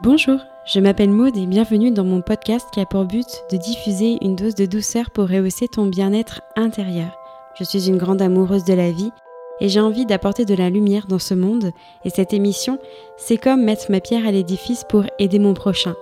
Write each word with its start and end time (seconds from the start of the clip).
Bonjour, 0.00 0.38
je 0.64 0.78
m'appelle 0.78 1.10
Maude 1.10 1.36
et 1.36 1.46
bienvenue 1.46 1.90
dans 1.90 2.04
mon 2.04 2.22
podcast 2.22 2.68
qui 2.72 2.78
a 2.78 2.86
pour 2.86 3.04
but 3.04 3.26
de 3.50 3.56
diffuser 3.56 4.16
une 4.22 4.36
dose 4.36 4.54
de 4.54 4.64
douceur 4.64 5.10
pour 5.10 5.28
rehausser 5.28 5.66
ton 5.66 5.86
bien-être 5.86 6.40
intérieur. 6.54 7.18
Je 7.58 7.64
suis 7.64 7.88
une 7.88 7.98
grande 7.98 8.22
amoureuse 8.22 8.62
de 8.62 8.74
la 8.74 8.92
vie 8.92 9.10
et 9.60 9.68
j'ai 9.68 9.80
envie 9.80 10.06
d'apporter 10.06 10.44
de 10.44 10.54
la 10.54 10.70
lumière 10.70 11.08
dans 11.08 11.18
ce 11.18 11.34
monde 11.34 11.72
et 12.04 12.10
cette 12.10 12.32
émission, 12.32 12.78
c'est 13.16 13.38
comme 13.38 13.64
mettre 13.64 13.90
ma 13.90 13.98
pierre 13.98 14.24
à 14.24 14.30
l'édifice 14.30 14.84
pour 14.88 15.02
aider 15.18 15.40
mon 15.40 15.52
prochain. 15.52 15.96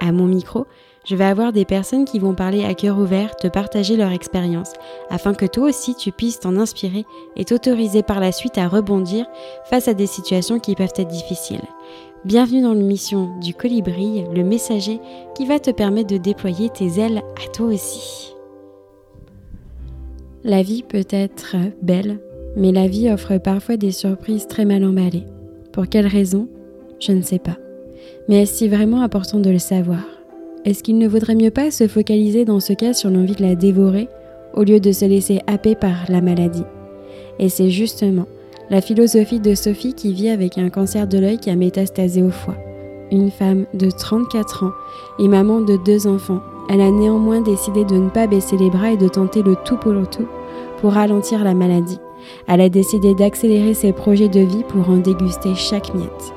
À 0.00 0.12
mon 0.12 0.24
micro, 0.24 0.66
je 1.04 1.16
vais 1.16 1.24
avoir 1.24 1.52
des 1.52 1.64
personnes 1.64 2.04
qui 2.04 2.18
vont 2.18 2.34
parler 2.34 2.64
à 2.64 2.74
cœur 2.74 2.98
ouvert, 2.98 3.34
te 3.34 3.48
partager 3.48 3.96
leur 3.96 4.12
expérience, 4.12 4.72
afin 5.10 5.34
que 5.34 5.46
toi 5.46 5.68
aussi 5.68 5.94
tu 5.94 6.12
puisses 6.12 6.40
t'en 6.40 6.56
inspirer 6.56 7.04
et 7.36 7.44
t'autoriser 7.44 8.02
par 8.02 8.20
la 8.20 8.30
suite 8.30 8.56
à 8.56 8.68
rebondir 8.68 9.26
face 9.64 9.88
à 9.88 9.94
des 9.94 10.06
situations 10.06 10.60
qui 10.60 10.74
peuvent 10.74 10.92
être 10.96 11.08
difficiles. 11.08 11.62
Bienvenue 12.24 12.62
dans 12.62 12.72
l'émission 12.72 13.36
du 13.40 13.52
colibri, 13.52 14.24
le 14.32 14.44
messager 14.44 15.00
qui 15.34 15.44
va 15.44 15.58
te 15.58 15.72
permettre 15.72 16.12
de 16.12 16.18
déployer 16.18 16.70
tes 16.70 17.00
ailes 17.00 17.22
à 17.44 17.50
toi 17.52 17.66
aussi. 17.66 18.34
La 20.44 20.62
vie 20.62 20.84
peut 20.84 21.06
être 21.10 21.56
belle, 21.82 22.20
mais 22.56 22.70
la 22.70 22.86
vie 22.86 23.10
offre 23.10 23.38
parfois 23.38 23.76
des 23.76 23.90
surprises 23.90 24.46
très 24.46 24.64
mal 24.64 24.84
emballées. 24.84 25.26
Pour 25.72 25.88
quelle 25.88 26.06
raison? 26.06 26.48
Je 27.00 27.10
ne 27.10 27.22
sais 27.22 27.38
pas. 27.40 27.56
Mais 28.28 28.42
est-ce 28.42 28.66
vraiment 28.66 29.02
important 29.02 29.40
de 29.40 29.50
le 29.50 29.58
savoir? 29.58 30.02
Est-ce 30.64 30.84
qu'il 30.84 30.98
ne 30.98 31.08
vaudrait 31.08 31.34
mieux 31.34 31.50
pas 31.50 31.72
se 31.72 31.88
focaliser 31.88 32.44
dans 32.44 32.60
ce 32.60 32.72
cas 32.72 32.92
sur 32.92 33.10
l'envie 33.10 33.34
de 33.34 33.42
la 33.42 33.56
dévorer 33.56 34.08
au 34.54 34.62
lieu 34.62 34.78
de 34.78 34.92
se 34.92 35.04
laisser 35.04 35.40
happer 35.48 35.74
par 35.74 36.04
la 36.08 36.20
maladie? 36.20 36.62
Et 37.40 37.48
c'est 37.48 37.70
justement 37.70 38.26
la 38.70 38.80
philosophie 38.80 39.40
de 39.40 39.56
Sophie 39.56 39.92
qui 39.92 40.12
vit 40.12 40.28
avec 40.28 40.58
un 40.58 40.70
cancer 40.70 41.08
de 41.08 41.18
l'œil 41.18 41.38
qui 41.38 41.50
a 41.50 41.56
métastasé 41.56 42.22
au 42.22 42.30
foie. 42.30 42.54
Une 43.10 43.32
femme 43.32 43.66
de 43.74 43.90
34 43.90 44.64
ans 44.64 44.72
et 45.18 45.26
maman 45.26 45.60
de 45.60 45.76
deux 45.84 46.06
enfants, 46.06 46.40
elle 46.70 46.80
a 46.80 46.90
néanmoins 46.92 47.40
décidé 47.40 47.84
de 47.84 47.96
ne 47.96 48.08
pas 48.08 48.28
baisser 48.28 48.56
les 48.56 48.70
bras 48.70 48.92
et 48.92 48.96
de 48.96 49.08
tenter 49.08 49.42
le 49.42 49.56
tout 49.64 49.76
pour 49.76 49.92
le 49.92 50.06
tout 50.06 50.28
pour 50.80 50.92
ralentir 50.92 51.42
la 51.42 51.54
maladie. 51.54 51.98
Elle 52.46 52.60
a 52.60 52.68
décidé 52.68 53.14
d'accélérer 53.16 53.74
ses 53.74 53.92
projets 53.92 54.28
de 54.28 54.40
vie 54.40 54.64
pour 54.68 54.88
en 54.88 54.98
déguster 54.98 55.56
chaque 55.56 55.92
miette. 55.92 56.32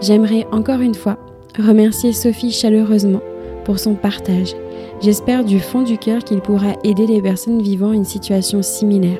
J'aimerais 0.00 0.46
encore 0.52 0.80
une 0.80 0.94
fois 0.94 1.18
remercier 1.58 2.12
Sophie 2.12 2.52
chaleureusement 2.52 3.20
pour 3.64 3.78
son 3.78 3.94
partage. 3.94 4.54
J'espère 5.00 5.44
du 5.44 5.60
fond 5.60 5.82
du 5.82 5.98
cœur 5.98 6.24
qu'il 6.24 6.40
pourra 6.40 6.74
aider 6.84 7.06
les 7.06 7.20
personnes 7.20 7.62
vivant 7.62 7.92
une 7.92 8.04
situation 8.04 8.62
similaire. 8.62 9.18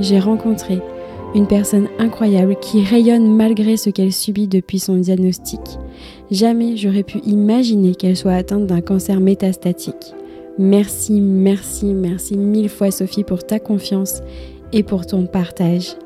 J'ai 0.00 0.18
rencontré 0.18 0.80
une 1.34 1.46
personne 1.46 1.88
incroyable 1.98 2.56
qui 2.60 2.84
rayonne 2.84 3.34
malgré 3.34 3.76
ce 3.76 3.90
qu'elle 3.90 4.12
subit 4.12 4.46
depuis 4.46 4.78
son 4.78 4.96
diagnostic. 4.96 5.60
Jamais 6.30 6.76
j'aurais 6.76 7.02
pu 7.02 7.18
imaginer 7.18 7.94
qu'elle 7.94 8.16
soit 8.16 8.32
atteinte 8.32 8.66
d'un 8.66 8.80
cancer 8.80 9.20
métastatique. 9.20 10.14
Merci, 10.58 11.20
merci, 11.20 11.86
merci 11.86 12.36
mille 12.36 12.68
fois 12.68 12.90
Sophie 12.90 13.24
pour 13.24 13.44
ta 13.44 13.58
confiance 13.58 14.20
et 14.72 14.82
pour 14.82 15.06
ton 15.06 15.26
partage. 15.26 15.96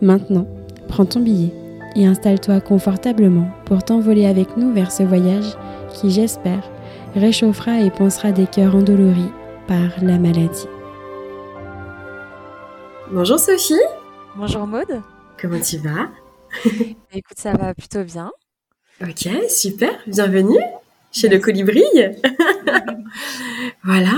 Maintenant, 0.00 0.46
prends 0.86 1.06
ton 1.06 1.20
billet 1.20 1.52
et 1.96 2.06
installe-toi 2.06 2.60
confortablement 2.60 3.48
pour 3.64 3.82
t'envoler 3.82 4.26
avec 4.26 4.56
nous 4.56 4.72
vers 4.72 4.92
ce 4.92 5.02
voyage 5.02 5.56
qui, 5.94 6.10
j'espère, 6.10 6.62
réchauffera 7.18 7.80
et 7.80 7.90
pensera 7.90 8.32
des 8.32 8.46
cœurs 8.46 8.74
endoloris 8.74 9.32
par 9.66 10.02
la 10.02 10.18
maladie. 10.18 10.66
Bonjour 13.10 13.38
Sophie 13.38 13.74
Bonjour 14.36 14.66
Maude. 14.66 15.02
Comment 15.40 15.60
tu 15.60 15.78
vas? 15.78 16.08
Écoute, 17.12 17.38
ça 17.38 17.52
va 17.52 17.74
plutôt 17.74 18.04
bien. 18.04 18.30
Ok, 19.02 19.28
super. 19.48 19.90
Bienvenue 20.06 20.58
chez 21.10 21.28
le 21.28 21.38
Colibri. 21.38 21.82
voilà. 23.84 24.12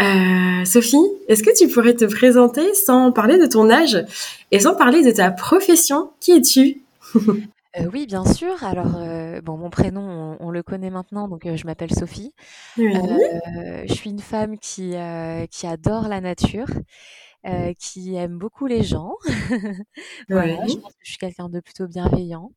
Euh, 0.00 0.64
Sophie, 0.64 0.96
est-ce 1.28 1.42
que 1.42 1.56
tu 1.56 1.68
pourrais 1.68 1.94
te 1.94 2.04
présenter 2.04 2.74
sans 2.74 3.12
parler 3.12 3.38
de 3.38 3.46
ton 3.46 3.70
âge 3.70 4.04
et 4.50 4.60
sans 4.60 4.74
parler 4.74 5.02
de 5.02 5.10
ta 5.10 5.30
profession? 5.30 6.10
Qui 6.20 6.32
es-tu? 6.32 6.82
oui, 7.92 8.06
bien 8.06 8.24
sûr. 8.24 8.62
Alors, 8.64 8.98
bon, 9.42 9.56
mon 9.56 9.70
prénom, 9.70 10.36
on, 10.40 10.50
le 10.50 10.62
connaît 10.62 10.90
maintenant, 10.90 11.28
donc 11.28 11.42
je 11.44 11.66
m'appelle 11.66 11.92
Sophie. 11.92 12.34
je 12.76 13.92
suis 13.92 14.10
une 14.10 14.20
femme 14.20 14.58
qui, 14.58 14.94
qui 15.50 15.66
adore 15.66 16.08
la 16.08 16.20
nature 16.20 16.68
qui 17.78 18.14
aime 18.14 18.38
beaucoup 18.38 18.66
les 18.66 18.82
gens. 18.82 19.14
voilà, 20.28 20.66
je 20.66 20.74
pense 20.76 20.92
que 20.92 20.98
je 21.02 21.10
suis 21.10 21.18
quelqu'un 21.18 21.48
de 21.48 21.60
plutôt 21.60 21.86
bienveillant. 21.86 22.52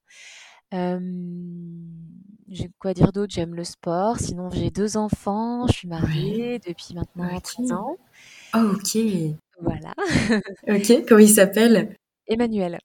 j'ai 0.72 2.70
quoi 2.80 2.94
dire 2.94 3.12
d'autre? 3.12 3.34
J'aime 3.34 3.56
le 3.56 3.64
sport. 3.64 4.18
Sinon, 4.20 4.50
j'ai 4.50 4.72
deux 4.72 4.98
enfants. 4.98 5.68
Je 5.68 5.74
suis 5.74 5.88
mariée 5.88 6.60
depuis 6.60 6.94
maintenant 6.96 7.40
13 7.40 7.72
ans. 7.72 7.98
Oh, 8.56 8.74
ok. 8.76 8.98
Voilà. 9.62 9.94
ok, 10.68 11.06
comment 11.08 11.20
ils 11.20 11.30
s'appellent 11.30 11.96
Emmanuel. 12.28 12.80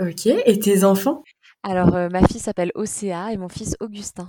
Ok, 0.00 0.26
et 0.26 0.58
tes 0.58 0.84
enfants? 0.84 1.22
Alors, 1.68 1.96
euh, 1.96 2.08
ma 2.08 2.24
fille 2.24 2.38
s'appelle 2.38 2.70
Océa 2.76 3.32
et 3.32 3.36
mon 3.36 3.48
fils 3.48 3.74
Augustin. 3.80 4.28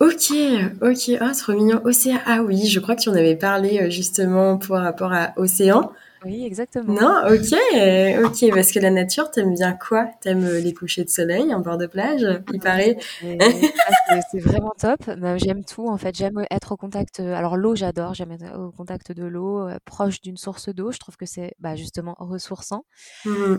Ok, 0.00 0.34
ok, 0.82 1.18
oh, 1.18 1.32
trop 1.34 1.52
mignon. 1.54 1.80
Océa, 1.82 2.20
ah 2.26 2.42
oui, 2.42 2.66
je 2.66 2.78
crois 2.78 2.94
que 2.94 3.00
tu 3.00 3.08
en 3.08 3.14
avais 3.14 3.36
parlé 3.36 3.80
euh, 3.80 3.90
justement 3.90 4.58
par 4.58 4.82
rapport 4.82 5.14
à 5.14 5.32
Océan. 5.38 5.90
Oui, 6.24 6.44
exactement. 6.44 6.92
Non, 6.92 7.20
ok, 7.26 8.24
ok, 8.24 8.54
parce 8.54 8.72
que 8.72 8.80
la 8.80 8.90
nature, 8.90 9.30
t'aimes 9.30 9.54
bien 9.54 9.72
quoi? 9.72 10.06
T'aimes 10.20 10.44
euh, 10.44 10.60
les 10.60 10.74
couchers 10.74 11.04
de 11.04 11.08
soleil 11.08 11.54
en 11.54 11.60
bord 11.60 11.78
de 11.78 11.86
plage, 11.86 12.26
il 12.52 12.60
paraît. 12.60 12.96
c'est 14.30 14.40
vraiment 14.40 14.72
top. 14.78 15.10
Bah, 15.18 15.38
j'aime 15.38 15.64
tout 15.64 15.88
en 15.88 15.96
fait. 15.96 16.16
J'aime 16.16 16.44
être 16.50 16.72
au 16.72 16.76
contact. 16.76 17.20
Euh, 17.20 17.34
alors 17.34 17.56
l'eau, 17.56 17.76
j'adore. 17.76 18.14
J'aime 18.14 18.32
être 18.32 18.58
au 18.58 18.72
contact 18.72 19.12
de 19.12 19.24
l'eau, 19.24 19.68
euh, 19.68 19.78
proche 19.84 20.20
d'une 20.20 20.36
source 20.36 20.68
d'eau. 20.70 20.90
Je 20.90 20.98
trouve 20.98 21.16
que 21.16 21.26
c'est 21.26 21.54
bah, 21.60 21.76
justement 21.76 22.14
ressourçant. 22.18 22.84
Mmh. 23.24 23.56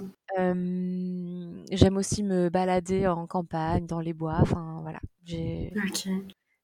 j'aime 1.72 1.98
aussi 1.98 2.24
me 2.24 2.50
balader 2.50 3.08
en 3.08 3.26
campagne, 3.26 3.86
dans 3.86 4.00
les 4.00 4.14
bois. 4.14 4.38
Enfin 4.42 4.80
voilà, 4.82 5.00
j'ai 5.24 5.72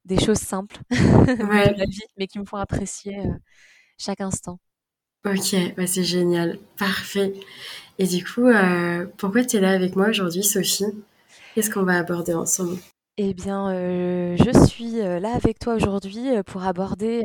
des 0.03 0.19
choses 0.19 0.37
simples 0.37 0.77
ouais. 0.91 1.73
de 1.73 1.79
la 1.79 1.85
vie, 1.85 2.01
mais 2.17 2.27
qui 2.27 2.39
me 2.39 2.45
font 2.45 2.57
apprécier 2.57 3.17
chaque 3.97 4.21
instant. 4.21 4.59
Ok, 5.25 5.55
bah 5.75 5.87
c'est 5.87 6.03
génial, 6.03 6.59
parfait. 6.77 7.33
Et 7.97 8.05
du 8.05 8.23
coup, 8.23 8.45
euh, 8.47 9.07
pourquoi 9.17 9.43
tu 9.43 9.57
es 9.57 9.59
là 9.59 9.71
avec 9.71 9.95
moi 9.95 10.09
aujourd'hui, 10.09 10.43
Sophie? 10.43 10.85
Qu'est-ce 11.55 11.71
qu'on 11.71 11.83
va 11.83 11.97
aborder 11.97 12.35
ensemble? 12.35 12.77
Eh 13.17 13.33
bien, 13.33 13.71
euh, 13.71 14.37
je 14.37 14.67
suis 14.67 14.99
euh, 15.01 15.19
là 15.19 15.33
avec 15.33 15.57
toi 15.57 15.73
aujourd'hui 15.73 16.27
pour 16.45 16.63
aborder 16.63 17.23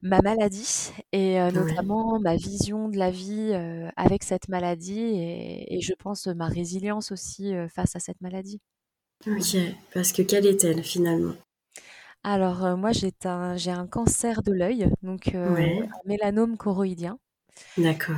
ma 0.00 0.20
maladie 0.22 0.92
et 1.12 1.38
notamment 1.52 2.20
ma 2.20 2.36
vision 2.36 2.88
de 2.88 2.96
la 2.96 3.10
vie 3.10 3.52
avec 3.96 4.22
cette 4.22 4.48
maladie 4.48 5.00
et, 5.00 5.76
et, 5.76 5.80
je 5.80 5.92
pense 5.92 6.26
ma 6.28 6.46
résilience 6.46 7.12
aussi 7.12 7.52
face 7.74 7.96
à 7.96 7.98
cette 7.98 8.20
maladie. 8.22 8.60
Ok, 9.26 9.56
parce 9.92 10.12
que 10.12 10.22
quelle 10.22 10.46
est-elle 10.46 10.82
finalement? 10.82 11.34
Alors, 12.32 12.64
euh, 12.64 12.76
moi, 12.76 12.92
j'ai 12.92 13.12
un 13.24 13.56
j'ai 13.56 13.70
un 13.70 13.86
cancer 13.86 14.42
de 14.42 14.52
l'œil, 14.52 14.90
donc 15.02 15.34
euh, 15.34 15.56
un 15.56 16.08
mélanome 16.08 16.56
choroïdien 16.56 17.18
D'accord. 17.78 18.16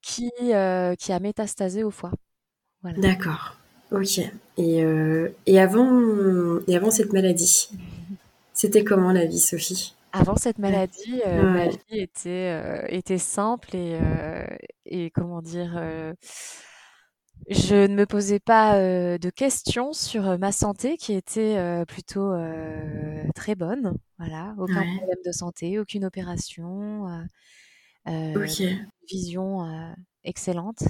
qui, 0.00 0.30
euh, 0.42 0.94
qui 0.96 1.12
a 1.12 1.20
métastasé 1.20 1.84
au 1.84 1.90
foie. 1.90 2.12
Voilà. 2.82 2.98
D'accord. 2.98 3.56
OK 3.92 4.20
et 4.56 4.84
et 5.46 5.60
avant 5.60 6.58
et 6.66 6.76
avant 6.76 6.90
cette 6.90 7.12
maladie, 7.12 7.70
c'était 8.52 8.84
comment 8.84 9.12
la 9.12 9.26
vie, 9.26 9.38
Sophie? 9.38 9.94
Avant 10.12 10.36
cette 10.36 10.58
maladie, 10.58 11.20
ma 11.24 11.68
vie 11.68 11.78
était, 12.00 12.86
était 12.88 13.18
simple 13.18 13.76
et 13.76 13.98
et 14.86 15.10
comment 15.10 15.40
dire? 15.40 15.80
Je 17.48 17.86
ne 17.86 17.94
me 17.94 18.06
posais 18.06 18.40
pas 18.40 18.78
de 18.78 19.30
questions 19.30 19.92
sur 19.92 20.38
ma 20.38 20.52
santé 20.52 20.96
qui 20.96 21.12
était 21.12 21.84
plutôt 21.86 22.32
très 23.34 23.54
bonne. 23.54 23.96
Voilà, 24.18 24.54
aucun 24.58 24.82
problème 24.96 25.18
de 25.26 25.32
santé, 25.32 25.78
aucune 25.78 26.04
opération, 26.04 27.26
vision 29.08 29.94
excellente. 30.24 30.84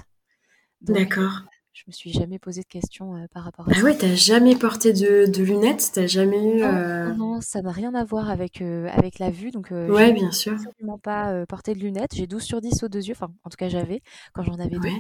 D'accord 0.82 1.42
je 1.72 1.84
me 1.86 1.92
suis 1.92 2.12
jamais 2.12 2.38
posé 2.38 2.60
de 2.60 2.66
questions 2.66 3.16
euh, 3.16 3.26
par 3.32 3.44
rapport 3.44 3.66
à 3.66 3.70
ah 3.70 3.74
ça. 3.74 3.80
Ah 3.80 3.84
ouais, 3.84 3.96
t'as 3.96 4.14
jamais 4.14 4.56
porté 4.56 4.92
de, 4.92 5.26
de 5.26 5.42
lunettes, 5.42 5.90
t'as 5.94 6.06
jamais 6.06 6.36
eu. 6.36 6.60
Non, 6.60 6.66
euh, 6.66 7.14
non, 7.14 7.40
ça 7.40 7.62
n'a 7.62 7.72
rien 7.72 7.94
à 7.94 8.04
voir 8.04 8.28
avec 8.28 8.60
euh, 8.60 8.88
avec 8.92 9.18
la 9.18 9.30
vue, 9.30 9.50
donc. 9.50 9.70
ouais, 9.70 10.12
bien 10.12 10.30
sûr. 10.32 10.52
Absolument 10.52 10.98
pas 10.98 11.46
porté 11.46 11.74
de 11.74 11.80
lunettes. 11.80 12.14
J'ai 12.14 12.26
12 12.26 12.42
sur 12.42 12.60
10 12.60 12.82
aux 12.82 12.88
deux 12.88 13.06
yeux, 13.06 13.14
enfin, 13.16 13.32
en 13.44 13.50
tout 13.50 13.56
cas 13.56 13.68
j'avais 13.68 14.02
quand 14.34 14.42
j'en 14.42 14.58
avais 14.58 14.76
ouais. 14.76 14.92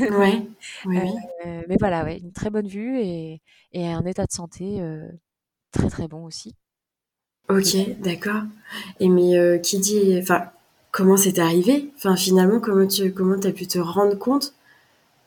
deux. 0.00 0.10
ouais. 0.16 0.42
Oui, 0.86 0.98
mais 1.68 1.76
voilà, 1.78 2.04
ouais, 2.04 2.18
une 2.18 2.32
très 2.32 2.50
bonne 2.50 2.68
vue 2.68 2.98
et, 3.00 3.40
et 3.72 3.88
un 3.88 4.04
état 4.04 4.24
de 4.24 4.32
santé 4.32 4.80
très 5.72 5.88
très 5.88 6.06
bon 6.06 6.24
aussi. 6.24 6.54
Ok, 7.48 7.76
d'accord. 8.00 8.42
Et 9.00 9.08
mais 9.08 9.60
qui 9.60 9.78
dit, 9.78 10.16
enfin, 10.20 10.44
comment 10.92 11.16
c'est 11.16 11.40
arrivé? 11.40 11.90
Enfin, 11.96 12.14
finalement, 12.14 12.60
comment 12.60 12.86
tu 12.86 13.12
comment 13.12 13.34
as 13.34 13.52
pu 13.52 13.66
te 13.66 13.78
rendre 13.80 14.16
compte 14.16 14.54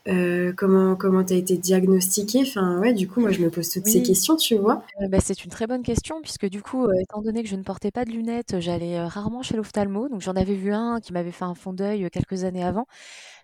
euh, 0.07 0.53
comment 0.55 0.95
comment 0.95 1.23
tu 1.23 1.33
as 1.33 1.37
été 1.37 1.57
diagnostiquée? 1.57 2.41
Enfin, 2.41 2.79
ouais, 2.79 2.93
du 2.93 3.07
coup, 3.07 3.21
moi, 3.21 3.31
je 3.31 3.41
me 3.41 3.49
pose 3.49 3.69
toutes 3.69 3.87
ces 3.87 4.03
questions, 4.03 4.35
tu 4.35 4.55
vois. 4.55 4.83
Euh, 5.01 5.07
bah, 5.07 5.17
c'est 5.19 5.43
une 5.43 5.49
très 5.49 5.65
bonne 5.65 5.81
question 5.81 6.21
puisque 6.21 6.45
du 6.47 6.61
coup, 6.61 6.85
euh, 6.85 6.93
étant 7.01 7.21
donné 7.21 7.41
que 7.41 7.49
je 7.49 7.55
ne 7.55 7.63
portais 7.63 7.91
pas 7.91 8.05
de 8.05 8.11
lunettes, 8.11 8.59
j'allais 8.59 9.03
rarement 9.03 9.41
chez 9.41 9.55
l'ophtalmo. 9.57 10.07
Donc 10.07 10.21
j'en 10.21 10.33
avais 10.33 10.53
vu 10.53 10.71
un 10.71 10.99
qui 10.99 11.11
m'avait 11.11 11.31
fait 11.31 11.45
un 11.45 11.55
fond 11.55 11.73
d'œil 11.73 12.07
quelques 12.11 12.43
années 12.43 12.63
avant. 12.63 12.85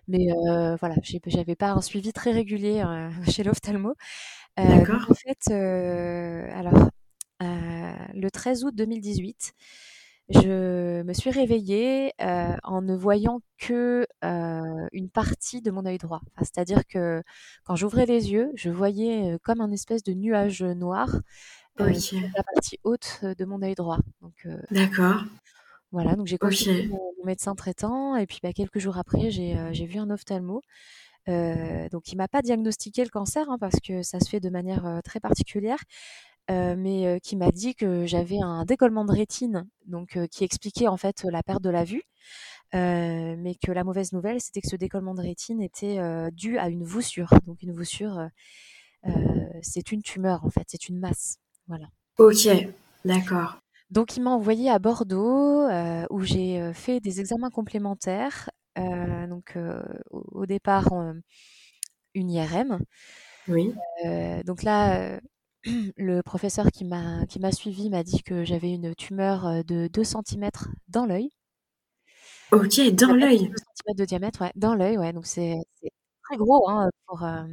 Mais 0.08 0.26
voilà, 0.80 0.94
j'avais 1.26 1.56
pas 1.56 1.70
un 1.72 1.80
suivi 1.80 2.12
très 2.12 2.32
régulier 2.32 2.82
chez 3.28 3.42
l'ophtalmo. 3.42 3.94
D'accord. 4.56 5.06
En 5.08 5.14
fait, 5.14 5.52
alors, 5.52 6.90
le 7.40 8.28
13 8.30 8.64
août 8.64 8.74
2018, 8.74 9.52
je 10.32 11.02
me 11.02 11.12
suis 11.12 11.30
réveillée 11.30 12.12
euh, 12.20 12.56
en 12.62 12.82
ne 12.82 12.96
voyant 12.96 13.40
que 13.58 14.06
euh, 14.24 14.88
une 14.92 15.10
partie 15.10 15.62
de 15.62 15.70
mon 15.70 15.84
œil 15.84 15.98
droit. 15.98 16.20
c'est-à-dire 16.38 16.86
que 16.86 17.22
quand 17.64 17.76
j'ouvrais 17.76 18.06
les 18.06 18.32
yeux, 18.32 18.50
je 18.54 18.70
voyais 18.70 19.32
euh, 19.32 19.38
comme 19.42 19.60
un 19.60 19.70
espèce 19.72 20.02
de 20.02 20.12
nuage 20.12 20.62
noir 20.62 21.08
la 21.78 22.42
partie 22.54 22.78
haute 22.84 23.20
de 23.22 23.44
mon 23.44 23.62
œil 23.62 23.74
droit. 23.74 23.98
D'accord. 24.70 25.24
Voilà, 25.90 26.16
donc 26.16 26.26
j'ai 26.26 26.38
consulté 26.38 26.86
mon, 26.88 27.00
médecin 27.24 27.54
traitant 27.54 28.16
et 28.16 28.26
puis 28.26 28.40
bah, 28.42 28.52
quelques 28.52 28.78
jours 28.78 28.98
après, 28.98 29.30
j'ai 29.30 29.86
vu 29.86 29.98
un 29.98 30.10
ophtalmo. 30.10 30.60
donc 31.26 32.12
il 32.12 32.16
m'a 32.16 32.28
pas 32.28 32.42
diagnostiqué 32.42 33.04
le 33.04 33.10
cancer 33.10 33.48
hein, 33.48 33.56
parce 33.58 33.80
que 33.80 34.02
ça 34.02 34.20
se 34.20 34.28
fait 34.28 34.40
de 34.40 34.50
manière 34.50 35.00
très 35.04 35.20
particulière. 35.20 35.78
Euh, 36.50 36.74
mais 36.76 37.20
qui 37.22 37.36
m'a 37.36 37.52
dit 37.52 37.74
que 37.74 38.04
j'avais 38.04 38.40
un 38.40 38.64
décollement 38.64 39.04
de 39.04 39.12
rétine, 39.12 39.68
donc 39.86 40.18
qui 40.30 40.42
expliquait 40.44 40.88
en 40.88 40.96
fait 40.96 41.22
la 41.24 41.42
perte 41.42 41.62
de 41.62 41.70
la 41.70 41.84
vue, 41.84 42.02
mais 42.72 43.56
que 43.64 43.70
la 43.70 43.84
mauvaise 43.84 44.12
nouvelle, 44.12 44.40
c'était 44.40 44.60
que 44.60 44.68
ce 44.68 44.76
décollement 44.76 45.14
de 45.14 45.22
rétine 45.22 45.62
était 45.62 45.98
dû 46.32 46.58
à 46.58 46.68
une 46.68 46.84
voussure. 46.84 47.32
Donc 47.46 47.62
une 47.62 47.72
voussure, 47.72 48.28
c'est 49.62 49.92
une 49.92 50.02
tumeur 50.02 50.44
en 50.44 50.50
fait, 50.50 50.64
c'est 50.66 50.88
une 50.88 50.98
masse, 50.98 51.38
voilà. 51.68 51.86
Ok, 52.18 52.48
d'accord. 53.04 53.58
Donc 53.90 54.16
il 54.16 54.22
m'a 54.22 54.30
envoyé 54.30 54.68
à 54.68 54.80
Bordeaux 54.80 55.68
où 56.10 56.20
j'ai 56.22 56.72
fait 56.74 56.98
des 56.98 57.20
examens 57.20 57.50
complémentaires. 57.50 58.50
donc 58.76 59.56
au, 60.10 60.44
départ 60.46 60.92
une 62.14 62.30
IRM. 62.30 62.80
Oui. 63.46 63.74
donc 64.44 64.64
là, 64.64 65.20
le 65.96 66.22
professeur 66.22 66.70
qui 66.72 66.84
m'a 66.84 67.26
qui 67.26 67.38
m'a 67.38 67.52
suivi 67.52 67.90
m'a 67.90 68.02
dit 68.02 68.22
que 68.22 68.44
j'avais 68.44 68.72
une 68.72 68.94
tumeur 68.94 69.46
euh, 69.46 69.62
de 69.62 69.88
2 69.88 70.04
cm 70.04 70.50
dans 70.88 71.06
l'œil. 71.06 71.30
OK, 72.50 72.80
dans 72.92 73.14
l'œil. 73.14 73.48
2 73.48 73.54
cm 73.86 73.96
de 73.96 74.04
diamètre, 74.04 74.42
ouais, 74.42 74.52
dans 74.56 74.74
l'œil, 74.74 74.98
ouais, 74.98 75.12
donc 75.12 75.26
c'est 75.26 75.56
très 76.24 76.36
gros 76.36 76.68
hein, 76.68 76.90
pour. 77.06 77.22
Euh, 77.24 77.44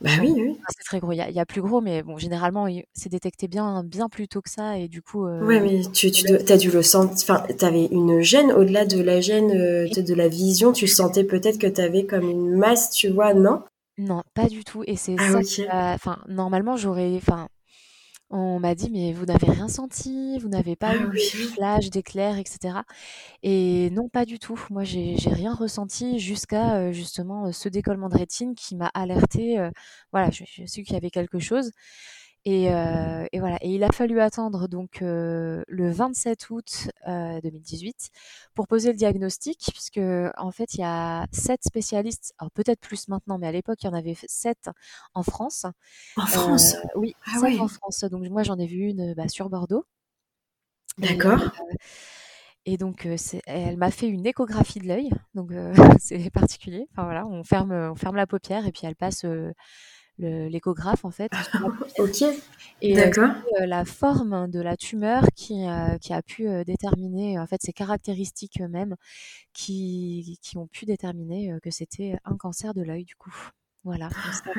bah 0.00 0.10
oui, 0.20 0.32
oui. 0.36 0.58
c'est 0.68 0.84
très 0.84 0.98
gros. 0.98 1.12
Il 1.12 1.16
y, 1.16 1.40
a, 1.40 1.46
plus 1.46 1.62
gros, 1.62 1.80
mais 1.80 2.02
bon, 2.02 2.18
généralement, 2.18 2.66
c'est 2.92 3.08
détecté 3.08 3.46
bien, 3.46 3.84
bien 3.84 4.08
plus 4.08 4.26
tôt 4.26 4.40
que 4.40 4.50
ça, 4.50 4.76
et 4.76 4.88
du 4.88 5.00
coup. 5.00 5.26
Euh, 5.26 5.44
ouais, 5.44 5.60
mais 5.60 5.82
tu, 5.92 6.10
tu 6.10 6.26
as 6.26 6.56
dû 6.56 6.72
le 6.72 6.82
sentir. 6.82 7.14
Enfin, 7.22 7.46
tu 7.46 7.64
avais 7.64 7.86
une 7.86 8.20
gêne 8.20 8.50
au-delà 8.50 8.84
de 8.84 9.00
la 9.00 9.20
gêne 9.20 9.48
de 9.48 10.14
la 10.14 10.26
vision. 10.26 10.72
Tu 10.72 10.88
sentais 10.88 11.22
peut-être 11.22 11.58
que 11.58 11.68
tu 11.68 11.80
avais 11.80 12.04
comme 12.04 12.28
une 12.28 12.56
masse, 12.56 12.90
tu 12.90 13.10
vois, 13.10 13.32
non? 13.32 13.62
Non, 13.98 14.22
pas 14.34 14.48
du 14.48 14.64
tout 14.64 14.82
et 14.86 14.96
c'est 14.96 15.18
Ah 15.18 15.30
ça 15.30 15.40
enfin, 15.94 16.18
normalement, 16.28 16.76
j'aurais 16.76 17.14
enfin, 17.16 17.48
on 18.30 18.60
m'a 18.60 18.74
dit: 18.74 18.90
«Mais 18.90 19.12
vous 19.12 19.26
n'avez 19.26 19.50
rien 19.50 19.68
senti? 19.68 20.38
Vous 20.40 20.48
n'avez 20.48 20.76
pas 20.76 20.96
Ah 20.96 20.98
eu 20.98 21.12
de 21.12 21.20
flash, 21.56 21.90
d'éclairs 21.90 22.38
etc. 22.38 22.84
et 23.42 23.90
non, 23.92 24.08
pas 24.08 24.24
du 24.26 24.38
tout. 24.38 24.60
Moi, 24.70 24.84
j'ai 24.84 25.16
j'ai 25.18 25.30
rien 25.30 25.54
ressenti 25.54 26.18
jusqu'à, 26.20 26.92
justement, 26.92 27.52
ce 27.52 27.68
décollement 27.70 28.08
de 28.10 28.16
rétine 28.18 28.54
qui 28.56 28.76
m'a 28.76 28.88
alertée, 28.94 29.58
voilà, 30.12 30.30
je 30.30 30.44
je 30.46 30.66
su 30.66 30.82
qu'il 30.84 30.94
y 30.94 30.96
avait 30.98 31.10
quelque 31.10 31.38
chose 31.40 31.72
et, 32.44 32.64
et, 32.64 33.40
voilà. 33.40 33.58
Et 33.60 33.70
il 33.74 33.84
a 33.84 33.90
fallu 33.92 34.20
attendre 34.20 34.66
donc 34.66 34.98
le 35.00 35.90
27 35.90 36.50
août 36.50 36.90
2018 37.06 38.10
pour 38.54 38.66
poser 38.66 38.90
le 38.90 38.96
diagnostic, 38.96 39.68
puisque 39.72 40.00
en 40.36 40.50
fait 40.50 40.74
il 40.74 40.80
y 40.80 40.84
a 40.84 41.26
sept 41.32 41.62
spécialistes, 41.64 42.34
alors 42.38 42.50
peut-être 42.50 42.80
plus 42.80 43.08
maintenant, 43.08 43.38
mais 43.38 43.46
à 43.46 43.52
l'époque 43.52 43.82
il 43.82 43.86
y 43.86 43.88
en 43.88 43.94
avait 43.94 44.16
sept 44.26 44.70
en 45.14 45.22
France. 45.22 45.66
En 46.16 46.26
France? 46.26 46.76
Oui, 46.96 47.14
ah 47.26 47.40
en 47.60 47.68
France. 47.68 48.04
Donc 48.04 48.28
moi 48.28 48.42
j'en 48.42 48.58
ai 48.58 48.66
vu 48.66 48.88
une 48.88 49.14
bah, 49.14 49.28
sur 49.28 49.48
Bordeaux. 49.48 49.84
D'accord. 50.98 51.40
Et, 52.64 52.76
donc, 52.76 53.08
elle 53.46 53.76
m'a 53.76 53.90
fait 53.90 54.08
une 54.08 54.24
échographie 54.24 54.78
de 54.78 54.86
l'œil, 54.86 55.10
donc 55.34 55.50
c'est 55.98 56.30
particulier. 56.30 56.86
Enfin 56.92 57.04
voilà, 57.04 57.26
on 57.26 57.42
ferme, 57.44 57.72
on 57.72 57.96
ferme 57.96 58.16
la 58.16 58.26
paupière 58.26 58.66
et 58.66 58.72
puis 58.72 58.82
elle 58.84 58.94
passe 58.94 59.24
l'échographe 60.18 61.04
en 61.04 61.10
fait. 61.10 61.30
ok. 61.98 62.24
Et 62.80 62.94
D'accord. 62.94 63.30
la 63.60 63.84
forme 63.84 64.50
de 64.50 64.60
la 64.60 64.76
tumeur 64.76 65.24
qui, 65.34 65.64
qui 66.00 66.12
a 66.12 66.22
pu 66.22 66.46
déterminer 66.64 67.38
en 67.38 67.46
fait 67.46 67.60
ses 67.62 67.72
caractéristiques 67.72 68.60
même 68.60 68.96
qui, 69.52 70.38
qui 70.42 70.58
ont 70.58 70.66
pu 70.66 70.84
déterminer 70.84 71.56
que 71.62 71.70
c'était 71.70 72.18
un 72.24 72.36
cancer 72.36 72.74
de 72.74 72.82
l'œil 72.82 73.04
du 73.04 73.16
coup. 73.16 73.34
Voilà. 73.84 74.10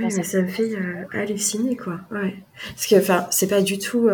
ça 0.09 0.41
me 0.41 0.47
fait 0.47 0.75
halluciner 1.13 1.77
quoi. 1.77 2.01
Ouais. 2.11 2.35
Parce 2.75 2.87
que 2.87 2.97
enfin 2.97 3.25
c'est 3.31 3.47
pas 3.47 3.61
du 3.61 3.77
tout 3.77 4.09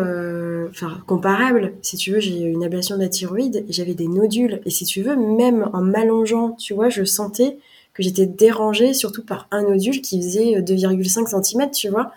enfin 0.70 1.02
comparable. 1.06 1.74
Si 1.82 1.96
tu 1.96 2.12
veux, 2.12 2.20
j'ai 2.20 2.42
une 2.42 2.62
ablation 2.62 2.96
de 2.96 3.02
la 3.02 3.08
thyroïde 3.08 3.64
et 3.68 3.72
j'avais 3.72 3.94
des 3.94 4.08
nodules 4.08 4.60
et 4.64 4.70
si 4.70 4.84
tu 4.84 5.02
veux 5.02 5.16
même 5.16 5.68
en 5.72 5.82
m'allongeant, 5.82 6.52
tu 6.52 6.74
vois, 6.74 6.88
je 6.88 7.04
sentais 7.04 7.58
que 7.94 8.02
j'étais 8.02 8.26
dérangée 8.26 8.94
surtout 8.94 9.24
par 9.24 9.48
un 9.50 9.62
nodule 9.62 10.00
qui 10.00 10.20
faisait 10.22 10.60
2,5 10.62 11.34
euh, 11.34 11.42
cm, 11.42 11.70
tu 11.70 11.88
vois. 11.88 12.12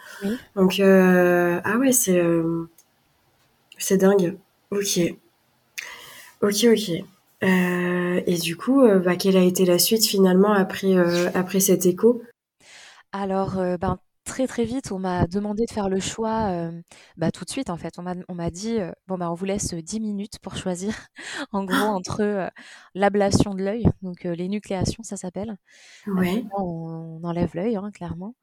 Donc, 0.55 0.79
euh, 0.79 1.59
ah 1.63 1.77
ouais, 1.77 1.91
c'est 1.91 2.19
euh, 2.19 2.69
c'est 3.77 3.97
dingue. 3.97 4.37
Ok. 4.71 4.99
Ok, 6.41 6.65
ok. 6.65 6.89
et 7.41 8.37
du 8.37 8.55
coup, 8.57 8.85
bah, 9.03 9.15
quelle 9.15 9.37
a 9.37 9.43
été 9.43 9.65
la 9.65 9.79
suite 9.79 10.05
finalement 10.05 10.53
après, 10.53 10.95
après 11.33 11.59
cet 11.59 11.85
écho? 11.85 12.21
Alors, 13.11 13.55
ben, 13.79 13.97
très 14.23 14.47
très 14.47 14.65
vite, 14.65 14.91
on 14.91 14.99
m'a 14.99 15.27
demandé 15.27 15.65
de 15.65 15.71
faire 15.71 15.89
le 15.89 15.99
choix 15.99 16.49
euh, 16.49 16.71
bah, 17.17 17.31
tout 17.31 17.45
de 17.45 17.49
suite 17.49 17.69
en 17.69 17.77
fait. 17.77 17.99
On 17.99 18.35
m'a 18.35 18.49
dit 18.49 18.79
euh, 18.79 18.91
bon 19.07 19.17
bah 19.17 19.31
on 19.31 19.33
vous 19.33 19.45
laisse 19.45 19.73
10 19.73 19.99
minutes 19.99 20.39
pour 20.39 20.55
choisir 20.55 20.93
en 21.51 21.63
gros 21.63 21.75
entre 21.75 22.21
euh, 22.21 22.47
l'ablation 22.95 23.53
de 23.53 23.63
l'œil, 23.63 23.85
donc 24.01 24.23
l'énucléation 24.23 25.03
ça 25.03 25.17
s'appelle. 25.17 25.57
Ouais. 26.07 26.45
On, 26.57 27.21
enlève 27.23 27.51
l'œil 27.53 27.75
hein, 27.75 27.91
clairement. 27.93 28.35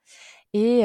Et, 0.53 0.83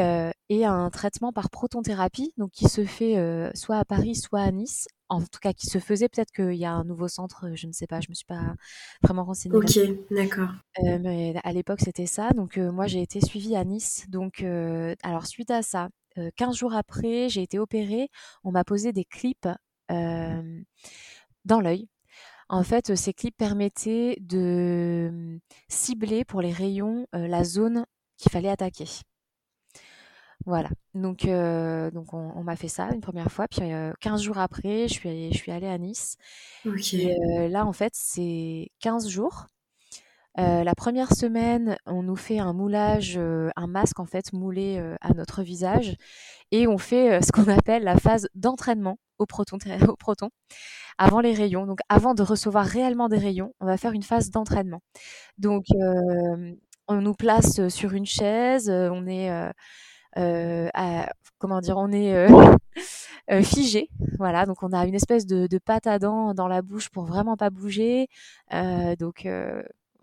et, 0.50 0.66
un 0.66 0.90
traitement 0.92 1.34
par 1.34 1.50
protonthérapie, 1.50 2.34
donc 2.38 2.52
qui 2.52 2.66
se 2.68 2.86
fait 2.86 3.16
soit 3.56 3.78
à 3.78 3.86
Paris, 3.86 4.14
soit 4.14 4.42
à 4.42 4.52
Nice, 4.52 4.88
en 5.10 5.22
tout 5.22 5.40
cas 5.42 5.54
qui 5.54 5.68
se 5.68 5.80
faisait. 5.80 6.10
Peut-être 6.10 6.32
qu'il 6.32 6.56
y 6.56 6.66
a 6.66 6.72
un 6.72 6.84
nouveau 6.84 7.08
centre, 7.08 7.52
je 7.54 7.68
ne 7.68 7.72
sais 7.72 7.88
pas, 7.88 8.02
je 8.02 8.10
me 8.10 8.14
suis 8.14 8.26
pas 8.26 8.56
vraiment 9.02 9.24
renseignée. 9.24 9.56
Ok, 9.56 9.80
d'accord. 10.12 10.50
Euh, 10.84 11.00
mais 11.02 11.36
à 11.44 11.54
l'époque, 11.54 11.80
c'était 11.82 12.06
ça. 12.06 12.32
Donc, 12.32 12.58
euh, 12.58 12.72
moi, 12.72 12.88
j'ai 12.88 13.02
été 13.02 13.22
suivie 13.22 13.56
à 13.56 13.64
Nice. 13.64 14.06
Donc, 14.10 14.42
euh, 14.42 14.96
alors, 15.04 15.26
suite 15.26 15.52
à 15.52 15.62
ça, 15.62 15.90
15 16.38 16.56
jours 16.56 16.74
après, 16.74 17.28
j'ai 17.30 17.42
été 17.42 17.60
opérée. 17.60 18.10
On 18.44 18.52
m'a 18.52 18.64
posé 18.64 18.94
des 18.94 19.04
clips 19.06 19.48
dans 19.90 21.62
l'œil. 21.62 21.90
En 22.48 22.64
fait, 22.64 22.96
ces 22.96 23.14
clips 23.14 23.36
permettaient 23.36 24.18
de 24.22 25.40
cibler 25.68 26.24
pour 26.24 26.42
les 26.42 26.54
rayons 26.54 27.06
la 27.12 27.44
zone 27.44 27.86
qu'il 28.18 28.32
fallait 28.32 28.50
attaquer. 28.50 28.86
Voilà, 30.46 30.70
donc, 30.94 31.26
euh, 31.26 31.90
donc 31.90 32.14
on, 32.14 32.44
m'a 32.44 32.56
fait 32.56 32.68
ça 32.68 32.90
une 32.94 33.02
première 33.02 33.32
fois, 33.32 33.48
puis 33.48 33.62
15 34.00 34.22
jours 34.22 34.38
après, 34.38 34.88
je 34.88 34.94
suis, 34.94 35.34
je 35.34 35.38
suis 35.38 35.52
allée 35.52 35.68
à 35.68 35.80
Nice. 35.80 36.18
Et 36.94 37.50
là, 37.50 37.66
en 37.66 37.74
fait, 37.74 37.94
c'est 37.96 38.70
15 38.80 39.10
jours. 39.10 39.48
la 40.38 40.76
première 40.76 41.16
semaine, 41.16 41.78
on 41.88 42.04
nous 42.04 42.16
fait 42.16 42.38
un 42.38 42.54
moulage, 42.54 43.18
un 43.18 43.68
masque 43.68 44.00
en 44.00 44.06
fait 44.06 44.34
moulé 44.34 44.80
à 45.02 45.14
notre 45.16 45.42
visage, 45.42 45.96
et 46.52 46.68
on 46.68 46.78
fait 46.78 47.24
ce 47.24 47.32
qu'on 47.32 47.48
appelle 47.52 47.84
la 47.84 47.98
phase 47.98 48.28
d'entraînement 48.36 49.00
au 49.18 49.26
proton, 49.26 49.58
au 49.88 49.96
proton, 49.96 50.30
avant 51.00 51.22
les 51.22 51.34
rayons. 51.34 51.66
Donc, 51.66 51.80
avant 51.90 52.14
de 52.14 52.22
recevoir 52.22 52.68
réellement 52.68 53.10
des 53.10 53.18
rayons, 53.18 53.52
on 53.60 53.66
va 53.66 53.78
faire 53.78 53.94
une 53.94 54.04
phase 54.04 54.30
d'entraînement. 54.30 54.84
Donc, 55.40 55.66
on 56.88 57.02
nous 57.02 57.16
place 57.16 57.68
sur 57.70 57.94
une 57.94 58.06
chaise, 58.06 58.70
on 58.70 59.08
est 59.08 59.32
euh, 60.18 60.70
comment 61.38 61.62
dire, 61.62 61.78
on 61.78 61.92
est 61.92 62.14
euh, 62.14 62.28
euh, 63.32 63.42
figé. 63.42 63.90
Voilà, 64.18 64.46
donc 64.46 64.64
on 64.64 64.72
a 64.72 64.86
une 64.86 64.96
espèce 64.96 65.26
de, 65.26 65.48
de, 65.48 65.58
pâte 65.58 65.88
à 65.88 66.00
dents 66.00 66.34
dans 66.34 66.48
la 66.48 66.62
bouche 66.62 66.90
pour 66.90 67.06
vraiment 67.06 67.38
pas 67.38 67.50
bouger. 67.50 68.08
donc 69.00 69.28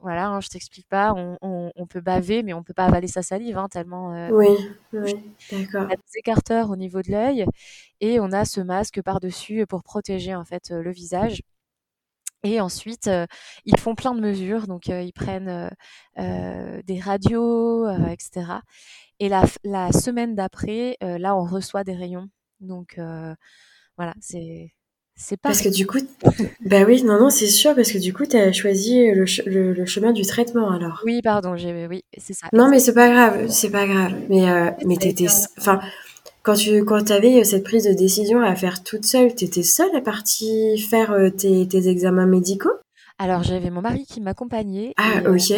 voilà, 0.02 0.28
hein, 0.28 0.40
je 0.40 0.48
t'explique 0.48 0.88
pas, 0.88 1.14
on, 1.14 1.38
on, 1.42 1.70
on, 1.76 1.86
peut 1.86 2.00
baver, 2.00 2.42
mais 2.42 2.52
on 2.52 2.64
peut 2.64 2.74
pas 2.74 2.86
avaler 2.86 3.06
sa 3.06 3.22
salive, 3.22 3.56
hein, 3.56 3.68
tellement. 3.70 4.12
Euh, 4.12 4.30
oui, 4.32 4.48
oui, 4.92 5.14
d'accord. 5.50 5.86
On 5.88 5.92
a 5.92 5.96
des 5.96 6.18
écarteurs 6.18 6.70
au 6.70 6.76
niveau 6.76 7.02
de 7.02 7.12
l'œil 7.12 7.46
et 8.00 8.18
on 8.18 8.32
a 8.32 8.44
ce 8.44 8.60
masque 8.60 9.00
par-dessus 9.00 9.64
pour 9.66 9.84
protéger 9.84 10.34
en 10.34 10.44
fait 10.44 10.70
le 10.70 10.90
visage. 10.90 11.42
Et 12.44 12.60
ensuite, 12.60 13.08
ils 13.64 13.78
font 13.78 13.94
plein 13.94 14.14
de 14.14 14.20
mesures, 14.20 14.66
donc 14.66 14.88
ils 14.88 15.12
prennent 15.12 15.70
des 16.16 17.00
radios, 17.00 17.88
etc. 18.08 18.60
Et 19.20 19.28
la, 19.28 19.44
la 19.64 19.92
semaine 19.92 20.34
d'après, 20.34 20.96
là, 21.00 21.36
on 21.36 21.44
reçoit 21.44 21.84
des 21.84 21.94
rayons. 21.94 22.28
Donc 22.60 22.98
voilà, 23.96 24.14
c'est 24.20 24.72
c'est 25.14 25.36
pas. 25.36 25.50
Parce 25.50 25.60
que 25.60 25.68
du 25.68 25.86
coup, 25.86 25.98
bah 26.64 26.84
oui, 26.86 27.02
non, 27.02 27.18
non, 27.18 27.30
c'est 27.30 27.46
sûr, 27.46 27.74
parce 27.74 27.92
que 27.92 27.98
du 27.98 28.12
coup, 28.12 28.26
tu 28.26 28.36
as 28.36 28.52
choisi 28.52 29.10
le, 29.10 29.24
le, 29.72 29.86
chemin 29.86 30.12
du 30.12 30.22
traitement 30.22 30.70
alors. 30.70 31.02
Oui, 31.04 31.20
pardon, 31.22 31.56
j'ai, 31.56 31.86
oui, 31.86 32.02
c'est 32.16 32.32
ça. 32.32 32.48
Non, 32.52 32.68
mais 32.68 32.78
c'est 32.78 32.94
pas 32.94 33.10
grave, 33.10 33.48
c'est 33.48 33.70
pas 33.70 33.86
grave. 33.86 34.14
Mais, 34.28 34.50
euh, 34.50 34.70
mais 34.86 34.96
t'étais, 34.96 35.26
enfin, 35.58 35.80
quand 36.42 36.54
tu 36.54 36.84
quand 36.84 37.10
avais 37.10 37.40
euh, 37.40 37.44
cette 37.44 37.64
prise 37.64 37.84
de 37.84 37.92
décision 37.92 38.40
à 38.40 38.54
faire 38.54 38.82
toute 38.82 39.04
seule, 39.04 39.34
tu 39.34 39.44
étais 39.44 39.62
seule 39.62 39.94
à 39.94 40.00
partir 40.00 40.78
faire 40.88 41.12
euh, 41.12 41.30
tes, 41.30 41.66
tes, 41.68 41.88
examens 41.88 42.26
médicaux? 42.26 42.72
Alors 43.18 43.42
j'avais 43.42 43.70
mon 43.70 43.82
mari 43.82 44.04
qui 44.06 44.20
m'accompagnait. 44.20 44.94
Ah 44.96 45.22
ok. 45.26 45.52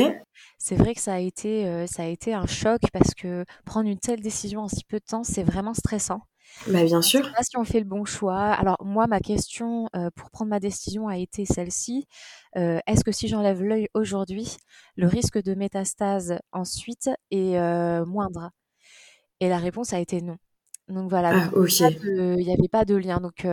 c'est 0.59 0.75
vrai 0.75 0.95
que 0.95 1.01
ça 1.01 1.15
a 1.15 1.19
été 1.19 1.87
ça 1.87 2.03
a 2.03 2.07
été 2.07 2.35
un 2.35 2.47
choc 2.47 2.81
parce 2.93 3.15
que 3.15 3.45
prendre 3.65 3.89
une 3.89 3.99
telle 3.99 4.21
décision 4.21 4.63
en 4.63 4.69
si 4.69 4.85
peu 4.85 4.99
de 4.99 5.05
temps, 5.05 5.25
c'est 5.25 5.45
vraiment 5.45 5.73
stressant. 5.73 6.21
Bah 6.69 6.85
bien 6.85 7.01
sûr. 7.01 7.21
Je 7.23 7.29
sais 7.29 7.35
pas 7.35 7.43
si 7.43 7.57
on 7.57 7.65
fait 7.65 7.79
le 7.79 7.87
bon 7.87 8.05
choix. 8.05 8.53
Alors 8.53 8.77
moi, 8.85 9.07
ma 9.07 9.21
question 9.21 9.89
pour 10.15 10.31
prendre 10.31 10.51
ma 10.51 10.61
décision 10.61 11.09
a 11.09 11.17
été 11.17 11.47
celle-ci. 11.47 12.07
Est-ce 12.55 13.05
que 13.05 13.13
si 13.13 13.29
j'enlève 13.29 13.63
l'œil 13.63 13.89
aujourd'hui, 13.95 14.57
le 14.97 15.07
risque 15.07 15.43
de 15.43 15.55
métastase 15.55 16.39
ensuite 16.53 17.09
est 17.31 17.57
moindre? 18.05 18.51
Et 19.41 19.49
la 19.49 19.59
réponse 19.59 19.93
a 19.93 20.01
été 20.01 20.21
non. 20.21 20.37
Donc 20.89 21.09
voilà, 21.09 21.47
ah, 21.47 21.51
il 21.57 22.45
n'y 22.45 22.53
avait 22.53 22.69
pas 22.69 22.85
de 22.85 22.95
lien. 22.95 23.19
Donc 23.21 23.47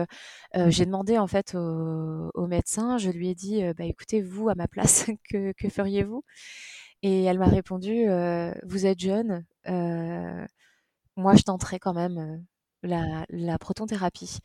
j'ai 0.54 0.84
demandé 0.84 1.18
en 1.18 1.26
fait 1.26 1.54
au, 1.54 2.46
médecin, 2.46 2.98
je 2.98 3.10
lui 3.10 3.28
ai 3.28 3.34
dit, 3.34 3.62
bah 3.76 3.84
écoutez, 3.84 4.20
vous 4.20 4.48
à 4.48 4.54
ma 4.54 4.68
place, 4.68 5.06
que, 5.30 5.52
que 5.52 5.68
feriez-vous? 5.68 6.24
Et 7.02 7.24
elle 7.24 7.38
m'a 7.38 7.46
répondu, 7.46 8.04
vous 8.64 8.86
êtes 8.86 9.00
jeune, 9.00 9.44
moi 11.16 11.34
je 11.36 11.42
tenterai 11.42 11.78
quand 11.78 11.94
même 11.94 12.44
la, 12.82 13.24
la 13.30 13.58
protonthérapie. 13.58 14.38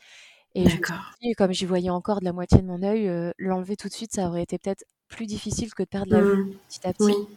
Et 0.66 0.70
je 0.70 1.34
comme 1.36 1.52
j'y 1.52 1.66
voyais 1.66 1.90
encore 1.90 2.20
de 2.20 2.26
la 2.26 2.34
moitié 2.34 2.60
de 2.60 2.66
mon 2.66 2.82
œil, 2.84 3.34
l'enlever 3.38 3.76
tout 3.76 3.88
de 3.88 3.94
suite, 3.94 4.14
ça 4.14 4.28
aurait 4.28 4.44
été 4.44 4.58
peut-être 4.58 4.84
plus 5.08 5.26
difficile 5.26 5.74
que 5.74 5.84
de 5.84 5.88
perdre 5.88 6.12
la 6.12 6.22
vue 6.22 6.44
mmh. 6.44 6.54
petit 6.68 6.88
à 6.88 6.94
petit. 6.94 7.28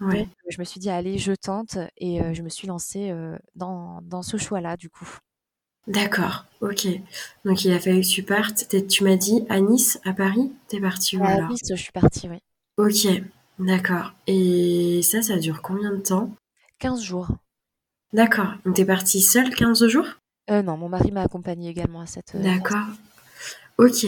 Donc, 0.00 0.28
je 0.48 0.58
me 0.58 0.64
suis 0.64 0.80
dit, 0.80 0.90
allez, 0.90 1.18
je 1.18 1.32
tente, 1.32 1.78
et 1.98 2.20
je 2.34 2.42
me 2.42 2.48
suis 2.48 2.66
lancée 2.66 3.14
dans, 3.54 4.00
dans 4.02 4.22
ce 4.22 4.36
choix-là, 4.36 4.76
du 4.76 4.88
coup. 4.90 5.08
D'accord, 5.86 6.44
ok. 6.60 6.86
Donc 7.44 7.64
il 7.64 7.72
a 7.72 7.80
fallu 7.80 8.02
que 8.02 8.06
tu 8.06 8.22
partes. 8.22 8.66
Tu 8.88 9.02
m'as 9.02 9.16
dit 9.16 9.44
à 9.48 9.60
Nice, 9.60 9.98
à 10.04 10.12
Paris 10.12 10.52
T'es 10.68 10.80
partie 10.80 11.16
où 11.16 11.24
À 11.24 11.48
Nice, 11.48 11.60
je 11.68 11.74
suis 11.74 11.92
partie, 11.92 12.28
oui. 12.28 12.38
Ok, 12.76 13.08
d'accord. 13.58 14.12
Et 14.26 15.00
ça, 15.02 15.22
ça 15.22 15.36
dure 15.36 15.62
combien 15.62 15.90
de 15.90 16.00
temps? 16.00 16.30
15 16.78 17.02
jours. 17.02 17.28
D'accord. 18.12 18.54
Donc 18.64 18.76
t'es 18.76 18.84
partie 18.84 19.20
seule 19.20 19.54
15 19.54 19.86
jours? 19.86 20.06
Euh, 20.50 20.62
non, 20.62 20.76
mon 20.76 20.88
mari 20.88 21.12
m'a 21.12 21.22
accompagnée 21.22 21.70
également 21.70 22.00
à 22.00 22.06
cette. 22.06 22.34
Euh, 22.34 22.42
d'accord. 22.42 22.86
Ok. 23.78 24.06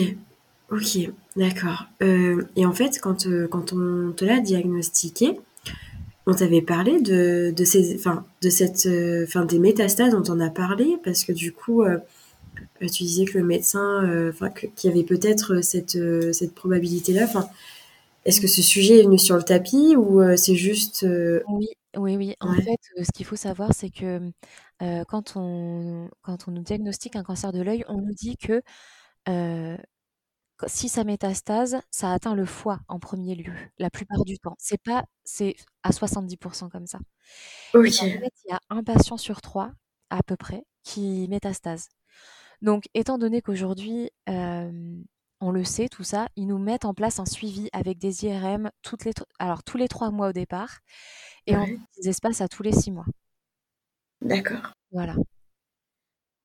Ok. 0.71 1.11
D'accord. 1.37 1.87
Euh, 2.03 2.43
et 2.57 2.67
en 2.67 2.73
fait, 2.73 2.99
quand, 3.01 3.27
quand 3.51 3.73
on 3.73 4.13
te 4.13 4.25
l'a 4.25 4.41
diagnostiqué, 4.41 5.39
on 6.27 6.35
t'avait 6.35 6.63
parlé 6.63 7.01
de, 7.01 7.53
de 7.55 7.65
ces, 7.65 7.97
enfin, 7.97 8.25
de 8.43 8.51
cette, 8.51 8.89
enfin, 9.25 9.45
des 9.45 9.59
métastases 9.59 10.13
dont 10.13 10.25
on 10.33 10.41
a 10.41 10.51
parlé 10.51 10.97
parce 11.05 11.25
que 11.25 11.33
du 11.33 11.53
coup, 11.53 11.85
tu 12.81 13.03
disais 13.03 13.25
que 13.25 13.39
le 13.39 13.45
médecin, 13.45 14.29
enfin, 14.29 14.49
qu'il 14.51 14.91
y 14.91 14.93
avait 14.93 15.05
peut-être 15.05 15.63
cette, 15.63 15.99
cette 16.33 16.55
probabilité-là. 16.55 17.25
Enfin, 17.25 17.49
est-ce 18.25 18.41
que 18.41 18.47
ce 18.47 18.63
sujet 18.63 19.01
est 19.01 19.03
venu 19.03 19.19
sur 19.19 19.37
le 19.37 19.43
tapis 19.43 19.97
ou 19.97 20.23
c'est 20.37 20.55
juste 20.55 21.05
Oui, 21.49 21.69
oui, 21.97 22.17
oui. 22.17 22.35
En 22.41 22.55
fait, 22.55 22.79
ce 23.03 23.13
qu'il 23.13 23.27
faut 23.27 23.37
savoir, 23.37 23.73
c'est 23.75 23.91
que 23.91 24.33
quand, 25.09 25.35
on, 25.37 26.11
quand 26.23 26.49
on 26.49 26.53
nous 26.53 26.63
diagnostique 26.63 27.17
un 27.17 27.23
cancer 27.23 27.53
de 27.53 27.61
l'œil, 27.63 27.85
on 27.89 28.01
nous 28.01 28.15
dit 28.15 28.37
que 28.37 28.63
si 30.67 30.89
ça 30.89 31.05
métastase, 31.05 31.81
ça 31.91 32.13
atteint 32.13 32.35
le 32.35 32.45
foie 32.45 32.81
en 32.89 32.99
premier 32.99 33.35
lieu, 33.35 33.53
la 33.79 33.91
plupart 33.91 34.25
du 34.25 34.39
temps. 34.39 34.57
C'est 34.59 34.81
pas, 34.83 35.05
c'est 35.25 35.57
à 35.83 35.91
70% 35.93 36.69
comme 36.69 36.87
ça. 36.87 36.99
Et 37.85 37.99
en 37.99 38.09
fait, 38.09 38.33
il 38.45 38.51
y 38.51 38.53
a 38.53 38.61
un 38.71 38.83
patient 38.83 39.17
sur 39.17 39.41
trois, 39.41 39.73
à 40.11 40.23
peu 40.23 40.37
près, 40.37 40.65
qui 40.85 41.27
métastase. 41.29 41.89
Donc, 42.63 42.85
étant 42.95 43.19
donné 43.19 43.43
qu'aujourd'hui, 43.43 44.11
on 45.43 45.51
le 45.51 45.65
sait, 45.65 45.89
tout 45.89 46.05
ça, 46.05 46.29
ils 46.37 46.47
nous 46.47 46.59
mettent 46.59 46.85
en 46.85 46.95
place 46.95 47.19
un 47.19 47.27
suivi 47.27 47.69
avec 47.73 47.99
des 47.99 48.25
IRM 48.25 48.71
toutes 48.83 49.05
les, 49.05 49.13
alors, 49.39 49.65
tous 49.65 49.77
les 49.77 49.89
trois 49.89 50.11
mois 50.11 50.29
au 50.29 50.33
départ 50.33 50.79
et 51.47 51.57
on 51.57 51.67
des 51.67 52.09
espaces 52.09 52.41
à 52.41 52.49
tous 52.49 52.63
les 52.63 52.73
six 52.73 52.93
mois. 52.93 53.07
D'accord. 54.21 54.73
Voilà. 54.93 55.17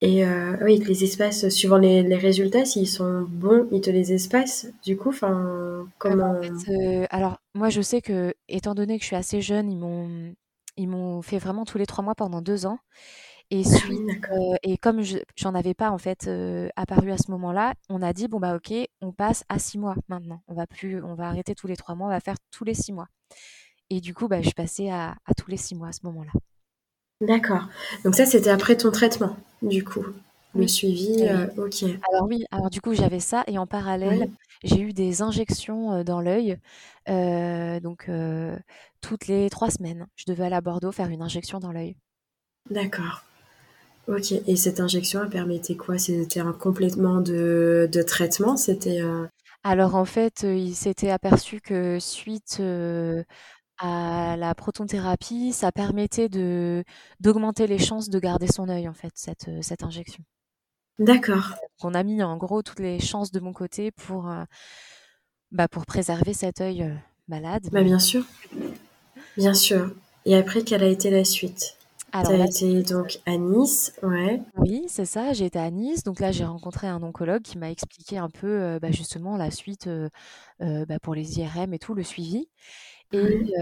Et 0.01 0.25
euh, 0.25 0.57
oui, 0.63 0.77
les 0.79 1.03
espaces, 1.03 1.47
suivant 1.49 1.77
les, 1.77 2.03
les 2.03 2.17
résultats, 2.17 2.65
s'ils 2.65 2.87
sont 2.87 3.21
bons, 3.27 3.67
ils 3.71 3.81
te 3.81 3.89
les 3.89 4.13
espacent, 4.13 4.67
du 4.83 4.97
coup, 4.97 5.09
enfin, 5.09 5.87
comment... 5.97 6.35
Euh, 6.35 7.05
alors, 7.09 7.39
moi, 7.55 7.69
je 7.69 7.81
sais 7.81 8.01
que, 8.01 8.33
étant 8.47 8.75
donné 8.75 8.97
que 8.97 9.03
je 9.03 9.07
suis 9.07 9.15
assez 9.15 9.41
jeune, 9.41 9.71
ils 9.71 9.77
m'ont, 9.77 10.35
ils 10.75 10.87
m'ont 10.87 11.21
fait 11.21 11.39
vraiment 11.39 11.65
tous 11.65 11.77
les 11.79 11.87
trois 11.87 12.03
mois 12.03 12.15
pendant 12.15 12.41
deux 12.41 12.65
ans. 12.67 12.79
Et, 13.49 13.63
ah 13.65 14.33
euh, 14.33 14.55
et 14.61 14.77
comme 14.77 15.01
j'en 15.35 15.55
avais 15.55 15.73
pas, 15.73 15.91
en 15.91 15.97
fait, 15.97 16.29
apparu 16.75 17.11
à 17.11 17.17
ce 17.17 17.31
moment-là, 17.31 17.73
on 17.89 18.01
a 18.01 18.13
dit, 18.13 18.27
bon, 18.27 18.39
bah, 18.39 18.55
ok, 18.55 18.73
on 19.01 19.11
passe 19.11 19.43
à 19.49 19.57
six 19.59 19.77
mois 19.77 19.95
maintenant. 20.09 20.41
On 20.47 20.53
va 20.53 20.67
plus, 20.67 21.01
on 21.01 21.15
va 21.15 21.27
arrêter 21.29 21.55
tous 21.55 21.67
les 21.67 21.77
trois 21.77 21.95
mois, 21.95 22.07
on 22.07 22.11
va 22.11 22.19
faire 22.19 22.37
tous 22.51 22.63
les 22.63 22.73
six 22.73 22.91
mois. 22.91 23.07
Et 23.89 24.01
du 24.01 24.13
coup, 24.13 24.27
bah, 24.27 24.41
je 24.41 24.47
suis 24.47 24.53
passée 24.53 24.89
à, 24.89 25.15
à 25.25 25.33
tous 25.33 25.49
les 25.49 25.57
six 25.57 25.75
mois 25.75 25.87
à 25.87 25.91
ce 25.93 26.01
moment-là. 26.03 26.31
D'accord. 27.21 27.67
Donc 28.03 28.15
ça, 28.15 28.25
c'était 28.25 28.49
après 28.49 28.75
ton 28.77 28.91
traitement, 28.91 29.37
du 29.61 29.83
coup. 29.83 30.05
Le 30.55 30.67
suivi, 30.67 31.23
euh, 31.23 31.47
ok. 31.57 31.83
Alors 32.11 32.27
oui, 32.27 32.45
alors 32.51 32.69
du 32.69 32.81
coup, 32.81 32.93
j'avais 32.93 33.19
ça 33.19 33.43
et 33.47 33.57
en 33.57 33.67
parallèle, 33.67 34.31
j'ai 34.63 34.81
eu 34.81 34.91
des 34.91 35.21
injections 35.21 35.93
euh, 35.93 36.03
dans 36.03 36.19
l'œil. 36.19 36.57
Euh, 37.09 37.79
donc 37.79 38.09
toutes 39.01 39.27
les 39.27 39.49
trois 39.49 39.69
semaines, 39.69 40.07
je 40.15 40.25
devais 40.27 40.45
aller 40.45 40.55
à 40.55 40.61
Bordeaux 40.61 40.91
faire 40.91 41.09
une 41.09 41.21
injection 41.21 41.59
dans 41.59 41.71
l'œil. 41.71 41.95
D'accord. 42.71 43.23
Ok. 44.07 44.31
Et 44.31 44.55
cette 44.55 44.79
injection, 44.79 45.21
elle 45.23 45.29
permettait 45.29 45.75
quoi? 45.75 45.97
C'était 45.97 46.39
un 46.39 46.53
complètement 46.53 47.21
de, 47.21 47.89
de 47.91 48.01
traitement? 48.01 48.57
C'était 48.57 49.01
Alors 49.63 49.95
en 49.95 50.05
fait, 50.05 50.43
il 50.43 50.75
s'était 50.75 51.09
aperçu 51.09 51.59
que 51.61 51.99
suite 51.99 52.61
à 53.79 54.35
la 54.37 54.55
protonthérapie, 54.55 55.53
ça 55.53 55.71
permettait 55.71 56.29
de 56.29 56.83
d'augmenter 57.19 57.67
les 57.67 57.77
chances 57.77 58.09
de 58.09 58.19
garder 58.19 58.47
son 58.47 58.69
œil 58.69 58.87
en 58.89 58.93
fait, 58.93 59.11
cette, 59.15 59.47
euh, 59.49 59.61
cette 59.61 59.83
injection. 59.83 60.23
D'accord. 60.99 61.53
On 61.83 61.93
a 61.93 62.03
mis 62.03 62.23
en 62.23 62.37
gros 62.37 62.63
toutes 62.63 62.79
les 62.79 62.99
chances 62.99 63.31
de 63.31 63.39
mon 63.39 63.53
côté 63.53 63.91
pour, 63.91 64.29
euh, 64.29 64.43
bah, 65.51 65.67
pour 65.67 65.85
préserver 65.85 66.33
cet 66.33 66.59
œil 66.59 66.83
euh, 66.83 66.93
malade. 67.27 67.67
Bah, 67.71 67.83
bien 67.83 67.99
sûr. 67.99 68.23
Bien 69.37 69.53
sûr. 69.53 69.91
Et 70.25 70.35
après, 70.35 70.63
quelle 70.63 70.83
a 70.83 70.87
été 70.87 71.11
la 71.11 71.23
suite? 71.23 71.76
Tu 72.23 72.31
as 72.31 72.45
été 72.45 72.83
donc 72.83 73.19
à 73.25 73.37
Nice, 73.37 73.93
ouais. 74.03 74.41
Oui, 74.57 74.85
c'est 74.87 75.05
ça, 75.05 75.33
j'ai 75.33 75.45
été 75.45 75.59
à 75.59 75.69
Nice. 75.71 76.03
Donc 76.03 76.19
là, 76.19 76.31
j'ai 76.31 76.45
rencontré 76.45 76.87
un 76.87 77.01
oncologue 77.03 77.41
qui 77.41 77.57
m'a 77.57 77.71
expliqué 77.71 78.17
un 78.17 78.29
peu 78.29 78.79
bah, 78.81 78.91
justement 78.91 79.37
la 79.37 79.51
suite 79.51 79.89
bah, 80.59 80.99
pour 81.01 81.15
les 81.15 81.39
IRM 81.39 81.73
et 81.73 81.79
tout, 81.79 81.93
le 81.93 82.03
suivi. 82.03 82.47
Et, 83.13 83.53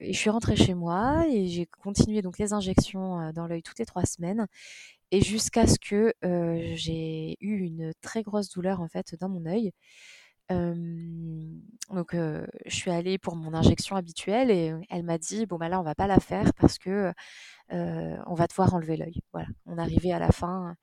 je 0.00 0.12
suis 0.12 0.30
rentrée 0.30 0.56
chez 0.56 0.74
moi 0.74 1.24
et 1.28 1.46
j'ai 1.46 1.66
continué 1.66 2.22
donc 2.22 2.38
les 2.38 2.52
injections 2.52 3.32
dans 3.32 3.46
l'œil 3.46 3.62
toutes 3.62 3.78
les 3.78 3.86
trois 3.86 4.04
semaines 4.04 4.46
et 5.10 5.20
jusqu'à 5.22 5.66
ce 5.66 5.78
que 5.78 6.12
j'ai 6.74 7.36
eu 7.40 7.58
une 7.58 7.92
très 8.00 8.22
grosse 8.22 8.50
douleur 8.50 8.80
en 8.80 8.88
fait 8.88 9.14
dans 9.20 9.28
mon 9.28 9.46
œil. 9.46 9.72
Donc 10.50 12.14
je 12.14 12.46
suis 12.74 12.90
allée 12.90 13.18
pour 13.18 13.36
mon 13.36 13.54
injection 13.54 13.96
habituelle 13.96 14.50
et 14.50 14.74
elle 14.90 15.02
m'a 15.02 15.18
dit 15.18 15.46
bon 15.46 15.56
bah 15.56 15.68
là 15.68 15.80
on 15.80 15.82
va 15.82 15.94
pas 15.94 16.06
la 16.06 16.20
faire 16.20 16.52
parce 16.54 16.78
que 16.78 17.12
on 17.70 18.34
va 18.34 18.46
devoir 18.46 18.74
enlever 18.74 18.96
l'œil. 18.96 19.20
Voilà, 19.32 19.48
on 19.66 19.78
arrivait 19.78 20.12
à 20.12 20.18
la 20.18 20.32
fin. 20.32 20.76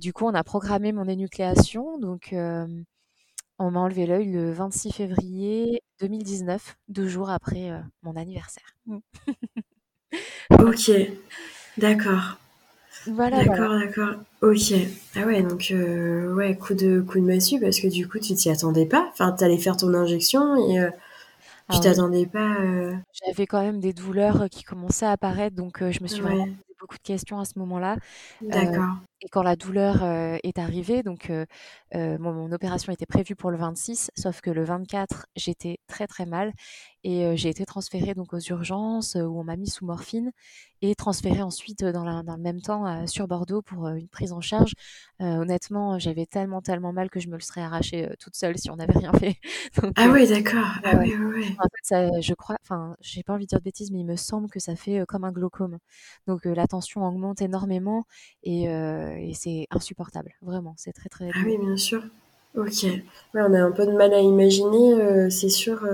du 0.00 0.12
coup, 0.12 0.26
on 0.26 0.34
a 0.34 0.44
programmé 0.44 0.92
mon 0.92 1.08
énucléation. 1.08 1.98
Donc, 1.98 2.34
on 3.58 3.70
m'a 3.70 3.80
enlevé 3.80 4.06
l'œil 4.06 4.32
le 4.32 4.52
26 4.52 4.92
février 4.92 5.82
2019, 6.00 6.76
deux 6.88 7.08
jours 7.08 7.30
après 7.30 7.70
mon 8.02 8.16
anniversaire. 8.16 8.76
Mmh. 8.86 8.98
ok, 10.50 10.90
d'accord. 11.78 12.38
Voilà, 13.06 13.44
d'accord, 13.44 13.78
d'accord. 13.78 14.14
Ok. 14.42 14.72
Ah 15.16 15.26
ouais, 15.26 15.42
donc 15.42 15.68
euh, 15.70 16.32
ouais, 16.34 16.56
coup 16.56 16.74
de 16.74 17.00
coup 17.00 17.18
de 17.20 17.24
massue 17.24 17.60
parce 17.60 17.80
que 17.80 17.88
du 17.88 18.08
coup 18.08 18.18
tu 18.18 18.34
t'y 18.34 18.50
attendais 18.50 18.86
pas. 18.86 19.08
Enfin, 19.12 19.32
t'allais 19.32 19.58
faire 19.58 19.76
ton 19.76 19.92
injection 19.94 20.68
et 20.68 20.80
euh, 20.80 20.90
tu 21.70 21.76
ah 21.76 21.80
t'attendais 21.80 22.26
pas. 22.26 22.56
J'avais 23.12 23.46
quand 23.46 23.62
même 23.62 23.80
des 23.80 23.92
douleurs 23.92 24.48
qui 24.50 24.64
commençaient 24.64 25.06
à 25.06 25.12
apparaître, 25.12 25.56
donc 25.56 25.78
je 25.80 26.02
me 26.02 26.08
suis 26.08 26.22
vraiment 26.22 26.44
posé 26.44 26.76
beaucoup 26.80 26.96
de 26.96 27.02
questions 27.02 27.38
à 27.38 27.44
ce 27.44 27.58
moment-là. 27.58 27.96
D'accord. 28.42 28.96
Et 29.24 29.28
quand 29.30 29.42
la 29.42 29.56
douleur 29.56 30.04
est 30.04 30.58
arrivée, 30.58 31.02
donc 31.02 31.32
mon, 31.94 32.52
opération 32.52 32.92
était 32.92 33.06
prévue 33.06 33.34
pour 33.34 33.50
le 33.50 33.56
26, 33.56 34.10
sauf 34.16 34.40
que 34.42 34.50
le 34.50 34.64
24, 34.64 35.26
j'étais 35.34 35.78
très 35.86 36.06
très 36.06 36.26
mal 36.26 36.52
et 37.04 37.36
j'ai 37.36 37.48
été 37.48 37.64
transférée 37.64 38.14
donc 38.14 38.32
aux 38.34 38.40
urgences 38.40 39.14
où 39.14 39.40
on 39.40 39.44
m'a 39.44 39.56
mis 39.56 39.68
sous 39.68 39.86
morphine 39.86 40.30
et 40.82 40.94
transférée 40.94 41.42
ensuite 41.42 41.84
dans, 41.84 42.22
dans 42.22 42.36
le 42.36 42.42
même 42.42 42.60
temps 42.60 43.06
sur 43.06 43.26
Bordeaux 43.26 43.62
pour 43.62 43.88
une 43.88 44.08
prise 44.08 44.32
en 44.32 44.42
charge. 44.42 44.72
honnêtement, 45.20 45.98
j'avais 45.98 46.26
tellement 46.26 46.60
tellement 46.60 46.92
mal 46.92 47.08
que 47.08 47.20
je 47.20 47.28
me 47.28 47.34
le 47.34 47.40
serais 47.40 47.62
arraché 47.62 48.08
toute 48.18 48.36
seule 48.36 48.58
si 48.58 48.70
on 48.70 48.76
n'avait 48.76 48.98
rien 48.98 49.12
fait. 49.12 49.36
ah 49.96 50.08
oui, 50.12 50.28
d'accord. 50.28 50.66
Ah 50.84 50.96
oui, 50.98 51.14
oui, 51.16 51.56
En 51.58 51.68
fait, 51.68 52.20
je 52.20 52.34
crois, 52.34 52.56
enfin, 52.62 52.96
j'ai 53.00 53.22
pas 53.22 53.32
envie 53.32 53.46
de 53.46 53.48
dire 53.48 53.58
de 53.58 53.64
bêtises, 53.64 53.90
mais 53.90 54.00
il 54.00 54.06
me 54.06 54.16
semble 54.16 54.50
que 54.50 54.60
ça 54.60 54.76
fait 54.76 55.04
comme 55.06 55.24
un 55.24 55.32
glaucome. 55.32 55.78
Donc 56.26 56.44
la 56.44 56.66
tension 56.66 57.06
augmente 57.06 57.40
énormément 57.40 58.04
et, 58.42 58.68
c'est 59.34 59.66
insupportable, 59.70 60.34
vraiment. 60.42 60.74
C'est 60.76 60.92
très 60.92 61.08
très. 61.08 61.30
Ah 61.34 61.38
oui, 61.44 61.58
bien 61.58 61.76
sûr. 61.76 62.02
Ok. 62.56 62.86
on 63.34 63.54
a 63.54 63.60
un 63.60 63.72
peu 63.72 63.84
de 63.84 63.92
mal 63.92 64.14
à 64.14 64.20
imaginer, 64.20 65.28
c'est 65.30 65.48
sûr 65.48 65.84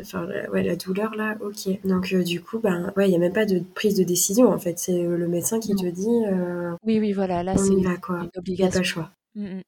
enfin 0.00 0.26
ouais, 0.52 0.62
la 0.62 0.76
douleur 0.76 1.14
là, 1.14 1.36
ok. 1.40 1.80
Donc 1.84 2.12
euh, 2.12 2.22
du 2.22 2.42
coup, 2.42 2.58
ben 2.58 2.92
ouais, 2.96 3.08
il 3.08 3.12
y 3.12 3.16
a 3.16 3.18
même 3.18 3.32
pas 3.32 3.46
de 3.46 3.60
prise 3.60 3.96
de 3.96 4.04
décision 4.04 4.52
en 4.52 4.58
fait. 4.58 4.78
C'est 4.78 5.04
euh, 5.04 5.16
le 5.16 5.28
médecin 5.28 5.60
qui 5.60 5.74
te 5.74 5.86
dit. 5.86 6.24
Euh, 6.26 6.74
oui, 6.84 6.98
oui, 7.00 7.12
voilà. 7.12 7.42
Là, 7.42 7.56
c'est 7.56 7.72
une 7.72 7.98
obligation. 8.36 8.72
pas 8.72 8.78
le 8.78 8.84
choix. 8.84 9.10
Mmh, 9.34 9.46
mmh. 9.46 9.62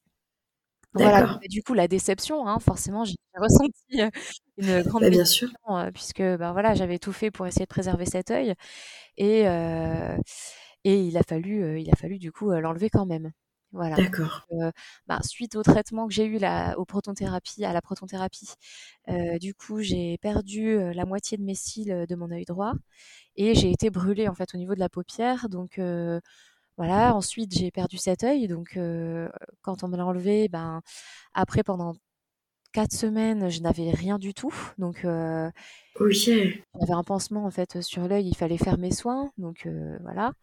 Voilà, 0.95 1.39
du 1.51 1.63
coup, 1.63 1.75
la 1.75 1.89
déception, 1.89 2.49
hein, 2.49 2.59
forcément, 2.59 3.05
j'ai 3.05 3.17
ressenti 3.35 4.01
une 4.57 4.83
grande 4.83 5.03
bah, 5.03 5.11
bien 5.11 5.27
sûr. 5.27 5.51
puisque 5.93 6.23
ben, 6.23 6.53
voilà, 6.53 6.75
j'avais 6.75 6.99
tout 6.99 7.13
fait 7.13 7.31
pour 7.31 7.47
essayer 7.47 7.67
de 7.67 7.71
préserver 7.71 8.07
cet 8.07 8.31
œil 8.31 8.55
et, 9.19 9.45
et 10.87 11.01
il 11.05 11.17
a 11.17 11.23
fallu, 11.23 11.81
il 11.81 11.91
a 11.91 11.97
fallu 11.97 12.19
du 12.19 12.31
coup 12.33 12.51
l'enlever 12.51 12.91
quand 12.91 13.07
même. 13.07 13.33
Voilà. 13.73 13.97
D'accord. 13.97 14.47
bah, 15.07 15.19
suite 15.23 15.57
au 15.57 15.63
traitement 15.63 16.07
que 16.07 16.15
j'ai 16.15 16.25
eu 16.25 16.39
la, 16.39 16.79
au 16.79 16.85
protonthérapie, 16.85 17.65
à 17.65 17.73
la 17.73 17.83
protonthérapie, 17.83 18.49
du 19.41 19.55
coup, 19.55 19.81
j'ai 19.81 20.17
perdu 20.19 20.79
la 20.95 21.05
moitié 21.05 21.37
de 21.37 21.43
mes 21.43 21.55
cils 21.55 22.07
de 22.09 22.15
mon 22.15 22.31
œil 22.31 22.45
droit 22.45 22.73
et 23.37 23.55
j'ai 23.55 23.71
été 23.71 23.91
brûlée 23.91 24.29
en 24.29 24.35
fait 24.35 24.55
au 24.55 24.59
niveau 24.59 24.75
de 24.75 24.81
la 24.81 24.89
paupière. 24.89 25.49
Donc 25.51 25.81
voilà. 26.79 27.15
Ensuite, 27.15 27.53
j'ai 27.55 27.71
perdu 27.71 27.99
cet 27.99 28.25
œil. 28.25 28.49
Donc 28.49 28.79
quand 29.63 29.83
on 29.83 29.89
me 29.89 29.97
l'a 29.97 30.07
enlevé, 30.07 30.49
ben 30.49 30.81
après 31.35 31.63
pendant 31.63 31.95
quatre 32.77 32.93
semaines, 32.93 33.49
je 33.49 33.63
n'avais 33.63 33.91
rien 33.91 34.19
du 34.19 34.35
tout. 34.35 34.55
Donc 34.77 34.99
j'avais 35.01 36.93
un 36.93 37.05
pansement 37.05 37.47
en 37.47 37.51
fait 37.51 37.81
sur 37.81 38.07
l'œil. 38.07 38.29
Il 38.29 38.37
fallait 38.37 38.59
faire 38.59 38.77
mes 38.77 38.93
soins. 38.93 39.33
Donc 39.39 39.67
voilà. 40.03 40.35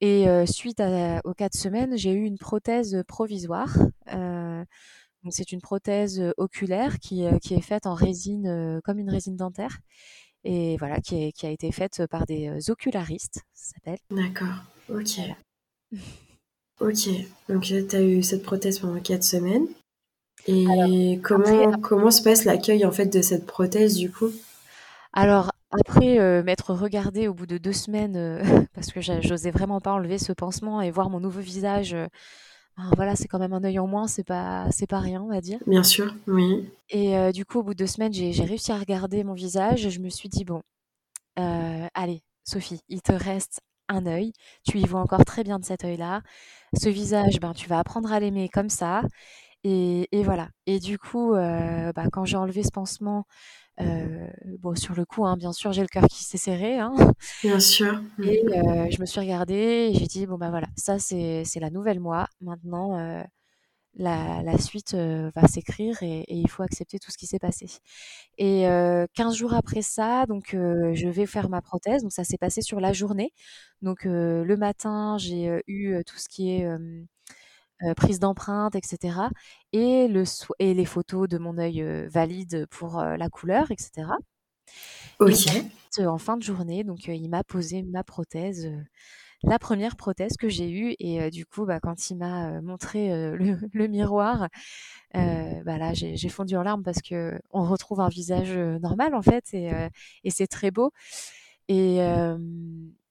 Et 0.00 0.26
suite 0.46 0.80
aux 1.24 1.34
quatre 1.34 1.56
semaines, 1.56 1.98
j'ai 1.98 2.12
eu 2.12 2.22
une 2.22 2.38
prothèse 2.38 3.02
provisoire. 3.08 3.76
donc 4.06 5.32
c'est 5.32 5.50
une 5.50 5.60
prothèse 5.60 6.22
oculaire 6.36 7.00
qui, 7.00 7.24
qui, 7.42 7.54
est 7.54 7.60
faite 7.60 7.86
en 7.86 7.94
résine, 7.94 8.80
comme 8.84 9.00
une 9.00 9.10
résine 9.10 9.36
dentaire. 9.36 9.80
Et 10.44 10.76
voilà, 10.76 11.00
qui, 11.00 11.32
qui 11.32 11.44
a 11.44 11.50
été 11.50 11.72
faite 11.72 12.06
par 12.08 12.24
des 12.24 12.70
ocularistes, 12.70 13.40
ça 13.52 13.74
s'appelle. 13.74 13.98
D'accord, 14.10 14.62
ok. 14.90 15.18
ok, 16.78 17.08
donc 17.48 17.64
tu 17.64 17.96
as 17.96 18.02
eu 18.02 18.22
cette 18.22 18.44
prothèse 18.44 18.78
pendant 18.78 19.00
quatre 19.00 19.24
semaines. 19.24 19.66
Et 20.46 21.20
comment, 21.22 21.72
comment 21.80 22.10
se 22.10 22.22
passe 22.22 22.44
l'accueil 22.44 22.84
en 22.84 22.92
fait 22.92 23.06
de 23.06 23.22
cette 23.22 23.46
prothèse 23.46 23.96
du 23.96 24.10
coup? 24.10 24.30
Alors 25.12 25.52
après, 25.70 26.42
m'être 26.42 26.72
regardée 26.74 27.28
au 27.28 27.34
bout 27.34 27.46
de 27.46 27.58
deux 27.58 27.72
semaines, 27.72 28.42
parce 28.74 28.92
que 28.92 29.00
j'osais 29.00 29.50
vraiment 29.50 29.80
pas 29.80 29.92
enlever 29.92 30.18
ce 30.18 30.32
pansement 30.32 30.80
et 30.80 30.90
voir 30.90 31.10
mon 31.10 31.20
nouveau 31.20 31.40
visage, 31.40 31.96
ben 32.76 32.90
voilà, 32.96 33.16
c'est 33.16 33.28
quand 33.28 33.38
même 33.38 33.52
un 33.52 33.62
œil 33.64 33.78
en 33.78 33.86
moins, 33.86 34.06
c'est 34.06 34.24
pas 34.24 34.66
c'est 34.70 34.86
pas 34.88 34.98
rien, 34.98 35.22
on 35.22 35.28
va 35.28 35.40
dire. 35.40 35.58
Bien 35.66 35.82
sûr, 35.82 36.14
oui. 36.26 36.68
Et 36.90 37.32
du 37.32 37.44
coup, 37.44 37.60
au 37.60 37.62
bout 37.62 37.74
de 37.74 37.78
deux 37.78 37.86
semaines, 37.86 38.12
j'ai 38.12 38.44
réussi 38.44 38.72
à 38.72 38.78
regarder 38.78 39.24
mon 39.24 39.34
visage. 39.34 39.88
Je 39.88 40.00
me 40.00 40.10
suis 40.10 40.28
dit: 40.28 40.44
«Bon, 40.44 40.62
allez, 41.36 42.22
Sophie, 42.44 42.80
il 42.88 43.02
te 43.02 43.12
reste 43.12 43.60
un 43.88 44.06
œil. 44.06 44.32
Tu 44.66 44.78
y 44.78 44.86
vois 44.86 45.00
encore 45.00 45.24
très 45.24 45.44
bien 45.44 45.58
de 45.58 45.64
cet 45.64 45.84
œil-là. 45.84 46.22
Ce 46.76 46.88
visage, 46.88 47.38
ben, 47.40 47.52
tu 47.52 47.68
vas 47.68 47.78
apprendre 47.78 48.12
à 48.12 48.20
l'aimer 48.20 48.48
comme 48.48 48.70
ça» 48.70 49.02
et 49.64 50.08
et 50.12 50.22
voilà. 50.22 50.48
Et 50.66 50.78
du 50.78 50.98
coup, 50.98 51.32
bah, 51.32 52.08
quand 52.12 52.24
j'ai 52.24 52.36
enlevé 52.36 52.62
ce 52.62 52.70
pansement 52.70 53.26
euh, 53.80 54.28
bon, 54.60 54.74
sur 54.76 54.94
le 54.94 55.04
coup, 55.04 55.26
hein, 55.26 55.36
bien 55.36 55.52
sûr, 55.52 55.72
j'ai 55.72 55.82
le 55.82 55.88
cœur 55.88 56.06
qui 56.06 56.24
s'est 56.24 56.38
serré. 56.38 56.78
Hein. 56.78 56.94
Bien 57.42 57.60
sûr. 57.60 58.00
Et 58.22 58.44
euh, 58.46 58.86
je 58.90 59.00
me 59.00 59.06
suis 59.06 59.20
regardée 59.20 59.90
et 59.90 59.94
j'ai 59.94 60.06
dit, 60.06 60.26
bon, 60.26 60.38
bah 60.38 60.50
voilà, 60.50 60.68
ça, 60.76 60.98
c'est 60.98 61.44
la 61.60 61.70
nouvelle 61.70 62.00
moi. 62.00 62.28
Maintenant, 62.40 62.96
euh, 62.96 63.22
la, 63.96 64.42
la, 64.42 64.58
suite 64.58 64.94
va 64.94 65.46
s'écrire 65.46 66.02
et, 66.02 66.24
il 66.28 66.48
faut 66.48 66.62
accepter 66.62 66.98
tout 66.98 67.10
ce 67.10 67.18
qui 67.18 67.26
s'est 67.26 67.38
passé. 67.38 67.66
Et 68.38 68.66
15 69.14 69.36
jours 69.36 69.54
après 69.54 69.82
ça, 69.82 70.26
donc 70.26 70.48
je 70.50 71.08
vais 71.08 71.26
faire 71.26 71.48
ma 71.48 71.62
prothèse. 71.62 72.02
Donc 72.02 72.12
ça 72.12 72.24
s'est 72.24 72.38
passé 72.38 72.60
sur 72.60 72.80
la 72.80 72.92
journée. 72.92 73.32
Donc 73.82 74.04
le 74.04 74.56
matin, 74.56 75.16
j'ai 75.18 75.62
eu 75.68 76.02
tout 76.04 76.18
ce 76.18 76.28
qui 76.28 76.50
est 76.50 76.66
euh, 77.84 77.94
prise 77.94 78.18
d'empreintes, 78.18 78.76
etc. 78.76 79.18
Et, 79.72 80.08
le 80.08 80.24
et 80.58 80.74
les 80.74 80.84
photos 80.84 81.28
de 81.28 81.38
mon 81.38 81.58
œil 81.58 81.82
euh, 81.82 82.08
valide 82.08 82.66
pour 82.70 83.02
la 83.02 83.28
couleur, 83.28 83.70
etc. 83.70 84.08
Ok. 85.20 85.48
en 85.98 86.18
fin 86.18 86.36
de 86.36 86.42
journée, 86.42 86.84
donc 86.84 87.06
il 87.06 87.28
m'a 87.28 87.44
posé 87.44 87.82
ma 87.82 88.02
prothèse, 88.02 88.70
la 89.42 89.58
première 89.58 89.96
prothèse 89.96 90.36
que 90.36 90.48
j'ai 90.48 90.70
eue. 90.70 90.94
Et 90.98 91.30
du 91.30 91.46
coup, 91.46 91.66
bah, 91.66 91.78
quand 91.80 92.10
il 92.10 92.16
m'a 92.16 92.60
montré 92.60 93.08
le, 93.72 93.86
miroir, 93.86 94.48
bah 95.12 95.78
là, 95.78 95.92
j'ai 95.94 96.28
fondu 96.28 96.56
en 96.56 96.62
larmes 96.62 96.82
parce 96.82 97.02
que 97.02 97.38
on 97.50 97.64
retrouve 97.64 98.00
un 98.00 98.08
visage 98.08 98.56
normal 98.80 99.14
en 99.14 99.22
fait, 99.22 99.52
et, 99.52 99.70
et 100.24 100.30
c'est 100.30 100.48
très 100.48 100.70
beau. 100.70 100.92
Et, 101.68 101.98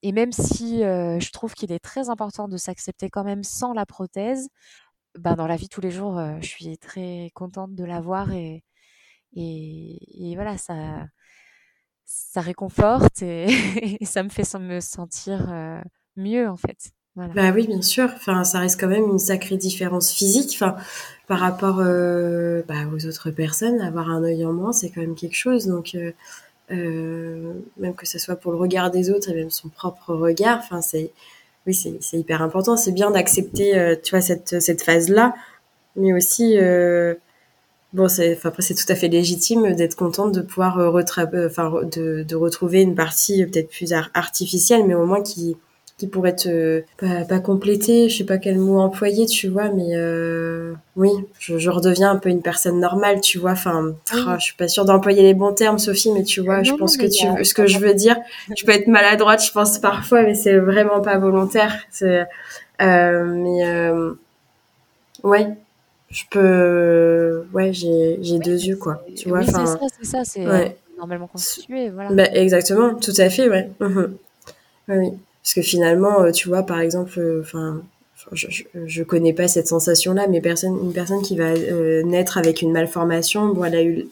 et 0.01 0.11
même 0.11 0.31
si 0.31 0.79
je 0.79 1.31
trouve 1.31 1.53
qu'il 1.53 1.71
est 1.71 1.79
très 1.79 2.09
important 2.09 2.47
de 2.47 2.57
s'accepter 2.57 3.09
quand 3.09 3.23
même 3.23 3.43
sans 3.43 3.73
la 3.73 3.85
prothèse, 3.85 4.49
ben 5.17 5.35
dans 5.35 5.47
la 5.47 5.55
vie 5.55 5.69
tous 5.69 5.81
les 5.81 5.91
jours, 5.91 6.21
je 6.41 6.47
suis 6.47 6.77
très 6.77 7.31
contente 7.33 7.75
de 7.75 7.83
l'avoir 7.83 8.31
et, 8.31 8.63
et, 9.35 10.33
voilà, 10.35 10.57
ça, 10.57 11.07
ça 12.05 12.41
réconforte 12.41 13.21
et, 13.21 13.47
ça 14.05 14.23
me 14.23 14.29
fait 14.29 14.47
me 14.59 14.79
sentir 14.79 15.81
mieux 16.15 16.47
en 16.47 16.57
fait. 16.57 16.93
Bah 17.15 17.51
oui, 17.53 17.67
bien 17.67 17.81
sûr. 17.83 18.09
Enfin, 18.15 18.43
ça 18.43 18.59
reste 18.59 18.79
quand 18.79 18.87
même 18.87 19.03
une 19.03 19.19
sacrée 19.19 19.57
différence 19.57 20.11
physique. 20.11 20.51
Enfin, 20.55 20.75
par 21.27 21.39
rapport 21.39 21.77
bah, 21.77 22.87
aux 22.91 23.05
autres 23.05 23.29
personnes, 23.29 23.81
avoir 23.81 24.09
un 24.09 24.23
œil 24.23 24.43
en 24.45 24.53
moins, 24.53 24.73
c'est 24.73 24.89
quand 24.89 25.01
même 25.01 25.15
quelque 25.15 25.35
chose. 25.35 25.67
Donc, 25.67 25.93
euh, 25.93 26.11
même 26.69 27.95
que 27.95 28.07
ce 28.07 28.19
soit 28.19 28.35
pour 28.35 28.51
le 28.51 28.57
regard 28.57 28.91
des 28.91 29.11
autres 29.11 29.29
et 29.29 29.35
même 29.35 29.51
son 29.51 29.69
propre 29.69 30.13
regard. 30.13 30.59
Enfin, 30.59 30.81
c'est 30.81 31.11
oui, 31.65 31.73
c'est 31.73 32.17
hyper 32.17 32.41
important. 32.41 32.75
C'est 32.75 32.91
bien 32.91 33.11
d'accepter, 33.11 33.77
euh, 33.77 33.95
tu 34.01 34.11
vois, 34.11 34.21
cette, 34.21 34.59
cette 34.59 34.81
phase-là, 34.81 35.33
mais 35.95 36.13
aussi, 36.13 36.57
euh, 36.57 37.15
bon, 37.93 38.07
c'est, 38.09 38.37
après, 38.45 38.61
c'est 38.61 38.75
tout 38.75 38.89
à 38.91 38.95
fait 38.95 39.07
légitime 39.07 39.73
d'être 39.73 39.95
contente 39.95 40.33
de 40.33 40.41
pouvoir 40.41 40.77
enfin, 40.77 41.71
de, 41.83 42.23
de, 42.23 42.35
retrouver 42.35 42.81
une 42.81 42.95
partie 42.95 43.45
peut-être 43.45 43.69
plus 43.69 43.93
artificielle, 44.13 44.85
mais 44.85 44.95
au 44.95 45.05
moins 45.05 45.21
qui, 45.21 45.55
qui 46.03 46.09
pourrait 46.09 46.35
te 46.35 46.83
pas, 46.97 47.23
pas, 47.23 47.39
compléter, 47.39 48.09
je 48.09 48.17
sais 48.17 48.23
pas 48.25 48.37
quel 48.37 48.57
mot 48.57 48.79
employer, 48.79 49.25
tu 49.25 49.47
vois, 49.47 49.69
mais 49.69 49.91
euh, 49.91 50.73
oui, 50.97 51.11
je, 51.39 51.57
je, 51.57 51.69
redeviens 51.69 52.11
un 52.11 52.17
peu 52.17 52.27
une 52.27 52.41
personne 52.41 52.77
normale, 52.77 53.21
tu 53.21 53.37
vois. 53.37 53.51
Enfin, 53.51 53.93
ah, 54.11 54.35
je 54.37 54.43
suis 54.43 54.55
pas 54.55 54.67
sûre 54.67 54.83
d'employer 54.83 55.21
les 55.21 55.33
bons 55.33 55.53
termes, 55.53 55.79
Sophie, 55.79 56.11
mais 56.11 56.23
tu 56.23 56.41
vois, 56.41 56.61
je 56.61 56.73
pense 56.73 56.97
que 56.97 57.05
tu, 57.05 57.45
ce 57.45 57.53
que 57.53 57.67
je 57.67 57.79
veux 57.79 57.93
dire, 57.93 58.17
je 58.57 58.65
peux 58.65 58.73
être 58.73 58.87
maladroite, 58.87 59.41
je 59.45 59.51
pense 59.53 59.79
parfois, 59.79 60.23
mais 60.23 60.35
c'est 60.35 60.57
vraiment 60.57 60.99
pas 60.99 61.17
volontaire. 61.17 61.73
C'est, 61.89 62.25
euh, 62.81 63.23
mais 63.23 63.65
euh, 63.65 64.11
ouais, 65.23 65.47
je 66.09 66.23
peux, 66.29 67.45
ouais, 67.53 67.71
j'ai, 67.71 68.19
j'ai 68.21 68.39
deux 68.39 68.61
yeux, 68.61 68.75
quoi. 68.75 69.01
Tu 69.15 69.29
vois, 69.29 69.39
enfin, 69.39 69.65
c'est 69.65 69.79
ça, 69.79 69.85
c'est 69.97 70.05
ça, 70.05 70.23
c'est 70.25 70.75
normalement 70.97 71.27
constitué, 71.27 71.89
voilà. 71.89 72.11
Bah, 72.11 72.27
exactement, 72.33 72.93
tout 72.95 73.13
à 73.17 73.29
fait, 73.29 73.47
ouais. 73.47 73.69
Mhm. 73.79 74.17
Oui. 74.89 75.13
Parce 75.43 75.53
que 75.55 75.61
finalement, 75.61 76.21
euh, 76.21 76.31
tu 76.31 76.47
vois, 76.47 76.63
par 76.63 76.79
exemple, 76.79 77.19
euh, 77.19 77.41
enfin, 77.41 77.81
je, 78.31 78.47
je, 78.85 79.03
connais 79.03 79.33
pas 79.33 79.49
cette 79.49 79.67
sensation-là, 79.67 80.27
mais 80.27 80.39
personne, 80.39 80.79
une 80.81 80.93
personne 80.93 81.21
qui 81.21 81.35
va 81.35 81.49
euh, 81.49 82.01
naître 82.03 82.37
avec 82.37 82.61
une 82.61 82.71
malformation, 82.71 83.49
bon, 83.49 83.65
elle 83.65 83.75
a 83.75 83.83
eu, 83.83 84.07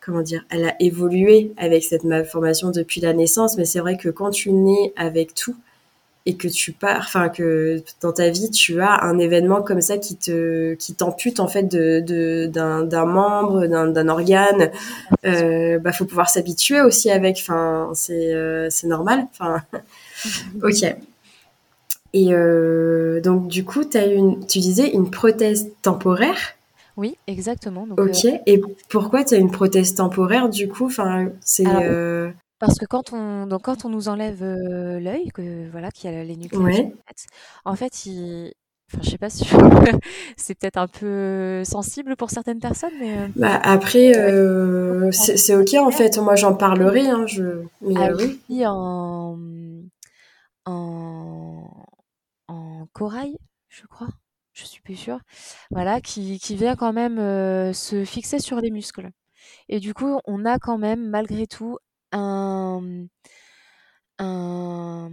comment 0.00 0.22
dire, 0.22 0.46
elle 0.50 0.64
a 0.64 0.74
évolué 0.80 1.52
avec 1.58 1.84
cette 1.84 2.04
malformation 2.04 2.70
depuis 2.70 3.02
la 3.02 3.12
naissance, 3.12 3.58
mais 3.58 3.66
c'est 3.66 3.80
vrai 3.80 3.98
que 3.98 4.08
quand 4.08 4.30
tu 4.30 4.50
nais 4.50 4.94
avec 4.96 5.34
tout 5.34 5.56
et 6.24 6.36
que 6.36 6.48
tu 6.48 6.72
pars, 6.72 7.00
enfin 7.00 7.28
que 7.28 7.82
dans 8.00 8.12
ta 8.12 8.30
vie 8.30 8.50
tu 8.50 8.80
as 8.80 9.04
un 9.04 9.18
événement 9.18 9.60
comme 9.60 9.82
ça 9.82 9.98
qui 9.98 10.16
te, 10.16 10.72
qui 10.72 10.94
t'ampute 10.94 11.38
en 11.38 11.48
fait 11.48 11.64
de, 11.64 12.46
d'un, 12.46 13.04
membre, 13.04 13.66
d'un, 13.66 14.08
organe, 14.08 14.70
euh, 15.26 15.78
bah 15.78 15.92
faut 15.92 16.06
pouvoir 16.06 16.30
s'habituer 16.30 16.80
aussi 16.80 17.10
avec. 17.10 17.36
Enfin, 17.42 17.90
c'est, 17.92 18.32
c'est 18.70 18.86
normal. 18.86 19.26
Enfin, 19.32 19.62
ok. 20.62 20.96
Et 22.12 22.30
donc, 23.22 23.48
du 23.48 23.64
coup, 23.64 23.82
as 23.94 24.06
une, 24.06 24.46
tu 24.46 24.60
disais 24.60 24.90
une 24.90 25.10
prothèse 25.10 25.70
temporaire? 25.82 26.38
Oui, 26.96 27.16
exactement. 27.26 27.88
ok. 27.96 28.26
Et 28.46 28.62
pourquoi 28.88 29.24
tu 29.24 29.34
as 29.34 29.38
une 29.38 29.50
prothèse 29.50 29.94
temporaire, 29.96 30.48
du 30.48 30.68
coup? 30.68 30.86
Enfin, 30.86 31.28
c'est 31.40 31.64
Parce 32.60 32.78
que 32.78 32.86
quand 32.86 33.12
on, 33.12 33.46
donc 33.46 33.62
quand 33.62 33.84
on 33.84 33.88
nous 33.88 34.08
enlève 34.08 34.44
l'œil, 34.44 35.30
que 35.34 35.68
voilà, 35.72 35.90
qu'il 35.90 36.10
y 36.10 36.14
a 36.14 36.22
les 36.22 36.36
nucléaires, 36.36 36.90
en 37.64 37.74
fait, 37.74 38.06
il, 38.06 38.52
Enfin, 38.92 39.02
je 39.02 39.10
sais 39.10 39.18
pas 39.18 39.30
si 39.30 39.44
c'est 40.36 40.54
peut-être 40.54 40.76
un 40.76 40.86
peu 40.86 41.62
sensible 41.64 42.16
pour 42.16 42.30
certaines 42.30 42.60
personnes, 42.60 42.92
mais. 43.00 43.12
Euh, 43.12 43.26
bah, 43.36 43.58
après, 43.62 44.16
euh, 44.16 45.10
c'est 45.12 45.56
ok 45.56 45.74
en 45.80 45.90
fait. 45.90 46.18
Moi, 46.18 46.36
j'en 46.36 46.54
parlerai. 46.54 47.08
Hein, 47.08 47.24
je... 47.26 47.42
Mais 47.80 47.94
ah, 47.96 48.08
euh, 48.10 48.28
oui. 48.48 48.66
En... 48.66 49.38
en 50.66 51.68
en 52.48 52.86
corail, 52.92 53.36
je 53.68 53.86
crois. 53.86 54.08
Je 54.52 54.64
suis 54.64 54.80
plus 54.82 54.96
sûre. 54.96 55.18
Voilà, 55.70 56.00
qui, 56.00 56.38
qui 56.38 56.54
vient 56.56 56.76
quand 56.76 56.92
même 56.92 57.16
se 57.74 58.04
fixer 58.04 58.38
sur 58.38 58.60
les 58.60 58.70
muscles. 58.70 59.10
Et 59.68 59.80
du 59.80 59.94
coup, 59.94 60.20
on 60.26 60.44
a 60.44 60.58
quand 60.58 60.78
même 60.78 61.08
malgré 61.08 61.46
tout 61.46 61.78
un 62.12 63.06
un 64.18 65.10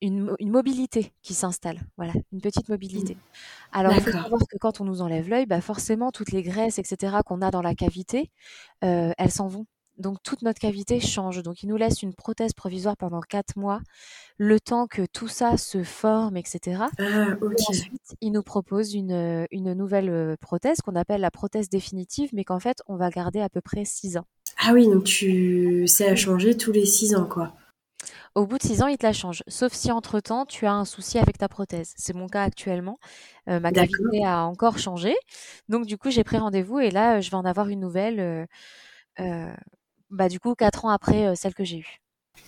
une, 0.00 0.36
mobilité 0.40 1.12
qui 1.22 1.34
s'installe, 1.34 1.80
voilà, 1.96 2.12
une 2.32 2.40
petite 2.40 2.68
mobilité. 2.68 3.14
Mmh. 3.14 3.18
Alors, 3.72 3.92
il 3.92 4.00
faut 4.00 4.12
savoir 4.12 4.40
que 4.40 4.56
quand 4.58 4.80
on 4.80 4.84
nous 4.84 5.02
enlève 5.02 5.28
l'œil, 5.28 5.46
bah 5.46 5.60
forcément, 5.60 6.10
toutes 6.12 6.32
les 6.32 6.42
graisses, 6.42 6.78
etc., 6.78 7.16
qu'on 7.26 7.42
a 7.42 7.50
dans 7.50 7.62
la 7.62 7.74
cavité, 7.74 8.30
euh, 8.84 9.12
elles 9.18 9.30
s'en 9.30 9.48
vont. 9.48 9.66
Donc, 9.98 10.22
toute 10.22 10.42
notre 10.42 10.60
cavité 10.60 11.00
change. 11.00 11.42
Donc, 11.42 11.62
il 11.62 11.68
nous 11.68 11.76
laisse 11.76 12.02
une 12.02 12.14
prothèse 12.14 12.52
provisoire 12.52 12.96
pendant 12.96 13.20
quatre 13.20 13.56
mois, 13.56 13.80
le 14.38 14.60
temps 14.60 14.86
que 14.86 15.04
tout 15.06 15.28
ça 15.28 15.56
se 15.56 15.82
forme, 15.82 16.36
etc. 16.36 16.84
Ah, 16.98 17.36
Et 17.40 17.64
ensuite, 17.68 18.16
il 18.20 18.32
nous 18.32 18.42
propose 18.42 18.94
une, 18.94 19.46
une 19.50 19.74
nouvelle 19.74 20.10
euh, 20.10 20.36
prothèse 20.40 20.78
qu'on 20.78 20.94
appelle 20.94 21.20
la 21.20 21.30
prothèse 21.30 21.68
définitive, 21.68 22.30
mais 22.32 22.44
qu'en 22.44 22.60
fait, 22.60 22.82
on 22.86 22.96
va 22.96 23.10
garder 23.10 23.40
à 23.40 23.48
peu 23.48 23.60
près 23.60 23.84
six 23.84 24.16
ans. 24.16 24.26
Ah 24.58 24.72
oui, 24.72 24.88
donc 24.88 25.04
tu 25.04 25.86
sais 25.86 26.08
à 26.08 26.16
changer 26.16 26.56
tous 26.56 26.72
les 26.72 26.86
six 26.86 27.14
ans, 27.14 27.26
quoi. 27.26 27.54
Au 28.34 28.46
bout 28.46 28.58
de 28.58 28.62
six 28.62 28.82
ans, 28.82 28.86
il 28.86 28.96
te 28.98 29.06
la 29.06 29.12
change. 29.12 29.42
Sauf 29.48 29.72
si 29.72 29.90
entre-temps, 29.90 30.46
tu 30.46 30.66
as 30.66 30.72
un 30.72 30.84
souci 30.84 31.18
avec 31.18 31.38
ta 31.38 31.48
prothèse. 31.48 31.94
C'est 31.96 32.14
mon 32.14 32.28
cas 32.28 32.44
actuellement. 32.44 32.98
Euh, 33.48 33.58
ma 33.58 33.72
cavité 33.72 34.24
a 34.24 34.44
encore 34.44 34.78
changé. 34.78 35.16
Donc, 35.68 35.86
du 35.86 35.98
coup, 35.98 36.10
j'ai 36.10 36.24
pris 36.24 36.38
rendez-vous 36.38 36.78
et 36.78 36.90
là, 36.90 37.20
je 37.20 37.30
vais 37.30 37.36
en 37.36 37.44
avoir 37.44 37.68
une 37.68 37.80
nouvelle. 37.80 38.20
Euh, 38.20 38.46
euh, 39.20 39.52
bah, 40.10 40.28
du 40.28 40.40
coup, 40.40 40.54
quatre 40.54 40.84
ans 40.84 40.90
après 40.90 41.34
celle 41.36 41.54
que 41.54 41.64
j'ai 41.64 41.78
eue. 41.78 42.00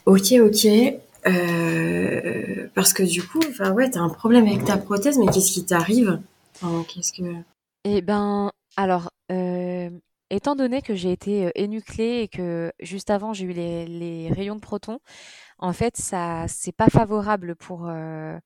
Ok, 0.07 0.33
ok. 0.33 0.68
parce 2.75 2.92
que 2.92 3.03
du 3.03 3.23
coup, 3.23 3.40
ouais, 3.75 3.96
as 3.96 4.01
un 4.01 4.09
problème 4.09 4.46
avec 4.46 4.64
ta 4.64 4.77
prothèse, 4.77 5.18
mais 5.18 5.27
qu'est-ce 5.27 5.53
qui 5.53 5.64
t'arrive? 5.64 6.20
Qu'est-ce 6.88 7.12
que 7.12 7.35
Eh 7.85 8.03
ben, 8.03 8.51
alors, 8.77 9.11
étant 10.31 10.55
donné 10.55 10.81
que 10.81 10.94
j'ai 10.94 11.12
été 11.12 11.51
énuclée 11.55 12.23
et 12.23 12.29
que 12.29 12.73
juste 12.81 13.11
avant 13.11 13.33
j'ai 13.33 13.44
eu 13.44 13.53
les, 13.53 13.87
les, 13.87 14.33
rayons 14.33 14.55
de 14.55 14.61
protons, 14.61 15.01
en 15.59 15.73
fait, 15.73 15.96
ça 15.96 16.46
c'est 16.49 16.75
pas 16.75 16.88
favorable 16.88 17.57
pour 17.57 17.88
euh, 17.88 18.38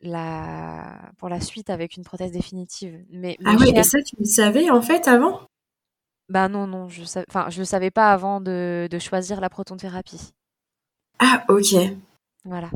la 0.00 1.10
pour 1.18 1.28
la 1.28 1.40
suite 1.40 1.70
avec 1.70 1.96
une 1.96 2.04
prothèse 2.04 2.32
définitive. 2.32 3.04
Mais, 3.10 3.36
ah 3.44 3.56
oui, 3.58 3.72
et 3.74 3.82
ça 3.82 3.98
tu 4.02 4.16
le 4.18 4.24
savais 4.24 4.70
en 4.70 4.80
fait 4.80 5.08
avant? 5.08 5.40
Bah 6.28 6.48
non, 6.48 6.66
non, 6.66 6.88
je 6.88 7.02
enfin 7.28 7.48
je 7.48 7.60
le 7.60 7.64
savais 7.64 7.90
pas 7.90 8.12
avant 8.12 8.40
de, 8.40 8.86
de 8.90 8.98
choisir 8.98 9.40
la 9.40 9.48
protonthérapie. 9.48 10.32
Ah 11.18 11.44
ok. 11.48 11.74
Voilà. 12.44 12.70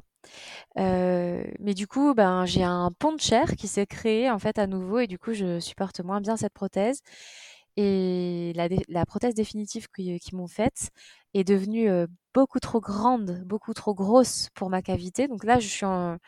Euh, 0.79 1.45
mais 1.61 1.75
du 1.75 1.87
coup, 1.87 2.15
ben, 2.15 2.47
j'ai 2.47 2.63
un 2.63 2.91
pont 2.99 3.13
de 3.13 3.21
chair 3.21 3.57
qui 3.57 3.69
s'est 3.69 3.87
créé 3.87 4.31
en 4.31 4.39
fait 4.39 4.59
à 4.59 4.67
nouveau 4.67 5.01
et 5.01 5.07
du 5.07 5.19
coup, 5.19 5.33
je 5.35 5.61
supporte 5.61 6.01
moins 6.01 6.21
bien 6.21 6.37
cette 6.37 6.55
prothèse. 6.55 7.01
Et 7.77 8.53
la, 8.55 8.69
la 8.89 9.07
prothèse 9.07 9.35
définitive 9.35 9.89
qu'ils 9.89 10.19
m'ont 10.35 10.49
faite 10.49 10.91
est 11.35 11.45
devenue 11.45 11.89
beaucoup 12.35 12.61
trop 12.61 12.81
grande, 12.81 13.43
beaucoup 13.47 13.73
trop 13.75 13.95
grosse 13.95 14.49
pour 14.55 14.71
ma 14.71 14.83
cavité. 14.83 15.29
Donc 15.29 15.45
là, 15.45 15.59
je 15.59 15.69
suis 15.69 15.87
en, 15.87 16.19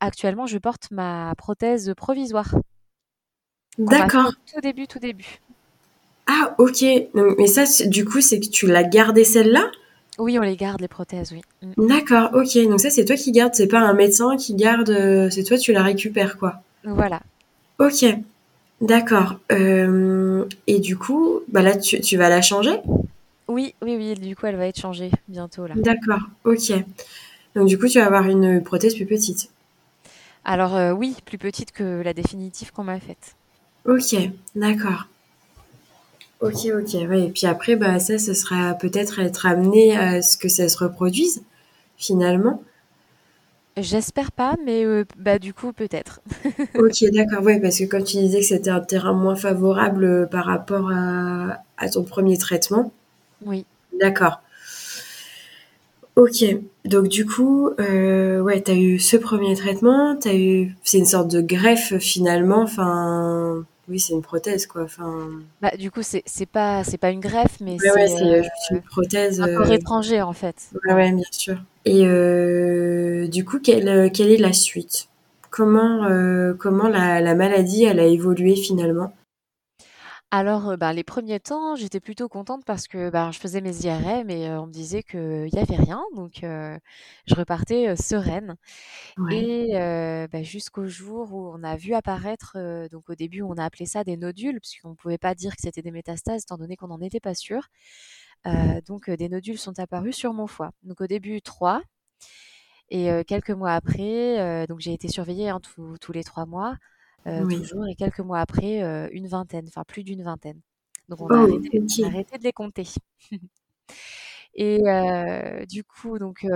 actuellement, 0.00 0.46
je 0.46 0.58
porte 0.58 0.90
ma 0.90 1.32
prothèse 1.36 1.92
provisoire. 1.96 2.54
D'accord. 3.78 4.32
Tout 4.52 4.60
début, 4.60 4.86
tout 4.88 4.98
début. 4.98 5.40
Ah, 6.32 6.54
ok. 6.58 6.84
mais 7.38 7.46
ça, 7.48 7.64
du 7.86 8.04
coup, 8.04 8.20
c'est 8.20 8.38
que 8.38 8.46
tu 8.46 8.68
l'as 8.68 8.84
gardée 8.84 9.24
celle-là? 9.24 9.68
Oui, 10.18 10.38
on 10.38 10.42
les 10.42 10.56
garde, 10.56 10.80
les 10.80 10.88
prothèses, 10.88 11.32
oui. 11.32 11.42
Mm. 11.62 11.88
D'accord, 11.88 12.30
ok. 12.34 12.68
Donc 12.68 12.80
ça, 12.80 12.90
c'est 12.90 13.04
toi 13.04 13.16
qui 13.16 13.32
gardes, 13.32 13.54
c'est 13.54 13.66
pas 13.66 13.80
un 13.80 13.94
médecin 13.94 14.36
qui 14.36 14.54
garde, 14.54 14.94
c'est 15.30 15.42
toi, 15.42 15.58
tu 15.58 15.72
la 15.72 15.82
récupères, 15.82 16.38
quoi. 16.38 16.62
Voilà. 16.84 17.20
Ok. 17.80 18.04
D'accord. 18.80 19.40
Euh, 19.50 20.44
et 20.66 20.78
du 20.78 20.96
coup, 20.96 21.40
bah 21.48 21.62
là, 21.62 21.76
tu, 21.76 22.00
tu 22.00 22.16
vas 22.16 22.28
la 22.28 22.42
changer? 22.42 22.80
Oui, 23.48 23.74
oui, 23.82 23.96
oui, 23.96 24.14
du 24.14 24.36
coup, 24.36 24.46
elle 24.46 24.56
va 24.56 24.66
être 24.66 24.80
changée 24.80 25.10
bientôt 25.28 25.66
là. 25.66 25.74
D'accord, 25.76 26.22
ok. 26.44 26.72
Donc 27.56 27.66
du 27.66 27.78
coup, 27.78 27.88
tu 27.88 27.98
vas 27.98 28.06
avoir 28.06 28.28
une 28.28 28.62
prothèse 28.62 28.94
plus 28.94 29.06
petite. 29.06 29.50
Alors 30.44 30.76
euh, 30.76 30.92
oui, 30.92 31.16
plus 31.24 31.36
petite 31.36 31.72
que 31.72 32.00
la 32.02 32.14
définitive 32.14 32.72
qu'on 32.72 32.84
m'a 32.84 33.00
faite. 33.00 33.34
Ok, 33.84 34.16
d'accord. 34.54 35.08
Ok, 36.40 36.66
ok. 36.74 36.94
Ouais. 37.08 37.26
Et 37.26 37.30
puis 37.30 37.46
après, 37.46 37.76
bah, 37.76 37.98
ça, 37.98 38.18
ce 38.18 38.34
sera 38.34 38.74
peut-être 38.74 39.18
être 39.18 39.46
amené 39.46 39.96
à 39.96 40.22
ce 40.22 40.36
que 40.38 40.48
ça 40.48 40.68
se 40.68 40.78
reproduise, 40.78 41.42
finalement. 41.96 42.62
J'espère 43.76 44.32
pas, 44.32 44.56
mais 44.64 44.84
euh, 44.84 45.04
bah, 45.16 45.38
du 45.38 45.54
coup, 45.54 45.72
peut-être. 45.72 46.20
ok, 46.74 47.04
d'accord. 47.12 47.42
Ouais, 47.44 47.60
parce 47.60 47.78
que 47.78 47.84
quand 47.84 48.02
tu 48.02 48.16
disais 48.18 48.40
que 48.40 48.46
c'était 48.46 48.70
un 48.70 48.80
terrain 48.80 49.12
moins 49.12 49.36
favorable 49.36 50.04
euh, 50.04 50.26
par 50.26 50.46
rapport 50.46 50.90
à, 50.90 51.58
à 51.78 51.88
ton 51.88 52.04
premier 52.04 52.36
traitement, 52.36 52.92
oui. 53.44 53.64
D'accord. 53.98 54.40
Ok, 56.16 56.44
donc 56.84 57.08
du 57.08 57.24
coup, 57.24 57.70
euh, 57.78 58.40
ouais, 58.40 58.60
t'as 58.60 58.74
eu 58.74 58.98
ce 58.98 59.16
premier 59.16 59.54
traitement, 59.54 60.16
t'as 60.16 60.34
eu, 60.34 60.76
c'est 60.82 60.98
une 60.98 61.06
sorte 61.06 61.30
de 61.30 61.40
greffe 61.40 61.96
finalement, 61.98 62.62
enfin, 62.62 63.64
oui, 63.90 64.00
c'est 64.00 64.14
une 64.14 64.22
prothèse 64.22 64.66
quoi, 64.66 64.84
enfin. 64.84 65.28
Bah, 65.60 65.72
du 65.76 65.90
coup, 65.90 66.02
c'est 66.02 66.22
c'est 66.26 66.46
pas 66.46 66.84
c'est 66.84 66.96
pas 66.98 67.10
une 67.10 67.20
greffe, 67.20 67.58
mais 67.60 67.76
c'est 67.78 68.22
euh, 68.22 68.42
une 68.70 68.82
prothèse. 68.82 69.40
Un 69.40 69.54
corps 69.56 69.70
euh, 69.70 69.74
étranger 69.74 70.22
en 70.22 70.32
fait. 70.32 70.70
Ouais, 70.86 70.94
ouais, 70.94 71.12
bien 71.12 71.24
sûr. 71.30 71.56
Et 71.84 73.28
du 73.28 73.44
coup, 73.44 73.58
quelle 73.58 74.10
quelle 74.12 74.30
est 74.30 74.38
la 74.38 74.52
suite? 74.52 75.08
Comment 75.50 76.08
comment 76.58 76.88
la, 76.88 77.20
la 77.20 77.34
maladie 77.34 77.84
elle 77.84 78.00
a 78.00 78.06
évolué 78.06 78.54
finalement? 78.56 79.12
Alors, 80.32 80.76
bah, 80.76 80.92
les 80.92 81.02
premiers 81.02 81.40
temps, 81.40 81.74
j'étais 81.74 81.98
plutôt 81.98 82.28
contente 82.28 82.64
parce 82.64 82.86
que, 82.86 83.10
bah, 83.10 83.30
je 83.32 83.38
faisais 83.40 83.60
mes 83.60 83.84
IRM 83.84 84.30
et 84.30 84.48
on 84.50 84.66
me 84.68 84.72
disait 84.72 85.02
qu'il 85.02 85.48
y 85.52 85.58
avait 85.58 85.74
rien 85.76 86.04
donc 86.14 86.38
je 86.42 87.34
repartais, 87.34 87.96
sereine 87.96 88.54
et 89.32 89.70
bah, 90.30 90.42
jusqu'au 90.42 90.86
jour 90.86 91.32
où 91.32 91.50
on 91.52 91.62
a 91.64 91.76
vu 91.76 91.94
apparaître, 91.94 92.56
donc 92.90 93.10
au 93.10 93.14
début, 93.16 93.42
on 93.42 93.54
a 93.54 93.64
appelé 93.64 93.86
ça 93.86 94.04
des 94.04 94.16
nodules 94.16 94.60
puisqu'on 94.60 94.90
ne 94.90 94.94
pouvait 94.94 95.18
pas 95.18 95.34
dire 95.34 95.56
que 95.56 95.62
c'était 95.62 95.82
des 95.82 95.90
métastases 95.90 96.42
étant 96.42 96.58
donné 96.58 96.76
qu'on 96.76 96.88
n'en 96.88 97.00
était 97.00 97.20
pas 97.20 97.34
sûr. 97.34 97.68
donc 98.86 99.10
des 99.10 99.28
nodules 99.28 99.58
sont 99.58 99.78
apparus 99.80 100.14
sur 100.16 100.32
mon 100.32 100.46
foie. 100.46 100.70
Donc 100.84 101.00
au 101.00 101.06
début 101.08 101.42
3 101.42 101.82
et 102.90 103.10
quelques 103.26 103.50
mois 103.50 103.72
après, 103.72 104.66
donc 104.68 104.80
j'ai 104.80 104.92
été 104.92 105.08
surveillée, 105.08 105.48
hein, 105.48 105.60
tous 106.00 106.12
les 106.12 106.22
trois 106.24 106.46
mois. 106.46 106.76
Euh, 107.26 107.46
toujours, 107.46 107.86
et 107.86 107.94
quelques 107.94 108.20
mois 108.20 108.40
après, 108.40 108.82
euh, 108.82 109.08
une 109.12 109.28
vingtaine, 109.28 109.66
enfin 109.68 109.84
plus 109.84 110.04
d'une 110.04 110.22
vingtaine. 110.22 110.60
Donc 111.08 111.20
on 111.20 111.28
a, 111.28 111.44
oh, 111.44 111.60
arrêté, 112.04 112.38
de 112.38 112.44
les 112.44 112.52
compter. 112.52 112.86
et 114.54 114.88
euh, 114.88 115.66
du 115.66 115.84
coup, 115.84 116.18
donc 116.18 116.46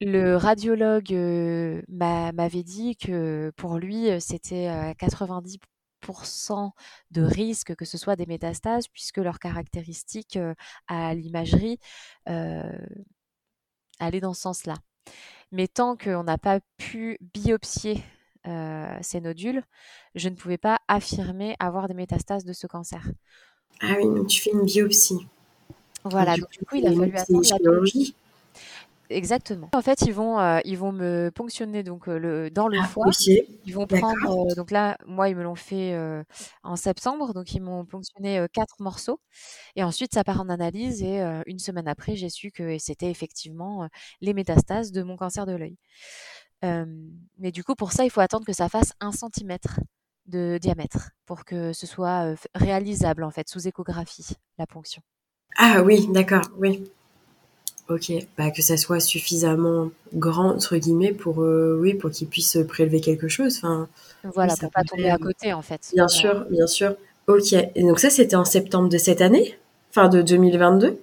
le 0.00 0.36
radiologue 0.36 1.12
m'avait 1.88 2.62
dit 2.62 2.96
que 2.96 3.52
pour 3.56 3.78
lui, 3.78 4.08
c'était 4.20 4.66
à 4.66 4.94
90% 4.94 6.70
de 7.12 7.22
risque 7.22 7.76
que 7.76 7.84
ce 7.84 7.98
soit 7.98 8.16
des 8.16 8.26
métastases, 8.26 8.88
puisque 8.88 9.18
leurs 9.18 9.38
caractéristiques 9.38 10.38
à 10.88 11.14
l'imagerie 11.14 11.78
allaient 12.26 14.20
dans 14.20 14.34
ce 14.34 14.42
sens-là. 14.42 14.74
Mais 15.52 15.68
tant 15.68 15.96
qu'on 15.96 16.24
n'a 16.24 16.38
pas 16.38 16.60
pu 16.78 17.18
biopsier 17.34 18.02
euh, 18.46 18.96
ces 19.00 19.20
nodules, 19.20 19.62
je 20.14 20.28
ne 20.28 20.34
pouvais 20.34 20.58
pas 20.58 20.78
affirmer 20.88 21.56
avoir 21.58 21.88
des 21.88 21.94
métastases 21.94 22.44
de 22.44 22.52
ce 22.52 22.66
cancer. 22.66 23.10
Ah 23.80 23.94
oui, 23.98 24.04
donc 24.04 24.28
tu 24.28 24.40
fais 24.40 24.50
une 24.50 24.64
biopsie. 24.64 25.26
Voilà, 26.04 26.36
donc, 26.36 26.50
du 26.50 26.64
coup, 26.64 26.76
il 26.76 26.86
a 26.86 26.92
fallu 26.92 27.16
attendre 27.16 27.48
la 27.50 27.58
biopsie. 27.58 28.14
Exactement. 29.12 29.68
En 29.74 29.82
fait, 29.82 30.02
ils 30.02 30.12
vont, 30.12 30.38
euh, 30.38 30.60
ils 30.64 30.78
vont 30.78 30.92
me 30.92 31.30
ponctionner 31.34 31.82
donc 31.82 32.08
euh, 32.08 32.18
le, 32.18 32.50
dans 32.50 32.68
le 32.68 32.78
ah, 32.80 32.86
foie. 32.86 33.10
Ils 33.64 33.74
vont 33.74 33.86
prendre, 33.86 34.50
euh, 34.50 34.54
donc 34.54 34.70
là, 34.70 34.96
moi, 35.06 35.28
ils 35.28 35.36
me 35.36 35.42
l'ont 35.42 35.54
fait 35.54 35.96
en 36.62 36.76
septembre, 36.76 37.34
donc 37.34 37.52
ils 37.52 37.60
m'ont 37.60 37.84
ponctionné 37.84 38.46
quatre 38.52 38.76
morceaux. 38.80 39.20
Et 39.76 39.82
ensuite, 39.82 40.14
ça 40.14 40.24
part 40.24 40.40
en 40.40 40.48
analyse 40.48 41.02
et 41.02 41.20
une 41.46 41.58
semaine 41.58 41.88
après, 41.88 42.16
j'ai 42.16 42.28
su 42.28 42.50
que 42.50 42.78
c'était 42.78 43.10
effectivement 43.10 43.88
les 44.20 44.34
métastases 44.34 44.92
de 44.92 45.02
mon 45.02 45.16
cancer 45.16 45.46
de 45.46 45.52
l'œil. 45.52 45.76
Mais 46.62 47.52
du 47.52 47.64
coup, 47.64 47.74
pour 47.74 47.92
ça, 47.92 48.04
il 48.04 48.10
faut 48.10 48.20
attendre 48.20 48.46
que 48.46 48.52
ça 48.52 48.68
fasse 48.68 48.92
un 49.00 49.12
centimètre 49.12 49.80
de 50.26 50.58
diamètre 50.58 51.10
pour 51.26 51.44
que 51.44 51.72
ce 51.72 51.86
soit 51.86 52.34
réalisable 52.54 53.24
en 53.24 53.30
fait 53.30 53.48
sous 53.48 53.66
échographie, 53.66 54.36
la 54.58 54.66
ponction. 54.66 55.02
Ah 55.56 55.82
oui, 55.82 56.08
d'accord, 56.12 56.44
oui. 56.58 56.84
Ok, 57.88 58.12
bah, 58.38 58.50
que 58.50 58.62
ça 58.62 58.76
soit 58.76 59.00
suffisamment 59.00 59.90
grand 60.14 60.50
entre 60.50 60.76
guillemets 60.76 61.12
pour 61.12 61.42
euh, 61.42 61.76
oui 61.80 61.94
pour 61.94 62.10
qu'il 62.10 62.28
puisse 62.28 62.56
prélever 62.68 63.00
quelque 63.00 63.28
chose. 63.28 63.58
Enfin, 63.58 63.88
voilà, 64.34 64.56
pour 64.56 64.70
pas 64.70 64.84
tomber 64.84 65.10
à 65.10 65.18
côté 65.18 65.52
en 65.52 65.62
fait. 65.62 65.90
Bien 65.92 66.08
sûr, 66.08 66.46
bien 66.48 66.66
sûr. 66.66 66.94
Ok, 67.26 67.52
et 67.52 67.82
donc 67.82 67.98
ça 67.98 68.08
c'était 68.08 68.36
en 68.36 68.44
septembre 68.44 68.88
de 68.88 68.98
cette 68.98 69.20
année, 69.20 69.58
enfin 69.90 70.08
de 70.08 70.22
2022. 70.22 70.98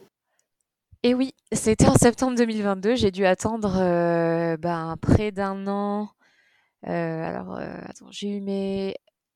Et 1.03 1.13
oui, 1.13 1.33
c'était 1.53 1.88
en 1.88 1.95
septembre 1.95 2.38
2022. 2.38 2.95
J'ai 2.95 3.12
dû 3.12 3.25
attendre 3.25 3.77
euh, 3.79 4.57
ben, 4.57 4.95
près 5.01 5.31
d'un 5.31 5.65
an. 5.67 6.09
Euh, 6.88 7.23
alors, 7.23 7.57
attends, 7.57 8.12
j'ai 8.12 8.27
eu 8.29 8.41
mes. 8.41 8.95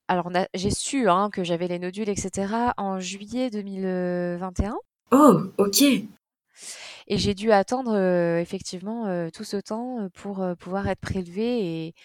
Alors, 0.09 0.29
j'ai 0.53 0.71
su 0.71 1.09
hein, 1.09 1.29
que 1.31 1.45
j'avais 1.45 1.67
les 1.67 1.79
nodules, 1.79 2.09
etc. 2.09 2.73
en 2.77 2.99
juillet 2.99 3.49
2021. 3.49 4.75
Oh, 5.11 5.41
ok. 5.57 5.81
Et 7.07 7.17
j'ai 7.17 7.33
dû 7.33 7.51
attendre 7.53 7.97
effectivement 8.37 9.29
tout 9.31 9.43
ce 9.45 9.57
temps 9.57 10.09
pour 10.13 10.45
pouvoir 10.59 10.87
être 10.87 10.99
prélevée 10.99 11.87
et, 11.87 11.95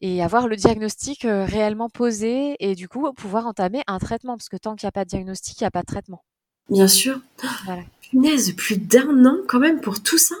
et 0.00 0.22
avoir 0.22 0.46
le 0.48 0.56
diagnostic 0.56 1.22
réellement 1.22 1.88
posé 1.88 2.56
et 2.60 2.74
du 2.74 2.88
coup 2.88 3.12
pouvoir 3.12 3.46
entamer 3.46 3.82
un 3.86 3.98
traitement 3.98 4.36
parce 4.36 4.48
que 4.48 4.56
tant 4.56 4.76
qu'il 4.76 4.86
n'y 4.86 4.88
a 4.88 4.92
pas 4.92 5.04
de 5.04 5.10
diagnostic, 5.10 5.60
il 5.60 5.64
n'y 5.64 5.68
a 5.68 5.70
pas 5.72 5.82
de 5.82 5.86
traitement. 5.86 6.22
Bien 6.70 6.88
sûr. 6.88 7.20
Voilà. 7.64 7.82
Punaise, 8.10 8.52
plus 8.52 8.78
d'un 8.78 9.24
an 9.26 9.38
quand 9.46 9.58
même 9.58 9.80
pour 9.80 10.02
tout 10.02 10.18
ça. 10.18 10.34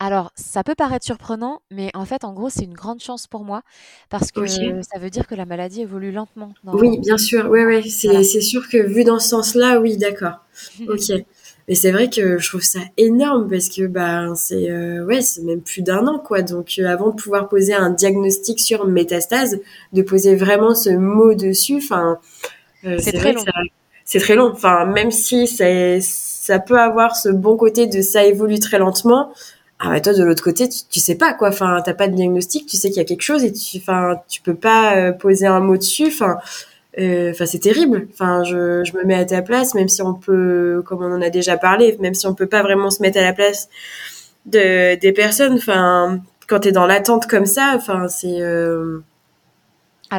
Alors, 0.00 0.32
ça 0.34 0.64
peut 0.64 0.74
paraître 0.74 1.04
surprenant, 1.04 1.62
mais 1.70 1.90
en 1.94 2.04
fait, 2.04 2.24
en 2.24 2.32
gros, 2.32 2.50
c'est 2.50 2.64
une 2.64 2.74
grande 2.74 3.00
chance 3.00 3.26
pour 3.26 3.44
moi 3.44 3.62
parce 4.10 4.32
que 4.32 4.46
ça 4.46 4.98
veut 4.98 5.10
dire 5.10 5.26
que 5.26 5.34
la 5.34 5.46
maladie 5.46 5.82
évolue 5.82 6.10
lentement. 6.10 6.52
Oui, 6.64 6.98
bien 6.98 7.16
sûr. 7.16 7.48
Oui, 7.48 7.64
oui. 7.64 7.90
C'est 7.90 8.40
sûr 8.40 8.68
que 8.68 8.78
vu 8.78 9.04
dans 9.04 9.18
ce 9.18 9.28
sens-là, 9.28 9.80
oui, 9.80 9.96
d'accord. 9.96 10.44
ok. 10.88 11.24
Mais 11.68 11.74
c'est 11.74 11.92
vrai 11.92 12.10
que 12.10 12.36
je 12.38 12.48
trouve 12.48 12.62
ça 12.62 12.80
énorme 12.98 13.48
parce 13.48 13.70
que 13.70 13.86
bah 13.86 14.34
c'est 14.36 14.70
euh, 14.70 15.02
ouais 15.06 15.22
c'est 15.22 15.42
même 15.42 15.62
plus 15.62 15.80
d'un 15.80 16.06
an 16.06 16.18
quoi. 16.18 16.42
Donc 16.42 16.74
euh, 16.78 16.86
avant 16.86 17.10
de 17.10 17.16
pouvoir 17.16 17.48
poser 17.48 17.72
un 17.72 17.88
diagnostic 17.88 18.60
sur 18.60 18.86
métastase, 18.86 19.60
de 19.94 20.02
poser 20.02 20.36
vraiment 20.36 20.74
ce 20.74 20.90
mot 20.90 21.32
dessus, 21.34 21.76
enfin 21.76 22.18
euh, 22.84 22.98
c'est 22.98 23.12
très 23.12 23.32
long. 23.32 23.42
C'est 24.04 24.18
très 24.18 24.34
long. 24.34 24.50
Enfin 24.52 24.86
même 24.86 25.10
si 25.10 25.46
c'est 25.46 26.00
ça 26.00 26.58
peut 26.58 26.78
avoir 26.78 27.16
ce 27.16 27.28
bon 27.30 27.56
côté 27.56 27.86
de 27.86 28.02
ça 28.02 28.24
évolue 28.24 28.58
très 28.58 28.78
lentement. 28.78 29.32
Ah 29.80 29.90
bah 29.90 30.00
toi 30.00 30.12
de 30.12 30.22
l'autre 30.22 30.42
côté 30.42 30.68
tu, 30.68 31.00
sais 31.00 31.16
pas 31.16 31.32
quoi. 31.34 31.48
Enfin 31.48 31.82
t'as 31.84 31.94
pas 31.94 32.08
de 32.08 32.14
diagnostic, 32.14 32.66
tu 32.66 32.76
sais 32.76 32.88
qu'il 32.88 32.98
y 32.98 33.00
a 33.00 33.04
quelque 33.04 33.22
chose 33.22 33.44
et 33.44 33.52
tu 33.52 33.78
enfin 33.78 34.20
tu 34.28 34.40
peux 34.40 34.54
pas 34.54 35.12
poser 35.12 35.46
un 35.46 35.60
mot 35.60 35.76
dessus. 35.76 36.08
Enfin 36.08 36.38
euh, 36.98 37.30
enfin, 37.30 37.46
c'est 37.46 37.58
terrible. 37.58 38.08
Enfin, 38.12 38.44
je, 38.44 38.84
je, 38.84 38.96
me 38.96 39.04
mets 39.04 39.14
à 39.14 39.24
ta 39.24 39.42
place, 39.42 39.74
même 39.74 39.88
si 39.88 40.02
on 40.02 40.14
peut, 40.14 40.82
comme 40.86 41.02
on 41.02 41.12
en 41.12 41.22
a 41.22 41.30
déjà 41.30 41.56
parlé, 41.56 41.96
même 42.00 42.14
si 42.14 42.26
on 42.26 42.34
peut 42.34 42.46
pas 42.46 42.62
vraiment 42.62 42.90
se 42.90 43.02
mettre 43.02 43.18
à 43.18 43.22
la 43.22 43.32
place 43.32 43.68
de, 44.46 44.96
des 44.96 45.12
personnes. 45.12 45.54
Enfin, 45.54 46.20
quand 46.46 46.60
tu 46.60 46.68
es 46.68 46.72
dans 46.72 46.86
l'attente 46.86 47.26
comme 47.26 47.46
ça, 47.46 47.72
enfin, 47.76 48.08
c'est. 48.08 48.40
Euh... 48.40 49.00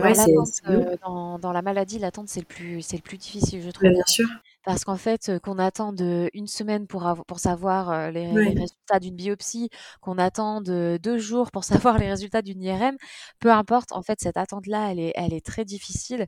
Alors, 0.03 0.45
euh, 0.69 0.95
dans, 1.03 1.39
dans, 1.39 1.51
la 1.51 1.61
maladie, 1.61 1.99
l'attente, 1.99 2.29
c'est 2.29 2.39
le 2.39 2.45
plus, 2.45 2.81
c'est 2.81 2.97
le 2.97 3.01
plus 3.01 3.17
difficile, 3.17 3.61
je 3.61 3.69
trouve. 3.69 3.89
bien 3.89 4.05
sûr. 4.05 4.27
Parce 4.63 4.83
qu'en 4.83 4.97
fait, 4.97 5.31
qu'on 5.43 5.59
attende 5.59 6.01
une 6.33 6.47
semaine 6.47 6.87
pour, 6.87 7.23
pour 7.27 7.37
savoir 7.37 8.11
les, 8.11 8.31
résultats 8.31 8.99
d'une 8.99 9.15
biopsie, 9.15 9.69
qu'on 10.01 10.17
attende 10.17 10.65
deux 10.99 11.17
jours 11.19 11.51
pour 11.51 11.63
savoir 11.63 11.99
les 11.99 12.09
résultats 12.09 12.41
d'une 12.41 12.63
IRM, 12.63 12.97
peu 13.39 13.51
importe, 13.51 13.91
en 13.91 14.01
fait, 14.01 14.19
cette 14.19 14.37
attente-là, 14.37 14.91
elle 14.91 14.99
est, 14.99 15.13
elle 15.15 15.33
est 15.33 15.45
très 15.45 15.65
difficile 15.65 16.25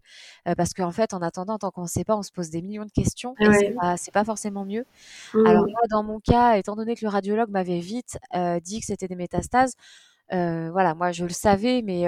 parce 0.55 0.75
qu'en 0.75 0.91
fait, 0.91 1.15
en 1.15 1.23
attendant, 1.23 1.57
tant 1.57 1.71
qu'on 1.71 1.83
ne 1.83 1.87
sait 1.87 2.03
pas, 2.03 2.15
on 2.15 2.21
se 2.21 2.31
pose 2.31 2.51
des 2.51 2.61
millions 2.61 2.85
de 2.85 2.91
questions 2.91 3.33
et 3.39 3.51
c'est 3.53 3.71
pas, 3.71 3.95
pas 4.13 4.23
forcément 4.23 4.65
mieux. 4.65 4.85
Alors 5.33 5.65
moi, 5.65 5.81
dans 5.89 6.03
mon 6.03 6.19
cas, 6.19 6.57
étant 6.57 6.75
donné 6.75 6.95
que 6.95 7.03
le 7.03 7.09
radiologue 7.09 7.49
m'avait 7.49 7.79
vite 7.79 8.19
dit 8.63 8.81
que 8.81 8.85
c'était 8.85 9.07
des 9.07 9.15
métastases, 9.15 9.73
voilà, 10.31 10.93
moi 10.95 11.11
je 11.11 11.23
le 11.23 11.31
savais, 11.31 11.81
mais 11.83 12.05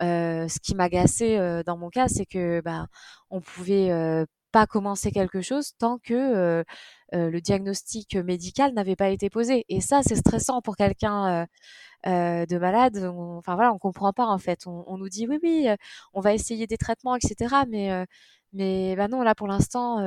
ce 0.00 0.58
qui 0.60 0.74
m'agaçait 0.74 1.62
dans 1.64 1.76
mon 1.76 1.90
cas, 1.90 2.08
c'est 2.08 2.26
que 2.26 2.60
bah, 2.60 2.86
on 3.30 3.40
pouvait 3.40 3.90
pas 4.52 4.66
commencer 4.66 5.10
quelque 5.10 5.42
chose 5.42 5.72
tant 5.78 5.98
que 5.98 6.64
le 7.12 7.40
diagnostic 7.40 8.16
médical 8.16 8.72
n'avait 8.74 8.96
pas 8.96 9.10
été 9.10 9.30
posé. 9.30 9.64
Et 9.68 9.80
ça, 9.80 10.02
c'est 10.02 10.16
stressant 10.16 10.62
pour 10.62 10.76
quelqu'un 10.76 11.46
de 12.04 12.58
malade. 12.58 12.96
enfin 13.06 13.54
voilà, 13.54 13.72
on 13.72 13.78
comprend 13.78 14.12
pas 14.12 14.26
en 14.26 14.38
fait. 14.38 14.66
On, 14.66 14.96
nous 14.98 15.08
dit 15.08 15.26
oui, 15.28 15.38
oui, 15.42 15.68
on 16.14 16.20
va 16.20 16.34
essayer 16.34 16.66
des 16.66 16.78
traitements, 16.78 17.16
etc. 17.16 17.64
Mais 17.68 18.06
mais 18.52 18.94
bah 18.96 19.08
non, 19.08 19.22
là 19.22 19.34
pour 19.34 19.46
l'instant, 19.48 19.98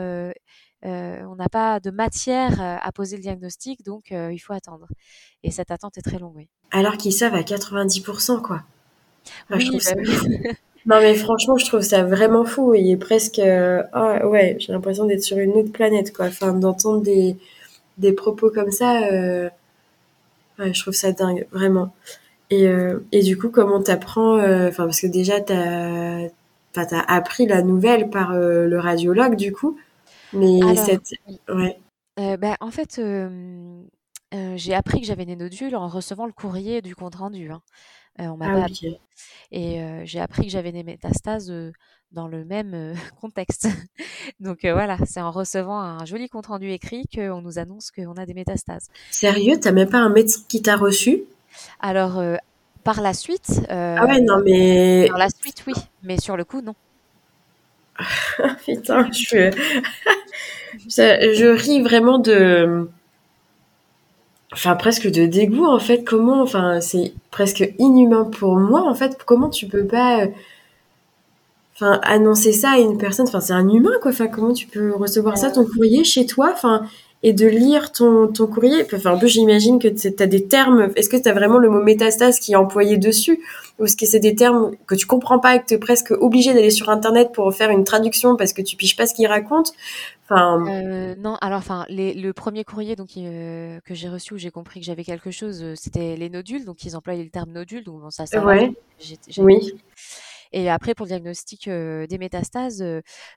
on 0.83 1.35
n'a 1.35 1.49
pas 1.49 1.79
de 1.79 1.91
matière 1.91 2.59
à 2.59 2.91
poser 2.91 3.17
le 3.17 3.21
diagnostic, 3.21 3.83
donc 3.83 4.11
il 4.11 4.39
faut 4.39 4.53
attendre. 4.53 4.87
Et 5.43 5.51
cette 5.51 5.71
attente 5.71 5.97
est 5.97 6.01
très 6.01 6.19
longue. 6.19 6.35
Oui. 6.35 6.49
Alors 6.71 6.97
qu'ils 6.97 7.13
savent 7.13 7.35
à 7.35 7.43
90%, 7.43 8.41
quoi. 8.41 8.63
oui, 9.51 9.79
bah 9.85 10.01
Non, 10.87 10.99
mais 10.99 11.13
franchement, 11.13 11.57
je 11.57 11.65
trouve 11.65 11.81
ça 11.81 12.03
vraiment 12.03 12.43
fou. 12.43 12.73
Il 12.73 12.89
est 12.89 12.97
presque. 12.97 13.39
Ah, 13.39 14.27
ouais, 14.27 14.55
j'ai 14.59 14.73
l'impression 14.73 15.05
d'être 15.05 15.21
sur 15.23 15.37
une 15.37 15.51
autre 15.51 15.71
planète, 15.71 16.11
quoi. 16.11 16.25
Enfin, 16.25 16.53
d'entendre 16.53 17.03
des, 17.03 17.37
des 17.97 18.13
propos 18.13 18.49
comme 18.49 18.71
ça. 18.71 19.01
Ouais, 20.59 20.73
je 20.73 20.81
trouve 20.81 20.93
ça 20.93 21.11
dingue, 21.11 21.47
vraiment. 21.51 21.93
Et, 22.49 22.67
et 23.11 23.21
du 23.23 23.37
coup, 23.37 23.49
comment 23.49 23.81
t'apprends. 23.81 24.37
Enfin, 24.67 24.85
parce 24.85 25.01
que 25.01 25.07
déjà, 25.07 25.39
t'as 25.41 26.27
as 26.79 26.99
appris 27.07 27.45
la 27.45 27.61
nouvelle 27.61 28.09
par 28.09 28.33
le 28.33 28.79
radiologue, 28.79 29.35
du 29.35 29.51
coup. 29.51 29.77
Mais 30.33 30.59
cette. 30.75 31.13
Ouais. 31.49 31.79
bah, 32.37 32.57
en 32.59 32.71
fait. 32.71 33.01
j'ai 34.55 34.73
appris 34.73 35.01
que 35.01 35.07
j'avais 35.07 35.25
des 35.25 35.35
nodules 35.35 35.75
en 35.75 35.87
recevant 35.87 36.25
le 36.25 36.33
courrier 36.33 36.81
du 36.81 36.95
compte 36.95 37.15
rendu. 37.15 37.51
Hein. 37.51 37.61
on 38.19 38.37
m'a 38.37 38.47
ah, 38.49 38.61
pas 38.61 38.67
et 39.51 39.81
j'ai 40.05 40.19
appris 40.19 40.43
que 40.43 40.51
j'avais 40.51 40.71
des 40.71 40.83
métastases 40.83 41.53
dans 42.11 42.27
le 42.27 42.45
même 42.45 42.93
contexte. 43.21 43.67
Donc 44.39 44.59
voilà, 44.63 44.97
c'est 45.05 45.21
en 45.21 45.31
recevant 45.31 45.79
un 45.79 46.05
joli 46.05 46.29
compte 46.29 46.47
rendu 46.47 46.71
écrit 46.71 47.05
qu'on 47.13 47.41
nous 47.41 47.59
annonce 47.59 47.91
qu'on 47.91 48.13
a 48.13 48.25
des 48.25 48.33
métastases. 48.33 48.87
Sérieux, 49.09 49.59
t'as 49.59 49.71
même 49.71 49.89
pas 49.89 49.99
un 49.99 50.09
médecin 50.09 50.41
qui 50.47 50.61
t'a 50.61 50.77
reçu? 50.77 51.23
Alors 51.79 52.21
par 52.83 53.01
la 53.01 53.13
suite. 53.13 53.61
ah 53.69 54.05
ouais, 54.05 54.21
non 54.21 54.41
mais. 54.43 55.07
Par 55.09 55.17
la 55.17 55.29
suite, 55.29 55.63
oui, 55.67 55.73
mais 56.03 56.19
sur 56.19 56.37
le 56.37 56.43
coup, 56.43 56.61
non. 56.61 56.75
Putain, 58.65 59.09
je, 59.11 59.51
je 60.87 61.47
ris 61.47 61.81
vraiment 61.81 62.19
de 62.19 62.89
enfin 64.53 64.75
presque 64.75 65.09
de 65.09 65.25
dégoût 65.25 65.65
en 65.65 65.79
fait 65.79 66.03
comment 66.03 66.41
enfin 66.41 66.81
c'est 66.81 67.13
presque 67.31 67.73
inhumain 67.79 68.25
pour 68.25 68.57
moi 68.57 68.81
en 68.81 68.93
fait 68.93 69.17
comment 69.25 69.49
tu 69.49 69.65
peux 69.67 69.85
pas 69.85 70.23
euh, 70.23 70.27
enfin 71.75 71.99
annoncer 72.03 72.51
ça 72.51 72.71
à 72.71 72.77
une 72.79 72.97
personne? 72.97 73.27
Enfin 73.27 73.39
c'est 73.39 73.53
un 73.53 73.67
humain 73.69 73.91
quoi 74.01 74.11
enfin 74.11 74.27
comment 74.27 74.53
tu 74.53 74.67
peux 74.67 74.93
recevoir 74.93 75.37
ça 75.37 75.51
ton 75.51 75.65
courrier 75.65 76.03
chez 76.03 76.25
toi? 76.25 76.51
Enfin 76.53 76.85
et 77.23 77.33
de 77.33 77.45
lire 77.47 77.91
ton, 77.91 78.27
ton 78.27 78.47
courrier. 78.47 78.85
Enfin 78.93 79.13
un 79.13 79.17
peu 79.17 79.27
j'imagine 79.27 79.79
que 79.79 79.87
tu 79.87 80.07
as 80.21 80.27
des 80.27 80.47
termes. 80.47 80.91
Est-ce 80.95 81.09
que 81.09 81.17
tu 81.17 81.29
as 81.29 81.33
vraiment 81.33 81.57
le 81.57 81.69
mot 81.69 81.81
métastase 81.81 82.39
qui 82.39 82.53
est 82.53 82.55
employé 82.55 82.97
dessus? 82.97 83.39
Ou 83.79 83.85
est-ce 83.85 83.97
que 83.97 84.05
c'est 84.05 84.19
des 84.19 84.35
termes 84.35 84.71
que 84.87 84.95
tu 84.95 85.05
comprends 85.05 85.39
pas 85.39 85.55
et 85.55 85.59
que 85.59 85.65
tu 85.65 85.73
es 85.75 85.77
presque 85.77 86.11
obligé 86.11 86.53
d'aller 86.53 86.71
sur 86.71 86.89
internet 86.89 87.31
pour 87.33 87.53
faire 87.53 87.69
une 87.69 87.83
traduction 87.83 88.35
parce 88.35 88.53
que 88.53 88.61
tu 88.61 88.75
piches 88.75 88.95
pas 88.95 89.07
ce 89.07 89.13
qu'il 89.13 89.27
raconte? 89.27 89.73
Euh, 90.31 91.15
non, 91.17 91.35
alors 91.41 91.59
enfin, 91.59 91.85
le 91.89 92.31
premier 92.31 92.63
courrier 92.63 92.95
donc 92.95 93.09
euh, 93.17 93.79
que 93.85 93.93
j'ai 93.93 94.09
reçu 94.09 94.33
où 94.33 94.37
j'ai 94.37 94.51
compris 94.51 94.79
que 94.79 94.85
j'avais 94.85 95.03
quelque 95.03 95.31
chose, 95.31 95.61
euh, 95.61 95.73
c'était 95.75 96.15
les 96.15 96.29
nodules, 96.29 96.65
donc 96.65 96.83
ils 96.85 96.95
employaient 96.95 97.23
le 97.23 97.29
terme 97.29 97.51
nodule, 97.51 97.83
donc 97.83 98.01
ça, 98.09 98.25
ça 98.25 98.43
ouais. 98.43 98.71
oui. 99.37 99.73
Et 100.53 100.69
après 100.69 100.93
pour 100.93 101.05
le 101.05 101.09
diagnostic 101.09 101.67
des 101.69 102.17
métastases, 102.19 102.83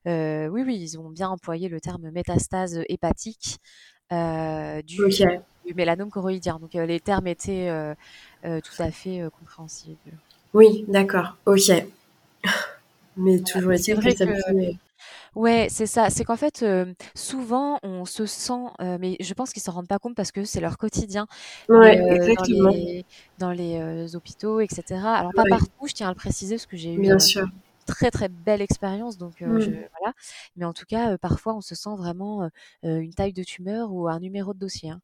oui, 0.07 0.63
oui, 0.63 0.79
ils 0.81 0.99
ont 0.99 1.11
bien 1.11 1.29
employé 1.29 1.69
le 1.69 1.81
terme 1.81 2.11
métastase 2.11 2.83
hépatique 2.89 3.59
du, 4.11 4.97
du, 5.65 5.75
mélanome 5.75 6.11
choroïdien. 6.11 6.59
Donc 6.61 6.75
les 6.75 7.01
termes 7.01 7.27
étaient 7.27 7.71
tout 8.43 8.83
à 8.83 8.91
fait 8.91 9.23
compréhensibles. 9.39 9.99
Oui, 10.53 10.85
d'accord, 10.89 11.37
ok. 11.47 11.73
Mais 13.17 13.39
toujours 13.41 13.73
est-il 13.73 13.97
que, 13.97 14.15
ça 14.15 14.27
Ouais, 15.35 15.67
c'est 15.69 15.87
ça. 15.87 16.11
C'est 16.11 16.25
qu'en 16.25 16.37
fait, 16.37 16.65
souvent, 17.17 17.79
on 17.83 18.05
se 18.05 18.25
sent, 18.25 18.53
mais 19.01 19.17
je 19.21 19.35
pense 19.35 19.53
qu'ils 19.53 19.63
s'en 19.63 19.73
rendent 19.73 19.89
pas 19.89 19.99
compte 19.99 20.15
parce 20.15 20.31
que 20.31 20.45
c'est 20.45 20.61
leur 20.61 20.79
quotidien, 20.79 21.27
Ouais, 21.69 21.99
exactement. 22.11 22.73
dans 23.39 23.51
les, 23.53 24.15
hôpitaux 24.15 24.61
et 24.61 24.69
cetera. 24.71 25.17
Alors 25.17 25.35
pas 25.35 25.47
partout, 25.47 25.87
je 25.87 25.93
tiens 25.95 26.09
à 26.09 26.11
le 26.11 26.15
préciser 26.17 26.57
parce 26.57 26.67
que 26.67 26.77
j'ai 26.77 26.95
eu, 26.95 27.09
Bien 27.09 27.19
sûr. 27.19 27.47
très, 27.87 28.11
très 28.11 28.29
belle 28.31 28.63
expérience 28.63 29.19
donc 29.19 29.35
je 29.41 29.47
Mmh. 29.47 29.85
voilà. 30.01 30.15
Mais 30.57 30.65
en 30.67 30.73
tout 30.75 30.87
cas, 30.87 31.19
parfois, 31.19 31.55
on 31.57 31.61
se 31.63 31.75
sent 31.75 31.97
vraiment, 31.99 32.49
une 32.85 33.15
taille 33.15 33.33
de 33.35 33.45
tumeur 33.45 33.93
ou 33.93 34.09
un 34.09 34.21
numéro 34.21 34.55
de 34.55 34.59
dossier, 34.61 34.91
hein. 34.91 35.01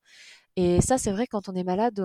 Et 0.62 0.82
ça, 0.82 0.98
c'est 0.98 1.10
vrai 1.10 1.26
quand 1.26 1.48
on 1.48 1.54
est 1.54 1.64
malade, 1.64 1.98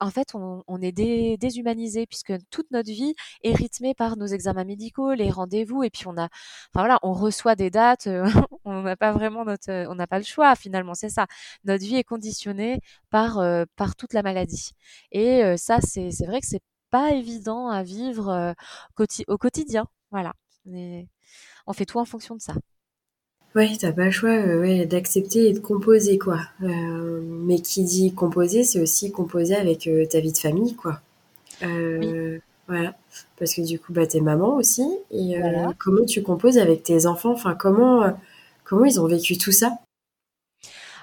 en 0.00 0.10
fait, 0.10 0.34
on 0.34 0.80
est 0.82 0.92
dé 0.92 1.38
déshumanisé 1.38 2.06
puisque 2.06 2.34
toute 2.50 2.70
notre 2.70 2.90
vie 2.90 3.14
est 3.42 3.54
rythmée 3.54 3.94
par 3.94 4.18
nos 4.18 4.26
examens 4.26 4.64
médicaux, 4.64 5.14
les 5.14 5.30
rendez-vous 5.30 5.82
et 5.82 5.88
puis 5.88 6.06
on 6.06 6.18
a 6.18 6.24
enfin 6.24 6.80
voilà, 6.80 6.98
on 7.02 7.14
reçoit 7.14 7.56
des 7.56 7.70
dates, 7.70 8.06
on 8.64 8.82
n'a 8.82 8.96
pas 8.96 9.12
vraiment 9.12 9.46
notre, 9.46 9.70
on 9.88 9.94
n'a 9.94 10.06
pas 10.06 10.18
le 10.18 10.24
choix 10.24 10.54
finalement, 10.56 10.92
c'est 10.94 11.08
ça. 11.08 11.26
Notre 11.64 11.84
vie 11.84 11.96
est 11.96 12.04
conditionnée 12.04 12.80
par, 13.08 13.40
par 13.76 13.96
toute 13.96 14.12
la 14.12 14.22
maladie 14.22 14.72
et 15.10 15.56
ça, 15.56 15.80
c'est 15.80 16.10
c'est 16.10 16.26
vrai 16.26 16.40
que 16.40 16.46
c'est 16.46 16.62
pas 16.90 17.12
évident 17.12 17.68
à 17.68 17.82
vivre, 17.82 18.54
au 19.28 19.38
quotidien, 19.38 19.86
voilà. 20.10 20.34
On 21.66 21.72
fait 21.72 21.86
tout 21.86 21.98
en 21.98 22.04
fonction 22.04 22.34
de 22.36 22.42
ça. 22.42 22.54
Ouais, 23.56 23.72
t'as 23.80 23.90
pas 23.90 24.04
le 24.04 24.10
choix, 24.10 24.38
ouais, 24.38 24.84
d'accepter 24.84 25.48
et 25.48 25.54
de 25.54 25.60
composer, 25.60 26.18
quoi. 26.18 26.40
mais 26.60 27.58
qui 27.60 27.84
dit 27.84 28.12
composer, 28.12 28.62
c'est 28.64 28.80
aussi 28.80 29.10
composer 29.10 29.56
avec 29.56 29.88
ta 30.10 30.20
vie 30.20 30.32
de 30.32 30.38
famille, 30.38 30.76
quoi. 30.76 31.00
Oui. 31.62 32.38
Voilà. 32.68 32.94
Parce 33.38 33.54
que 33.54 33.62
du 33.62 33.78
coup, 33.78 33.92
bah, 33.94 34.06
t'es 34.06 34.20
maman 34.20 34.56
aussi. 34.56 34.82
Et 35.10 35.38
Voilà. 35.38 35.72
comment 35.78 36.04
tu 36.04 36.22
composes 36.22 36.58
avec 36.58 36.82
tes 36.82 37.06
enfants? 37.06 37.32
Enfin, 37.32 37.54
comment, 37.54 38.14
comment 38.64 38.84
ils 38.84 39.00
ont 39.00 39.06
vécu 39.06 39.38
tout 39.38 39.52
ça? 39.52 39.78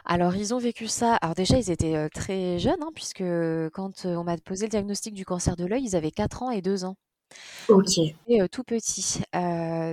Alors, 0.06 0.36
ils 0.36 0.54
ont 0.54 0.60
vécu 0.60 0.88
ça. 0.88 1.16
Alors 1.16 1.34
déjà, 1.34 1.58
ils 1.58 1.72
étaient 1.72 2.08
très 2.10 2.60
jeunes, 2.60 2.84
hein, 2.84 2.92
puisque 2.94 3.24
quand 3.74 4.06
on 4.06 4.24
m'a 4.24 4.38
posé 4.38 4.66
le 4.66 4.70
diagnostic 4.70 5.16
du 5.16 5.26
cancer 5.26 5.56
de 5.56 5.66
l'œil, 5.66 5.86
ils 5.86 5.96
avaient 5.96 6.12
4 6.12 6.44
ans 6.44 6.52
et 6.52 6.62
2 6.62 6.84
ans. 6.86 6.98
OK. 7.70 7.98
Et 8.28 8.48
tout 8.50 8.64
petit. 8.64 9.22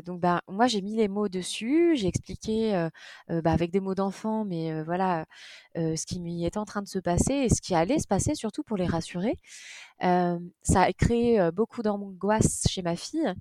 donc 0.04 0.20
ben, 0.20 0.40
moi, 0.48 0.66
j'ai 0.66 0.82
mis 0.82 0.96
les 0.96 1.08
mots 1.08 1.28
dessus, 1.28 1.96
j'ai 1.96 2.08
expliqué, 2.08 2.88
bah, 3.28 3.52
avec 3.52 3.70
des 3.70 3.80
mots 3.80 3.94
d'enfant, 3.94 4.44
mais 4.44 4.82
voilà, 4.82 5.26
ce 5.76 6.06
qui 6.06 6.20
m'y 6.20 6.44
était 6.44 6.58
en 6.58 6.64
train 6.64 6.82
de 6.82 6.88
se 6.88 6.98
passer 6.98 7.34
et 7.34 7.48
ce 7.48 7.60
qui 7.60 7.74
allait 7.74 7.98
se 7.98 8.06
passer 8.06 8.34
surtout 8.34 8.62
pour 8.62 8.76
les 8.76 8.86
rassurer. 8.86 9.36
ça 10.00 10.82
a 10.82 10.92
créé 10.92 11.50
beaucoup 11.52 11.82
d'angoisse 11.82 12.64
chez 12.68 12.82
ma 12.82 12.96
fille, 12.96 13.32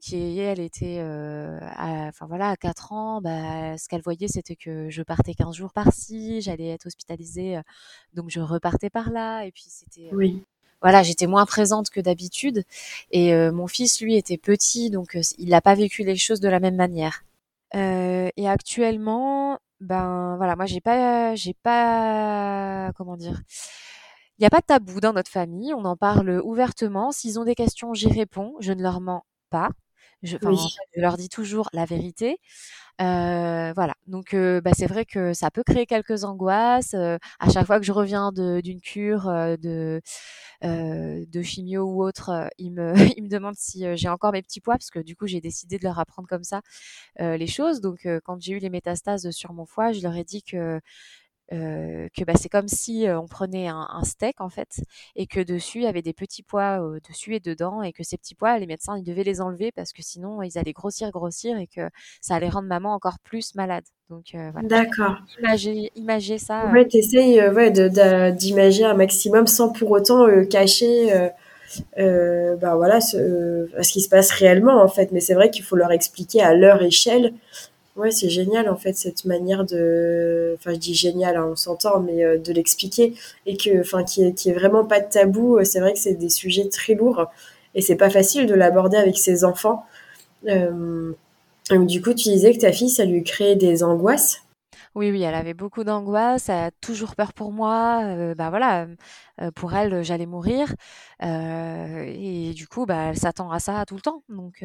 qui 0.00 0.38
elle 0.38 0.60
était, 0.60 1.00
à 1.00 2.06
enfin 2.08 2.26
voilà, 2.26 2.50
à 2.50 2.56
4 2.56 2.92
ans, 2.92 3.20
bah, 3.20 3.76
ce 3.78 3.88
qu'elle 3.88 4.02
voyait, 4.02 4.28
c'était 4.28 4.56
que 4.56 4.90
je 4.90 5.02
partais 5.02 5.34
15 5.34 5.54
jours 5.56 5.72
par-ci, 5.72 6.40
j'allais 6.40 6.68
être 6.68 6.86
hospitalisée, 6.86 7.60
donc 8.14 8.30
je 8.30 8.40
repartais 8.40 8.90
par 8.90 9.10
là 9.10 9.44
et 9.44 9.52
puis 9.52 9.64
c'était, 9.68 10.10
Oui. 10.12 10.44
Voilà, 10.82 11.02
j'étais 11.02 11.26
moins 11.26 11.46
présente 11.46 11.90
que 11.90 12.00
d'habitude 12.00 12.64
et 13.10 13.34
mon 13.50 13.66
fils, 13.66 14.00
lui, 14.00 14.16
était 14.16 14.38
petit, 14.38 14.90
donc 14.90 15.16
il 15.38 15.48
n'a 15.48 15.60
pas 15.60 15.74
vécu 15.74 16.02
les 16.04 16.16
choses 16.16 16.40
de 16.40 16.48
la 16.48 16.60
même 16.60 16.76
manière. 16.76 17.24
et 17.74 18.48
actuellement, 18.48 19.58
ben 19.80 20.36
voilà, 20.36 20.56
moi 20.56 20.66
j'ai 20.66 20.80
pas, 20.80 21.34
j'ai 21.34 21.54
pas, 21.54 22.92
comment 22.96 23.16
dire, 23.16 23.42
il 24.38 24.42
y 24.42 24.46
a 24.46 24.50
pas 24.50 24.60
de 24.60 24.66
tabou 24.66 25.00
dans 25.00 25.12
notre 25.12 25.30
famille, 25.30 25.72
on 25.74 25.84
en 25.84 25.96
parle 25.96 26.40
ouvertement. 26.44 27.12
S'ils 27.12 27.38
ont 27.38 27.44
des 27.44 27.54
questions, 27.54 27.94
j'y 27.94 28.08
réponds, 28.08 28.54
je 28.60 28.72
ne 28.72 28.82
leur 28.82 29.00
mens 29.00 29.24
pas. 29.50 29.70
Je, 30.22 30.36
je 30.96 31.00
leur 31.00 31.16
dis 31.16 31.28
toujours 31.28 31.68
la 31.72 31.84
vérité. 31.84 32.38
voilà. 32.98 33.94
Donc, 34.06 34.34
bah, 34.34 34.72
c'est 34.76 34.86
vrai 34.86 35.04
que 35.04 35.32
ça 35.34 35.50
peut 35.50 35.62
créer 35.64 35.86
quelques 35.86 36.24
angoisses. 36.24 36.94
à 36.94 37.50
chaque 37.52 37.66
fois 37.66 37.80
que 37.80 37.86
je 37.86 37.92
reviens 37.92 38.32
d'une 38.32 38.80
cure 38.80 39.24
de 39.58 40.00
de 40.62 41.42
chimio 41.42 41.84
ou 41.84 42.04
autre, 42.04 42.48
ils 42.58 42.70
me 42.72 42.94
ils 43.18 43.22
me 43.24 43.28
demandent 43.28 43.56
si 43.56 43.84
j'ai 43.96 44.08
encore 44.08 44.32
mes 44.32 44.42
petits 44.42 44.60
pois 44.60 44.74
parce 44.74 44.90
que 44.90 45.00
du 45.00 45.16
coup 45.16 45.26
j'ai 45.26 45.40
décidé 45.40 45.78
de 45.78 45.84
leur 45.84 45.98
apprendre 45.98 46.28
comme 46.28 46.44
ça 46.44 46.62
les 47.20 47.46
choses. 47.46 47.80
Donc, 47.80 48.06
quand 48.24 48.40
j'ai 48.40 48.54
eu 48.54 48.58
les 48.58 48.70
métastases 48.70 49.30
sur 49.30 49.52
mon 49.52 49.66
foie, 49.66 49.92
je 49.92 50.02
leur 50.02 50.16
ai 50.16 50.24
dit 50.24 50.42
que 50.42 50.80
que 51.50 52.24
bah, 52.24 52.32
c'est 52.34 52.48
comme 52.48 52.68
si 52.68 53.06
on 53.08 53.26
prenait 53.26 53.68
un, 53.68 54.02
steak 54.04 54.40
en 54.40 54.48
fait 54.48 54.82
et 55.16 55.26
que 55.26 55.40
dessus 55.40 55.78
il 55.78 55.84
y 55.84 55.86
avait 55.86 56.02
des 56.02 56.14
petits 56.14 56.42
pois 56.42 56.80
dessus 57.08 57.34
et 57.34 57.40
dedans 57.40 57.82
et 57.82 57.92
que 57.92 58.02
ces 58.02 58.16
petits 58.16 58.34
pois 58.34 58.58
les 58.58 58.66
médecins 58.66 58.96
ils 58.96 59.04
devaient 59.04 59.22
les 59.22 59.40
enlever 59.40 59.70
parce 59.70 59.92
que 59.92 60.02
sinon 60.02 60.42
ils 60.42 60.56
allaient 60.56 60.72
grossir 60.72 61.10
grossir 61.10 61.58
et 61.58 61.66
que 61.66 61.90
ça 62.20 62.36
allait 62.36 62.48
rendre 62.48 62.68
maman 62.68 62.94
encore 62.94 63.18
plus 63.22 63.54
malade. 63.54 63.84
Donc 64.08 64.30
voilà. 64.32 64.66
D'accord. 64.66 65.16
Imager, 65.38 65.90
imager 65.94 66.38
ça 66.38 66.66
ouais 66.72 66.86
t'essayes 66.86 67.46
ouais, 67.48 67.70
d'imager 68.32 68.84
un 68.84 68.94
maximum 68.94 69.46
sans 69.46 69.70
pour 69.72 69.90
autant 69.90 70.26
cacher 70.46 71.30
bah 71.96 72.76
voilà 72.76 73.00
ce, 73.00 73.68
ce 73.80 73.92
qui 73.92 74.00
se 74.00 74.08
passe 74.08 74.30
réellement 74.30 74.82
en 74.82 74.88
fait. 74.88 75.12
Mais 75.12 75.20
c'est 75.20 75.34
vrai 75.34 75.50
qu'il 75.50 75.64
faut 75.64 75.76
leur 75.76 75.92
expliquer 75.92 76.42
à 76.42 76.54
leur 76.54 76.82
échelle 76.82 77.34
Ouais, 77.94 78.10
c'est 78.10 78.30
génial 78.30 78.70
en 78.70 78.76
fait 78.76 78.94
cette 78.94 79.26
manière 79.26 79.66
de, 79.66 80.56
enfin 80.58 80.72
je 80.72 80.78
dis 80.78 80.94
génial, 80.94 81.36
hein, 81.36 81.48
on 81.52 81.56
s'entend, 81.56 82.00
mais 82.00 82.24
euh, 82.24 82.38
de 82.38 82.50
l'expliquer 82.52 83.14
et 83.44 83.58
que, 83.58 83.80
enfin, 83.80 84.02
qui 84.02 84.22
est, 84.24 84.52
vraiment 84.52 84.86
pas 84.86 85.00
de 85.00 85.10
tabou. 85.10 85.62
C'est 85.64 85.80
vrai 85.80 85.92
que 85.92 85.98
c'est 85.98 86.14
des 86.14 86.30
sujets 86.30 86.68
très 86.70 86.94
lourds 86.94 87.26
et 87.74 87.82
c'est 87.82 87.96
pas 87.96 88.08
facile 88.08 88.46
de 88.46 88.54
l'aborder 88.54 88.96
avec 88.96 89.18
ses 89.18 89.44
enfants. 89.44 89.84
Euh, 90.48 91.12
du 91.70 92.02
coup, 92.02 92.14
tu 92.14 92.30
disais 92.30 92.52
que 92.54 92.60
ta 92.60 92.72
fille, 92.72 92.90
ça 92.90 93.04
lui 93.04 93.22
créait 93.24 93.56
des 93.56 93.82
angoisses. 93.84 94.42
Oui, 94.94 95.10
oui, 95.10 95.22
elle 95.22 95.34
avait 95.34 95.54
beaucoup 95.54 95.84
d'angoisse, 95.84 96.48
elle 96.48 96.64
a 96.66 96.70
toujours 96.80 97.14
peur 97.14 97.32
pour 97.34 97.52
moi. 97.52 98.02
Euh, 98.04 98.34
bah 98.34 98.50
voilà, 98.50 98.86
pour 99.54 99.74
elle, 99.74 100.02
j'allais 100.02 100.26
mourir. 100.26 100.74
et 101.20 102.52
du 102.54 102.66
coup, 102.68 102.86
bah, 102.86 103.10
elle 103.10 103.18
s'attend 103.18 103.50
à 103.50 103.58
ça 103.58 103.84
tout 103.86 103.96
le 103.96 104.00
temps. 104.02 104.22
Donc, 104.30 104.64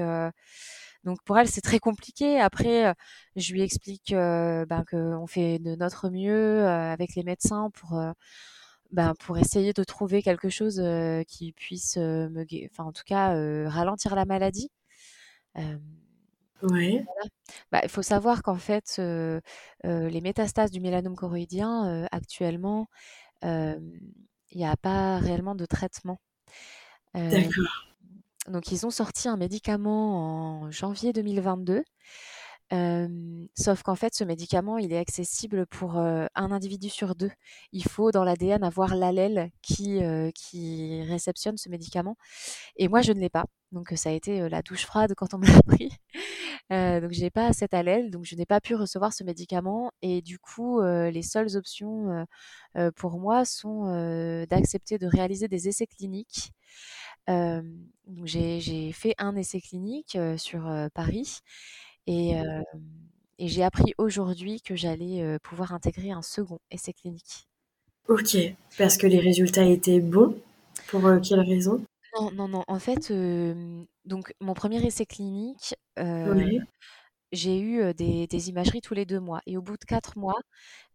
donc 1.08 1.24
pour 1.24 1.38
elle, 1.40 1.48
c'est 1.48 1.62
très 1.62 1.80
compliqué. 1.80 2.40
Après, 2.40 2.94
je 3.38 3.54
lui 3.54 3.62
explique 3.64 4.12
ben, 4.12 4.84
qu'on 4.90 5.26
fait 5.28 5.58
de 5.60 5.76
notre 5.76 6.10
mieux 6.10 6.68
avec 6.68 7.16
les 7.16 7.24
médecins 7.24 7.70
pour, 7.72 8.00
ben, 8.92 9.14
pour 9.20 9.38
essayer 9.38 9.74
de 9.74 9.84
trouver 9.84 10.22
quelque 10.22 10.50
chose 10.50 10.82
qui 11.28 11.54
puisse 11.54 11.98
me, 11.98 12.46
enfin 12.72 12.84
en 12.84 12.92
tout 12.92 13.04
cas 13.06 13.30
ralentir 13.70 14.16
la 14.16 14.26
maladie. 14.26 14.70
ouais. 16.62 17.06
Bah, 17.72 17.80
il 17.84 17.90
faut 17.90 18.02
savoir 18.02 18.44
qu'en 18.44 18.56
fait, 18.58 19.00
les 19.84 20.22
métastases 20.22 20.72
du 20.72 20.80
mélanome 20.82 21.16
choroïdien 21.16 22.08
actuellement, 22.12 22.88
il 23.44 24.58
n'y 24.58 24.66
a 24.66 24.78
pas 24.78 25.20
réellement 25.20 25.56
de 25.56 25.66
traitement. 25.66 26.20
D'accord. 27.32 27.87
Donc 28.48 28.72
ils 28.72 28.86
ont 28.86 28.90
sorti 28.90 29.28
un 29.28 29.36
médicament 29.38 30.62
en 30.64 30.72
janvier 30.72 31.12
2022. 31.12 31.84
sauf 33.58 33.84
qu'en 33.84 33.96
fait, 33.96 34.14
ce 34.16 34.24
médicament, 34.24 34.78
il 34.78 34.94
est 34.94 34.98
accessible 34.98 35.66
pour 35.68 35.98
un 35.98 36.30
individu 36.36 36.90
sur 36.90 37.16
deux. 37.16 37.32
Il 37.74 37.84
faut 37.84 38.12
dans 38.12 38.24
l'ADN 38.24 38.64
avoir 38.64 38.96
l'allèle 38.96 39.52
qui, 39.62 40.00
qui 40.34 41.02
réceptionne 41.04 41.58
ce 41.58 41.70
médicament. 41.70 42.16
Et 42.78 42.88
moi, 42.88 43.02
je 43.02 43.12
ne 43.12 43.20
l'ai 43.20 43.30
pas. 43.30 43.46
Donc 43.74 43.92
ça 43.98 44.10
a 44.10 44.14
été 44.14 44.48
la 44.48 44.62
douche 44.62 44.86
froide 44.86 45.14
quand 45.18 45.34
on 45.34 45.40
me 45.40 45.48
l'a 45.48 45.62
pris. 45.64 45.90
donc 47.02 47.12
je 47.12 47.20
n'ai 47.22 47.30
pas 47.30 47.52
cet 47.52 47.74
allèle, 47.74 48.12
donc 48.12 48.24
je 48.24 48.36
n'ai 48.36 48.46
pas 48.46 48.62
pu 48.62 48.76
recevoir 48.76 49.12
ce 49.12 49.26
médicament. 49.26 49.92
Et 50.02 50.22
du 50.22 50.40
coup, 50.40 50.82
les 50.82 51.24
seules 51.24 51.58
options 51.58 52.26
pour 52.96 53.20
moi 53.20 53.44
sont 53.44 54.46
d'accepter 54.50 54.98
de 54.98 55.08
réaliser 55.08 55.50
des 55.50 55.68
essais 55.68 55.88
cliniques 55.88 56.54
j'ai 58.24 58.92
fait 58.92 59.16
un 59.18 59.36
essai 59.36 59.62
clinique 59.62 60.18
sur 60.38 60.70
Paris 60.94 61.40
et, 62.08 62.34
et 63.40 63.48
j'ai 63.48 63.64
appris 63.64 63.94
aujourd'hui 63.98 64.62
que 64.62 64.76
j'allais 64.76 65.38
pouvoir 65.40 65.74
intégrer 65.74 66.12
un 66.12 66.22
second 66.22 66.60
essai 66.72 66.94
clinique. 66.94 67.48
Ok, 68.08 68.38
parce 68.78 68.98
que 68.98 69.06
les 69.08 69.20
résultats 69.20 69.66
étaient 69.66 70.00
bons? 70.00 70.36
Pour 70.88 71.02
quelle 71.22 71.42
raison? 71.42 71.84
Non, 72.16 72.32
non, 72.32 72.48
non. 72.48 72.64
En 72.68 72.80
fait, 72.80 73.12
donc 74.06 74.34
mon 74.40 74.54
premier 74.54 74.84
essai 74.86 75.06
clinique, 75.06 75.76
j'ai 77.32 77.60
eu 77.60 77.94
des, 77.94 78.50
imageries 78.50 78.82
tous 78.82 78.94
les 78.94 79.06
deux 79.06 79.20
mois. 79.20 79.42
Et 79.46 79.58
au 79.58 79.62
bout 79.62 79.78
de 79.78 79.86
quatre 79.86 80.18
mois, 80.18 80.40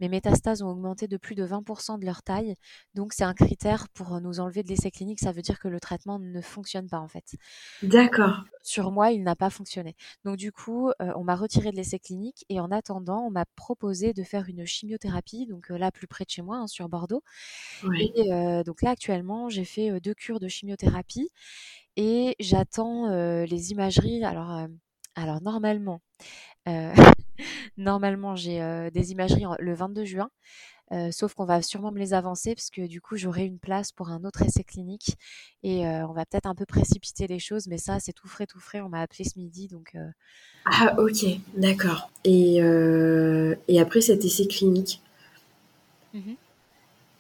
mes 0.01 0.09
métastases 0.09 0.63
ont 0.63 0.69
augmenté 0.69 1.09
de 1.09 1.17
plus 1.17 1.35
de 1.35 1.47
20% 1.47 1.99
de 1.99 2.07
leur 2.07 2.23
taille. 2.23 2.55
Donc, 2.95 3.13
c'est 3.13 3.25
un 3.25 3.35
critère 3.35 3.89
pour 3.91 4.21
nous 4.21 4.41
enlever 4.41 4.63
de 4.63 4.69
l'essai 4.69 4.91
clinique. 4.91 5.21
Ça 5.21 5.33
veut 5.33 5.43
dire 5.43 5.59
que 5.59 5.69
le 5.69 5.81
traitement 5.81 6.19
ne 6.19 6.41
fonctionne 6.41 6.89
pas, 6.89 7.01
en 7.01 7.09
fait. 7.09 7.37
D'accord. 7.83 8.45
Sur 8.63 8.91
moi, 8.93 9.11
il 9.11 9.23
n'a 9.23 9.37
pas 9.37 9.51
fonctionné. 9.51 9.95
Donc, 10.25 10.37
du 10.37 10.53
coup, 10.53 10.91
on 11.01 11.25
m'a 11.25 11.37
retiré 11.37 11.71
de 11.71 11.77
l'essai 11.77 11.99
clinique. 11.99 12.45
Et 12.49 12.61
en 12.61 12.71
attendant, 12.71 13.27
on 13.27 13.31
m'a 13.31 13.45
proposé 13.57 14.13
de 14.13 14.23
faire 14.23 14.49
une 14.49 14.65
chimiothérapie. 14.65 15.47
Donc, 15.47 15.69
là, 15.69 15.91
plus 15.91 16.07
près 16.07 16.25
de 16.25 16.31
chez 16.31 16.43
moi, 16.43 16.57
hein, 16.57 16.67
sur 16.67 16.89
Bordeaux. 16.89 17.23
Et 17.99 18.63
donc, 18.65 18.83
là, 18.83 18.91
actuellement, 18.91 19.49
j'ai 19.49 19.65
fait 19.65 20.01
deux 20.01 20.15
cures 20.15 20.41
de 20.41 20.49
chimiothérapie. 20.49 21.31
Et 21.97 22.37
j'attends 22.41 23.09
les 23.45 23.73
imageries. 23.73 24.25
Alors, 24.25 24.67
alors 25.15 25.43
normalement, 25.43 26.01
normalement, 27.77 28.37
j'ai 28.37 28.89
des 28.93 29.13
imageries 29.13 29.45
le 29.59 29.75
22 29.75 30.05
juin. 30.05 30.31
sauf 31.11 31.35
qu'on 31.35 31.45
va 31.47 31.63
sûrement 31.63 31.93
me 31.93 31.99
les 31.99 32.15
avancer 32.15 32.55
parce 32.55 32.71
que 32.71 32.87
du 32.87 33.01
coup 33.01 33.17
j'aurai 33.17 33.45
une 33.47 33.59
place 33.59 33.93
pour 33.93 34.11
un 34.11 34.25
autre 34.25 34.43
essai 34.43 34.65
clinique 34.65 35.17
et 35.63 35.87
on 35.87 36.13
va 36.13 36.25
peut-être 36.27 36.47
un 36.47 36.55
peu 36.55 36.67
précipiter 36.67 37.27
les 37.27 37.39
choses, 37.39 37.67
mais 37.69 37.79
ça 37.79 37.99
c'est 38.01 38.13
tout 38.13 38.29
frais, 38.29 38.47
tout 38.47 38.61
frais. 38.61 38.81
On 38.81 38.89
m'a 38.89 39.01
appelé 39.01 39.25
ce 39.25 39.39
midi 39.39 39.69
donc. 39.69 39.97
Ah 40.65 40.95
ok, 40.99 41.25
d'accord. 41.57 42.11
Et, 42.25 42.57
et 43.69 43.81
après 43.81 44.01
cet 44.01 44.25
essai 44.25 44.47
clinique, 44.47 45.01
mmh 46.13 46.37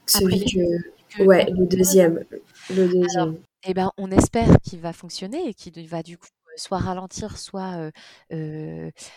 celui 0.06 0.44
que, 0.44 1.24
ouais, 1.24 1.46
le 1.50 1.66
deuxième, 1.66 2.24
le 2.70 2.88
deuxième. 2.88 3.36
eh 3.64 3.74
ben, 3.74 3.90
on 3.96 4.10
espère 4.10 4.60
qu'il 4.62 4.80
va 4.80 4.92
fonctionner 4.92 5.48
et 5.48 5.54
qu'il 5.54 5.86
va 5.88 6.02
du 6.02 6.18
coup 6.18 6.28
soit 6.56 6.78
ralentir, 6.78 7.38
soit 7.38 7.90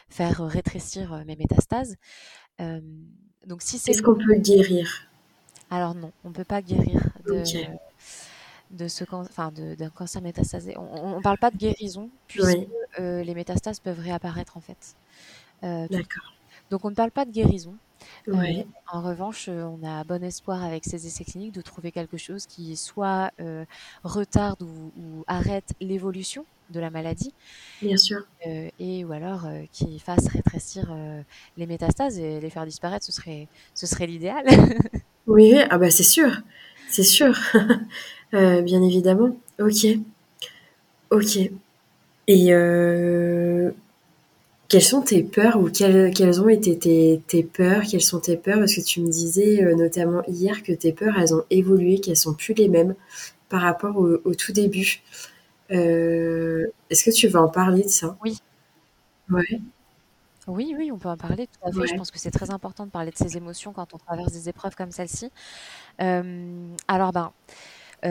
faire 0.10 0.46
rétrécir 0.46 1.24
mes 1.26 1.36
métastases. 1.36 1.96
donc 2.60 3.62
si 3.62 3.78
c'est 3.78 3.92
Est-ce 3.92 4.02
qu'on 4.02 4.16
peut 4.16 4.36
guérir? 4.36 5.08
Alors 5.70 5.96
non, 5.96 6.12
on 6.24 6.30
ne 6.30 6.34
peut 6.34 6.44
pas 6.44 6.62
guérir 6.62 7.10
de, 7.26 7.44
de 8.72 8.88
ce 8.88 9.04
enfin 9.12 9.52
d'un 9.52 9.90
cancer 9.90 10.22
métastasé. 10.22 10.78
On 10.78 11.18
ne 11.18 11.22
parle 11.22 11.38
pas 11.38 11.52
de 11.52 11.58
guérison 11.58 12.10
puisque 12.28 12.68
les 13.00 13.34
métastases 13.34 13.80
peuvent 13.80 14.00
réapparaître 14.00 14.58
en 14.58 14.62
fait. 14.62 14.96
D'accord. 15.62 16.34
Donc 16.70 16.86
on 16.86 16.90
ne 16.90 16.96
parle 16.96 17.12
pas 17.12 17.26
de 17.26 17.32
guérison. 17.32 17.76
Euh, 18.28 18.64
en 18.92 19.02
revanche, 19.02 19.50
on 19.50 19.80
a 19.84 20.04
bon 20.04 20.24
espoir 20.24 20.64
avec 20.64 20.86
ces 20.86 21.08
essais 21.08 21.24
cliniques 21.24 21.54
de 21.54 21.62
trouver 21.62 21.92
quelque 21.92 22.18
chose 22.18 22.46
qui 22.46 22.76
soit 22.76 23.32
euh, 23.40 23.66
retarde 24.04 24.62
ou, 24.64 25.24
arrête 25.28 25.74
l'évolution 25.80 26.46
de 26.70 26.80
la 26.80 26.90
maladie. 26.90 27.34
Bien 27.82 27.98
sûr. 27.98 28.26
et 28.80 29.06
ou 29.06 29.12
alors 29.12 29.48
qui 29.72 30.00
fasse 30.00 30.28
rétrécir 30.28 30.94
les 31.58 31.66
métastases 31.68 32.20
et 32.20 32.40
les 32.40 32.50
faire 32.50 32.66
disparaître, 32.66 33.06
ce 33.06 33.12
serait, 33.12 33.48
ce 33.74 33.86
serait 33.86 34.08
l'idéal. 34.08 34.46
oui, 35.28 35.56
ah 35.70 35.78
bah 35.78 35.92
c'est 35.92 36.04
sûr, 36.04 36.42
c'est 36.90 37.04
sûr, 37.04 37.38
bien 38.32 38.82
évidemment. 38.82 39.38
Ok, 39.60 39.88
ok. 41.12 41.52
Et 42.28 42.52
quelles 44.68 44.82
sont 44.82 45.02
tes 45.02 45.24
peurs 45.24 45.58
ou 45.60 45.70
quelles, 45.70 46.14
quelles 46.14 46.42
ont 46.42 46.50
été 46.50 46.78
tes, 46.78 47.22
tes, 47.28 47.44
peurs? 47.44 47.84
Quelles 47.84 48.02
sont 48.02 48.20
tes 48.20 48.36
peurs? 48.36 48.60
Parce 48.60 48.76
que 48.76 48.82
tu 48.82 49.02
me 49.02 49.10
disais 49.10 49.64
euh, 49.64 49.76
notamment 49.76 50.24
hier 50.28 50.64
que 50.64 50.72
tes 50.72 50.92
peurs, 50.92 51.16
elles 51.20 51.34
ont 51.36 51.44
évolué, 51.52 52.00
qu'elles 52.00 52.18
sont 52.18 52.34
plus 52.34 52.54
les 52.56 52.68
mêmes 52.68 52.96
par 53.50 53.62
rapport 53.62 53.96
au, 53.98 54.34
tout 54.34 54.52
début. 54.52 55.02
Euh, 55.72 56.68
est-ce 56.90 57.06
que 57.06 57.12
tu 57.12 57.28
veux 57.28 57.40
en 57.40 57.50
parler 57.50 57.84
de 57.84 57.90
ça? 57.90 58.18
Oui. 58.24 58.40
Ouais. 59.30 59.62
Oui, 60.48 60.76
oui, 60.78 60.92
on 60.92 60.98
peut 60.98 61.10
en 61.10 61.18
parler 61.18 61.48
tout 61.48 61.68
à 61.68 61.72
fait. 61.72 61.88
Je 61.88 61.96
pense 61.96 62.12
que 62.12 62.20
c'est 62.20 62.32
très 62.32 62.52
important 62.52 62.86
de 62.86 62.92
parler 62.92 63.12
de 63.12 63.18
ses 63.18 63.36
émotions 63.36 63.74
quand 63.74 63.94
on 63.94 63.98
traverse 63.98 64.32
des 64.32 64.48
épreuves 64.48 64.76
comme 64.76 64.92
celle-ci. 64.92 65.32
Euh, 66.02 66.76
alors, 66.88 67.12
ben, 67.12 67.32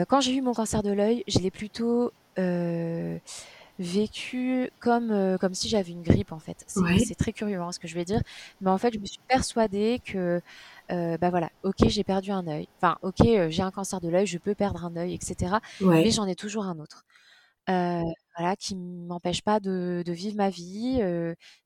quand 0.09 0.19
j'ai 0.19 0.33
eu 0.35 0.41
mon 0.41 0.53
cancer 0.53 0.83
de 0.83 0.91
l'œil, 0.91 1.23
je 1.27 1.39
l'ai 1.39 1.51
plutôt 1.51 2.11
vécu 3.79 4.69
comme, 4.79 5.11
euh, 5.11 5.37
comme 5.37 5.53
si 5.53 5.67
j'avais 5.67 5.91
une 5.91 6.01
grippe 6.01 6.31
en 6.31 6.39
fait. 6.39 6.63
C'est 6.67 7.15
très 7.15 7.33
curieux 7.33 7.59
hein, 7.59 7.71
ce 7.71 7.79
que 7.79 7.87
je 7.87 7.95
vais 7.95 8.05
dire. 8.05 8.21
Mais 8.61 8.69
en 8.69 8.77
fait, 8.77 8.93
je 8.93 8.99
me 8.99 9.05
suis 9.05 9.19
persuadée 9.27 10.01
que, 10.05 10.41
euh, 10.91 11.17
bah 11.17 11.29
voilà, 11.29 11.49
ok, 11.63 11.87
j'ai 11.87 12.03
perdu 12.03 12.31
un 12.31 12.47
œil. 12.47 12.67
Enfin, 12.77 12.97
ok, 13.01 13.21
euh, 13.21 13.49
j'ai 13.49 13.63
un 13.63 13.71
cancer 13.71 13.99
de 13.99 14.09
l'œil, 14.09 14.27
je 14.27 14.37
peux 14.37 14.55
perdre 14.55 14.85
un 14.85 14.95
œil, 14.95 15.13
etc. 15.13 15.55
Mais 15.81 16.11
j'en 16.11 16.25
ai 16.27 16.35
toujours 16.35 16.65
un 16.65 16.79
autre. 16.79 17.05
Voilà, 17.67 18.55
qui 18.57 18.75
m'empêche 18.75 19.41
pas 19.41 19.59
de, 19.59 20.03
de, 20.05 20.11
vivre 20.13 20.35
ma 20.37 20.49
vie. 20.49 20.99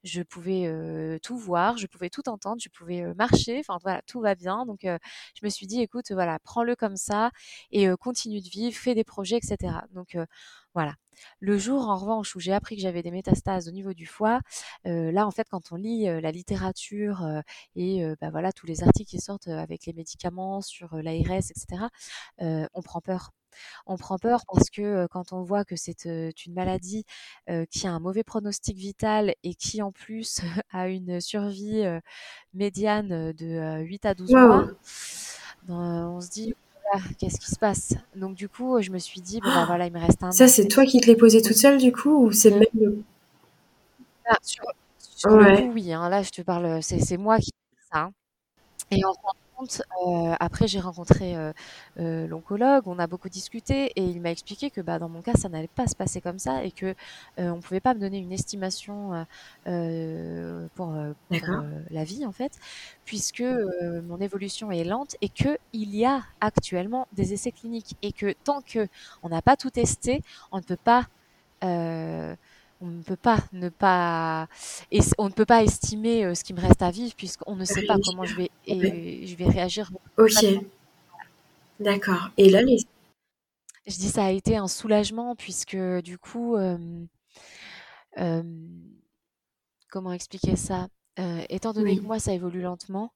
je 0.04 0.22
pouvais 0.24 1.20
tout 1.24 1.38
voir, 1.38 1.78
je 1.78 1.88
pouvais 1.88 2.10
tout 2.10 2.28
entendre, 2.30 2.62
je 2.62 2.70
pouvais 2.70 3.14
marcher. 3.16 3.60
Enfin 3.60 3.78
voilà, 3.82 4.02
tout 4.08 4.22
va 4.22 4.36
bien. 4.36 4.66
Donc 4.66 4.82
je 4.84 4.98
me 5.44 5.50
suis 5.50 5.68
dit, 5.68 5.82
écoute, 5.82 6.12
voilà, 6.12 6.40
prends-le 6.40 6.76
comme 6.76 6.96
ça 6.98 7.32
et 7.72 7.88
continue 8.00 8.42
de 8.42 8.50
vivre, 8.50 8.76
fais 8.78 8.96
des 8.96 9.04
projets, 9.04 9.38
etc. 9.38 9.74
Donc 9.94 10.18
voilà. 10.74 10.96
Le 11.40 11.58
jour, 11.58 11.90
en 11.90 11.98
revanche, 11.98 12.36
où 12.36 12.40
j'ai 12.40 12.54
appris 12.54 12.76
que 12.76 12.82
j'avais 12.82 13.02
des 13.04 13.12
métastases 13.12 13.68
au 13.68 13.72
niveau 13.72 13.94
du 13.94 14.06
foie, 14.06 14.42
là, 14.86 15.26
en 15.28 15.32
fait, 15.32 15.48
quand 15.50 15.72
on 15.72 15.76
lit 15.76 16.06
la 16.06 16.32
littérature 16.32 17.26
et 17.76 18.04
bah, 18.22 18.30
voilà 18.32 18.52
tous 18.52 18.68
les 18.68 18.84
articles 18.84 19.10
qui 19.10 19.20
sortent 19.20 19.48
avec 19.48 19.86
les 19.86 19.94
médicaments 19.94 20.62
sur 20.62 20.96
l'ARS, 20.96 21.52
etc., 21.52 21.88
on 22.40 22.82
prend 22.82 23.02
peur. 23.02 23.32
On 23.86 23.98
prend 23.98 24.18
peur 24.18 24.44
parce 24.52 24.70
que 24.70 25.08
quand 25.08 25.34
on 25.34 25.44
voit 25.44 25.66
que 25.66 25.76
c'est 25.76 26.06
une 26.06 26.54
maladie 26.54 27.06
qui 27.70 27.88
a 27.88 27.92
un 27.92 28.00
mauvais 28.00 28.24
pronostic 28.24 28.78
vital 28.78 29.34
et 29.44 29.56
qui 29.56 29.82
en 29.82 29.92
plus 29.92 30.42
a 30.72 30.88
une 30.88 31.22
survie 31.22 31.84
médiane 32.54 33.32
de 33.34 33.82
8 33.82 34.06
à 34.06 34.14
12 34.14 34.32
mois, 34.32 34.68
ben, 35.64 36.10
on 36.10 36.22
se 36.22 36.30
dit 36.30 36.56
qu'est-ce 37.18 37.40
qui 37.40 37.52
se 37.52 37.60
passe? 37.60 37.94
Donc 38.16 38.36
du 38.36 38.50
coup, 38.50 38.82
je 38.82 38.92
me 38.92 38.98
suis 38.98 39.22
dit, 39.22 39.40
bon, 39.40 39.50
bah, 39.50 39.66
voilà, 39.66 39.88
il 39.88 39.94
me 39.94 40.00
reste 40.00 40.24
un. 40.24 40.32
Ça, 40.32 40.48
c'est 40.48 40.68
toi 40.68 40.86
qui 40.86 41.00
te 41.00 41.08
l'es 41.08 41.16
posé 41.16 41.42
toute 41.42 41.58
seule 41.58 41.78
du 41.78 41.92
coup, 41.92 42.26
ou 42.26 42.32
c'est 42.32 42.52
même 42.52 43.04
ah, 44.26 44.38
sur, 44.44 44.64
le 45.32 45.58
coup, 45.58 45.72
oui. 45.74 45.92
Hein, 45.92 46.08
là, 46.10 46.22
je 46.22 46.30
te 46.30 46.42
parle, 46.42 46.82
c'est 46.84 47.18
moi 47.18 47.40
qui 47.40 47.52
fais 47.52 47.84
ça. 47.92 48.00
Hein. 48.02 48.14
Et 48.92 49.04
en 49.04 49.14
euh, 49.62 50.36
après, 50.40 50.68
j'ai 50.68 50.80
rencontré 50.80 51.36
euh, 51.36 51.52
euh, 52.00 52.28
l'oncologue, 52.28 52.88
on 52.88 53.00
a 53.00 53.08
beaucoup 53.08 53.30
discuté 53.30 53.92
et 53.96 54.04
il 54.04 54.22
m'a 54.22 54.32
expliqué 54.32 54.70
que 54.70 54.82
bah, 54.82 55.00
dans 55.00 55.10
mon 55.10 55.22
cas, 55.22 55.34
ça 55.34 55.50
n'allait 55.50 55.68
pas 55.68 55.88
se 55.88 55.96
passer 55.96 56.22
comme 56.22 56.40
ça 56.40 56.64
et 56.64 56.72
que 56.72 56.96
on 57.38 57.58
ne 57.58 57.62
pouvait 57.62 57.80
pas 57.80 57.94
me 57.94 58.00
donner 58.00 58.20
une 58.20 58.32
estimation 58.32 59.26
pour, 60.76 60.94
la 61.90 62.04
vie 62.04 62.26
en 62.26 62.32
fait, 62.32 62.54
puisque 63.06 63.44
mon 64.04 64.20
évolution 64.20 64.72
est 64.72 64.84
lente 64.84 65.16
et 65.22 65.30
qu'il 65.30 65.58
y 65.74 66.06
a 66.06 66.24
actuellement 66.42 67.08
des 67.14 67.34
essais 67.34 67.52
cliniques 67.52 67.96
et 68.02 68.12
que 68.12 68.34
tant 68.44 68.62
que 68.62 68.88
on 69.24 69.30
n'a 69.30 69.42
pas 69.42 69.58
tout 69.58 69.70
testé, 69.70 70.22
on 70.52 70.58
ne 70.58 70.64
peut 70.64 70.78
pas 70.78 71.08
on 72.82 72.88
ne 72.88 73.04
peut 73.04 73.16
pas 73.16 73.40
ne 73.52 73.70
pas 73.70 74.48
et 74.92 75.00
on 75.18 75.26
ne 75.26 75.34
peut 75.34 75.46
pas 75.46 75.64
estimer 75.64 76.26
euh, 76.26 76.36
ce 76.36 76.44
qui 76.44 76.54
me 76.54 76.62
reste 76.62 76.82
à 76.82 76.92
vivre 76.92 77.14
puisqu'on 77.16 77.56
ne 77.56 77.66
sait 77.66 77.86
pas 77.86 77.98
comment 78.04 78.26
je 78.26 78.36
vais 78.36 78.52
et 78.66 79.28
je 79.28 79.36
vais 79.36 79.48
réagir. 79.48 79.92
Ok. 80.18 80.46
D'accord. 81.80 82.30
Et 82.38 82.50
là, 82.50 82.62
les... 82.62 82.78
je 83.88 83.96
dis 83.96 84.10
ça 84.10 84.26
a 84.26 84.32
été 84.32 84.58
un 84.58 84.68
soulagement 84.68 85.36
puisque 85.36 85.78
du 85.78 86.18
coup, 86.18 86.56
euh, 86.56 86.78
euh, 88.18 88.44
comment 89.90 90.12
expliquer 90.12 90.56
ça? 90.56 90.88
Étant 91.50 91.74
donné 91.74 91.98
que 91.98 92.02
moi 92.04 92.18
ça 92.18 92.32
évolue 92.32 92.62
lentement, 92.62 93.12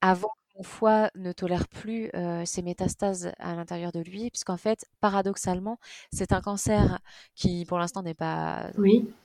avant 0.00 0.32
mon 0.56 0.62
foie 0.62 1.10
ne 1.14 1.32
tolère 1.32 1.66
plus 1.68 2.10
ces 2.44 2.62
métastases 2.62 3.32
à 3.38 3.54
l'intérieur 3.54 3.92
de 3.92 4.00
lui, 4.00 4.30
puisqu'en 4.30 4.56
fait, 4.56 4.86
paradoxalement, 5.00 5.78
c'est 6.12 6.32
un 6.32 6.40
cancer 6.40 7.00
qui, 7.34 7.64
pour 7.66 7.78
l'instant, 7.78 8.02
n'est 8.02 8.14
pas 8.14 8.70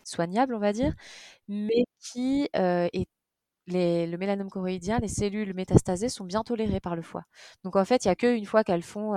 soignable, 0.04 0.56
on 0.56 0.60
va 0.60 0.74
dire, 0.74 0.94
mais 1.48 1.86
qui 2.00 2.50
est 2.54 3.08
le 3.68 4.18
mélanome 4.18 4.50
choroïdien, 4.50 4.98
les 5.00 5.08
cellules 5.08 5.54
métastasées 5.54 6.10
sont 6.10 6.26
bien 6.26 6.44
tolérées 6.44 6.80
par 6.80 6.96
le 6.96 7.04
foie. 7.04 7.26
Donc 7.64 7.76
en 7.76 7.86
fait, 7.86 8.06
il 8.06 8.08
n'y 8.08 8.12
a 8.12 8.16
qu'une 8.16 8.46
fois 8.46 8.64
qu'elles 8.64 8.82
font 8.82 9.14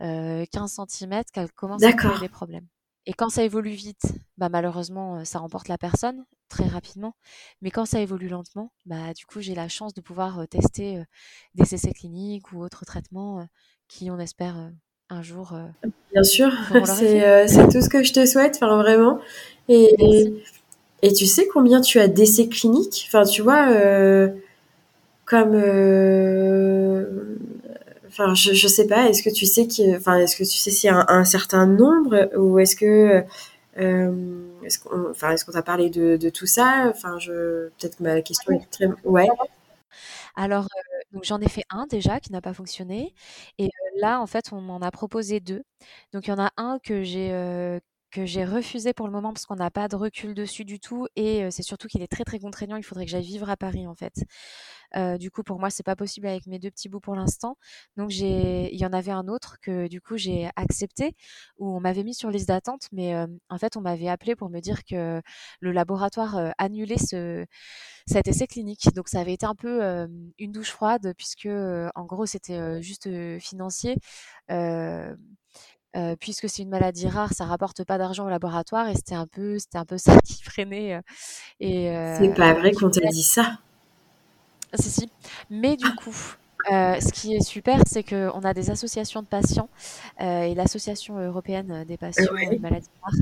15 0.00 0.80
cm 0.88 1.22
qu'elles 1.32 1.52
commencent 1.52 1.86
à 1.86 1.92
créer 1.92 2.18
des 2.18 2.30
problèmes. 2.30 2.66
Et 3.06 3.12
quand 3.12 3.28
ça 3.28 3.42
évolue 3.42 3.70
vite, 3.70 4.14
bah 4.38 4.48
malheureusement, 4.48 5.24
ça 5.24 5.38
remporte 5.38 5.68
la 5.68 5.76
personne 5.76 6.24
très 6.48 6.66
rapidement. 6.66 7.14
Mais 7.60 7.70
quand 7.70 7.84
ça 7.84 8.00
évolue 8.00 8.28
lentement, 8.28 8.72
bah 8.86 9.12
du 9.14 9.26
coup, 9.26 9.40
j'ai 9.40 9.54
la 9.54 9.68
chance 9.68 9.92
de 9.92 10.00
pouvoir 10.00 10.46
tester 10.48 11.02
des 11.54 11.74
essais 11.74 11.92
cliniques 11.92 12.52
ou 12.52 12.62
autres 12.62 12.84
traitements 12.84 13.46
qui, 13.88 14.10
on 14.10 14.18
espère, 14.18 14.70
un 15.10 15.22
jour. 15.22 15.54
Bien 16.12 16.22
sûr, 16.22 16.50
c'est 16.86 17.68
tout 17.70 17.82
ce 17.82 17.90
que 17.90 18.02
je 18.02 18.12
te 18.12 18.24
souhaite, 18.24 18.56
enfin 18.56 18.76
vraiment. 18.78 19.20
Et, 19.68 19.94
et, 21.02 21.12
tu 21.12 21.26
sais 21.26 21.46
combien 21.46 21.82
tu 21.82 22.00
as 22.00 22.08
d'essais 22.08 22.48
cliniques? 22.48 23.04
Enfin, 23.08 23.24
tu 23.24 23.42
vois, 23.42 23.68
comme 25.26 25.54
Enfin, 28.16 28.32
je, 28.34 28.52
je 28.52 28.68
sais 28.68 28.86
pas. 28.86 29.08
Est-ce 29.08 29.24
que 29.24 29.30
tu 29.30 29.44
sais 29.44 29.66
enfin, 29.96 30.18
est-ce 30.18 30.36
que 30.36 30.44
tu 30.44 30.56
sais 30.56 30.70
s'il 30.70 30.88
y 30.88 30.92
a 30.92 31.04
un, 31.08 31.24
certain 31.24 31.66
nombre 31.66 32.30
ou 32.36 32.60
est-ce 32.60 32.76
que, 32.76 33.24
euh, 33.78 34.46
est-ce 34.62 34.78
qu'on, 34.78 35.10
enfin, 35.10 35.32
est-ce 35.32 35.44
qu'on 35.44 35.50
t'a 35.50 35.62
parlé 35.62 35.90
de, 35.90 36.30
tout 36.30 36.46
ça? 36.46 36.86
Enfin, 36.90 37.18
je, 37.18 37.70
peut-être 37.70 37.96
que 37.98 38.04
ma 38.04 38.22
question 38.22 38.52
est 38.52 38.70
très, 38.70 38.86
ouais. 39.04 39.26
Alors, 40.36 40.66
euh, 41.14 41.18
j'en 41.22 41.40
ai 41.40 41.48
fait 41.48 41.64
un 41.70 41.86
déjà 41.86 42.20
qui 42.20 42.30
n'a 42.30 42.40
pas 42.40 42.54
fonctionné, 42.54 43.14
et 43.58 43.66
euh, 43.66 44.00
là, 44.00 44.20
en 44.20 44.26
fait, 44.28 44.52
on 44.52 44.60
m'en 44.60 44.80
a 44.80 44.92
proposé 44.92 45.40
deux. 45.40 45.64
Donc, 46.12 46.28
il 46.28 46.30
y 46.30 46.32
en 46.34 46.40
a 46.40 46.52
un 46.56 46.78
que 46.78 47.02
j'ai 47.02 47.32
que 48.14 48.26
j'ai 48.26 48.44
refusé 48.44 48.92
pour 48.94 49.06
le 49.06 49.12
moment 49.12 49.32
parce 49.32 49.44
qu'on 49.44 49.56
n'a 49.56 49.72
pas 49.72 49.88
de 49.88 49.96
recul 49.96 50.34
dessus 50.34 50.64
du 50.64 50.78
tout 50.78 51.08
et 51.16 51.50
c'est 51.50 51.64
surtout 51.64 51.88
qu'il 51.88 52.00
est 52.00 52.06
très 52.06 52.22
très 52.22 52.38
contraignant. 52.38 52.76
Il 52.76 52.84
faudrait 52.84 53.06
que 53.06 53.10
j'aille 53.10 53.24
vivre 53.24 53.50
à 53.50 53.56
Paris 53.56 53.88
en 53.88 53.94
fait. 53.96 54.24
du 55.18 55.30
coup, 55.32 55.42
pour 55.42 55.58
moi, 55.58 55.68
c'est 55.70 55.82
pas 55.82 55.96
possible 55.96 56.28
avec 56.28 56.46
mes 56.46 56.60
deux 56.60 56.70
petits 56.70 56.88
bouts 56.88 57.00
pour 57.00 57.16
l'instant. 57.16 57.58
Donc, 57.96 58.10
j'ai, 58.10 58.72
il 58.72 58.80
y 58.80 58.86
en 58.86 58.92
avait 58.92 59.10
un 59.10 59.26
autre 59.26 59.58
que 59.60 59.88
du 59.88 60.00
coup 60.00 60.16
j'ai 60.16 60.48
accepté 60.54 61.16
où 61.58 61.76
on 61.76 61.80
m'avait 61.80 62.04
mis 62.04 62.14
sur 62.14 62.30
liste 62.30 62.48
d'attente, 62.48 62.88
mais 62.92 63.16
en 63.48 63.58
fait, 63.58 63.76
on 63.76 63.80
m'avait 63.80 64.08
appelé 64.08 64.36
pour 64.36 64.48
me 64.48 64.60
dire 64.60 64.84
que 64.84 65.20
le 65.60 65.72
laboratoire 65.72 66.52
annulait 66.58 66.98
ce 66.98 67.44
cet 68.06 68.28
essai 68.28 68.46
clinique. 68.46 68.94
Donc, 68.94 69.08
ça 69.08 69.20
avait 69.20 69.34
été 69.34 69.46
un 69.46 69.56
peu 69.56 70.06
une 70.38 70.52
douche 70.52 70.70
froide 70.70 71.14
puisque 71.16 71.48
en 71.48 72.04
gros, 72.04 72.26
c'était 72.26 72.80
juste 72.80 73.08
financier. 73.40 73.96
Euh, 75.96 76.16
puisque 76.18 76.48
c'est 76.48 76.62
une 76.62 76.70
maladie 76.70 77.08
rare, 77.08 77.32
ça 77.32 77.44
rapporte 77.44 77.84
pas 77.84 77.98
d'argent 77.98 78.26
au 78.26 78.28
laboratoire 78.28 78.88
et 78.88 78.94
c'était 78.94 79.14
un 79.14 79.26
peu, 79.26 79.58
c'était 79.58 79.78
un 79.78 79.84
peu 79.84 79.98
ça 79.98 80.18
qui 80.24 80.42
freinait. 80.42 81.00
Et 81.60 81.92
c'est 82.18 82.34
pas 82.34 82.54
vrai 82.54 82.72
qu'on 82.72 82.90
t'a 82.90 83.08
dit 83.08 83.22
ça. 83.22 83.58
Si 84.74 84.90
si. 84.90 85.10
Mais 85.50 85.76
du 85.76 85.94
coup, 85.94 86.34
ce 86.68 87.12
qui 87.12 87.34
est 87.34 87.42
super, 87.44 87.80
c'est 87.86 88.02
qu'on 88.02 88.40
a 88.40 88.54
des 88.54 88.70
associations 88.70 89.22
de 89.22 89.26
patients 89.26 89.68
et 90.20 90.54
l'association 90.54 91.18
européenne 91.18 91.84
des 91.86 91.96
patients 91.96 92.24
de 92.24 92.58
maladies 92.58 92.90
rares 93.02 93.14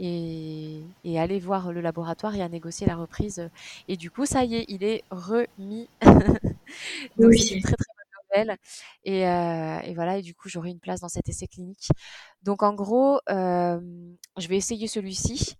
et, 0.00 0.80
et, 1.04 1.20
aller 1.20 1.38
voir 1.38 1.72
le 1.72 1.80
laboratoire 1.80 2.34
et 2.34 2.42
à 2.42 2.48
négocier 2.48 2.86
la 2.86 2.96
reprise. 2.96 3.50
Et 3.86 3.96
du 3.96 4.10
coup, 4.10 4.24
ça 4.24 4.44
y 4.44 4.56
est, 4.56 4.64
il 4.68 4.82
est 4.82 5.04
remis. 5.10 5.88
Donc 7.18 7.34
c'est 7.34 7.56
une 7.56 7.62
très 7.62 7.76
très 7.76 7.99
et, 9.04 9.26
euh, 9.26 9.80
et, 9.82 9.94
voilà, 9.94 10.18
et 10.18 10.22
du 10.22 10.34
coup, 10.34 10.48
j'aurai 10.48 10.70
une 10.70 10.80
place 10.80 11.00
dans 11.00 11.08
cet 11.08 11.28
essai 11.28 11.46
clinique. 11.46 11.88
Donc, 12.42 12.62
en 12.62 12.74
gros, 12.74 13.20
euh, 13.30 13.80
je 14.38 14.48
vais 14.48 14.56
essayer 14.56 14.86
celui-ci. 14.86 15.54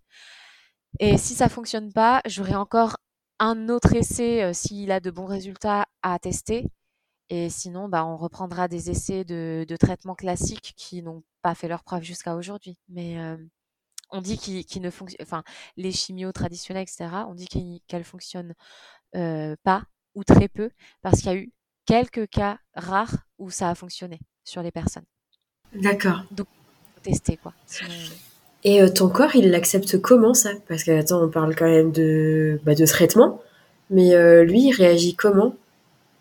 Et 0.98 1.18
si 1.18 1.34
ça 1.34 1.48
fonctionne 1.48 1.92
pas, 1.92 2.20
j'aurai 2.26 2.54
encore 2.54 2.96
un 3.38 3.68
autre 3.68 3.94
essai 3.94 4.42
euh, 4.42 4.52
s'il 4.52 4.90
a 4.92 5.00
de 5.00 5.10
bons 5.10 5.26
résultats 5.26 5.86
à 6.02 6.18
tester. 6.18 6.66
Et 7.30 7.50
sinon, 7.50 7.88
bah, 7.88 8.06
on 8.06 8.16
reprendra 8.16 8.68
des 8.68 8.90
essais 8.90 9.24
de, 9.24 9.64
de 9.68 9.76
traitement 9.76 10.14
classiques 10.16 10.74
qui 10.76 11.02
n'ont 11.02 11.22
pas 11.42 11.54
fait 11.54 11.68
leur 11.68 11.84
preuve 11.84 12.02
jusqu'à 12.04 12.36
aujourd'hui. 12.36 12.78
Mais 12.88 13.18
on 14.10 14.20
dit 14.20 14.38
qu'ils 14.38 14.82
ne 14.82 14.90
fonctionnent, 14.90 15.22
enfin, 15.22 15.44
les 15.76 15.92
chimios 15.92 16.32
traditionnels, 16.32 16.84
etc., 16.84 17.26
on 17.28 17.34
dit 17.34 17.46
qu'elles 17.86 18.04
fonctionnent 18.04 18.54
pas 19.12 19.84
ou 20.14 20.24
très 20.24 20.48
peu 20.48 20.70
parce 21.02 21.18
qu'il 21.20 21.26
y 21.26 21.34
a 21.34 21.36
eu 21.36 21.52
quelques 21.91 22.28
cas 22.30 22.59
rares 22.74 23.16
où 23.38 23.51
ça 23.51 23.68
a 23.68 23.74
fonctionné 23.74 24.20
sur 24.45 24.62
les 24.62 24.70
personnes. 24.70 25.05
D'accord. 25.74 26.22
Donc, 26.30 26.47
tester 27.03 27.36
quoi. 27.36 27.53
Et 28.62 28.80
euh, 28.80 28.88
ton 28.88 29.09
corps, 29.09 29.34
il 29.34 29.51
l'accepte 29.51 30.01
comment 30.01 30.34
ça? 30.34 30.51
Parce 30.68 30.84
que 30.84 30.93
attends, 30.93 31.24
on 31.24 31.28
parle 31.28 31.57
quand 31.57 31.68
même 31.68 31.91
de, 31.91 32.61
bah, 32.64 32.74
de 32.74 32.86
traitement, 32.86 33.41
mais 33.91 34.14
euh, 34.14 34.45
lui, 34.45 34.68
il 34.68 34.72
réagit 34.72 35.16
comment? 35.16 35.57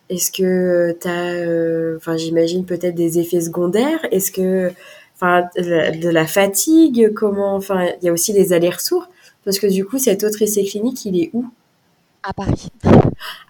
Est-ce 0.09 0.31
que 0.31 0.97
tu 0.99 1.07
as, 1.07 1.33
euh, 1.33 1.97
enfin, 1.97 2.17
j'imagine 2.17 2.65
peut-être 2.65 2.95
des 2.95 3.19
effets 3.19 3.41
secondaires? 3.41 3.99
Est-ce 4.11 4.31
que, 4.31 4.71
enfin, 5.15 5.49
de 5.55 6.09
la 6.09 6.25
fatigue? 6.25 7.13
Comment 7.13 7.55
Enfin, 7.55 7.89
il 8.01 8.05
y 8.05 8.09
a 8.09 8.13
aussi 8.13 8.33
des 8.33 8.53
allers-retours? 8.53 9.07
Parce 9.45 9.59
que 9.59 9.67
du 9.67 9.85
coup, 9.85 9.99
cet 9.99 10.23
autre 10.23 10.41
essai 10.41 10.63
clinique, 10.63 11.05
il 11.05 11.21
est 11.21 11.29
où? 11.33 11.45
À 12.23 12.33
Paris. 12.33 12.69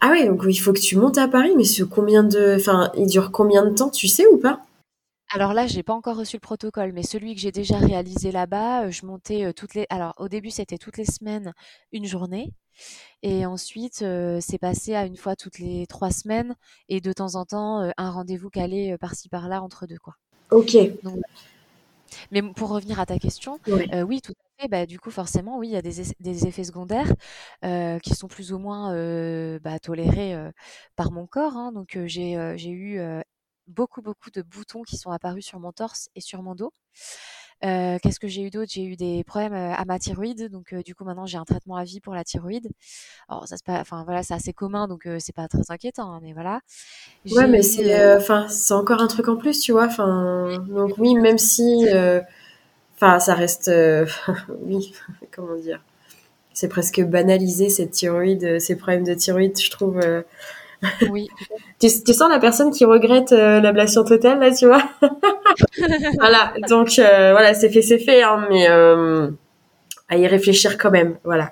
Ah 0.01 0.09
oui, 0.11 0.26
donc 0.26 0.43
il 0.47 0.57
faut 0.57 0.74
que 0.74 0.80
tu 0.80 0.95
montes 0.95 1.17
à 1.17 1.28
Paris, 1.28 1.53
mais 1.55 1.63
sur 1.63 1.89
combien 1.89 2.24
de, 2.24 2.55
enfin, 2.57 2.91
il 2.97 3.07
dure 3.07 3.32
combien 3.32 3.65
de 3.65 3.76
temps, 3.76 3.89
tu 3.89 4.07
sais 4.07 4.26
ou 4.28 4.38
pas? 4.38 4.61
Alors 5.32 5.53
là, 5.53 5.67
j'ai 5.67 5.84
pas 5.84 5.93
encore 5.93 6.17
reçu 6.17 6.38
le 6.38 6.41
protocole, 6.41 6.91
mais 6.91 7.03
celui 7.03 7.36
que 7.36 7.41
j'ai 7.41 7.51
déjà 7.51 7.78
réalisé 7.78 8.32
là-bas, 8.32 8.86
euh, 8.86 8.91
je 8.91 9.05
montais 9.05 9.45
euh, 9.45 9.53
toutes 9.53 9.76
les. 9.76 9.86
Alors 9.91 10.15
au 10.17 10.28
début, 10.28 10.49
c'était 10.49 10.80
toutes 10.80 10.97
les 10.97 11.05
semaines 11.05 11.53
une 11.91 12.05
journée, 12.05 12.51
et 13.22 13.45
ensuite 13.45 14.01
euh, 14.01 14.39
c'est 14.41 14.57
passé 14.57 14.95
à 14.95 15.05
une 15.05 15.17
fois 15.17 15.36
toutes 15.36 15.59
les 15.59 15.86
trois 15.86 16.09
semaines, 16.09 16.55
et 16.88 16.99
de 16.99 17.13
temps 17.13 17.36
en 17.36 17.45
temps 17.45 17.91
un 17.95 18.09
rendez-vous 18.09 18.49
calé 18.49 18.97
par-ci 18.99 19.30
par-là 19.30 19.61
entre 19.61 19.86
deux, 19.86 19.99
quoi. 19.99 20.15
Ok. 20.49 20.76
Mais 22.32 22.41
pour 22.41 22.70
revenir 22.70 22.99
à 22.99 23.05
ta 23.05 23.20
question, 23.20 23.60
oui, 23.68 24.22
tout 24.22 24.34
bah, 24.68 24.86
du 24.86 24.99
coup, 24.99 25.12
forcément, 25.12 25.57
oui, 25.57 25.70
il 25.70 25.72
y 25.72 25.78
a 25.78 25.82
des, 25.82 26.47
effets 26.47 26.64
secondaires 26.66 27.14
euh, 27.64 27.97
qui 27.99 28.14
sont 28.14 28.28
plus 28.28 28.51
ou 28.51 28.60
moins 28.60 28.93
euh, 28.93 29.57
bah, 29.60 29.80
tolérés 29.80 30.34
euh, 30.36 30.51
par 30.97 31.12
mon 31.12 31.28
corps. 31.28 31.55
Hein. 31.55 31.72
Donc, 31.72 31.97
j'ai 32.05 32.34
eu 32.70 32.99
beaucoup, 33.68 34.01
beaucoup 34.01 34.32
de 34.32 34.41
boutons 34.41 34.84
qui 34.84 34.97
sont 34.97 35.12
apparus 35.12 35.45
sur 35.45 35.60
mon 35.60 35.72
torse 35.72 36.10
et 36.16 36.22
sur 36.22 36.43
mon 36.43 36.55
dos. 36.55 36.74
Qu'est-ce 37.62 38.20
que 38.20 38.28
j'ai 38.28 38.41
eu 38.43 38.49
d'autre? 38.49 38.72
J'ai 38.74 38.84
eu 38.86 38.95
des 38.95 39.24
problèmes 39.24 39.53
à 39.53 39.84
ma 39.86 39.99
thyroïde, 39.99 40.49
donc 40.49 40.74
du 40.74 40.95
coup 40.95 41.03
maintenant 41.03 41.26
j'ai 41.26 41.38
un 41.38 41.45
traitement 41.45 41.76
à 41.76 41.84
vie 41.84 41.99
pour 41.99 42.14
la 42.16 42.24
thyroïde. 42.24 42.70
Alors 43.28 43.47
ça 43.47 43.57
c'est 43.57 43.72
enfin 43.72 44.03
voilà, 44.05 44.24
c'est 44.24 44.34
assez 44.34 44.53
commun, 44.53 44.88
donc 44.88 45.07
c'est 45.20 45.36
pas 45.36 45.47
très 45.47 45.70
inquiétant, 45.70 46.12
hein, 46.14 46.20
mais 46.22 46.34
voilà. 46.34 46.62
Ouais, 47.32 47.47
mais 47.47 47.62
c'est, 47.62 48.16
enfin 48.16 48.47
c'est 48.47 48.74
encore 48.74 49.01
un 49.01 49.07
truc 49.07 49.28
en 49.28 49.36
plus, 49.36 49.60
tu 49.60 49.74
vois. 49.74 49.88
Enfin 49.88 50.57
donc 50.68 50.97
oui, 50.97 51.16
même 51.16 51.38
si 51.38 51.86
Enfin, 53.01 53.20
ça 53.20 53.34
reste, 53.34 53.70
euh, 53.70 54.05
oui, 54.62 54.93
comment 55.32 55.55
dire, 55.55 55.82
c'est 56.53 56.68
presque 56.68 57.01
banalisé 57.01 57.70
cette 57.70 57.91
thyroïde, 57.91 58.43
euh, 58.43 58.60
ces 58.60 58.76
problèmes 58.76 59.05
de 59.05 59.14
thyroïde, 59.14 59.57
je 59.60 59.72
trouve. 59.72 59.99
Euh. 59.99 60.24
Oui. 61.09 61.30
tu, 61.80 61.88
tu, 62.05 62.13
sens 62.13 62.30
la 62.30 62.39
personne 62.39 62.71
qui 62.71 62.86
regrette 62.86 63.32
l'ablation 63.32 64.03
totale 64.03 64.39
là, 64.39 64.53
tu 64.53 64.65
vois? 64.65 64.84
Voilà, 66.19 66.53
donc 66.69 66.93
voilà, 66.95 67.53
c'est 67.53 67.69
fait, 67.69 67.82
c'est 67.82 67.99
fait, 67.99 68.23
hein, 68.23 68.45
mais 68.49 68.67
à 70.07 70.17
y 70.17 70.27
réfléchir 70.27 70.77
quand 70.77 70.91
même, 70.91 71.17
voilà. 71.23 71.51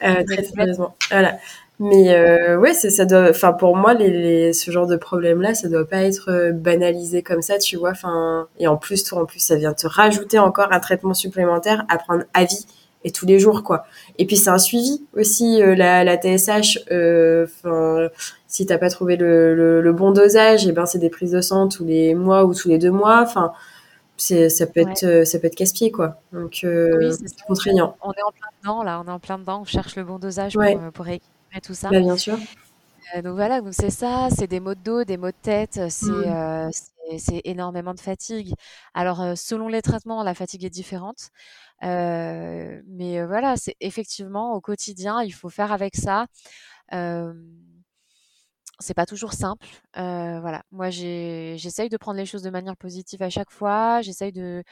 très 0.00 0.44
sérieusement, 0.44 0.96
voilà. 1.10 1.38
Mais 1.78 2.14
euh, 2.14 2.56
ouais, 2.58 2.72
ça 2.72 3.04
doit. 3.04 3.28
Enfin, 3.30 3.52
pour 3.52 3.76
moi, 3.76 3.92
les, 3.92 4.08
les, 4.10 4.52
ce 4.54 4.70
genre 4.70 4.86
de 4.86 4.96
problème-là, 4.96 5.54
ça 5.54 5.68
doit 5.68 5.86
pas 5.86 6.02
être 6.04 6.30
euh, 6.30 6.52
banalisé 6.52 7.22
comme 7.22 7.42
ça, 7.42 7.58
tu 7.58 7.76
vois. 7.76 7.90
Enfin, 7.90 8.48
et 8.58 8.66
en 8.66 8.78
plus, 8.78 9.04
toi, 9.04 9.22
en 9.22 9.26
plus, 9.26 9.40
ça 9.40 9.56
vient 9.56 9.74
te 9.74 9.86
rajouter 9.86 10.38
encore 10.38 10.72
un 10.72 10.80
traitement 10.80 11.12
supplémentaire 11.12 11.84
à 11.90 11.98
prendre 11.98 12.24
à 12.32 12.44
vie 12.44 12.66
et 13.06 13.12
tous 13.12 13.24
les 13.24 13.38
jours, 13.38 13.62
quoi. 13.62 13.86
Et 14.18 14.26
puis 14.26 14.36
c'est 14.36 14.50
un 14.50 14.58
suivi 14.58 15.02
aussi 15.14 15.62
euh, 15.62 15.74
la, 15.74 16.04
la 16.04 16.16
TSH. 16.16 16.80
Euh, 16.90 17.46
enfin, 17.46 18.08
si 18.48 18.66
t'as 18.66 18.78
pas 18.78 18.90
trouvé 18.90 19.16
le, 19.16 19.54
le, 19.54 19.80
le, 19.80 19.92
bon 19.92 20.10
dosage, 20.10 20.66
et 20.66 20.70
eh 20.70 20.72
ben 20.72 20.84
c'est 20.86 20.98
des 20.98 21.08
prises 21.08 21.32
de 21.32 21.40
sang 21.40 21.68
tous 21.68 21.84
les 21.84 22.14
mois 22.14 22.44
ou 22.44 22.54
tous 22.54 22.68
les 22.68 22.78
deux 22.78 22.90
mois. 22.90 23.22
Enfin, 23.22 23.52
c'est 24.18 24.48
ça 24.48 24.66
peut 24.66 24.80
être 24.80 25.24
ça 25.24 25.38
peut 25.38 25.46
être 25.46 25.54
casse-pied, 25.54 25.90
quoi. 25.90 26.20
Donc 26.32 26.60
oui, 26.64 27.12
c'est 27.12 27.46
contraignant. 27.46 27.96
On 28.02 28.12
est 28.12 28.22
en 28.22 28.32
plein 28.32 28.48
dedans 28.62 28.82
là, 28.82 29.02
on 29.04 29.08
est 29.08 29.12
en 29.12 29.20
plein 29.20 29.38
dedans. 29.38 29.60
On 29.62 29.64
cherche 29.64 29.96
le 29.96 30.04
bon 30.04 30.18
dosage 30.18 30.54
pour, 30.54 30.92
pour 30.92 31.06
tout 31.62 31.74
ça. 31.74 31.88
Bah, 31.90 32.00
bien 32.00 32.16
sûr. 32.16 32.36
Euh, 33.14 33.22
donc 33.22 33.34
voilà, 33.34 33.60
donc 33.60 33.72
c'est 33.72 33.90
ça, 33.90 34.28
c'est 34.36 34.46
des 34.46 34.60
maux 34.60 34.74
de 34.74 34.80
dos, 34.80 35.04
des 35.04 35.16
maux 35.16 35.28
de 35.28 35.34
tête, 35.40 35.80
c'est 35.88 36.06
euh, 36.10 36.68
c'est 37.18 37.40
énormément 37.44 37.94
de 37.94 38.00
fatigue. 38.00 38.54
Alors 38.94 39.20
euh, 39.22 39.34
selon 39.36 39.68
les 39.68 39.82
traitements, 39.82 40.22
la 40.22 40.34
fatigue 40.34 40.64
est 40.64 40.70
différente, 40.70 41.30
mais 41.82 43.24
voilà, 43.26 43.56
c'est 43.56 43.76
effectivement 43.80 44.54
au 44.54 44.60
quotidien, 44.60 45.22
il 45.22 45.32
faut 45.32 45.48
faire 45.48 45.72
avec 45.72 45.96
ça. 45.96 46.26
c'est 48.78 48.94
pas 48.94 49.06
toujours 49.06 49.32
simple. 49.32 49.66
voilà, 49.94 50.62
moi 50.70 50.90
j'essaye 50.90 51.88
de 51.88 51.96
prendre 51.96 52.18
les 52.18 52.26
choses 52.26 52.42
de 52.42 52.50
manière 52.50 52.76
positive 52.76 53.22
à 53.22 53.30
chaque 53.30 53.50
fois. 53.50 54.02
J'essaye 54.02 54.32
de, 54.32 54.62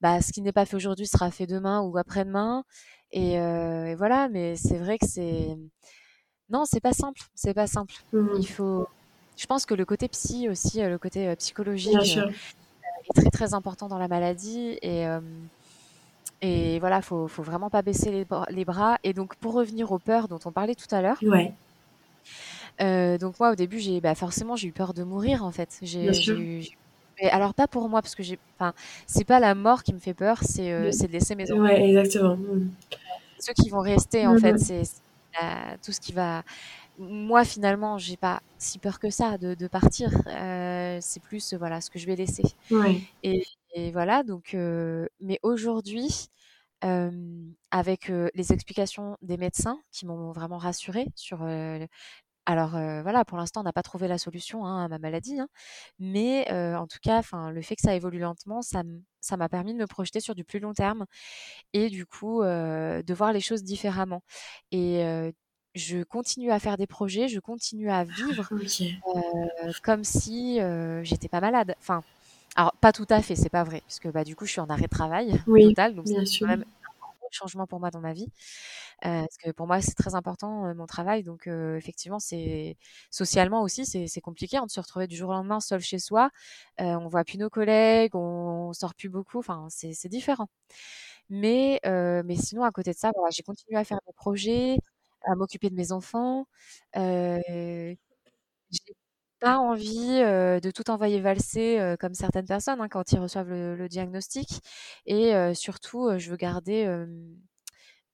bah, 0.00 0.20
ce 0.22 0.32
qui 0.32 0.42
n'est 0.42 0.52
pas 0.52 0.66
fait 0.66 0.76
aujourd'hui 0.76 1.06
sera 1.06 1.30
fait 1.30 1.46
demain 1.46 1.82
ou 1.82 1.96
après-demain. 1.98 2.64
Et, 3.12 3.34
et, 3.34 3.94
voilà, 3.96 4.28
mais 4.28 4.56
c'est 4.56 4.78
vrai 4.78 4.98
que 4.98 5.06
c'est 5.06 5.56
non, 6.50 6.64
c'est 6.64 6.80
pas 6.80 6.92
simple. 6.92 7.22
C'est 7.34 7.54
pas 7.54 7.68
simple. 7.68 7.94
Mmh. 8.12 8.28
Il 8.38 8.48
faut. 8.48 8.86
Je 9.40 9.46
pense 9.46 9.64
que 9.64 9.72
le 9.72 9.86
côté 9.86 10.06
psy 10.08 10.50
aussi, 10.50 10.82
euh, 10.82 10.90
le 10.90 10.98
côté 10.98 11.26
euh, 11.26 11.34
psychologique, 11.34 12.18
euh, 12.18 12.28
est 12.28 13.20
très 13.22 13.30
très 13.30 13.54
important 13.54 13.88
dans 13.88 13.96
la 13.96 14.06
maladie 14.06 14.78
et 14.82 15.06
et 16.42 16.78
voilà, 16.78 17.00
faut 17.00 17.26
faut 17.26 17.42
vraiment 17.42 17.70
pas 17.70 17.80
baisser 17.80 18.10
les, 18.10 18.26
les, 18.50 18.64
bras. 18.66 18.98
Et 19.02 19.14
donc 19.14 19.36
pour 19.36 19.54
revenir 19.54 19.92
aux 19.92 19.98
peurs 19.98 20.28
dont 20.28 20.38
on 20.44 20.52
parlait 20.52 20.74
tout 20.74 20.94
à 20.94 21.00
l'heure. 21.00 21.18
Ouais. 21.22 21.54
donc 23.18 23.40
moi 23.40 23.52
au 23.52 23.54
début 23.54 23.78
j'ai 23.78 24.00
bah, 24.02 24.14
forcément 24.14 24.56
j'ai 24.56 24.68
eu 24.68 24.72
peur 24.72 24.92
de 24.92 25.04
mourir 25.04 25.42
en 25.42 25.50
fait. 25.50 25.78
J'ai 25.80 26.30
eu 26.30 26.66
mais 27.20 27.30
alors 27.30 27.54
pas 27.54 27.66
pour 27.66 27.88
moi 27.88 28.02
parce 28.02 28.14
que 28.14 28.22
j'ai 28.22 28.38
enfin 28.58 28.74
c'est 29.06 29.24
pas 29.24 29.40
la 29.40 29.54
mort 29.54 29.82
qui 29.82 29.94
me 29.94 30.00
fait 30.00 30.14
peur, 30.14 30.40
c'est 30.42 30.68
de 30.68 31.12
laisser 31.12 31.34
mes 31.34 31.50
enfants. 31.50 31.62
Ouais, 31.62 31.88
exactement. 31.88 32.36
Mmh. 32.36 32.70
Ceux 33.38 33.54
qui 33.54 33.70
vont 33.70 33.80
rester 33.80 34.26
en 34.26 34.36
fait, 34.36 34.52
mmh 34.52 34.58
c'est 34.58 34.82
tout 35.82 35.92
ce 35.92 36.00
qui 36.00 36.12
va. 36.12 36.42
Moi, 37.02 37.46
finalement, 37.46 37.96
j'ai 37.96 38.18
pas 38.18 38.42
si 38.58 38.78
peur 38.78 38.98
que 38.98 39.08
ça 39.08 39.38
de, 39.38 39.54
de 39.54 39.66
partir. 39.68 40.10
Euh, 40.26 40.98
c'est 41.00 41.22
plus 41.22 41.54
voilà 41.54 41.80
ce 41.80 41.88
que 41.88 41.98
je 41.98 42.04
vais 42.04 42.14
laisser. 42.14 42.42
Et, 43.22 43.42
voilà 43.92 44.22
donc. 44.22 44.52
Euh, 44.52 45.06
mais 45.18 45.38
aujourd'hui, 45.42 46.28
euh, 46.84 47.10
avec 47.70 48.12
les 48.34 48.52
explications 48.52 49.16
des 49.22 49.38
médecins 49.38 49.80
qui 49.90 50.04
m'ont 50.04 50.32
vraiment 50.32 50.58
rassurée 50.58 51.06
sur 51.14 51.42
alors 52.46 52.72
voilà, 52.72 53.24
pour 53.24 53.38
l'instant, 53.38 53.60
on 53.60 53.64
n'a 53.64 53.72
pas 53.72 53.82
trouvé 53.82 54.06
la 54.06 54.18
solution 54.18 54.66
hein, 54.66 54.84
à 54.84 54.88
ma 54.88 54.98
maladie, 54.98 55.40
hein, 55.40 55.48
mais 55.98 56.52
en 56.52 56.86
tout 56.86 56.98
cas, 57.00 57.22
le 57.50 57.62
fait 57.62 57.76
que 57.76 57.82
ça 57.82 57.94
évolue 57.94 58.18
lentement, 58.18 58.60
ça 58.60 58.82
m'a 59.38 59.48
permis 59.48 59.72
de 59.72 59.78
me 59.78 59.86
projeter 59.86 60.20
sur 60.20 60.34
du 60.34 60.44
plus 60.44 60.58
long 60.58 60.74
terme 60.74 61.06
et 61.72 61.88
du 61.88 62.04
coup 62.04 62.42
de 62.42 63.14
voir 63.14 63.32
les 63.32 63.40
choses 63.40 63.62
différemment. 63.62 64.22
Et 64.70 65.32
je 65.74 66.02
continue 66.02 66.50
à 66.50 66.58
faire 66.58 66.76
des 66.76 66.86
projets, 66.86 67.28
je 67.28 67.40
continue 67.40 67.90
à 67.90 68.04
vivre 68.04 68.48
comme 69.82 70.04
si 70.04 70.60
j'étais 71.02 71.28
pas 71.28 71.40
malade. 71.40 71.74
Enfin, 71.78 72.02
alors 72.56 72.72
pas 72.80 72.92
tout 72.92 73.06
à 73.10 73.22
fait, 73.22 73.36
c'est 73.36 73.48
pas 73.48 73.64
vrai, 73.64 73.82
puisque 73.86 74.10
bah 74.10 74.24
du 74.24 74.34
coup 74.34 74.44
je 74.46 74.52
suis 74.52 74.60
en 74.60 74.68
arrêt 74.68 74.82
de 74.82 74.88
travail 74.88 75.40
total, 75.46 75.94
donc 75.94 76.08
c'est 76.08 76.38
quand 76.40 76.46
même 76.48 76.64
un 76.84 77.12
gros 77.20 77.28
changement 77.30 77.66
pour 77.66 77.80
moi 77.80 77.90
dans 77.90 78.00
ma 78.00 78.12
vie. 78.12 78.28
Euh, 79.06 79.20
parce 79.20 79.38
que 79.38 79.50
pour 79.50 79.66
moi, 79.66 79.80
c'est 79.80 79.94
très 79.94 80.14
important 80.14 80.66
euh, 80.66 80.74
mon 80.74 80.86
travail. 80.86 81.22
Donc, 81.22 81.46
euh, 81.46 81.76
effectivement, 81.76 82.18
c'est 82.18 82.76
socialement 83.10 83.62
aussi, 83.62 83.86
c'est 83.86 84.20
compliqué 84.20 84.58
hein, 84.58 84.66
de 84.66 84.70
se 84.70 84.80
retrouver 84.80 85.06
du 85.06 85.16
jour 85.16 85.30
au 85.30 85.32
lendemain 85.32 85.60
seul 85.60 85.80
chez 85.80 85.98
soi. 85.98 86.30
on 86.78 87.08
voit 87.08 87.24
plus 87.24 87.38
nos 87.38 87.50
collègues, 87.50 88.14
on, 88.14 88.72
sort 88.72 88.94
plus 88.94 89.08
beaucoup. 89.08 89.38
Enfin, 89.38 89.66
c'est 89.70 90.08
différent. 90.08 90.48
Mais, 91.30 91.80
mais 91.84 92.36
sinon, 92.36 92.64
à 92.64 92.70
côté 92.72 92.92
de 92.92 92.98
ça, 92.98 93.12
j'ai 93.30 93.42
continué 93.42 93.76
à 93.78 93.84
faire 93.84 94.00
des 94.06 94.12
projets, 94.14 94.78
à 95.24 95.34
m'occuper 95.36 95.70
de 95.70 95.74
mes 95.76 95.92
enfants. 95.92 96.46
j'ai 98.70 98.94
pas 99.40 99.58
envie 99.58 99.96
de 100.20 100.70
tout 100.70 100.90
envoyer 100.90 101.20
valser 101.20 101.94
comme 102.00 102.14
certaines 102.14 102.46
personnes 102.46 102.80
hein, 102.80 102.88
quand 102.88 103.12
ils 103.12 103.18
reçoivent 103.18 103.48
le, 103.50 103.74
le 103.76 103.88
diagnostic. 103.88 104.60
Et 105.06 105.32
surtout, 105.54 106.10
je 106.18 106.30
veux 106.30 106.36
garder 106.36 106.86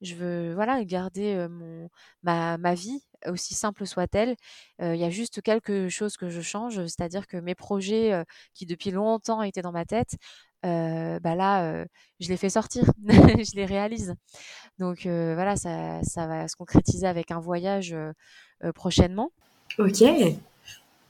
je 0.01 0.15
veux 0.15 0.53
voilà 0.53 0.83
garder 0.85 1.47
mon 1.49 1.89
ma, 2.23 2.57
ma 2.57 2.73
vie 2.75 3.01
aussi 3.25 3.55
simple 3.55 3.85
soit-elle. 3.87 4.35
Il 4.79 4.95
y 4.95 5.03
a 5.03 5.09
juste 5.09 5.41
quelque 5.41 5.89
chose 5.89 6.17
que 6.17 6.29
je 6.29 6.41
change, 6.41 6.75
c'est-à-dire 6.85 7.25
que 7.27 7.37
mes 7.37 7.55
projets 7.55 8.23
qui 8.53 8.65
depuis 8.67 8.91
longtemps 8.91 9.41
étaient 9.41 9.63
dans 9.63 9.71
ma 9.71 9.85
tête, 9.85 10.15
bah 10.63 11.35
là, 11.35 11.85
je 12.19 12.29
les 12.29 12.37
fais 12.37 12.49
sortir, 12.49 12.85
je 13.07 13.55
les 13.55 13.65
réalise. 13.65 14.15
Donc 14.79 15.01
voilà, 15.03 15.55
ça, 15.55 16.01
ça 16.03 16.27
va 16.27 16.47
se 16.47 16.55
concrétiser 16.55 17.07
avec 17.07 17.31
un 17.31 17.39
voyage 17.39 17.95
prochainement. 18.75 19.31
Ok. 19.79 20.03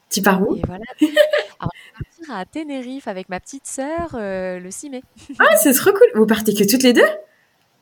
Tu 0.09 0.21
pars 0.21 0.41
où? 0.41 0.55
Et 0.55 0.61
voilà. 0.65 0.83
Alors, 0.99 0.99
je 1.01 1.05
vais 1.05 2.05
partir 2.05 2.35
à 2.35 2.45
Tenerife 2.45 3.07
avec 3.07 3.29
ma 3.29 3.39
petite 3.39 3.67
sœur 3.67 4.09
le 4.13 4.69
6 4.69 4.89
mai. 4.89 5.03
ah, 5.39 5.55
c'est 5.61 5.73
trop 5.73 5.91
cool. 5.91 6.07
Vous 6.15 6.25
partez 6.25 6.53
que 6.53 6.63
toutes 6.63 6.83
les 6.83 6.93
deux? 6.93 7.07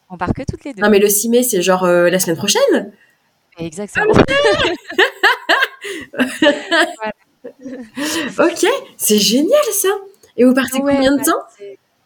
On 0.10 0.18
part 0.18 0.34
que 0.34 0.44
toutes 0.44 0.64
les 0.66 0.74
deux. 0.74 0.82
Non, 0.82 0.90
mais 0.90 1.00
le 1.00 1.10
6 1.10 1.30
mai, 1.30 1.44
c'est 1.44 1.62
genre 1.62 1.86
la 1.86 2.20
semaine 2.20 2.38
prochaine? 2.38 2.92
Exactement. 3.58 4.14
ok, 8.40 8.66
c'est 8.98 9.20
génial 9.20 9.64
ça. 9.72 9.90
Et 10.38 10.46
vous 10.46 10.54
partez 10.54 10.80
combien 10.80 11.16
de 11.16 11.24
temps 11.24 11.44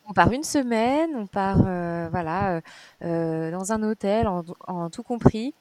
On 0.07 0.13
part 0.13 0.31
une 0.31 0.43
semaine, 0.43 1.11
on 1.15 1.27
part 1.27 1.61
euh, 1.65 2.07
voilà 2.09 2.61
euh, 3.03 3.51
dans 3.51 3.71
un 3.71 3.83
hôtel 3.83 4.27
en, 4.27 4.89
tout 4.89 5.03
compris. 5.03 5.53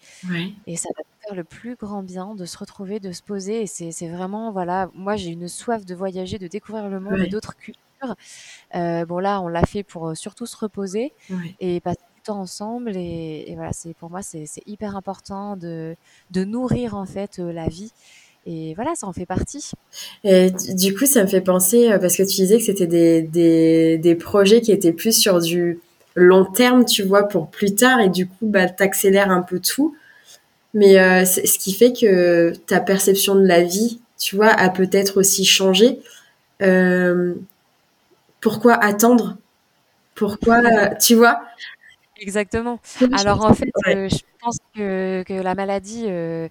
Et 0.66 0.76
ça 0.76 0.88
va 0.96 1.02
faire 1.22 1.34
le 1.34 1.44
plus 1.44 1.76
grand 1.76 2.02
bien 2.02 2.34
de 2.34 2.44
se 2.44 2.58
retrouver, 2.58 3.00
de 3.00 3.12
se 3.12 3.22
poser. 3.22 3.62
Et 3.62 3.66
c'est 3.66 4.08
vraiment 4.08 4.52
voilà, 4.52 4.90
moi 4.94 5.16
j'ai 5.16 5.30
une 5.30 5.48
soif 5.48 5.84
de 5.84 5.94
voyager, 5.94 6.38
de 6.38 6.48
découvrir 6.48 6.88
le 6.88 7.00
monde 7.00 7.20
et 7.20 7.28
d'autres 7.28 7.56
cultures. 7.56 8.14
bon 8.72 9.18
là, 9.18 9.40
on 9.40 9.48
l'a 9.48 9.64
fait 9.64 9.82
pour 9.82 10.16
surtout 10.16 10.46
se 10.46 10.56
reposer 10.56 11.12
et 11.60 11.80
passer 11.80 12.00
ensemble 12.30 12.96
et, 12.96 13.52
voilà 13.54 13.72
c'est 13.72 13.94
pour 13.94 14.10
moi 14.10 14.22
c'est 14.22 14.46
hyper 14.66 14.96
important 14.96 15.56
de, 15.56 15.96
de 16.30 16.44
nourrir 16.44 16.94
en 16.94 17.06
fait 17.06 17.38
euh, 17.38 17.52
la 17.52 17.68
vie 17.68 17.92
et 18.46 18.74
voilà 18.74 18.94
ça 18.94 19.06
en 19.06 19.12
fait 19.12 19.26
partie. 19.26 19.72
Et 20.24 20.50
du 20.74 20.94
coup 20.94 21.06
ça 21.06 21.22
me 21.22 21.28
fait 21.28 21.40
penser 21.40 21.90
euh, 21.90 21.98
parce 21.98 22.16
que 22.16 22.22
tu 22.22 22.36
disais 22.36 22.58
que 22.58 22.64
c'était 22.64 22.86
des, 22.86 23.22
des, 23.22 23.98
des, 23.98 24.14
projets 24.14 24.60
qui 24.60 24.72
étaient 24.72 24.92
plus 24.92 25.18
sur 25.18 25.40
du 25.40 25.80
long 26.14 26.44
terme 26.44 26.84
tu 26.84 27.02
vois 27.02 27.24
pour 27.24 27.48
plus 27.48 27.74
tard. 27.74 28.00
Et 28.00 28.08
du 28.08 28.26
coup 28.26 28.46
bah 28.46 28.68
t'accélères 28.68 29.30
un 29.30 29.42
peu 29.42 29.60
tout. 29.60 29.96
Mais 30.74 30.98
euh, 30.98 31.24
ce 31.24 31.58
qui 31.58 31.72
fait 31.72 31.92
que 31.92 32.52
ta 32.66 32.80
perception 32.80 33.34
de 33.34 33.46
la 33.46 33.62
vie 33.62 34.00
tu 34.18 34.36
vois 34.36 34.48
a 34.48 34.68
peut-être 34.70 35.18
aussi 35.18 35.44
changé. 35.44 35.98
Pourquoi 38.40 38.74
attendre? 38.74 39.36
Pourquoi 40.14 40.60
tu 40.96 41.14
vois? 41.14 41.40
Exactement. 42.20 42.80
Alors 43.12 43.44
en 43.44 43.54
fait, 43.54 43.70
euh, 43.86 44.08
je 44.08 44.18
pense 44.40 44.58
que, 44.74 45.22
que 45.26 45.34
la 45.34 45.54
maladie, 45.54 46.04
euh, 46.06 46.48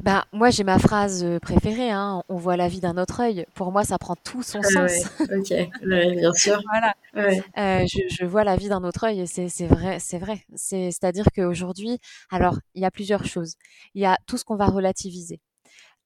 ben, 0.00 0.22
moi 0.32 0.50
j'ai 0.50 0.62
ma 0.62 0.78
phrase 0.78 1.24
euh, 1.24 1.38
préférée, 1.38 1.90
hein, 1.90 2.22
on 2.28 2.36
voit 2.36 2.56
la 2.56 2.68
vie 2.68 2.80
d'un 2.80 2.98
autre 2.98 3.20
œil. 3.20 3.46
Pour 3.54 3.72
moi, 3.72 3.82
ça 3.84 3.98
prend 3.98 4.14
tout 4.14 4.42
son 4.42 4.62
sens. 4.62 4.92
ok, 5.20 5.54
bien 5.82 6.32
sûr. 6.34 6.60
voilà. 6.70 6.94
Je, 7.14 8.06
je, 8.08 8.24
vois 8.26 8.44
la 8.44 8.56
vie 8.56 8.68
d'un 8.68 8.84
autre 8.84 9.04
œil 9.04 9.20
et 9.20 9.26
c'est 9.26 9.66
vrai, 9.66 9.98
c'est 9.98 10.18
vrai. 10.18 10.44
C'est-à-dire 10.54 11.26
qu'aujourd'hui, 11.34 11.98
alors 12.30 12.58
il 12.74 12.82
y 12.82 12.84
a 12.84 12.90
plusieurs 12.90 13.24
choses. 13.24 13.54
Il 13.94 14.02
y 14.02 14.06
a 14.06 14.18
tout 14.26 14.36
ce 14.36 14.44
qu'on 14.44 14.56
va 14.56 14.66
relativiser. 14.66 15.40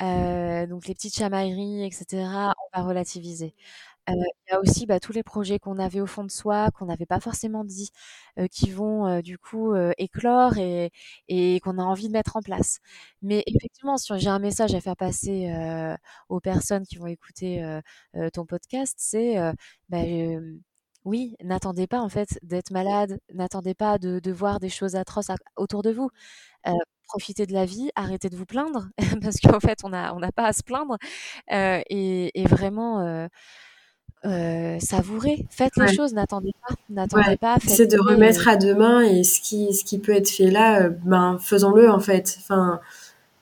donc 0.01 0.87
les 0.87 0.95
petites 0.95 1.17
chamailleries, 1.17 1.85
etc., 1.85 2.07
on 2.15 2.79
va 2.79 2.87
relativiser. 2.87 3.55
Il 4.09 4.25
y 4.51 4.55
a 4.55 4.61
aussi, 4.61 4.87
bah, 4.87 4.99
tous 5.01 5.13
les 5.13 5.23
projets 5.23 5.59
qu'on 5.59 5.79
avait 5.79 6.01
au 6.01 6.07
fond 6.07 6.25
de 6.25 6.31
soi, 6.31 6.71
qu'on 6.73 6.87
n'avait 6.87 7.07
pas 7.07 7.21
forcément 7.21 7.65
dit, 7.65 7.91
qui 8.51 8.71
vont, 8.71 9.21
du 9.21 9.39
coup, 9.39 9.75
éclore 9.99 10.55
et 10.59 11.61
qu'on 11.63 11.79
a 11.79 11.83
envie 11.83 12.09
de 12.09 12.13
mettre 12.13 12.37
en 12.37 12.43
place. 12.43 12.79
Mais 13.23 13.43
effectivement, 13.47 13.97
si 13.99 14.13
j'ai 14.19 14.29
un 14.31 14.39
message 14.41 14.75
à 14.75 14.81
faire 14.81 14.97
passer, 14.97 15.53
aux 16.29 16.41
personnes 16.41 16.85
qui 16.87 16.97
vont 16.97 17.07
écouter, 17.07 17.81
ton 18.33 18.47
podcast, 18.47 18.95
c'est, 18.99 19.37
bah, 19.89 19.99
oui, 21.05 21.35
n'attendez 21.43 21.87
pas, 21.87 22.01
en 22.01 22.09
fait, 22.11 22.39
d'être 22.43 22.71
malade, 22.73 23.21
n'attendez 23.33 23.75
pas 23.75 23.99
de 23.99 24.33
voir 24.33 24.61
des 24.61 24.69
choses 24.69 24.97
atroces 24.97 25.29
autour 25.57 25.83
de 25.83 25.91
vous. 25.93 26.11
profitez 27.09 27.47
de 27.47 27.55
la 27.55 27.67
vie, 27.67 27.91
arrêtez 27.97 28.31
de 28.31 28.37
vous 28.37 28.47
plaindre 28.47 28.89
parce 29.23 29.39
qu'en 29.41 29.61
fait, 29.61 29.81
on 29.85 29.91
n'a 29.91 30.33
pas 30.33 30.47
à 30.47 30.53
se 30.55 30.63
plaindre, 30.65 30.99
et 31.51 32.45
vraiment, 32.49 33.29
euh, 34.27 34.77
savourez, 34.81 35.47
faites 35.49 35.75
les 35.77 35.95
choses, 35.95 36.13
n'attendez 36.13 36.53
pas, 36.67 36.75
n'attendez 36.91 37.39
pas. 37.39 37.57
C'est 37.67 37.87
de 37.87 37.99
remettre 37.99 38.49
à 38.49 38.57
demain 38.57 39.01
et 39.01 39.25
ce 39.25 39.41
qui, 39.41 39.73
ce 39.73 39.83
qui 39.83 39.99
peut 39.99 40.13
être 40.13 40.29
fait 40.29 40.51
là, 40.51 40.83
euh, 40.83 40.91
ben 41.05 41.39
faisons-le 41.41 41.91
en 41.91 42.01
fait. 42.01 42.37
Enfin, 42.41 42.81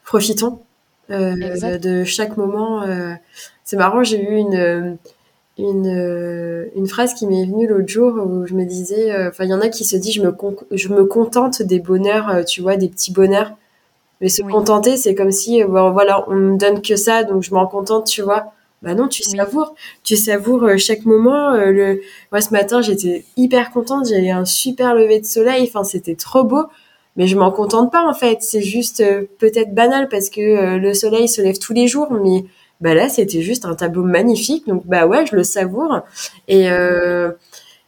profitons 0.05 0.61
euh, 1.11 1.79
de 1.79 2.05
chaque 2.05 2.37
moment. 2.37 2.85
C'est 3.65 3.77
marrant, 3.77 4.05
j'ai 4.05 4.23
eu 4.23 4.37
une 4.37 4.99
une, 5.61 6.71
une 6.77 6.87
phrase 6.87 7.15
qui 7.15 7.27
m'est 7.27 7.45
venue 7.45 7.67
l'autre 7.67 7.89
jour 7.89 8.15
où 8.15 8.47
je 8.47 8.55
me 8.55 8.65
disais, 8.65 9.13
enfin, 9.27 9.43
il 9.43 9.51
y 9.51 9.55
en 9.55 9.61
a 9.61 9.69
qui 9.69 9.85
se 9.85 9.97
disent, 9.97 10.15
je 10.15 10.23
me, 10.23 10.33
je 10.71 10.89
me 10.91 11.05
contente 11.05 11.63
des 11.63 11.81
bonheurs, 11.81 12.45
tu 12.45 12.63
vois, 12.63 12.77
des 12.77 12.89
petits 12.89 13.13
bonheurs. 13.13 13.51
Mais 14.21 14.29
se 14.29 14.43
contenter, 14.43 14.97
c'est 14.97 15.17
comme 15.17 15.33
si, 15.33 15.65
bon, 15.65 15.91
voilà, 15.91 16.25
on 16.29 16.35
me 16.35 16.57
donne 16.57 16.83
que 16.83 16.95
ça, 16.95 17.25
donc 17.25 17.43
je 17.43 17.53
m'en 17.53 17.67
contente, 17.67 18.07
tu 18.07 18.23
vois. 18.23 18.53
Bah 18.83 18.95
non, 18.95 19.09
tu 19.09 19.23
savoures, 19.25 19.75
tu 20.05 20.17
savoures 20.17 20.63
euh, 20.65 20.77
chaque 20.77 21.05
moment. 21.05 21.51
Euh, 21.53 21.73
le, 21.73 22.01
moi 22.31 22.41
ce 22.41 22.51
matin 22.53 22.81
j'étais 22.81 23.25
hyper 23.37 23.71
contente, 23.73 24.07
j'avais 24.09 24.31
un 24.31 24.45
super 24.45 24.95
lever 24.95 25.19
de 25.21 25.27
soleil, 25.27 25.65
enfin 25.69 25.83
c'était 25.83 26.15
trop 26.15 26.45
beau, 26.45 26.63
mais 27.17 27.27
je 27.27 27.37
m'en 27.37 27.51
contente 27.51 27.91
pas 27.91 28.05
en 28.09 28.15
fait. 28.15 28.39
C'est 28.41 28.63
juste 28.63 29.01
euh, 29.01 29.25
peut-être 29.41 29.75
banal 29.75 30.09
parce 30.09 30.31
que 30.31 30.77
le 30.79 30.95
soleil 30.95 31.29
se 31.29 31.43
lève 31.43 31.59
tous 31.59 31.73
les 31.73 31.89
jours, 31.89 32.13
mais 32.13 32.45
bah 32.81 32.95
là 32.95 33.09
c'était 33.09 33.43
juste 33.43 33.65
un 33.65 33.75
tableau 33.75 34.05
magnifique, 34.05 34.67
donc 34.69 34.87
bah 34.87 35.07
ouais 35.09 35.27
je 35.27 35.35
le 35.35 35.43
savoure. 35.43 36.01
Et 36.47 36.69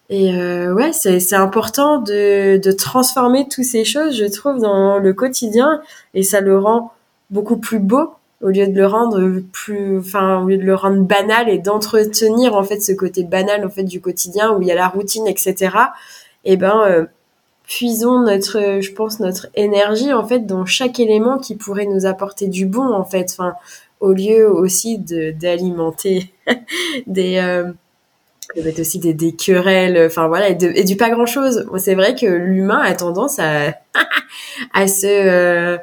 et 0.08 0.32
ouais 0.68 0.92
c'est 0.92 1.20
c'est 1.20 1.36
important 1.36 1.98
de 2.00 2.56
de 2.56 2.72
transformer 2.72 3.46
toutes 3.48 3.64
ces 3.64 3.84
choses, 3.84 4.16
je 4.16 4.24
trouve, 4.24 4.58
dans 4.58 4.98
le 4.98 5.12
quotidien. 5.14 5.80
Et 6.14 6.22
ça 6.24 6.40
le 6.40 6.58
rend 6.58 6.92
beaucoup 7.30 7.56
plus 7.58 7.78
beau 7.78 8.10
au 8.40 8.48
lieu 8.48 8.66
de 8.66 8.74
le 8.74 8.86
rendre 8.86 9.40
plus, 9.52 9.98
enfin, 9.98 10.42
au 10.42 10.48
lieu 10.48 10.56
de 10.56 10.62
le 10.62 10.74
rendre 10.74 11.02
banal 11.02 11.48
et 11.48 11.58
d'entretenir 11.58 12.54
en 12.54 12.62
fait 12.62 12.80
ce 12.80 12.92
côté 12.92 13.22
banal 13.24 13.64
en 13.66 13.70
fait 13.70 13.82
du 13.82 14.00
quotidien 14.00 14.52
où 14.52 14.62
il 14.62 14.68
y 14.68 14.72
a 14.72 14.74
la 14.74 14.88
routine, 14.88 15.26
etc. 15.26 15.54
Et 16.44 16.54
eh 16.54 16.56
ben, 16.56 16.82
euh, 16.86 17.04
puisons 17.66 18.20
notre, 18.20 18.80
je 18.80 18.92
pense, 18.92 19.20
notre 19.20 19.48
énergie 19.54 20.12
en 20.12 20.26
fait 20.26 20.40
dans 20.46 20.64
chaque 20.64 21.00
élément 21.00 21.38
qui 21.38 21.54
pourrait 21.54 21.86
nous 21.86 22.06
apporter 22.06 22.48
du 22.48 22.66
bon 22.66 22.92
en 22.92 23.04
fait. 23.04 23.26
Enfin, 23.30 23.54
au 24.00 24.12
lieu 24.12 24.50
aussi 24.50 24.98
de 24.98 25.32
d'alimenter 25.32 26.32
des 27.06 27.36
euh, 27.36 27.70
aussi 28.78 28.98
des, 28.98 29.14
des 29.14 29.32
querelles, 29.32 30.06
enfin 30.06 30.28
voilà, 30.28 30.48
et, 30.48 30.58
et 30.60 30.84
du 30.84 30.96
pas 30.96 31.10
grand 31.10 31.26
chose. 31.26 31.68
C'est 31.78 31.94
vrai 31.94 32.14
que 32.14 32.26
l'humain 32.26 32.80
a 32.80 32.94
tendance 32.94 33.38
à 33.38 33.74
à 34.72 34.88
se 34.88 35.06
euh, 35.06 35.76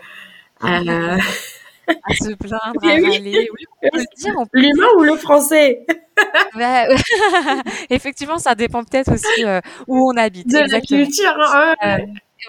à, 0.62 0.82
à 1.88 2.14
se 2.14 2.34
plaindre, 2.36 2.84
à 2.84 2.88
râler. 2.88 3.50
Oui, 3.54 3.66
on 3.82 3.90
peut 3.90 4.04
dire. 4.18 4.34
L'humain 4.54 4.88
ou 4.98 5.04
le 5.04 5.16
français? 5.16 5.86
Effectivement, 7.90 8.38
ça 8.40 8.56
dépend 8.56 8.84
peut-être 8.84 9.14
aussi 9.14 9.46
euh, 9.46 9.62
où 9.88 10.12
on 10.12 10.18
habite. 10.18 10.48
De 10.48 10.72
la 10.72 10.82
culture. 10.82 11.36
Hein, 11.38 11.76
euh, 11.86 11.98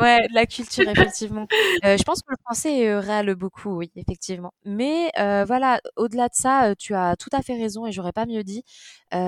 Ouais, 0.00 0.28
de 0.28 0.34
la 0.34 0.44
culture, 0.44 0.86
effectivement. 0.88 1.46
Euh, 1.84 1.96
je 1.96 2.02
pense 2.02 2.20
que 2.20 2.30
le 2.30 2.36
français 2.44 2.98
râle 2.98 3.34
beaucoup, 3.34 3.70
oui, 3.70 3.90
effectivement. 3.96 4.52
Mais 4.66 5.10
euh, 5.18 5.44
voilà, 5.46 5.80
au-delà 5.96 6.28
de 6.28 6.34
ça, 6.34 6.74
tu 6.76 6.94
as 6.94 7.16
tout 7.16 7.30
à 7.32 7.40
fait 7.40 7.54
raison 7.54 7.86
et 7.86 7.92
j'aurais 7.92 8.12
pas 8.12 8.26
mieux 8.26 8.44
dit. 8.44 8.64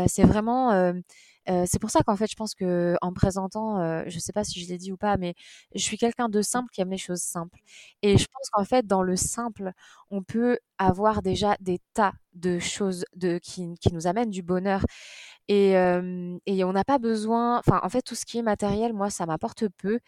c'est 0.07 0.25
vraiment 0.25 0.93
c'est 1.67 1.79
pour 1.79 1.91
ça 1.91 2.03
qu'en 2.03 2.17
fait, 2.17 2.31
je 2.31 2.37
pense 2.37 2.55
que 2.55 2.97
en 3.03 3.11
me 3.11 3.15
présentant, 3.15 4.05
je 4.09 4.19
sais 4.19 4.33
pas 4.33 4.45
si 4.45 4.61
je 4.65 4.69
l'ai 4.69 4.79
dit 4.79 4.93
ou 4.93 4.97
pas, 4.97 5.17
mais 5.17 5.35
je 5.75 5.83
suis 5.83 5.99
quelqu'un 5.99 6.29
de 6.29 6.43
simple 6.43 6.69
qui 6.73 6.81
aime 6.81 6.91
les 6.91 6.99
choses 6.99 7.21
simples. 7.23 7.59
Et 8.03 8.19
je 8.19 8.27
pense 8.33 8.51
qu'en 8.51 8.65
fait, 8.65 8.87
dans 8.87 9.03
le 9.03 9.17
simple, 9.17 9.73
on 10.11 10.23
peut 10.23 10.59
avoir 10.79 11.23
déjà 11.23 11.57
des 11.61 11.79
tas 11.95 12.13
de 12.35 12.59
choses 12.59 13.05
qui, 13.43 13.75
nous 13.93 14.07
amènent 14.07 14.31
du 14.31 14.43
bonheur. 14.43 14.83
Et, 15.49 15.73
et 16.47 16.65
on 16.65 16.73
n'a 16.73 16.85
pas 16.85 16.99
besoin, 16.99 17.59
enfin, 17.59 17.81
en 17.83 17.89
fait, 17.89 18.03
tout 18.03 18.15
ce 18.15 18.25
qui 18.25 18.39
est 18.39 18.43
matériel, 18.43 18.93
moi, 18.93 19.11
ça 19.11 19.27
m'apporte 19.27 19.69
peu. 19.69 19.99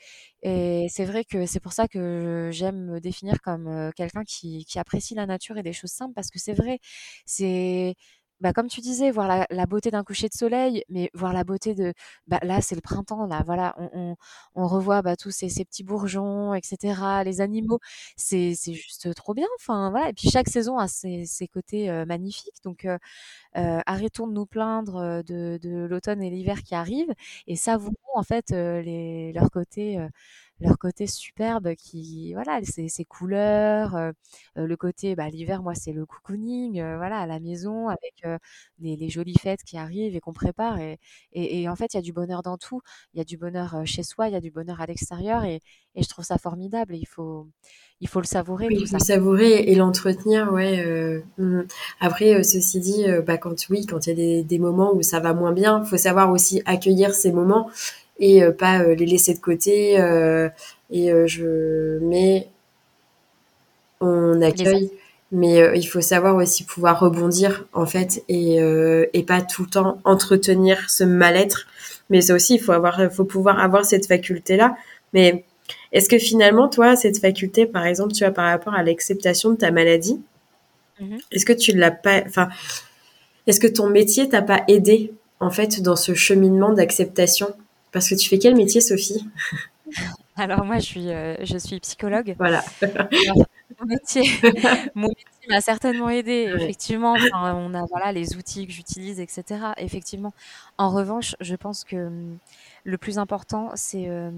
Et 0.43 0.87
c'est 0.91 1.05
vrai 1.05 1.25
que 1.25 1.47
c'est 1.47 1.61
pour 1.61 1.73
ça 1.73 1.89
que 1.89 2.51
j'aime 2.53 2.85
me 2.87 3.01
définir 3.01 3.41
comme 3.43 3.91
quelqu'un 3.97 4.23
qui, 4.25 4.65
qui 4.67 4.79
apprécie 4.79 5.15
la 5.15 5.27
nature 5.27 5.59
et 5.59 5.63
des 5.63 5.73
choses 5.73 5.91
simples, 5.91 6.15
parce 6.15 6.31
que 6.31 6.39
c'est 6.39 6.55
vrai, 6.55 6.79
c'est 7.27 7.95
bah, 8.43 8.53
comme 8.53 8.69
tu 8.69 8.81
disais, 8.83 9.11
voir 9.11 9.29
la, 9.29 9.47
la 9.51 9.67
beauté 9.67 9.91
d'un 9.91 10.05
coucher 10.05 10.29
de 10.29 10.35
soleil, 10.35 10.85
mais 10.91 11.11
voir 11.15 11.33
la 11.33 11.45
beauté 11.45 11.75
de, 11.75 11.95
bah, 12.27 12.39
là, 12.43 12.61
c'est 12.61 12.75
le 12.75 12.81
printemps, 12.83 13.27
là, 13.27 13.43
voilà, 13.47 13.75
on, 13.79 13.89
on, 13.95 14.17
on 14.55 14.67
revoit 14.67 15.01
bah, 15.03 15.17
tous 15.17 15.31
ces, 15.31 15.49
ces, 15.49 15.65
petits 15.65 15.85
bourgeons, 15.85 16.55
etc., 16.55 17.23
les 17.25 17.41
animaux, 17.41 17.79
c'est 18.17 18.55
juste 18.55 19.15
trop 19.15 19.35
bien, 19.35 19.47
enfin, 19.59 19.91
voilà, 19.91 20.11
et 20.11 20.13
puis 20.13 20.29
chaque 20.31 20.49
saison 20.49 20.79
a 20.79 20.89
ses, 20.89 21.25
ses 21.25 21.49
côtés 21.49 21.89
euh, 21.91 22.05
magnifiques, 22.05 22.63
donc 22.65 22.85
euh, 22.85 22.99
euh, 23.57 23.81
arrêtons 23.87 24.27
de 24.27 24.33
nous 24.33 24.47
plaindre 24.47 25.23
de, 25.25 25.59
de 25.63 25.87
l'automne 25.87 26.23
et 26.23 26.31
l'hiver 26.31 26.63
qui 26.63 26.75
arrivent, 26.75 27.13
et 27.47 27.57
savourons, 27.57 27.95
en 28.15 28.23
fait, 28.23 28.51
les, 28.51 29.33
leur 29.33 29.51
côté 29.51 29.99
leur 30.61 30.79
côté 30.79 31.07
superbe 31.07 31.75
qui 31.75 32.33
voilà 32.35 32.61
ces, 32.63 32.89
ces 32.89 33.05
couleurs 33.05 33.97
euh, 33.97 34.13
euh, 34.59 34.67
le 34.67 34.77
côté 34.77 35.15
bah, 35.15 35.29
l'hiver 35.29 35.63
moi 35.63 35.75
c'est 35.75 35.93
le 35.93 36.07
cocooning 36.07 36.81
euh, 36.81 36.97
voilà 36.97 37.19
à 37.19 37.27
la 37.27 37.41
maison 37.41 37.89
avec 37.89 38.15
euh, 38.25 38.39
les, 38.79 38.97
les, 38.97 39.09
jolies 39.09 39.39
fêtes 39.39 39.63
qui 39.65 39.77
arrivent 39.77 40.15
et 40.15 40.21
qu'on 40.21 40.33
prépare 40.33 40.79
et, 40.79 40.99
et, 41.33 41.63
et, 41.63 41.69
en 41.69 41.77
fait 41.77 41.95
il 41.95 41.97
y 41.97 41.99
a 41.99 42.03
du 42.03 42.13
bonheur 42.13 42.43
dans 42.43 42.57
tout. 42.57 42.81
Il 43.15 43.19
y 43.19 43.21
a 43.21 43.25
du 43.25 43.37
bonheur 43.37 43.83
chez 43.85 44.03
soi 44.03 44.29
il 44.29 44.33
y 44.33 44.37
a 44.37 44.41
du 44.41 44.51
bonheur 44.51 44.81
à 44.81 44.87
l'extérieur 44.87 45.45
et, 45.45 45.61
et 45.95 46.03
je 46.03 46.09
trouve 46.09 46.25
ça 46.25 46.39
formidable. 46.39 46.97
Il 46.97 47.07
faut 47.07 47.49
il 48.01 48.09
faut 48.09 48.21
le 48.21 48.27
savourer 48.27 48.67
oui, 48.69 48.79
il 48.81 48.87
faut 48.87 48.97
le 48.97 49.05
savourer 49.05 49.65
et 49.71 49.75
l'entretenir 49.75 50.53
ouais 50.53 50.85
euh, 50.85 51.21
mm. 51.39 51.63
après 52.01 52.43
ceci 52.43 52.81
dit 52.81 53.05
bah 53.27 53.39
quand 53.39 53.69
oui 53.71 53.87
quand 53.87 54.07
il 54.07 54.11
y 54.11 54.13
a 54.13 54.17
des, 54.17 54.43
des 54.43 54.59
moments 54.59 54.95
où 54.95 55.03
ça 55.03 55.21
va 55.21 55.35
moins 55.35 55.53
bien 55.53 55.85
faut 55.85 55.97
savoir 55.97 56.31
aussi 56.31 56.63
accueillir 56.67 57.15
ces 57.15 57.33
moments 57.33 57.71
et 58.23 58.43
euh, 58.43 58.53
pas 58.53 58.81
euh, 58.81 58.95
les 58.95 59.05
laisser 59.05 59.35
de 59.35 59.41
côté. 59.41 60.01
Euh, 60.01 60.49
et 60.91 61.11
je 61.27 61.99
mais 62.01 62.49
on 64.01 64.41
accueille 64.41 64.91
mais 65.35 65.63
euh, 65.63 65.75
il 65.75 65.85
faut 65.85 66.03
savoir 66.03 66.37
aussi 66.37 66.65
pouvoir 66.65 67.01
rebondir 67.01 67.67
en 67.73 67.87
fait 67.87 68.23
et, 68.29 68.61
euh, 68.61 69.07
et 69.15 69.23
pas 69.23 69.41
tout 69.41 69.63
le 69.63 69.71
temps 69.71 69.99
entretenir 70.05 70.91
ce 70.91 71.05
mal-être 71.05 71.67
mais 72.11 72.21
ça 72.21 72.35
aussi 72.35 72.57
il 72.57 72.61
faut 72.61 72.73
avoir 72.73 73.11
faut 73.11 73.25
pouvoir 73.25 73.59
avoir 73.59 73.87
cette 73.87 74.07
faculté 74.07 74.57
là 74.57 74.77
mais 75.15 75.45
est-ce 75.93 76.11
que 76.11 76.19
finalement 76.19 76.69
toi 76.69 76.95
cette 76.95 77.19
faculté 77.19 77.65
par 77.65 77.87
exemple 77.87 78.13
tu 78.13 78.25
vois 78.25 78.35
par 78.35 78.45
rapport 78.45 78.75
à 78.75 78.83
l'acceptation 78.83 79.53
de 79.53 79.57
ta 79.57 79.71
maladie 79.71 80.21
mmh. 81.01 81.17
est-ce 81.31 81.47
que 81.47 81.55
tu 81.55 81.73
l'as 81.73 81.91
pas 81.91 82.23
enfin 82.27 82.51
est-ce 83.47 83.61
que 83.61 83.67
ton 83.67 83.89
métier 83.89 84.29
t'a 84.29 84.43
pas 84.43 84.63
aidé 84.69 85.13
en 85.41 85.51
fait 85.51 85.81
dans 85.83 85.97
ce 85.97 86.15
cheminement 86.15 86.73
d'acceptation? 86.73 87.49
Parce 87.93 88.09
que 88.09 88.15
tu 88.15 88.29
fais 88.29 88.39
quel 88.39 88.57
métier, 88.57 88.81
Sophie? 88.81 89.25
Alors 90.37 90.65
moi, 90.65 90.79
je 90.79 90.85
suis, 90.85 91.11
euh, 91.11 91.37
je 91.45 91.59
suis 91.59 91.79
psychologue. 91.81 92.35
Voilà. 92.39 92.65
Alors, 92.81 93.47
mon 93.81 93.87
métier, 93.87 94.23
mon 94.95 95.09
métier 95.09 95.49
m'a 95.49 95.61
certainement 95.61 96.09
aidé. 96.09 96.51
Ouais. 96.53 96.63
Effectivement, 96.63 97.13
enfin, 97.13 97.55
on 97.55 97.75
a 97.75 97.85
voilà 97.85 98.13
les 98.13 98.37
outils 98.37 98.67
que 98.67 98.73
j'utilise, 98.73 99.21
etc. 99.21 99.73
Effectivement. 99.77 100.33
En 100.79 100.91
revanche, 100.91 101.37
je 101.41 101.55
pense 101.55 101.85
que 101.85 102.07
hum, 102.07 102.39
le 102.85 102.97
plus 102.97 103.19
important, 103.19 103.71
c'est, 103.75 104.09
euh, 104.09 104.31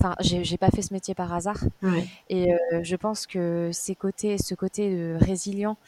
enfin, 0.00 0.14
j'ai 0.20 0.58
pas 0.58 0.70
fait 0.70 0.82
ce 0.82 0.92
métier 0.92 1.14
par 1.14 1.32
hasard. 1.32 1.58
Ouais. 1.82 2.06
Et 2.28 2.52
euh, 2.52 2.80
je 2.82 2.96
pense 2.96 3.26
que 3.26 3.70
ces 3.72 3.94
côtés, 3.94 4.36
ce 4.36 4.54
côté 4.54 5.16
résilient 5.18 5.78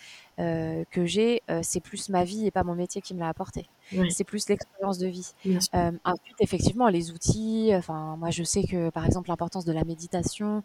euh, 0.41 0.85
que 0.91 1.05
j'ai, 1.05 1.43
euh, 1.51 1.61
c'est 1.63 1.81
plus 1.81 2.09
ma 2.09 2.25
vie 2.25 2.47
et 2.47 2.51
pas 2.51 2.65
mon 2.65 2.75
métier 2.75 3.03
qui 3.03 3.13
me 3.13 3.21
l'a 3.21 3.29
apporté. 3.29 3.69
Oui. 3.93 4.11
C'est 4.11 4.25
plus 4.25 4.49
l'expérience 4.49 4.97
de 4.97 5.07
vie. 5.07 5.35
Euh, 5.75 5.93
ensuite, 6.03 6.37
effectivement, 6.39 6.89
les 6.89 7.11
outils. 7.11 7.73
Enfin, 7.75 8.17
moi, 8.19 8.31
je 8.31 8.43
sais 8.43 8.63
que, 8.63 8.89
par 8.89 9.05
exemple, 9.05 9.29
l'importance 9.29 9.67
de 9.67 9.73
la 9.73 9.85
méditation, 9.85 10.63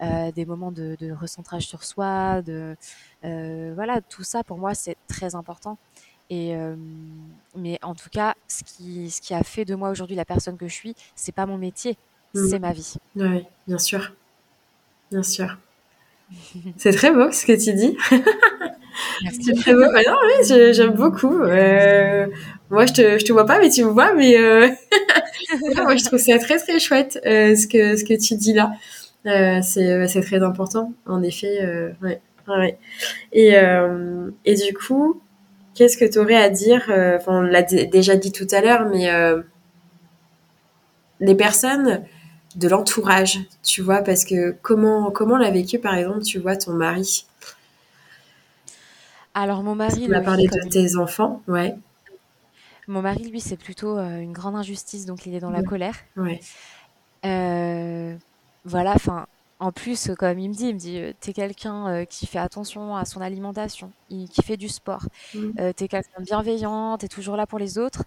des 0.00 0.46
moments 0.46 0.72
de, 0.72 0.96
de, 0.98 1.12
recentrage 1.12 1.66
sur 1.66 1.84
soi, 1.84 2.40
de 2.42 2.76
voilà, 3.22 4.00
tout 4.00 4.22
ça 4.22 4.42
pour 4.44 4.56
moi 4.58 4.74
c'est 4.74 4.96
très 5.08 5.34
important. 5.34 5.76
Et 6.30 6.54
mais 7.56 7.78
en 7.82 7.94
tout 7.94 8.10
cas, 8.10 8.34
ce 8.46 8.62
qui 8.64 9.10
ce 9.10 9.20
qui 9.20 9.34
a 9.34 9.42
fait 9.42 9.64
de 9.64 9.74
moi 9.74 9.90
aujourd'hui 9.90 10.16
la 10.16 10.24
personne 10.24 10.56
que 10.56 10.68
je 10.68 10.74
suis, 10.74 10.94
c'est 11.16 11.32
pas 11.32 11.46
mon 11.46 11.58
métier, 11.58 11.96
mmh. 12.34 12.48
c'est 12.48 12.58
ma 12.58 12.72
vie. 12.72 12.94
Oui, 13.16 13.44
bien 13.66 13.78
sûr, 13.78 14.12
bien 15.10 15.22
sûr. 15.22 15.58
c'est 16.76 16.92
très 16.92 17.12
beau 17.12 17.30
ce 17.32 17.44
que 17.44 17.52
tu 17.52 17.74
dis. 17.74 17.96
Beau. 19.66 19.72
Non, 19.72 20.16
oui, 20.24 20.72
j'aime 20.72 20.94
beaucoup. 20.94 21.42
Euh, 21.42 22.26
moi, 22.70 22.86
je 22.86 22.92
te, 22.92 23.18
je 23.18 23.24
te 23.24 23.32
vois 23.32 23.46
pas, 23.46 23.58
mais 23.58 23.70
tu 23.70 23.84
me 23.84 23.90
vois. 23.90 24.14
Mais 24.14 24.36
euh... 24.38 24.68
moi, 25.76 25.96
je 25.96 26.04
trouve 26.04 26.18
ça 26.18 26.38
très 26.38 26.58
très 26.58 26.78
chouette 26.78 27.20
euh, 27.26 27.54
ce 27.56 27.66
que 27.66 27.96
ce 27.96 28.04
que 28.04 28.14
tu 28.14 28.36
dis 28.36 28.52
là. 28.52 28.72
C'est 29.62 30.22
très 30.22 30.42
important, 30.42 30.92
en 31.06 31.22
effet. 31.22 31.92
Ouais, 32.02 32.20
ouais. 32.48 32.78
Et 33.32 33.54
et 34.44 34.54
du 34.54 34.74
coup, 34.74 35.20
qu'est-ce 35.74 35.96
que 35.96 36.04
tu 36.04 36.18
aurais 36.18 36.36
à 36.36 36.50
dire 36.50 36.90
on 37.26 37.40
l'a 37.42 37.62
déjà 37.62 38.16
dit 38.16 38.32
tout 38.32 38.46
à 38.52 38.60
l'heure, 38.60 38.86
mais 38.88 39.08
les 41.20 41.34
personnes 41.34 42.04
de 42.56 42.68
l'entourage, 42.68 43.40
tu 43.62 43.82
vois, 43.82 44.02
parce 44.02 44.24
que 44.24 44.56
comment 44.62 45.10
comment 45.10 45.36
l'a 45.36 45.50
vécu, 45.50 45.78
par 45.78 45.94
exemple, 45.94 46.22
tu 46.22 46.38
vois, 46.38 46.56
ton 46.56 46.72
mari? 46.72 47.26
Alors 49.40 49.62
mon 49.62 49.74
mari, 49.74 50.04
tu 50.04 50.08
m'as 50.08 50.20
parlé 50.20 50.46
de 50.46 50.68
tes 50.68 50.96
enfants, 50.96 51.42
ouais. 51.48 51.76
Mon 52.86 53.02
mari, 53.02 53.28
lui, 53.28 53.40
c'est 53.40 53.58
plutôt 53.58 53.98
euh, 53.98 54.18
une 54.18 54.32
grande 54.32 54.56
injustice, 54.56 55.04
donc 55.04 55.26
il 55.26 55.34
est 55.34 55.40
dans 55.40 55.50
la 55.50 55.62
colère. 55.62 55.94
Ouais. 56.16 56.40
Euh, 57.26 58.16
voilà, 58.64 58.92
enfin, 58.92 59.26
en 59.60 59.72
plus, 59.72 60.10
comme 60.18 60.38
il 60.38 60.48
me 60.48 60.54
dit, 60.54 60.68
il 60.68 60.74
me 60.74 60.78
dit, 60.78 60.98
euh, 60.98 61.12
t'es 61.20 61.32
quelqu'un 61.32 61.88
euh, 61.88 62.04
qui 62.04 62.26
fait 62.26 62.38
attention 62.38 62.96
à 62.96 63.04
son 63.04 63.20
alimentation, 63.20 63.90
il, 64.08 64.28
qui 64.28 64.42
fait 64.42 64.56
du 64.56 64.68
sport, 64.68 65.04
mmh. 65.34 65.38
euh, 65.58 65.72
t'es 65.72 65.88
quelqu'un 65.88 66.20
de 66.20 66.24
bienveillant, 66.24 66.96
t'es 66.96 67.08
toujours 67.08 67.36
là 67.36 67.46
pour 67.46 67.58
les 67.58 67.76
autres. 67.76 68.04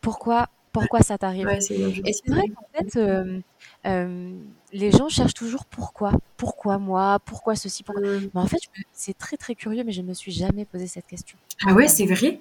Pourquoi, 0.00 0.48
pourquoi 0.72 1.00
ça 1.00 1.18
t'arrive 1.18 1.46
ouais, 1.46 1.58
Et 1.58 2.12
c'est 2.12 2.28
vrai 2.28 2.48
qu'en 2.48 2.66
fait, 2.74 2.96
euh, 2.96 3.40
euh, 3.86 4.38
les 4.72 4.90
gens 4.90 5.08
cherchent 5.08 5.34
toujours 5.34 5.66
pourquoi, 5.66 6.12
pourquoi 6.36 6.78
moi, 6.78 7.18
pourquoi 7.24 7.54
ceci, 7.56 7.82
pourquoi? 7.82 8.02
Mmh. 8.02 8.30
Mais 8.34 8.40
en 8.40 8.46
fait, 8.46 8.60
c'est 8.92 9.16
très 9.16 9.36
très 9.36 9.54
curieux, 9.54 9.84
mais 9.84 9.92
je 9.92 10.02
me 10.02 10.14
suis 10.14 10.32
jamais 10.32 10.64
posé 10.64 10.86
cette 10.86 11.06
question. 11.06 11.36
Ah 11.66 11.74
ouais, 11.74 11.88
c'est 11.88 12.06
vrai? 12.06 12.40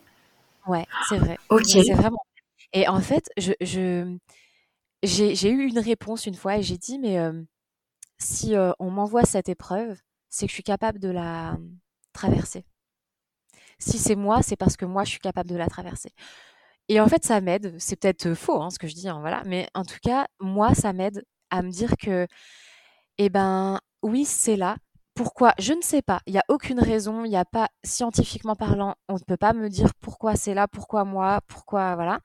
Ouais, 0.67 0.85
c'est 1.09 1.17
vrai. 1.17 1.37
Ok. 1.49 1.65
C'est 1.65 1.93
vraiment. 1.93 2.23
Et 2.73 2.87
en 2.87 3.01
fait, 3.01 3.29
je, 3.37 3.51
je 3.59 4.17
j'ai 5.03 5.49
eu 5.49 5.67
une 5.67 5.79
réponse 5.79 6.25
une 6.25 6.35
fois 6.35 6.57
et 6.57 6.61
j'ai 6.61 6.77
dit 6.77 6.99
mais 6.99 7.17
euh, 7.19 7.33
si 8.19 8.53
on 8.79 8.91
m'envoie 8.91 9.23
cette 9.23 9.49
épreuve, 9.49 9.97
c'est 10.29 10.45
que 10.45 10.51
je 10.51 10.55
suis 10.55 10.63
capable 10.63 10.99
de 10.99 11.09
la 11.09 11.57
traverser. 12.13 12.63
Si 13.79 13.97
c'est 13.97 14.15
moi, 14.15 14.43
c'est 14.43 14.55
parce 14.55 14.77
que 14.77 14.85
moi 14.85 15.03
je 15.03 15.09
suis 15.09 15.19
capable 15.19 15.49
de 15.49 15.55
la 15.55 15.67
traverser. 15.67 16.11
Et 16.91 16.99
en 16.99 17.07
fait, 17.07 17.23
ça 17.23 17.39
m'aide. 17.39 17.73
C'est 17.79 17.95
peut-être 17.95 18.33
faux 18.33 18.61
hein, 18.61 18.69
ce 18.69 18.77
que 18.77 18.85
je 18.87 18.93
dis, 18.95 19.07
hein, 19.07 19.19
voilà. 19.21 19.43
Mais 19.45 19.65
en 19.73 19.85
tout 19.85 19.97
cas, 20.03 20.27
moi, 20.41 20.75
ça 20.75 20.91
m'aide 20.91 21.23
à 21.49 21.61
me 21.61 21.71
dire 21.71 21.95
que, 21.95 22.27
eh 23.17 23.29
ben, 23.29 23.79
oui, 24.03 24.25
c'est 24.25 24.57
là. 24.57 24.75
Pourquoi? 25.15 25.53
Je 25.57 25.71
ne 25.71 25.81
sais 25.81 26.01
pas. 26.01 26.19
Il 26.27 26.33
n'y 26.33 26.39
a 26.39 26.43
aucune 26.49 26.81
raison. 26.81 27.23
Il 27.23 27.29
n'y 27.29 27.37
a 27.37 27.45
pas, 27.45 27.69
scientifiquement 27.85 28.55
parlant, 28.57 28.95
on 29.07 29.13
ne 29.15 29.19
peut 29.19 29.37
pas 29.37 29.53
me 29.53 29.69
dire 29.69 29.93
pourquoi 30.01 30.35
c'est 30.35 30.53
là, 30.53 30.67
pourquoi 30.67 31.05
moi, 31.05 31.39
pourquoi, 31.47 31.95
voilà. 31.95 32.19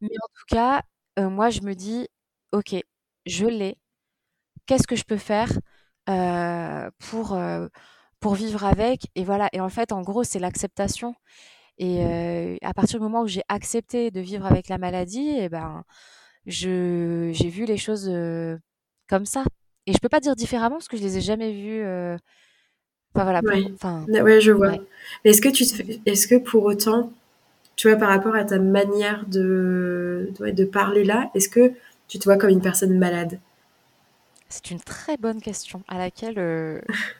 Mais 0.00 0.08
en 0.08 0.28
tout 0.34 0.44
cas, 0.48 0.82
euh, 1.18 1.28
moi, 1.30 1.50
je 1.50 1.60
me 1.62 1.74
dis, 1.74 2.08
ok, 2.52 2.76
je 3.26 3.46
l'ai. 3.46 3.76
Qu'est-ce 4.66 4.86
que 4.86 4.96
je 4.96 5.04
peux 5.04 5.18
faire 5.18 5.50
euh, 6.08 6.90
pour, 7.10 7.34
euh, 7.34 7.68
pour 8.20 8.34
vivre 8.36 8.64
avec? 8.64 9.08
Et 9.16 9.24
voilà. 9.24 9.50
Et 9.52 9.60
en 9.60 9.68
fait, 9.68 9.92
en 9.92 10.02
gros, 10.02 10.24
c'est 10.24 10.38
l'acceptation. 10.38 11.14
Et 11.78 12.04
euh, 12.04 12.56
à 12.62 12.74
partir 12.74 12.98
du 12.98 13.04
moment 13.04 13.22
où 13.22 13.28
j'ai 13.28 13.42
accepté 13.48 14.10
de 14.10 14.20
vivre 14.20 14.46
avec 14.46 14.68
la 14.68 14.78
maladie, 14.78 15.28
et 15.28 15.44
eh 15.44 15.48
ben, 15.48 15.84
je, 16.46 17.30
j'ai 17.32 17.48
vu 17.48 17.64
les 17.64 17.76
choses 17.76 18.08
euh, 18.08 18.56
comme 19.08 19.26
ça. 19.26 19.44
Et 19.86 19.92
je 19.92 19.98
peux 19.98 20.08
pas 20.08 20.20
dire 20.20 20.34
différemment 20.34 20.76
parce 20.76 20.88
que 20.88 20.96
je 20.96 21.02
les 21.02 21.18
ai 21.18 21.20
jamais 21.20 21.52
vues. 21.52 21.82
Euh... 21.82 22.16
Enfin 23.14 23.24
voilà. 23.24 23.40
Enfin, 23.74 24.04
ouais, 24.08 24.40
je 24.40 24.52
vois. 24.52 24.70
Ouais. 24.70 24.80
Mais 25.24 25.30
est-ce 25.30 25.40
que 25.40 25.48
tu 25.48 25.64
te 25.66 25.82
est-ce 26.04 26.26
que 26.26 26.34
pour 26.34 26.64
autant, 26.64 27.12
tu 27.76 27.88
vois, 27.88 27.96
par 27.96 28.08
rapport 28.08 28.34
à 28.34 28.44
ta 28.44 28.58
manière 28.58 29.24
de, 29.26 30.30
de, 30.38 30.50
de 30.50 30.64
parler 30.64 31.04
là, 31.04 31.30
est-ce 31.34 31.48
que 31.48 31.72
tu 32.08 32.18
te 32.18 32.24
vois 32.24 32.36
comme 32.36 32.50
une 32.50 32.60
personne 32.60 32.98
malade? 32.98 33.38
C'est 34.48 34.70
une 34.70 34.80
très 34.80 35.16
bonne 35.16 35.40
question 35.40 35.82
à 35.88 35.98
laquelle 35.98 36.34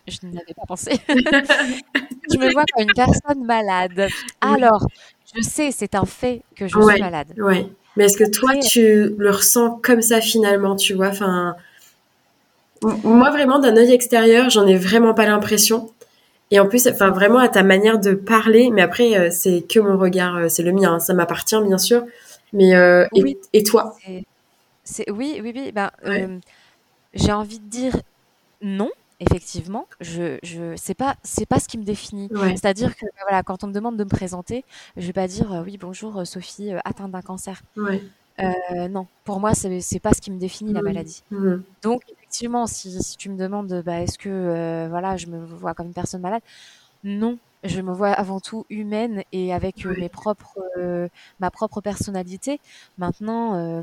je 0.06 0.16
n'avais 0.22 0.54
pas 0.56 0.66
pensé. 0.66 0.92
je 1.08 2.38
me 2.38 2.52
vois 2.52 2.64
comme 2.72 2.84
une 2.84 2.94
personne 2.94 3.44
malade. 3.44 4.08
Alors, 4.40 4.86
je 5.34 5.42
sais, 5.42 5.70
c'est 5.70 5.94
un 5.94 6.06
fait 6.06 6.42
que 6.56 6.66
je 6.66 6.78
suis 6.80 7.00
malade. 7.00 7.34
Oui. 7.36 7.70
Mais 7.96 8.04
est-ce 8.04 8.16
que 8.16 8.30
toi, 8.30 8.54
tu 8.56 9.14
le 9.18 9.30
ressens 9.30 9.78
comme 9.82 10.00
ça 10.00 10.20
finalement, 10.20 10.76
tu 10.76 10.94
vois? 10.94 11.08
Enfin, 11.08 11.56
moi 12.82 13.30
vraiment 13.30 13.58
d'un 13.58 13.76
œil 13.76 13.92
extérieur, 13.92 14.50
j'en 14.50 14.66
ai 14.66 14.76
vraiment 14.76 15.14
pas 15.14 15.26
l'impression. 15.26 15.90
Et 16.50 16.60
en 16.60 16.66
plus, 16.66 16.86
enfin 16.86 17.10
vraiment 17.10 17.38
à 17.38 17.48
ta 17.48 17.62
manière 17.62 17.98
de 17.98 18.12
parler, 18.12 18.70
mais 18.70 18.82
après 18.82 19.18
euh, 19.18 19.28
c'est 19.30 19.62
que 19.68 19.80
mon 19.80 19.98
regard, 19.98 20.36
euh, 20.36 20.48
c'est 20.48 20.62
le 20.62 20.72
mien, 20.72 20.94
hein, 20.94 21.00
ça 21.00 21.12
m'appartient 21.12 21.60
bien 21.66 21.78
sûr. 21.78 22.04
Mais 22.52 22.74
euh, 22.74 23.06
et, 23.52 23.62
toi? 23.62 23.94
Oui, 24.08 24.24
oui, 25.08 25.52
oui. 25.54 25.72
Ben, 25.72 25.90
j'ai 27.18 27.32
envie 27.32 27.60
de 27.60 27.68
dire 27.68 27.96
non. 28.62 28.90
Effectivement, 29.20 29.88
je, 30.00 30.38
je 30.44 30.76
c'est 30.76 30.94
pas 30.94 31.16
c'est 31.24 31.44
pas 31.44 31.58
ce 31.58 31.66
qui 31.66 31.76
me 31.76 31.82
définit. 31.82 32.28
C'est-à-dire 32.32 32.94
que 32.94 33.04
voilà, 33.22 33.42
quand 33.42 33.64
on 33.64 33.66
me 33.66 33.72
demande 33.72 33.96
de 33.96 34.04
me 34.04 34.08
présenter, 34.08 34.64
je 34.96 35.04
vais 35.08 35.12
pas 35.12 35.26
dire 35.26 35.60
oui 35.66 35.76
bonjour 35.76 36.24
Sophie 36.24 36.70
atteinte 36.84 37.10
d'un 37.10 37.22
cancer. 37.22 37.62
non, 38.38 39.08
pour 39.24 39.40
moi 39.40 39.54
c'est 39.54 39.80
c'est 39.80 39.98
pas 39.98 40.12
ce 40.12 40.20
qui 40.20 40.30
me 40.30 40.38
définit 40.38 40.72
la 40.72 40.82
mmh. 40.82 40.84
maladie. 40.84 41.22
Mmh. 41.32 41.56
Donc 41.82 42.02
effectivement, 42.28 42.66
si, 42.66 43.16
tu 43.16 43.30
me 43.30 43.38
demandes, 43.38 43.82
bah, 43.84 44.02
est-ce 44.02 44.18
que 44.18 44.28
euh, 44.28 44.86
voilà, 44.90 45.16
je 45.16 45.26
me 45.28 45.44
vois 45.46 45.72
comme 45.72 45.86
une 45.86 45.94
personne 45.94 46.20
malade? 46.20 46.42
Non, 47.02 47.38
je 47.64 47.80
me 47.80 47.92
vois 47.92 48.10
avant 48.10 48.38
tout 48.38 48.66
humaine 48.68 49.22
et 49.32 49.54
avec 49.54 49.86
euh, 49.86 49.94
mes 49.96 50.10
propres, 50.10 50.58
euh, 50.76 51.08
ma 51.40 51.50
propre 51.50 51.80
personnalité. 51.80 52.60
Maintenant, 52.98 53.82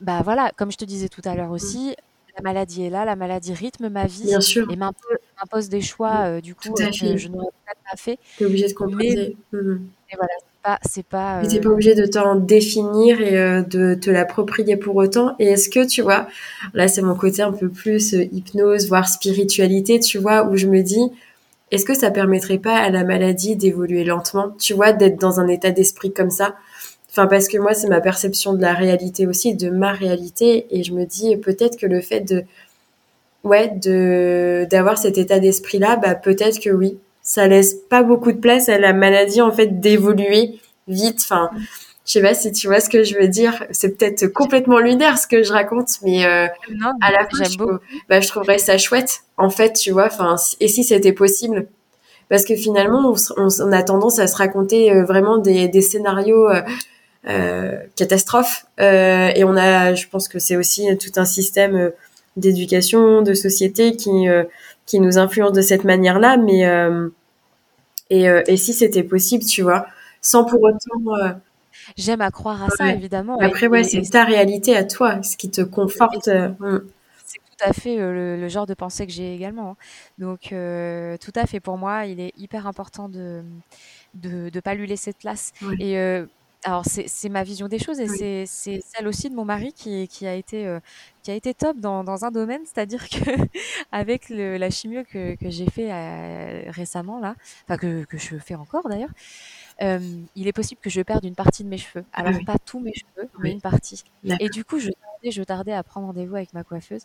bah 0.00 0.22
voilà, 0.22 0.50
comme 0.56 0.72
je 0.72 0.78
te 0.78 0.84
disais 0.84 1.08
tout 1.08 1.22
à 1.24 1.34
l'heure 1.34 1.50
mmh. 1.50 1.94
La 2.36 2.42
maladie 2.42 2.84
est 2.84 2.90
là, 2.90 3.04
la 3.04 3.16
maladie 3.16 3.52
rythme 3.52 3.88
ma 3.88 4.06
vie 4.06 4.30
et 4.30 4.76
m'impose 4.76 5.68
des 5.68 5.80
choix 5.80 6.30
mmh. 6.30 6.40
du 6.40 6.54
coup 6.54 6.72
que 6.72 6.90
je 7.16 7.28
n'aurais 7.28 7.50
pas 7.64 7.96
fait. 7.96 8.18
Tu 8.36 8.44
es 8.44 8.46
obligée 8.46 8.68
de 8.68 8.74
composer. 8.74 9.36
Mmh. 9.52 9.76
voilà, 10.16 10.78
c'est 10.86 11.06
pas. 11.06 11.42
Tu 11.42 11.54
n'es 11.54 11.60
pas 11.60 11.70
obligé 11.70 11.94
de 11.94 12.06
t'en 12.06 12.36
définir 12.36 13.20
et 13.20 13.38
euh, 13.38 13.62
de 13.62 13.94
te 13.94 14.10
l'approprier 14.10 14.76
pour 14.76 14.96
autant. 14.96 15.34
Et 15.38 15.46
est-ce 15.46 15.70
que 15.70 15.86
tu 15.86 16.02
vois, 16.02 16.28
là 16.74 16.88
c'est 16.88 17.02
mon 17.02 17.14
côté 17.14 17.42
un 17.42 17.52
peu 17.52 17.68
plus 17.68 18.14
euh, 18.14 18.24
hypnose, 18.32 18.88
voire 18.88 19.08
spiritualité, 19.08 20.00
tu 20.00 20.18
vois, 20.18 20.46
où 20.46 20.56
je 20.56 20.66
me 20.66 20.82
dis, 20.82 21.10
est-ce 21.70 21.84
que 21.84 21.94
ça 21.94 22.10
permettrait 22.10 22.58
pas 22.58 22.76
à 22.76 22.90
la 22.90 23.04
maladie 23.04 23.56
d'évoluer 23.56 24.04
lentement, 24.04 24.50
tu 24.58 24.74
vois, 24.74 24.92
d'être 24.92 25.20
dans 25.20 25.40
un 25.40 25.48
état 25.48 25.70
d'esprit 25.70 26.12
comme 26.12 26.30
ça? 26.30 26.56
Enfin, 27.10 27.26
parce 27.26 27.48
que 27.48 27.58
moi, 27.58 27.74
c'est 27.74 27.88
ma 27.88 28.00
perception 28.00 28.52
de 28.54 28.62
la 28.62 28.72
réalité 28.72 29.26
aussi, 29.26 29.54
de 29.54 29.68
ma 29.68 29.92
réalité, 29.92 30.66
et 30.70 30.84
je 30.84 30.92
me 30.92 31.04
dis 31.04 31.36
peut-être 31.36 31.76
que 31.76 31.86
le 31.86 32.00
fait 32.00 32.20
de, 32.20 32.44
ouais, 33.42 33.68
de 33.68 34.66
d'avoir 34.70 34.96
cet 34.96 35.18
état 35.18 35.40
d'esprit-là, 35.40 35.96
bah 35.96 36.14
peut-être 36.14 36.60
que 36.60 36.70
oui, 36.70 36.98
ça 37.22 37.48
laisse 37.48 37.74
pas 37.88 38.02
beaucoup 38.02 38.32
de 38.32 38.38
place 38.38 38.68
à 38.68 38.78
la 38.78 38.92
maladie 38.92 39.40
en 39.40 39.50
fait 39.50 39.80
d'évoluer 39.80 40.60
vite. 40.86 41.20
Enfin, 41.22 41.50
je 42.06 42.12
sais 42.12 42.22
pas 42.22 42.34
si 42.34 42.52
tu 42.52 42.68
vois 42.68 42.80
ce 42.80 42.88
que 42.88 43.02
je 43.02 43.18
veux 43.18 43.28
dire. 43.28 43.64
C'est 43.72 43.96
peut-être 43.96 44.28
complètement 44.28 44.78
lunaire 44.78 45.18
ce 45.18 45.26
que 45.26 45.42
je 45.42 45.52
raconte, 45.52 45.90
mais 46.02 46.24
euh, 46.24 46.46
à 47.00 47.10
la 47.10 47.28
fois, 47.28 47.44
je, 47.44 47.58
bah, 48.08 48.20
je 48.20 48.28
trouverais 48.28 48.58
ça 48.58 48.78
chouette. 48.78 49.22
En 49.36 49.50
fait, 49.50 49.72
tu 49.72 49.90
vois. 49.90 50.06
Enfin, 50.06 50.36
et 50.60 50.68
si 50.68 50.84
c'était 50.84 51.12
possible, 51.12 51.66
parce 52.28 52.44
que 52.44 52.54
finalement, 52.54 53.14
on, 53.36 53.72
a 53.72 53.82
tendance 53.82 54.18
à 54.20 54.26
se 54.26 54.36
raconter 54.36 54.92
euh, 54.92 55.04
vraiment 55.04 55.38
des, 55.38 55.68
des 55.68 55.82
scénarios. 55.82 56.48
Euh, 57.28 57.76
catastrophes 57.96 58.64
et 58.78 59.44
on 59.44 59.54
a 59.54 59.92
je 59.92 60.06
pense 60.08 60.26
que 60.26 60.38
c'est 60.38 60.56
aussi 60.56 60.88
tout 60.96 61.20
un 61.20 61.26
système 61.26 61.92
d'éducation 62.38 63.20
de 63.20 63.34
société 63.34 63.94
qui 63.94 64.24
qui 64.86 65.00
nous 65.00 65.18
influence 65.18 65.52
de 65.52 65.60
cette 65.60 65.84
manière-là 65.84 66.38
mais 66.38 66.64
euh, 68.12 68.42
et, 68.46 68.56
si 68.56 68.72
c'était 68.72 69.02
possible, 69.02 69.44
tu 69.44 69.62
vois, 69.62 69.86
sans 70.20 70.44
pour 70.44 70.62
autant. 70.62 71.14
Euh, 71.22 71.32
J'aime 71.96 72.20
à 72.20 72.30
croire 72.30 72.64
à 72.64 72.68
ça, 72.70 72.92
évidemment. 72.92 73.38
Après, 73.40 73.66
ouais, 73.66 73.84
c'est 73.84 74.02
ta 74.02 74.24
réalité 74.24 74.76
à 74.76 74.84
toi, 74.84 75.22
ce 75.22 75.36
qui 75.36 75.50
te 75.50 75.60
conforte. 75.60 76.28
Euh, 76.28 76.48
hmm. 76.58 76.80
C'est 77.24 77.38
tout 77.38 77.64
à 77.64 77.72
fait 77.72 77.96
le, 77.96 78.48
genre 78.48 78.66
de 78.66 78.74
pensée 78.74 79.06
que 79.06 79.12
j'ai 79.12 79.34
également. 79.34 79.70
Hein. 79.70 79.76
Donc, 80.18 80.54
tout 81.20 81.32
à 81.34 81.46
fait, 81.46 81.60
pour 81.60 81.78
moi, 81.78 82.06
il 82.06 82.20
est 82.20 82.32
hyper 82.36 82.66
important 82.66 83.08
de 83.08 83.42
ne 84.22 84.50
de, 84.50 84.60
pas 84.60 84.74
lui 84.74 84.86
laisser 84.86 85.12
de 85.12 85.16
place. 85.16 85.52
Et 85.78 85.96
alors 86.64 86.84
c'est 86.84 87.28
ma 87.30 87.42
vision 87.42 87.68
des 87.68 87.78
choses 87.78 88.00
et 88.00 88.44
c'est 88.46 88.80
celle 88.84 89.08
aussi 89.08 89.30
de 89.30 89.34
mon 89.34 89.46
mari 89.46 89.72
qui, 89.72 90.06
qui 90.08 90.26
a 90.26 90.34
été 90.34 90.66
euh, 90.66 90.78
qui 91.22 91.30
a 91.30 91.34
été 91.34 91.54
top 91.54 91.78
dans, 91.78 92.04
dans 92.04 92.24
un 92.26 92.30
domaine, 92.30 92.62
c'est-à-dire 92.64 93.08
que 93.08 93.18
avec 93.92 94.28
le, 94.28 94.58
la 94.58 94.70
chimio 94.70 95.02
que, 95.04 95.36
que 95.36 95.48
j'ai 95.50 95.66
fait 95.70 95.90
euh, 95.90 96.70
récemment 96.70 97.18
là, 97.18 97.34
enfin 97.64 97.78
que, 97.78 98.04
que 98.04 98.18
je 98.18 98.36
fais 98.36 98.54
encore 98.56 98.88
d'ailleurs, 98.88 99.10
euh, 99.82 99.98
il 100.36 100.48
est 100.48 100.52
possible 100.52 100.80
que 100.80 100.90
je 100.90 101.00
perde 101.02 101.24
une 101.24 101.34
partie 101.34 101.64
de 101.64 101.68
mes 101.68 101.78
cheveux. 101.78 102.04
Alors 102.12 102.32
pas 102.44 102.56
tous 102.64 102.80
mes 102.80 102.92
cheveux, 102.92 103.28
mais 103.38 103.52
une 103.52 103.60
partie. 103.60 104.04
Et 104.40 104.48
du 104.48 104.64
coup 104.64 104.78
je 104.78 104.90
je 105.22 105.42
tardais 105.42 105.72
à 105.74 105.82
prendre 105.82 106.06
rendez-vous 106.06 106.36
avec 106.36 106.54
ma 106.54 106.64
coiffeuse 106.64 107.02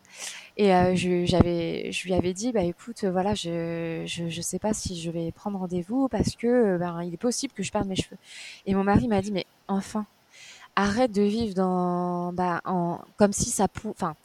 et 0.55 0.73
euh, 0.73 0.95
je, 0.95 1.25
j'avais, 1.25 1.91
je 1.91 2.05
lui 2.05 2.13
avais 2.13 2.33
dit, 2.33 2.53
bah 2.53 2.63
écoute, 2.63 3.03
voilà, 3.03 3.33
je, 3.33 4.03
je, 4.05 4.29
je 4.29 4.41
sais 4.41 4.57
pas 4.57 4.73
si 4.73 5.01
je 5.01 5.11
vais 5.11 5.33
prendre 5.33 5.59
rendez-vous 5.59 6.07
parce 6.07 6.35
que 6.37 6.77
ben 6.77 7.03
il 7.03 7.13
est 7.13 7.17
possible 7.17 7.53
que 7.53 7.61
je 7.63 7.71
perde 7.73 7.87
mes 7.87 7.95
cheveux. 7.97 8.17
Et 8.65 8.73
mon 8.73 8.85
mari 8.85 9.09
m'a 9.09 9.21
dit, 9.21 9.33
mais 9.33 9.45
enfin, 9.67 10.05
arrête 10.75 11.11
de 11.11 11.21
vivre 11.23 11.55
dans, 11.55 12.33
bah, 12.33 12.61
en, 12.65 12.99
comme 13.17 13.33
si 13.33 13.49
ça, 13.49 13.67
enfin, 13.85 14.15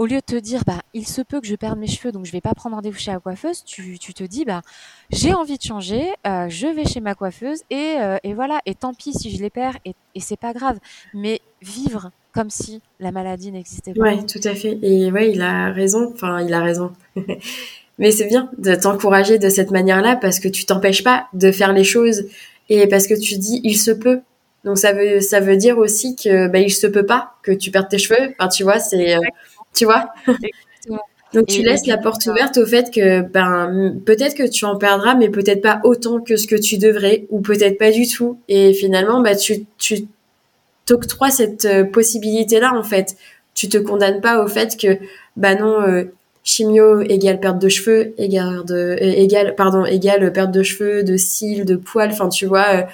au 0.00 0.06
lieu 0.06 0.16
de 0.16 0.20
te 0.24 0.36
dire, 0.36 0.62
bah, 0.66 0.80
il 0.94 1.06
se 1.06 1.20
peut 1.20 1.42
que 1.42 1.46
je 1.46 1.54
perde 1.54 1.78
mes 1.78 1.86
cheveux, 1.86 2.10
donc 2.10 2.24
je 2.24 2.32
vais 2.32 2.40
pas 2.40 2.54
prendre 2.54 2.74
rendez-vous 2.74 2.98
chez 2.98 3.12
la 3.12 3.20
coiffeuse, 3.20 3.62
tu, 3.66 3.98
tu 3.98 4.14
te 4.14 4.24
dis, 4.24 4.46
bah, 4.46 4.62
j'ai 5.10 5.34
envie 5.34 5.58
de 5.58 5.62
changer, 5.62 6.08
euh, 6.26 6.48
je 6.48 6.68
vais 6.68 6.86
chez 6.86 7.00
ma 7.00 7.14
coiffeuse 7.14 7.60
et, 7.68 7.96
euh, 7.98 8.16
et 8.24 8.32
voilà, 8.32 8.60
et 8.64 8.74
tant 8.74 8.94
pis 8.94 9.12
si 9.12 9.30
je 9.30 9.42
les 9.42 9.50
perds 9.50 9.76
et, 9.84 9.94
et 10.14 10.20
c'est 10.20 10.38
pas 10.38 10.54
grave. 10.54 10.78
Mais 11.12 11.42
vivre 11.60 12.12
comme 12.32 12.48
si 12.48 12.80
la 12.98 13.12
maladie 13.12 13.52
n'existait 13.52 13.92
pas. 13.92 14.04
Oui, 14.04 14.24
tout 14.24 14.40
à 14.44 14.54
fait. 14.54 14.78
Et 14.80 15.12
ouais, 15.12 15.32
il 15.32 15.42
a 15.42 15.70
raison. 15.70 16.10
Enfin, 16.14 16.40
il 16.40 16.54
a 16.54 16.62
raison. 16.62 16.92
Mais 17.98 18.10
c'est 18.10 18.26
bien 18.26 18.48
de 18.56 18.74
t'encourager 18.76 19.38
de 19.38 19.50
cette 19.50 19.70
manière-là 19.70 20.16
parce 20.16 20.40
que 20.40 20.48
tu 20.48 20.64
t'empêches 20.64 21.04
pas 21.04 21.26
de 21.34 21.52
faire 21.52 21.74
les 21.74 21.84
choses 21.84 22.24
et 22.70 22.86
parce 22.86 23.06
que 23.06 23.20
tu 23.20 23.36
dis 23.36 23.60
il 23.64 23.76
se 23.76 23.90
peut. 23.90 24.20
Donc 24.64 24.78
ça 24.78 24.94
veut 24.94 25.20
ça 25.20 25.40
veut 25.40 25.56
dire 25.56 25.76
aussi 25.76 26.16
que 26.16 26.48
bah, 26.48 26.58
il 26.58 26.70
se 26.70 26.86
peut 26.86 27.04
pas 27.04 27.34
que 27.42 27.52
tu 27.52 27.70
perdes 27.70 27.90
tes 27.90 27.98
cheveux. 27.98 28.34
Enfin, 28.38 28.48
tu 28.48 28.62
vois, 28.62 28.78
c'est 28.78 29.16
euh, 29.16 29.20
tu 29.74 29.84
vois. 29.84 30.10
Donc 31.32 31.46
tu 31.46 31.62
laisses 31.62 31.86
la 31.86 31.96
porte 31.96 32.26
ouverte 32.26 32.58
au 32.58 32.66
fait 32.66 32.90
que 32.92 33.20
ben 33.20 33.94
peut-être 34.04 34.34
que 34.34 34.48
tu 34.48 34.64
en 34.64 34.76
perdras 34.76 35.14
mais 35.14 35.28
peut-être 35.28 35.62
pas 35.62 35.80
autant 35.84 36.20
que 36.20 36.36
ce 36.36 36.48
que 36.48 36.56
tu 36.56 36.76
devrais 36.76 37.26
ou 37.30 37.40
peut-être 37.40 37.78
pas 37.78 37.92
du 37.92 38.08
tout 38.08 38.40
et 38.48 38.72
finalement 38.72 39.20
bah 39.20 39.36
tu 39.36 39.64
tu 39.78 40.08
t'octroies 40.90 41.30
cette 41.30 41.64
euh, 41.64 41.84
possibilité-là, 41.84 42.72
en 42.74 42.82
fait. 42.82 43.16
Tu 43.54 43.68
te 43.68 43.78
condamnes 43.78 44.20
pas 44.20 44.42
au 44.42 44.48
fait 44.48 44.76
que, 44.76 44.98
bah 45.36 45.54
non, 45.54 45.82
euh, 45.82 46.04
chimio 46.42 47.00
égale 47.02 47.40
perte 47.40 47.58
de 47.60 47.68
cheveux, 47.68 48.14
égale, 48.18 48.64
de, 48.64 48.74
euh, 48.74 48.96
égale, 49.00 49.54
pardon, 49.54 49.84
égale 49.84 50.32
perte 50.32 50.50
de 50.50 50.62
cheveux, 50.62 51.04
de 51.04 51.16
cils, 51.16 51.64
de 51.64 51.76
poils, 51.76 52.10
enfin, 52.10 52.28
tu 52.28 52.46
vois. 52.46 52.86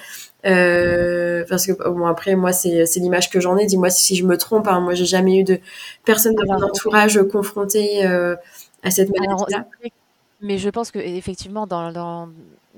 Parce 0.43 1.65
que 1.65 1.89
bon 1.89 2.05
après 2.05 2.35
moi 2.35 2.53
c'est 2.53 2.85
c'est 2.85 2.99
l'image 2.99 3.29
que 3.29 3.39
j'en 3.39 3.57
ai 3.57 3.65
dis-moi 3.65 3.89
si 3.89 4.15
je 4.15 4.25
me 4.25 4.37
trompe 4.37 4.67
hein. 4.67 4.79
moi 4.79 4.93
j'ai 4.93 5.05
jamais 5.05 5.39
eu 5.39 5.43
de 5.43 5.59
personne 6.05 6.35
de 6.35 6.45
mon 6.45 6.63
entourage 6.63 7.21
confrontée 7.31 8.05
à 8.05 8.91
cette 8.91 9.09
maladie 9.09 9.43
là 9.49 9.65
mais 10.41 10.57
je 10.57 10.69
pense 10.69 10.91
que 10.91 10.99
effectivement 10.99 11.65
dans, 11.67 11.91
dans 11.91 12.29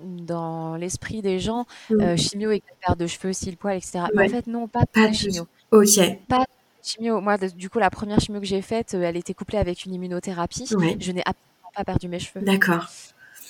dans 0.03 0.75
l'esprit 0.75 1.21
des 1.21 1.39
gens, 1.39 1.65
mmh. 1.89 2.01
euh, 2.01 2.17
chimio 2.17 2.51
et 2.51 2.63
perte 2.85 2.99
de 2.99 3.07
cheveux, 3.07 3.33
cils, 3.33 3.57
poils, 3.57 3.77
etc. 3.77 4.05
Mais 4.15 4.25
en 4.25 4.29
fait, 4.29 4.47
non, 4.47 4.67
pas, 4.67 4.85
de 4.95 5.13
chimio. 5.13 5.47
Ok. 5.71 5.99
Pas 6.27 6.39
de 6.39 6.45
chimio. 6.83 7.21
Moi, 7.21 7.37
du 7.37 7.69
coup, 7.69 7.79
la 7.79 7.89
première 7.89 8.19
chimio 8.19 8.39
que 8.39 8.45
j'ai 8.45 8.61
faite, 8.61 8.93
euh, 8.93 9.01
elle 9.01 9.17
était 9.17 9.33
couplée 9.33 9.57
avec 9.57 9.85
une 9.85 9.93
immunothérapie. 9.93 10.65
Je 10.67 11.11
n'ai 11.11 11.21
absolument 11.25 11.71
pas 11.75 11.83
perdu 11.83 12.07
mes 12.07 12.19
cheveux. 12.19 12.45
D'accord. 12.45 12.87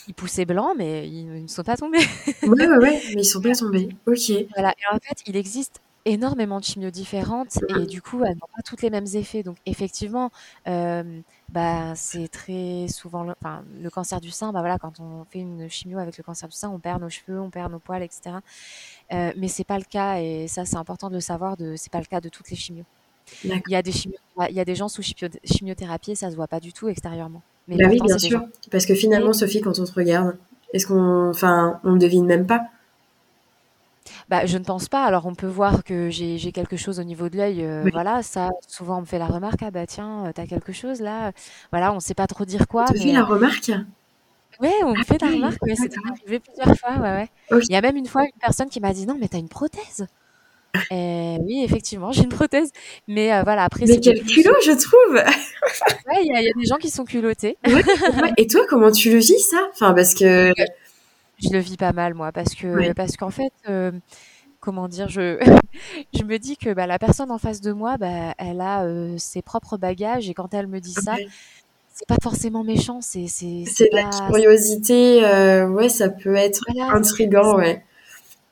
Ils 0.07 0.13
poussaient 0.13 0.45
blancs, 0.45 0.73
mais 0.77 1.07
ils 1.07 1.43
ne 1.43 1.47
sont 1.47 1.63
pas 1.63 1.77
tombés. 1.77 1.99
Oui, 2.43 2.49
oui, 2.59 2.65
oui, 2.81 2.99
mais 3.15 3.21
ils 3.21 3.25
sont 3.25 3.41
pas 3.41 3.53
tombés. 3.53 3.89
Ok. 4.07 4.31
Voilà. 4.55 4.71
Et 4.71 4.95
en 4.95 4.97
fait, 4.99 5.21
il 5.27 5.35
existe 5.35 5.81
énormément 6.05 6.59
de 6.59 6.65
chimios 6.65 6.91
différentes 6.91 7.59
et 7.77 7.85
du 7.85 8.01
coup 8.01 8.23
elles 8.23 8.35
n'ont 8.35 8.47
pas 8.55 8.61
toutes 8.65 8.81
les 8.81 8.89
mêmes 8.89 9.05
effets 9.13 9.43
donc 9.43 9.57
effectivement 9.65 10.31
euh, 10.67 11.21
bah 11.49 11.93
c'est 11.95 12.29
très 12.29 12.87
souvent 12.87 13.23
le, 13.23 13.33
enfin, 13.41 13.63
le 13.81 13.89
cancer 13.89 14.21
du 14.21 14.31
sein 14.31 14.53
bah 14.53 14.59
voilà 14.59 14.77
quand 14.77 14.99
on 14.99 15.25
fait 15.25 15.39
une 15.39 15.69
chimio 15.69 15.99
avec 15.99 16.17
le 16.17 16.23
cancer 16.23 16.47
du 16.47 16.55
sein 16.55 16.69
on 16.69 16.79
perd 16.79 17.01
nos 17.01 17.09
cheveux 17.09 17.39
on 17.39 17.49
perd 17.49 17.71
nos 17.71 17.79
poils 17.79 18.01
etc 18.01 18.37
euh, 19.11 19.33
mais 19.35 19.47
c'est 19.49 19.65
pas 19.65 19.77
le 19.77 19.83
cas 19.83 20.19
et 20.19 20.47
ça 20.47 20.65
c'est 20.65 20.77
important 20.77 21.09
de 21.09 21.15
le 21.15 21.21
savoir 21.21 21.57
de 21.57 21.75
c'est 21.75 21.91
pas 21.91 21.99
le 21.99 22.05
cas 22.05 22.21
de 22.21 22.29
toutes 22.29 22.49
les 22.49 22.55
chimios 22.57 22.85
il 23.43 23.61
y 23.67 23.75
a 23.75 23.81
des 23.81 23.93
il 24.49 24.55
y 24.55 24.59
a 24.59 24.65
des 24.65 24.75
gens 24.75 24.87
sous 24.87 25.03
chimiothérapie 25.43 26.11
et 26.11 26.15
ça 26.15 26.31
se 26.31 26.35
voit 26.35 26.47
pas 26.47 26.59
du 26.59 26.73
tout 26.73 26.87
extérieurement 26.87 27.41
mais 27.69 27.77
bah 27.77 27.85
oui 27.89 27.99
bien 28.03 28.17
sûr 28.17 28.41
parce 28.71 28.85
que 28.85 28.93
finalement 28.95 29.33
Sophie 29.33 29.61
quand 29.61 29.79
on 29.79 29.85
te 29.85 29.93
regarde 29.93 30.37
est-ce 30.73 30.87
qu'on 30.87 31.29
enfin 31.29 31.79
on 31.83 31.93
ne 31.93 31.99
devine 31.99 32.25
même 32.25 32.45
pas? 32.45 32.61
Bah, 34.29 34.45
je 34.45 34.57
ne 34.57 34.63
pense 34.63 34.89
pas. 34.89 35.05
Alors, 35.05 35.25
on 35.25 35.35
peut 35.35 35.47
voir 35.47 35.83
que 35.83 36.09
j'ai 36.09 36.51
quelque 36.51 36.77
chose 36.77 36.99
au 36.99 37.03
niveau 37.03 37.29
de 37.29 37.37
l'œil, 37.37 37.63
heu, 37.63 37.89
voilà, 37.91 38.21
ça, 38.21 38.49
souvent, 38.67 38.97
on 38.99 39.01
me 39.01 39.05
fait 39.05 39.19
la 39.19 39.27
remarque: 39.27 39.63
«Ah 39.63 39.71
bah 39.71 39.85
tiens, 39.87 40.27
heu, 40.27 40.33
tu 40.33 40.45
quelque 40.47 40.71
chose 40.73 41.01
là?» 41.01 41.31
voilà, 41.71 41.93
on 41.93 41.99
sait 41.99 42.13
pas 42.13 42.27
trop 42.27 42.45
dire 42.45 42.67
quoi, 42.67 42.85
te 42.93 42.99
fait 42.99 43.11
la 43.11 43.23
remarque? 43.23 43.71
Ouais, 44.59 44.73
on 44.83 44.95
me 44.95 45.01
Ah 45.01 45.03
fait 45.03 45.21
la 45.21 45.29
oui, 45.29 45.35
remarque, 45.35 45.65
ouais, 45.65 45.75
c'est 45.75 45.89
arrivé 46.19 46.39
plusieurs 46.39 46.75
fois, 46.77 46.95
ouais, 46.97 47.11
ouais. 47.13 47.29
Il 47.69 47.73
y 47.73 47.77
a 47.77 47.81
même 47.81 47.95
une 47.95 48.07
fois 48.07 48.23
une 48.23 48.39
personne 48.41 48.69
qui 48.69 48.79
m'a 48.81 48.93
dit: 48.93 49.05
«Non, 49.05 49.17
mais 49.19 49.29
tu 49.29 49.35
as 49.37 49.39
une 49.39 49.49
prothèse!» 49.49 50.05
Et 50.91 51.37
oui, 51.41 51.61
effectivement, 51.63 52.11
j'ai 52.11 52.23
une 52.23 52.29
prothèse, 52.29 52.71
mais 53.07 53.31
heu, 53.31 53.43
voilà, 53.43 53.63
après 53.63 53.85
Mais 53.87 53.99
quel 53.99 54.23
culot, 54.23 54.53
je 54.65 54.71
trouve! 54.71 55.15
ouais, 56.07 56.21
il 56.23 56.27
y 56.27 56.35
a 56.35 56.41
il 56.41 56.45
y 56.45 56.49
a 56.49 56.53
des 56.59 56.65
gens 56.65 56.77
qui 56.77 56.89
sont 56.89 57.05
culottés. 57.05 57.57
Ouais, 57.65 57.81
et 58.37 58.47
toi, 58.47 58.61
comment 58.67 58.91
tu 58.91 59.11
le 59.11 59.17
vis 59.17 59.39
ça? 59.39 59.69
Enfin, 59.73 59.93
parce 59.93 60.13
que 60.13 60.51
Je 61.41 61.49
le 61.51 61.59
vis 61.59 61.77
pas 61.77 61.93
mal 61.93 62.13
moi 62.13 62.31
parce 62.31 62.53
que 62.55 62.67
Ouais. 62.67 62.93
parce 62.93 63.15
qu'en 63.17 63.29
fait, 63.29 63.51
hem, 63.65 64.01
comment 64.59 64.87
dire? 64.87 65.07
Je 65.09 65.37
je 66.13 66.23
me 66.23 66.37
dis 66.37 66.57
que, 66.57 66.73
bah, 66.73 66.87
la 66.87 66.99
personne 66.99 67.31
en 67.31 67.37
face 67.37 67.61
de 67.61 67.71
moi, 67.71 67.97
bah, 67.97 68.33
elle 68.37 68.61
a, 68.61 68.85
heu, 68.85 69.17
ses 69.17 69.41
propres 69.41 69.77
bagages 69.77 70.29
et 70.29 70.33
quand 70.33 70.53
elle 70.53 70.67
me 70.67 70.79
dit 70.79 70.93
ça, 70.93 71.13
OK. 71.13 71.27
c'est 71.93 72.07
pas 72.07 72.17
forcément 72.21 72.63
méchant, 72.63 72.99
c'est 73.01 73.27
c'est 73.27 73.63
de 73.91 73.95
la 73.95 74.03
curiosité, 74.27 75.21
ouais, 75.67 75.89
ça 75.89 76.09
peut 76.09 76.35
être 76.35 76.61
voilà, 76.73 76.93
intriguant, 76.93 77.55
ouais. 77.57 77.83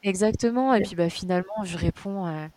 Exactement 0.07 0.73
et 0.73 0.81
puis, 0.81 0.95
bah, 0.95 1.09
finalement, 1.09 1.63
je 1.63 1.77
réponds, 1.77 2.27
heu 2.27 2.49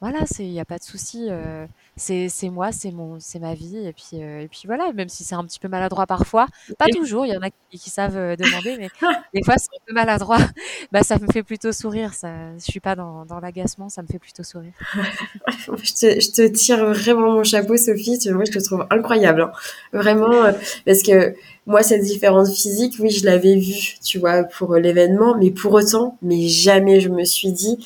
Voilà, 0.00 0.20
il 0.38 0.52
y 0.52 0.60
a 0.60 0.64
pas 0.64 0.78
de 0.78 0.84
souci, 0.84 1.26
heu, 1.28 1.66
c'est 1.96 2.28
moi, 2.50 2.70
c'est 2.70 2.92
mon 2.92 3.18
c'est 3.18 3.40
ma 3.40 3.54
vie 3.54 3.78
et 3.78 3.92
puis, 3.92 4.22
heu 4.22 4.42
et 4.42 4.48
puis 4.48 4.62
voilà, 4.66 4.92
même 4.92 5.08
si 5.08 5.24
c'est 5.24 5.34
un 5.34 5.44
petit 5.44 5.58
peu 5.58 5.66
maladroit 5.66 6.06
parfois, 6.06 6.46
pas 6.78 6.86
toujours, 6.86 7.26
il 7.26 7.32
y 7.32 7.36
en 7.36 7.42
a 7.42 7.50
qui 7.50 7.78
qui 7.80 7.90
savent, 7.90 8.16
heu, 8.16 8.36
demander, 8.36 8.76
mais 8.78 8.88
des 9.34 9.42
fois 9.42 9.54
c'est 9.58 9.66
un 9.74 9.82
peu 9.88 9.94
maladroit, 9.94 10.38
bah, 10.92 11.02
ça 11.02 11.18
me 11.18 11.26
fait 11.32 11.42
plutôt 11.42 11.72
sourire, 11.72 12.14
ça 12.14 12.28
je 12.54 12.62
suis 12.62 12.78
pas 12.78 12.94
dans 12.94 13.24
dans 13.24 13.40
l'agacement, 13.40 13.88
ça 13.88 14.02
me 14.02 14.06
fait 14.06 14.20
plutôt 14.20 14.44
sourire. 14.44 14.72
Je 15.82 15.92
te 15.94 16.20
je 16.20 16.30
te 16.30 16.46
tire 16.48 16.84
vraiment 16.86 17.32
mon 17.32 17.44
chapeau 17.44 17.76
Sophie, 17.76 18.18
moi 18.30 18.44
je 18.44 18.52
te 18.52 18.62
trouve 18.64 18.86
incroyable, 18.90 19.42
hein. 19.42 19.52
Vraiment, 19.92 20.52
parce 20.86 21.02
que 21.02 21.34
moi 21.66 21.82
cette 21.82 22.02
différence 22.02 22.54
physique, 22.54 22.94
oui, 23.00 23.10
je 23.10 23.24
l'avais 23.24 23.56
vue, 23.56 23.96
tu 24.04 24.18
vois, 24.18 24.44
pour, 24.44 24.76
l'événement, 24.76 25.36
mais 25.38 25.50
pour 25.50 25.72
autant, 25.72 26.18
mais 26.22 26.46
jamais 26.46 27.00
je 27.00 27.08
me 27.08 27.24
suis 27.24 27.50
dit 27.52 27.78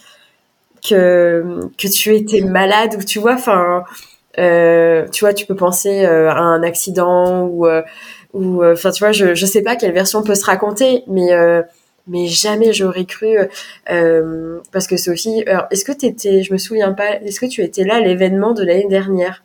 que 0.88 1.60
que 1.78 1.88
tu 1.88 2.14
étais 2.16 2.40
malade 2.42 2.96
ou 2.98 3.02
tu 3.04 3.18
vois, 3.20 3.34
enfin, 3.34 3.84
heu, 4.38 5.06
tu 5.12 5.24
vois, 5.24 5.34
tu 5.34 5.46
peux 5.46 5.56
penser, 5.56 6.04
heu, 6.04 6.28
à 6.28 6.38
un 6.38 6.62
accident 6.62 7.44
ou, 7.46 7.66
heu, 7.66 7.82
ou, 8.34 8.64
enfin, 8.64 8.90
tu 8.90 9.00
vois, 9.04 9.12
je 9.12 9.34
je 9.34 9.46
sais 9.46 9.62
pas 9.62 9.76
quelle 9.76 9.92
version 9.92 10.22
peut 10.22 10.34
se 10.34 10.44
raconter, 10.44 11.04
mais, 11.06 11.30
mais 12.08 12.26
jamais 12.26 12.72
j'aurais 12.72 13.04
cru, 13.04 13.36
parce 14.72 14.86
que 14.86 14.96
Sophie, 14.96 15.44
alors 15.46 15.66
est-ce 15.70 15.84
que 15.84 15.92
tu 15.92 16.06
étais 16.06 16.42
je 16.42 16.52
me 16.52 16.58
souviens 16.58 16.92
pas, 16.92 17.20
est-ce 17.20 17.40
que 17.40 17.46
tu 17.46 17.62
étais 17.62 17.84
là 17.84 17.96
à 17.96 18.00
l'événement 18.00 18.52
de 18.52 18.64
l'année 18.64 18.88
dernière? 18.88 19.42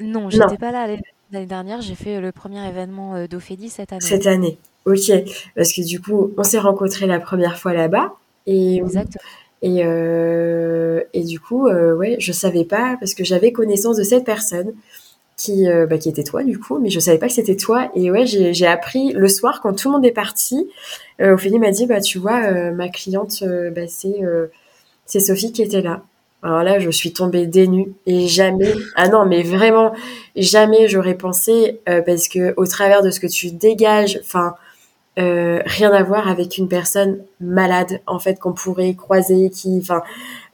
Non, 0.00 0.30
j'étais 0.30 0.56
pas 0.58 0.70
là 0.72 0.86
l'année 1.32 1.46
dernière, 1.46 1.80
j'ai 1.82 1.94
fait, 1.96 2.20
le 2.20 2.32
premier 2.32 2.66
événement, 2.68 3.26
d'Ophélie 3.26 3.68
cette 3.68 3.92
année, 3.92 4.00
cette 4.00 4.26
année. 4.26 4.58
OK, 4.86 5.10
parce 5.54 5.72
que 5.74 5.84
du 5.86 6.00
coup, 6.00 6.32
on 6.38 6.44
s'est 6.44 6.58
rencontrés 6.58 7.06
la 7.06 7.20
première 7.20 7.58
fois 7.58 7.74
là-bas 7.74 8.14
et 8.46 8.76
Exactement. 8.76 9.20
Et 9.62 9.84
heu 9.84 11.04
et 11.14 11.22
du 11.24 11.40
coup, 11.40 11.68
heu, 11.68 11.94
ouais, 11.96 12.16
je 12.18 12.32
savais 12.32 12.64
pas 12.64 12.96
parce 13.00 13.14
que 13.14 13.24
j'avais 13.24 13.52
connaissance 13.52 13.96
de 13.96 14.02
cette 14.04 14.24
personne 14.24 14.72
qui, 15.36 15.68
heu, 15.68 15.86
bah, 15.86 15.98
qui 15.98 16.08
était 16.08 16.24
toi 16.24 16.42
du 16.44 16.58
coup, 16.58 16.78
mais 16.80 16.90
je 16.90 17.00
savais 17.00 17.18
pas 17.18 17.28
que 17.28 17.34
c'était 17.34 17.56
toi 17.56 17.90
et 17.94 18.10
ouais, 18.10 18.26
j'ai 18.26 18.66
appris 18.66 19.12
le 19.12 19.28
soir 19.28 19.60
quand 19.62 19.74
tout 19.74 19.88
le 19.88 19.94
monde 19.94 20.06
est 20.06 20.12
parti, 20.12 20.68
Ophélie 21.20 21.58
m'a 21.58 21.70
dit: 21.72 21.86
«Bah, 21.86 22.00
tu 22.00 22.18
vois, 22.18 22.70
ma 22.72 22.88
cliente, 22.88 23.44
bah, 23.74 23.82
c'est, 23.88 24.20
c'est 25.06 25.20
Sophie 25.20 25.52
qui 25.52 25.62
était 25.62 25.82
là». 25.82 26.02
Alors 26.42 26.62
là, 26.62 26.78
je 26.78 26.90
suis 26.90 27.12
tombée 27.12 27.46
des 27.46 27.66
nues 27.66 27.92
et 28.06 28.28
jamais 28.28 28.72
ah 28.94 29.08
non, 29.08 29.26
mais 29.26 29.42
vraiment, 29.42 29.92
jamais 30.36 30.86
j'aurais 30.88 31.16
pensé, 31.16 31.80
heu, 31.88 32.02
parce 32.06 32.28
qu'au 32.28 32.66
travers 32.66 33.02
de 33.02 33.10
ce 33.10 33.18
que 33.20 33.26
tu 33.26 33.50
dégages, 33.50 34.20
enfin, 34.22 34.54
heu, 35.18 35.62
rien 35.66 35.92
à 35.92 36.02
voir 36.02 36.28
avec 36.28 36.58
une 36.58 36.68
personne 36.68 37.22
malade, 37.40 38.00
en 38.06 38.18
fait, 38.18 38.38
qu'on 38.40 38.52
pourrait 38.54 38.94
croiser, 38.94 39.50
qui 39.50 39.78
enfin, 39.82 40.02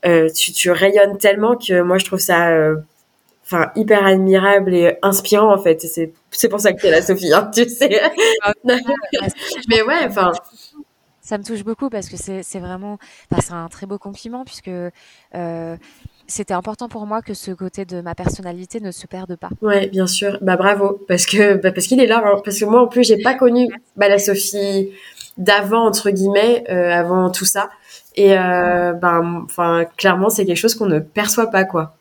heu, 0.07 0.29
tu 0.35 0.53
tu 0.53 0.71
rayonnes 0.73 1.19
tellement 1.19 1.57
que 1.57 1.83
moi 1.83 1.99
je 1.99 2.05
trouve 2.07 2.21
ça, 2.21 2.53
heu, 2.53 2.83
enfin, 3.45 3.71
hyper 3.77 4.07
admirable 4.07 4.75
et 4.75 4.99
inspirant, 5.03 5.55
en 5.55 5.59
fait. 5.63 5.81
C'est 5.83 6.13
c'est 6.33 6.49
pour 6.51 6.61
ça 6.61 6.73
que 6.75 6.81
tu 6.81 6.87
es 6.89 6.93
là, 6.93 7.03
Sophie, 7.03 7.33
hein, 7.35 7.51
tu 7.55 7.69
sais? 7.69 8.03
Mais 9.69 9.83
ouais, 9.83 10.07
enfin. 10.07 10.33
Ça 11.23 11.39
me 11.39 11.45
touche 11.45 11.65
beaucoup 11.65 11.91
parce 11.91 12.09
que 12.11 12.17
c'est 12.19 12.43
c'est 12.43 12.61
vraiment 12.61 12.99
enfin, 13.33 13.43
c'est 13.43 13.53
un 13.55 13.69
très 13.69 13.87
beau 13.87 13.99
compliment 13.99 14.45
puisque, 14.45 14.71
c'était 16.27 16.55
important 16.55 16.89
pour 16.89 17.07
moi 17.07 17.23
que 17.23 17.35
ce 17.35 17.51
côté 17.51 17.85
de 17.85 18.01
ma 18.01 18.15
personnalité 18.15 18.81
ne 18.81 18.91
se 18.91 19.07
perde 19.07 19.37
pas. 19.37 19.51
Ouais, 19.63 19.89
bien 19.89 20.07
sûr. 20.07 20.39
Bah 20.41 20.57
bravo, 20.57 21.01
parce 21.09 21.27
que 21.27 21.55
bah, 21.55 21.73
parce 21.73 21.87
qu'il 21.87 22.01
est 22.01 22.07
là. 22.07 22.23
Hein. 22.25 22.41
Parce 22.45 22.59
que 22.59 22.65
moi, 22.65 22.83
en 22.83 22.87
plus, 22.87 23.05
j'ai 23.05 23.19
pas 23.19 23.35
connu 23.35 23.69
bah, 23.97 24.09
la 24.09 24.19
Sophie 24.19 24.91
d'avant 25.37 25.87
entre 25.87 26.11
guillemets, 26.11 26.65
euh, 26.71 26.91
avant 26.93 27.31
tout 27.31 27.45
ça. 27.45 27.71
Et 28.17 28.39
euh, 28.39 28.93
ben, 28.93 29.43
enfin, 29.45 29.85
clairement, 29.97 30.31
c'est 30.31 30.47
quelque 30.47 30.57
chose 30.57 30.75
qu'on 30.75 30.87
ne 30.87 31.01
perçoit 31.01 31.51
pas, 31.51 31.65
quoi. 31.65 31.97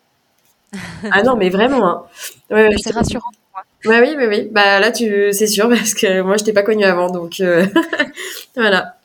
Ah 1.11 1.23
non, 1.23 1.35
mais 1.35 1.49
vraiment. 1.49 1.87
Hein. 1.87 2.03
Ouais, 2.51 2.69
c'est 2.83 2.93
rassurant 2.93 3.29
pour 3.31 3.41
moi. 3.53 3.63
Ouais, 3.85 4.07
oui, 4.07 4.15
oui, 4.17 4.25
oui. 4.27 4.49
Bah 4.51 4.79
là, 4.79 4.91
tu, 4.91 5.31
c'est 5.33 5.47
sûr, 5.47 5.69
parce 5.69 5.93
que 5.93 6.21
moi, 6.21 6.37
je 6.37 6.43
t'ai 6.43 6.53
pas 6.53 6.63
connue 6.63 6.85
avant, 6.85 7.09
donc 7.09 7.39
euh... 7.39 7.65
voilà. 8.55 8.95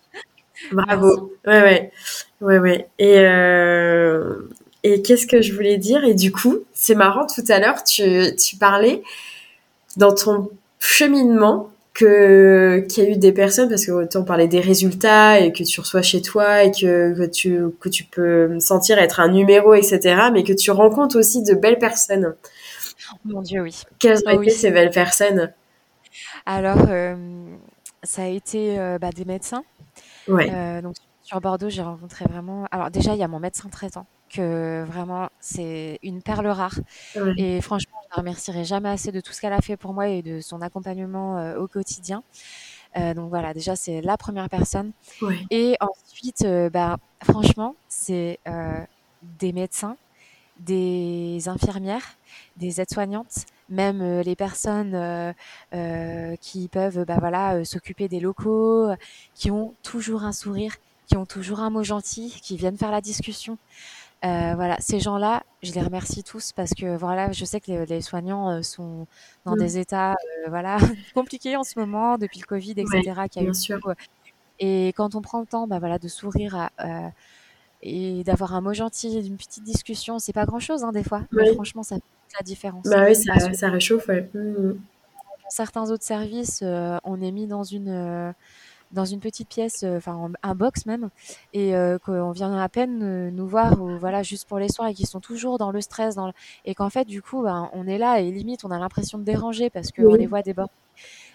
Bravo. 0.73 1.33
Merci. 1.47 1.63
Ouais, 1.63 1.63
ouais, 1.63 1.93
ouais, 2.41 2.59
ouais. 2.59 2.89
Et 2.99 3.19
euh... 3.19 4.49
Et 4.89 5.03
qu'est-ce 5.03 5.27
que 5.27 5.43
je 5.43 5.53
voulais 5.53 5.77
dire? 5.77 6.05
Et 6.05 6.15
du 6.15 6.33
coup, 6.33 6.61
c'est 6.73 6.95
marrant, 6.95 7.27
tout 7.27 7.45
à 7.49 7.59
l'heure, 7.59 7.85
tu, 7.85 8.35
tu 8.37 8.57
parlais 8.57 9.03
dans 9.97 10.15
ton 10.15 10.51
cheminement 10.79 11.71
que 11.93 12.87
qu'il 12.89 13.05
y 13.05 13.07
a 13.07 13.11
eu 13.11 13.17
des 13.17 13.33
personnes, 13.33 13.69
parce 13.69 13.85
que 13.85 14.21
parlait 14.23 14.49
des 14.49 14.61
résultats 14.61 15.41
et 15.41 15.53
que 15.53 15.65
tu 15.65 15.81
reçois 15.81 16.01
chez 16.01 16.23
toi 16.23 16.63
et 16.63 16.71
que, 16.71 17.15
que, 17.15 17.27
tu, 17.27 17.61
que 17.81 17.89
tu 17.89 18.05
peux 18.05 18.59
sentir 18.61 18.99
être 18.99 19.21
un 19.21 19.29
numéro, 19.29 19.75
etc., 19.75 20.31
mais 20.33 20.43
que 20.43 20.53
tu 20.53 20.71
rencontres 20.71 21.19
aussi 21.19 21.43
de 21.43 21.55
belles 21.55 21.79
personnes. 21.79 22.35
Oh 23.13 23.17
mon 23.25 23.43
Dieu, 23.43 23.61
oui. 23.61 23.83
Quelles 23.99 24.19
ont 24.19 24.29
oh, 24.29 24.31
été 24.31 24.39
oui. 24.39 24.51
ces 24.51 24.71
belles 24.71 24.91
personnes? 24.91 25.53
Alors, 26.47 26.87
euh, 26.89 27.17
ça 28.03 28.23
a 28.23 28.27
été 28.27 28.79
euh, 28.79 28.99
bah, 28.99 29.11
des 29.11 29.25
médecins. 29.25 29.65
Ouais. 30.29 30.51
Euh, 30.51 30.81
donc, 30.81 30.95
sur 31.23 31.41
Bordeaux, 31.41 31.69
j'ai 31.69 31.83
rencontré 31.83 32.25
vraiment. 32.27 32.67
Alors, 32.71 32.91
déjà, 32.91 33.15
il 33.15 33.19
y 33.19 33.25
a 33.25 33.29
mon 33.29 33.41
médecin 33.41 33.69
traitant 33.69 34.07
que 34.29 34.85
vraiment 34.87 35.29
c'est 35.41 35.99
une 36.03 36.23
perle 36.23 36.47
rare. 36.49 36.79
Et 37.37 37.61
franchement, 37.61 37.99
je 38.05 38.09
la 38.17 38.17
remercierai 38.23 38.65
jamais 38.65 38.89
assez 38.91 39.13
de 39.13 39.21
tout 39.21 39.33
ce 39.33 39.41
qu'elle 39.41 39.53
a 39.53 39.61
fait 39.61 39.77
pour 39.77 39.93
moi 39.95 40.09
et 40.09 40.23
de 40.23 40.41
son 40.41 40.63
accompagnement 40.63 41.39
euh, 41.39 41.59
au 41.59 41.67
quotidien. 41.69 42.23
Euh, 42.97 43.15
donc 43.15 43.29
voilà, 43.31 43.55
déjà 43.55 43.77
c'est 43.77 44.01
la 44.01 44.17
première 44.17 44.49
personne. 44.49 44.93
Et 45.51 45.77
ensuite, 45.81 46.43
euh, 46.43 46.71
bah, 46.71 46.97
franchement, 47.23 47.75
c'est 47.89 48.39
euh, 48.49 48.81
des 49.41 49.53
médecins, 49.53 49.97
des 50.61 51.49
infirmières, 51.49 52.17
des 52.57 52.81
aides-soignantes, 52.81 53.47
même 53.69 54.21
les 54.21 54.35
personnes 54.37 54.95
euh, 54.95 56.37
qui 56.41 56.69
peuvent 56.69 57.05
bah, 57.05 57.19
voilà, 57.21 57.65
s'occuper 57.65 58.09
des 58.09 58.21
locaux, 58.21 58.89
qui 59.35 59.51
ont 59.51 59.75
toujours 59.83 60.25
un 60.25 60.33
sourire, 60.33 60.75
qui 61.07 61.17
ont 61.17 61.27
toujours 61.27 61.61
un 61.61 61.71
mot 61.71 61.83
gentil, 61.85 62.39
qui 62.43 62.57
viennent 62.57 62.79
faire 62.79 62.91
la 62.91 63.01
discussion. 63.01 63.59
Euh, 64.25 64.55
voilà, 64.57 64.77
ces 64.81 64.99
gens-là, 64.99 65.45
je 65.63 65.73
les 65.73 65.81
remercie 65.81 66.25
tous 66.25 66.53
parce 66.53 66.75
que 66.75 66.97
voilà, 66.97 67.31
je 67.31 67.45
sais 67.45 67.61
que 67.61 67.71
les, 67.71 67.87
les 67.87 68.01
soignants 68.01 68.51
euh, 68.51 68.63
sont 68.63 69.07
dans 69.45 69.55
mmh. 69.55 69.59
des 69.59 69.79
états 69.79 70.13
euh, 70.13 70.49
voilà 70.49 70.79
compliqués 71.15 71.57
en 71.57 71.63
ce 71.63 71.79
moment 71.79 72.19
depuis 72.19 72.41
le 72.41 72.47
Covid, 72.47 72.73
etc. 72.73 73.01
Ouais, 73.07 73.21
a 73.21 73.29
bien 73.29 73.51
eu 73.51 73.55
sûr. 73.55 73.79
Et 74.59 74.89
quand 74.97 75.15
on 75.15 75.21
prend 75.21 75.39
le 75.39 75.47
temps, 75.47 75.69
bah 75.69 75.79
voilà, 75.79 76.01
de 76.01 76.09
sourire 76.09 76.57
à, 76.57 76.71
euh, 76.85 77.09
et 77.83 78.25
d'avoir 78.25 78.55
un 78.55 78.61
mot 78.61 78.73
gentil, 78.73 79.23
d'une 79.23 79.37
petite 79.37 79.63
discussion, 79.63 80.19
c'est 80.19 80.33
pas 80.33 80.47
grand-chose 80.47 80.83
hein, 80.83 80.91
des 80.91 81.05
fois, 81.05 81.23
mais 81.31 81.55
franchement, 81.55 81.85
ça 81.85 81.97
fait 81.97 82.03
la 82.41 82.45
différence. 82.45 82.87
Bah 82.87 83.05
oui, 83.07 83.15
ça, 83.15 83.53
ça 83.53 83.71
réchauffe, 83.71 84.09
ouais. 84.09 84.29
Mmh. 84.35 84.73
dans 84.73 85.51
certains 85.51 85.93
autres 85.93 86.05
services, 86.05 86.65
on 86.65 87.23
est 87.23 87.31
mis 87.31 87.47
dans 87.47 87.63
une 87.63 88.35
dans 88.93 89.05
une 89.05 89.21
petite 89.21 89.49
pièce, 89.49 89.85
enfin 89.85 90.31
un 90.43 90.55
box 90.55 90.87
même, 90.87 91.11
et 91.53 91.75
euh, 91.77 91.99
qu'on 91.99 92.31
vient 92.33 92.57
à 92.59 92.69
peine 92.69 93.01
euh, 93.03 93.31
nous 93.31 93.47
voir, 93.47 93.81
ou, 93.83 93.99
voilà, 93.99 94.23
juste 94.23 94.49
pour 94.49 94.59
les 94.59 94.69
soins, 94.69 94.87
et 94.89 94.95
qui 94.95 95.07
sont 95.07 95.21
toujours 95.21 95.59
dans 95.59 95.71
le 95.71 95.81
stress, 95.81 96.15
dans 96.15 96.27
le... 96.27 96.33
et 96.65 96.75
qu'en 96.75 96.91
fait, 96.91 97.05
du 97.05 97.23
coup, 97.23 97.43
ben, 97.43 97.71
on 97.75 97.87
est 97.87 97.99
là 97.99 98.21
et 98.21 98.31
limite, 98.31 98.65
on 98.65 98.71
a 98.71 98.79
l'impression 98.79 99.19
de 99.19 99.25
déranger 99.25 99.71
parce 99.71 99.91
qu'on 99.93 100.05
Oui. 100.05 100.19
les 100.19 100.27
voit 100.27 100.43
déborder. 100.43 100.73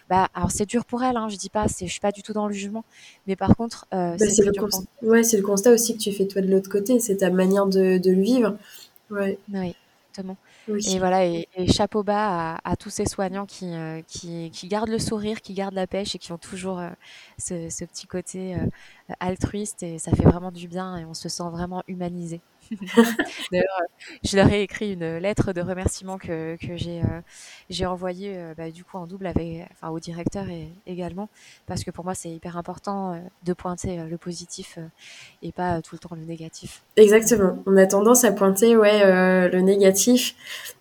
Bah, 0.09 0.27
alors 0.33 0.51
c'est 0.51 0.65
dur 0.65 0.83
pour 0.83 1.01
elle, 1.03 1.15
hein, 1.15 1.29
je 1.29 1.37
dis 1.37 1.49
pas, 1.49 1.65
je 1.67 1.85
suis 1.85 1.99
pas 2.01 2.11
du 2.11 2.23
tout 2.23 2.33
dans 2.33 2.47
le 2.47 2.53
jugement, 2.53 2.83
mais 3.25 3.35
par 3.35 3.55
contre, 3.55 3.85
euh, 3.93 4.17
Bah, 4.17 4.25
c'est 4.29 4.43
le, 4.43 4.51
dur 4.51 4.63
const... 4.63 4.85
pour 4.99 5.09
ouais, 5.09 5.23
c'est 5.23 5.37
le 5.37 5.43
constat 5.43 5.71
aussi 5.71 5.95
que 5.95 6.01
tu 6.01 6.11
fais 6.11 6.27
toi 6.27 6.41
de 6.41 6.47
l'autre 6.51 6.69
côté, 6.69 6.99
c'est 6.99 7.17
ta 7.17 7.29
manière 7.29 7.67
de, 7.67 7.97
de 7.97 8.11
le 8.11 8.21
vivre. 8.21 8.57
Ouais. 9.09 9.37
Oui. 9.53 9.75
exactement. 10.09 10.37
Et 10.67 10.99
voilà, 10.99 11.25
et, 11.25 11.47
chapeau 11.67 12.03
bas 12.03 12.55
à, 12.63 12.75
tous 12.77 12.89
ces 12.89 13.05
soignants 13.05 13.45
qui, 13.45 13.73
euh, 13.73 14.01
qui, 14.07 14.49
qui, 14.51 14.67
gardent 14.67 14.89
le 14.89 14.99
sourire, 14.99 15.41
qui 15.41 15.53
gardent 15.53 15.73
la 15.73 15.87
pêche 15.87 16.15
et 16.15 16.19
qui 16.19 16.31
ont 16.31 16.37
toujours 16.37 16.79
euh, 16.79 16.89
ce, 17.37 17.69
ce, 17.69 17.83
petit 17.83 18.07
côté 18.07 18.55
euh, 18.55 18.67
altruiste 19.19 19.83
et 19.83 19.99
ça 19.99 20.11
fait 20.11 20.23
vraiment 20.23 20.51
du 20.51 20.67
bien 20.69 20.97
et 20.97 21.05
on 21.05 21.13
se 21.13 21.27
sent 21.27 21.49
vraiment 21.51 21.83
humanisé. 21.87 22.39
D'ailleurs, 23.51 23.81
je 24.23 24.35
leur 24.35 24.51
ai 24.51 24.61
écrit 24.61 24.93
une 24.93 25.17
lettre 25.17 25.53
de 25.53 25.61
remerciement 25.61 26.17
que, 26.17 26.55
que 26.55 26.75
j'ai 26.75 26.99
euh, 26.99 27.21
j'ai 27.69 27.85
envoyée 27.85 28.35
bah, 28.57 28.69
du 28.71 28.83
coup 28.83 28.97
en 28.97 29.07
double 29.07 29.27
avec, 29.27 29.67
enfin, 29.71 29.89
au 29.89 29.99
directeur 29.99 30.49
et, 30.49 30.67
également 30.87 31.29
parce 31.65 31.83
que 31.83 31.91
pour 31.91 32.03
moi 32.03 32.13
c'est 32.13 32.29
hyper 32.29 32.57
important 32.57 33.21
de 33.45 33.53
pointer 33.53 33.97
le 34.09 34.17
positif 34.17 34.77
et 35.41 35.51
pas 35.51 35.81
tout 35.81 35.95
le 35.95 35.99
temps 35.99 36.15
le 36.15 36.25
négatif. 36.25 36.81
Exactement. 36.97 37.57
On 37.65 37.77
a 37.77 37.85
tendance 37.85 38.23
à 38.23 38.31
pointer 38.31 38.75
ouais 38.75 39.49
le 39.49 39.61
négatif 39.61 40.35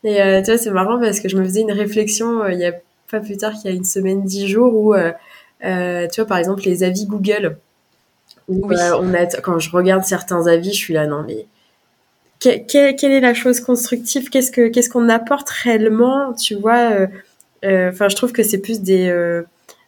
et 0.05 0.17
tu 0.43 0.51
vois 0.51 0.59
c'est 0.59 0.71
marrant 0.71 1.01
parce 1.01 1.21
que 1.21 1.29
je 1.29 1.37
me 1.37 1.45
faisais 1.45 1.61
une 1.61 1.73
réflexion 1.73 2.47
il 2.49 2.59
y 2.59 2.67
a 2.67 2.73
pas 3.11 3.21
plus 3.21 3.37
tard 3.37 3.53
qu'il 3.53 3.71
y 3.71 3.75
a 3.75 3.77
une 3.77 3.85
semaine 3.85 4.25
dix 4.25 4.49
jours 4.49 4.75
où 4.75 4.95
tu 4.95 6.21
vois 6.21 6.27
par 6.27 6.39
exemple 6.39 6.63
les 6.63 6.83
avis 6.83 7.07
Google 7.07 7.59
oui. 8.49 8.77
on 8.99 9.15
a, 9.15 9.27
quand 9.27 9.59
je 9.59 9.71
regarde 9.71 10.05
certains 10.05 10.47
avis, 10.47 10.73
je 10.73 10.79
suis 10.79 10.95
là, 10.95 11.07
non, 11.07 11.25
mais 11.27 11.47
quelle 12.43 13.13
est 13.13 13.21
la 13.21 13.35
chose 13.35 13.61
constructive? 13.61 14.29
Qu'est-ce 14.31 14.51
que 14.51 14.69
qu'est-ce 14.69 14.91
qu'on 14.91 15.09
apporte 15.09 15.49
réellement? 15.51 16.33
Tu 16.35 16.55
vois 16.55 16.91
euh, 16.93 17.07
euh, 17.65 17.91
Enfin, 17.91 18.09
je 18.09 18.17
trouve 18.17 18.33
que 18.33 18.43
c'est 18.43 18.59
plus 18.59 18.81
des 18.81 19.09
euh, 19.09 19.43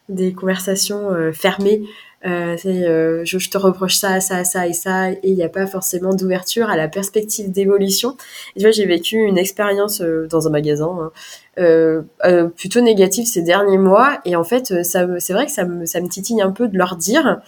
des 0.09 0.33
conversations 0.33 1.09
fermées. 1.33 1.81
je, 2.23 3.21
je, 3.25 3.49
te 3.49 3.57
reproche 3.57 3.95
ça, 3.95 4.19
ça, 4.19 4.43
ça 4.43 4.67
et 4.67 4.73
ça, 4.73 5.11
et 5.11 5.19
il 5.23 5.33
n'y 5.33 5.43
a 5.43 5.49
pas 5.49 5.65
forcément 5.65 6.13
d'ouverture 6.13 6.69
à 6.69 6.77
la 6.77 6.87
perspective 6.87 7.51
d'évolution. 7.51 8.15
tu 8.55 8.61
vois, 8.61 8.71
j'ai 8.71 8.85
vécu 8.85 9.17
une 9.17 9.37
expérience 9.39 10.01
dans 10.01 10.47
un 10.47 10.51
magasin 10.51 11.11
hein, 11.57 12.51
plutôt 12.55 12.81
négative 12.81 13.25
ces 13.25 13.41
derniers 13.41 13.79
mois, 13.79 14.19
et 14.25 14.35
en 14.35 14.43
fait, 14.43 14.83
c'est 14.83 15.33
vrai 15.33 15.47
que 15.47 15.51
ça 15.51 15.65
me, 15.65 15.87
ça 15.87 16.01
me 16.01 16.07
titille 16.07 16.41
un 16.41 16.51
peu 16.51 16.67
de 16.67 16.77
leur 16.77 16.97
dire 16.97 17.41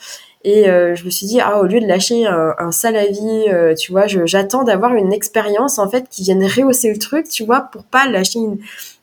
et 0.48 0.70
euh, 0.70 0.96
je 0.96 1.04
me 1.04 1.10
suis 1.10 1.28
dit, 1.28 1.42
ah, 1.42 1.60
au 1.60 1.66
lieu 1.66 1.82
de 1.82 1.86
lâcher 1.86 2.26
un, 2.26 2.56
un 2.58 2.72
sale 2.72 2.96
avis, 2.96 3.50
euh, 3.50 3.76
tu 3.76 3.92
vois, 3.92 4.08
j'attends 4.08 4.64
d'avoir 4.64 4.96
une 4.96 5.12
expérience, 5.12 5.78
en 5.78 5.90
fait, 5.90 6.08
qui 6.10 6.24
vienne 6.24 6.42
rehausser 6.42 6.90
le 6.90 6.98
truc, 6.98 7.28
tu 7.28 7.44
vois, 7.44 7.68
pour 7.70 7.84
pas 7.84 8.08
lâcher 8.08 8.40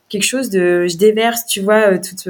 quelque 0.09 0.23
chose 0.23 0.49
de... 0.49 0.87
Je 0.87 0.97
déverse, 0.97 1.45
tu 1.45 1.61
vois, 1.61 1.91
euh, 1.91 1.99
toute... 1.99 2.27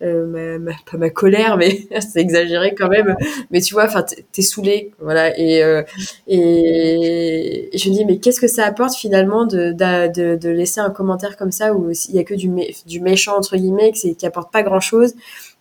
Ma, 0.00 0.72
pas 0.90 0.96
ma 0.96 1.10
colère, 1.10 1.56
mais 1.56 1.86
c'est 2.00 2.20
exagéré 2.20 2.74
quand 2.76 2.88
même. 2.88 3.16
Mais 3.50 3.60
tu 3.60 3.74
vois, 3.74 3.86
enfin, 3.86 4.04
t'es 4.32 4.42
saoulé, 4.42 4.92
voilà. 5.00 5.36
Et, 5.36 5.60
je 6.28 7.88
me 7.88 7.94
dis, 7.94 8.04
mais 8.04 8.18
qu'est-ce 8.18 8.40
que 8.40 8.48
ça 8.48 8.64
apporte 8.64 8.94
finalement 8.94 9.44
de, 9.44 9.72
de, 9.72 10.48
laisser 10.50 10.80
un 10.80 10.90
commentaire 10.90 11.36
comme 11.36 11.52
ça 11.52 11.72
où 11.74 11.90
il 11.90 12.14
y 12.14 12.18
a 12.20 12.24
que 12.24 12.34
du, 12.34 12.48
du 12.86 13.00
méchant 13.00 13.36
entre 13.36 13.56
guillemets, 13.56 13.90
qui, 13.90 14.14
qui 14.14 14.26
apporte 14.26 14.52
pas 14.52 14.62
grand-chose 14.62 15.14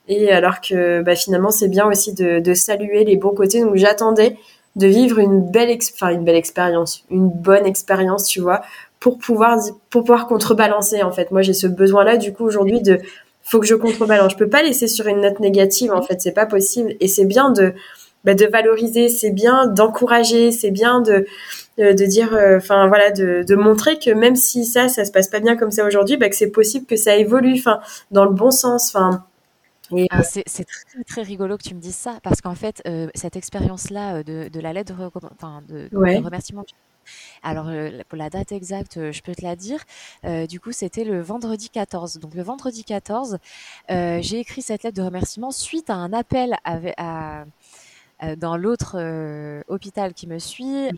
et 0.07 0.31
alors 0.31 0.61
que 0.61 1.01
bah, 1.01 1.15
finalement, 1.15 1.51
c'est 1.51 1.67
bien 1.67 1.87
aussi 1.87 2.13
de, 2.13 2.39
de, 2.39 2.53
saluer 2.53 3.03
les 3.05 3.17
bons 3.17 3.33
côtés. 3.33 3.61
Donc 3.61 3.75
j'attendais 3.75 4.37
de 4.75 4.87
vivre 4.87 5.19
une 5.19 5.41
belle, 5.41 5.77
enfin 5.93 6.09
une 6.09 6.23
belle 6.23 6.35
expérience, 6.35 7.03
une 7.09 7.29
bonne 7.29 7.65
expérience, 7.65 8.25
tu 8.25 8.41
vois, 8.41 8.61
pour 8.99 9.17
pouvoir 9.17 9.57
pour 9.89 10.03
pouvoir 10.03 10.27
contrebalancer. 10.27 11.03
En 11.03 11.11
fait, 11.11 11.31
moi 11.31 11.41
j'ai 11.41 11.53
ce 11.53 11.67
besoin-là 11.67 12.17
du 12.17 12.33
coup 12.33 12.45
aujourd'hui 12.45 12.81
de 12.81 12.99
faut 13.43 13.59
que 13.59 13.67
je 13.67 13.75
contrebalance. 13.75 14.33
Je 14.33 14.37
peux 14.37 14.49
pas 14.49 14.63
laisser 14.63 14.87
sur 14.87 15.07
une 15.07 15.21
note 15.21 15.39
négative. 15.39 15.91
En 15.91 16.01
fait, 16.01 16.21
c'est 16.21 16.31
pas 16.31 16.45
possible. 16.45 16.95
Et 16.99 17.07
c'est 17.07 17.25
bien 17.25 17.49
de 17.51 17.73
bah, 18.23 18.35
de 18.35 18.45
valoriser, 18.45 19.09
c'est 19.09 19.31
bien 19.31 19.67
d'encourager, 19.67 20.51
c'est 20.51 20.71
bien 20.71 21.01
de 21.01 21.25
de, 21.77 22.05
dire, 22.05 22.35
euh, 22.35 22.57
enfin 22.57 22.87
voilà, 22.87 23.09
de, 23.09 23.43
de, 23.47 23.55
montrer 23.55 23.97
que 23.97 24.11
même 24.11 24.35
si 24.35 24.65
ça, 24.65 24.87
ça 24.87 25.03
se 25.03 25.11
passe 25.11 25.29
pas 25.29 25.39
bien 25.39 25.55
comme 25.55 25.71
ça 25.71 25.83
aujourd'hui, 25.83 26.15
bah, 26.15 26.29
que 26.29 26.35
c'est 26.35 26.51
possible 26.51 26.85
que 26.85 26.95
ça 26.95 27.15
évolue, 27.15 27.55
enfin 27.57 27.79
dans 28.11 28.25
le 28.25 28.31
bon 28.31 28.51
sens, 28.51 28.93
enfin 28.93 29.25
ah, 30.09 30.23
c'est 30.23 30.43
très, 30.43 31.03
très 31.05 31.21
rigolo 31.21 31.57
que 31.57 31.63
tu 31.63 31.75
me 31.75 31.79
dises 31.79 31.95
ça, 31.95 32.19
parce 32.23 32.41
qu'en 32.41 32.55
fait, 32.55 32.81
euh, 32.87 33.09
cette 33.15 33.35
expérience-là 33.35 34.15
euh, 34.15 34.23
de, 34.23 34.49
de, 34.49 34.59
la 34.59 34.73
lettre 34.73 34.93
de, 35.67 35.89
de, 35.89 36.23
remerciement, 36.23 36.63
alors 37.43 37.67
euh, 37.67 38.01
pour 38.07 38.17
la 38.17 38.29
date 38.29 38.51
exacte, 38.51 39.11
je 39.11 39.21
peux 39.21 39.33
te 39.33 39.43
la 39.43 39.55
dire, 39.55 39.83
du 40.47 40.59
coup 40.59 40.71
c'était 40.71 41.03
le 41.03 41.21
vendredi 41.21 41.69
14. 41.69 42.19
Donc 42.19 42.35
le 42.35 42.43
vendredi 42.43 42.83
14, 42.83 43.37
j'ai 43.89 44.39
écrit 44.39 44.61
cette 44.61 44.83
lettre 44.83 44.97
de 44.97 45.03
remerciement 45.03 45.51
suite 45.51 45.89
à 45.89 45.95
un 45.95 46.13
appel 46.13 46.55
à, 46.63 47.45
dans 48.37 48.55
l'autre 48.55 49.63
hôpital 49.67 50.13
qui 50.13 50.27
me 50.27 50.39
suit. 50.39 50.89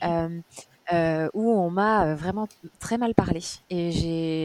Euh, 0.92 1.30
où 1.34 1.50
on 1.50 1.70
m'a 1.70 2.08
euh, 2.08 2.16
vraiment 2.16 2.46
très 2.80 2.98
mal 2.98 3.16
parlé 3.16 3.40
et 3.70 3.92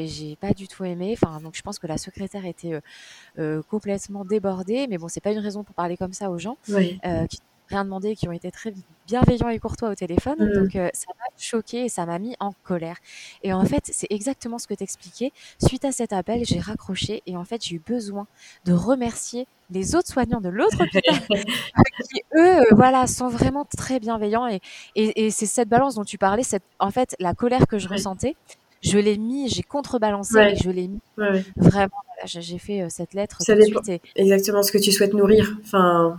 j'ai 0.07 0.37
pas 0.41 0.53
du 0.53 0.69
tout 0.69 0.85
aimé. 0.85 1.17
Enfin, 1.21 1.41
donc 1.41 1.57
je 1.57 1.63
pense 1.63 1.81
que 1.81 1.89
la 1.89 1.99
secrétaire 1.99 2.47
était 2.47 2.81
euh, 3.39 3.63
complètement 3.69 4.25
débordée, 4.25 4.87
mais 4.89 4.99
bon, 4.99 5.09
c'est 5.09 5.21
pas 5.21 5.33
une 5.33 5.41
raison 5.41 5.65
pour 5.65 5.75
parler 5.75 5.97
comme 5.97 6.13
ça 6.13 6.31
aux 6.31 6.39
gens 6.39 6.57
oui. 6.69 7.01
qui 7.29 7.39
rien 7.69 7.85
demandé, 7.85 8.17
qui 8.17 8.29
ont 8.29 8.33
été 8.33 8.51
très 8.51 8.73
bienveillants 9.07 9.49
et 9.49 9.59
courtois 9.59 9.91
au 9.91 9.95
téléphone. 9.95 10.37
Mmh. 10.39 10.53
Donc 10.53 10.73
ça 10.73 11.07
m'a 11.19 11.27
choqué 11.39 11.85
et 11.85 11.89
ça 11.89 12.07
m'a 12.07 12.19
mis 12.19 12.37
en 12.41 12.53
colère. 12.65 12.97
Et 13.43 13.53
en 13.53 13.65
fait, 13.65 13.83
c'est 13.85 14.09
exactement 14.11 14.59
ce 14.59 14.67
que 14.67 14.75
t'expliquais. 14.75 15.33
Suite 15.65 15.85
à 15.85 15.93
cet 15.93 16.13
appel, 16.13 16.45
j'ai 16.45 16.61
raccroché 16.61 17.23
et 17.27 17.37
en 17.37 17.45
fait, 17.45 17.65
j'ai 17.65 17.77
eu 17.77 17.83
besoin 17.85 18.27
de 18.65 18.73
remercier 18.73 19.47
les 19.71 19.95
autres 19.95 20.09
soignants 20.09 20.41
de 20.41 20.49
l'autre 20.49 20.79
hôpital 20.83 21.21
qui 22.11 22.23
eux 22.37 22.61
voilà 22.71 23.07
sont 23.07 23.29
vraiment 23.29 23.67
très 23.77 24.01
bienveillants 24.01 24.49
et, 24.49 24.61
et, 24.95 25.31
c'est 25.31 25.47
cette 25.47 25.69
balance 25.69 25.97
dont 25.97 26.05
tu 26.05 26.19
parlais 26.19 26.43
cette 26.43 26.63
en 26.79 26.91
fait 26.91 27.15
la 27.21 27.35
colère 27.35 27.67
que 27.67 27.79
je 27.79 27.89
ressentais 27.89 28.37
je 28.81 28.99
l'ai 28.99 29.19
mis 29.19 29.49
j'ai 29.49 29.63
contrebalancé 29.63 30.39
et 30.39 30.57
je 30.57 30.71
l'ai 30.71 30.89
mis 30.89 31.01
vraiment 31.57 31.91
j'ai 32.25 32.59
fait 32.59 32.89
cette 32.89 33.15
lettre 33.15 33.39
tout 33.45 33.55
de 33.55 33.61
suite 33.61 34.03
exactement 34.17 34.63
ce 34.63 34.73
que 34.73 34.79
tu 34.79 34.93
souhaites 34.93 35.15
nourrir 35.15 35.59
enfin 35.63 36.19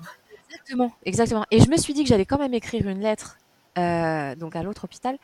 Exactement, 0.50 0.91
exactement. 1.06 1.45
Et 1.52 1.60
je 1.60 1.70
me 1.70 1.78
suis 1.78 1.93
dit 1.93 2.04
que 2.04 2.10
j'allais 2.10 2.26
quand 2.26 2.39
même 2.39 2.54
écrire 2.54 2.88
une 2.88 3.02
lettre 3.02 3.38
euh, 3.78 4.36
donc 4.36 4.56
à 4.56 4.64
l'autre 4.64 4.86
hôpital, 4.86 5.18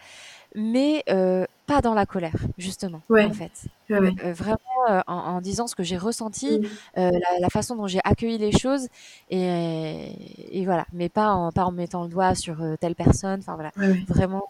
mais 0.53 1.03
euh, 1.09 1.45
pas 1.65 1.81
dans 1.81 1.93
la 1.93 2.05
colère, 2.05 2.35
justement, 2.57 3.01
en 3.09 3.33
fait. 3.33 3.51
Euh, 3.91 4.11
vraiment 4.33 4.59
en, 5.07 5.41
disant 5.41 5.67
ce 5.67 5.75
que 5.75 5.83
j'ai 5.83 5.97
ressenti, 5.97 6.59
mmh. 6.95 7.11
la, 7.39 7.49
façon 7.49 7.75
dont 7.75 7.87
j'ai 7.87 7.99
accueilli 8.03 8.37
les 8.37 8.51
choses, 8.51 8.87
et, 9.29 10.11
et, 10.51 10.63
voilà, 10.65 10.85
mais 10.93 11.09
pas 11.09 11.33
en, 11.33 11.51
pas 11.51 11.65
en 11.65 11.71
mettant 11.71 12.03
le 12.03 12.09
doigt 12.09 12.35
sur 12.35 12.57
telle 12.79 12.95
personne, 12.95 13.39
enfin 13.39 13.55
voilà, 13.55 13.71
vraiment 14.07 14.47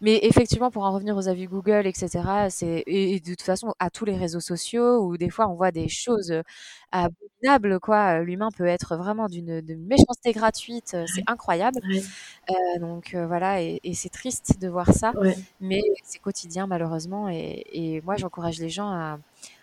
mais 0.00 0.18
effectivement, 0.22 0.70
pour 0.70 0.84
en 0.84 0.92
revenir 0.92 1.16
aux 1.16 1.28
avis 1.28 1.46
Google, 1.46 1.86
etc., 1.86 2.08
c'est 2.48 2.82
et, 2.86 3.20
de 3.20 3.30
toute 3.30 3.42
façon 3.42 3.74
à 3.78 3.90
tous 3.90 4.04
les 4.04 4.16
réseaux 4.16 4.40
sociaux 4.40 5.02
où 5.04 5.16
des 5.16 5.30
fois 5.30 5.48
on 5.48 5.54
voit 5.54 5.70
des 5.72 5.88
choses 5.88 6.32
abominables, 6.92 7.80
quoi. 7.80 8.20
L'humain 8.20 8.48
peut 8.56 8.66
être 8.66 8.96
vraiment 8.96 9.26
d'une 9.28 9.62
méchanceté 9.86 10.32
gratuite, 10.32 10.96
c'est 11.06 11.22
incroyable. 11.26 11.80
Euh, 12.50 12.78
donc 12.80 13.14
voilà, 13.14 13.62
et, 13.62 13.80
et 13.84 13.94
c'est 13.94 14.08
triste 14.08 14.60
de 14.60 14.68
voir 14.68 14.92
ça, 14.92 15.12
mais 15.60 15.82
c'est 16.04 16.18
quotidien 16.20 16.66
malheureusement. 16.66 17.28
Et, 17.28 17.64
et 17.72 18.00
moi, 18.02 18.16
j'encourage 18.16 18.58
les 18.58 18.68
gens 18.68 18.88
à, 18.88 19.18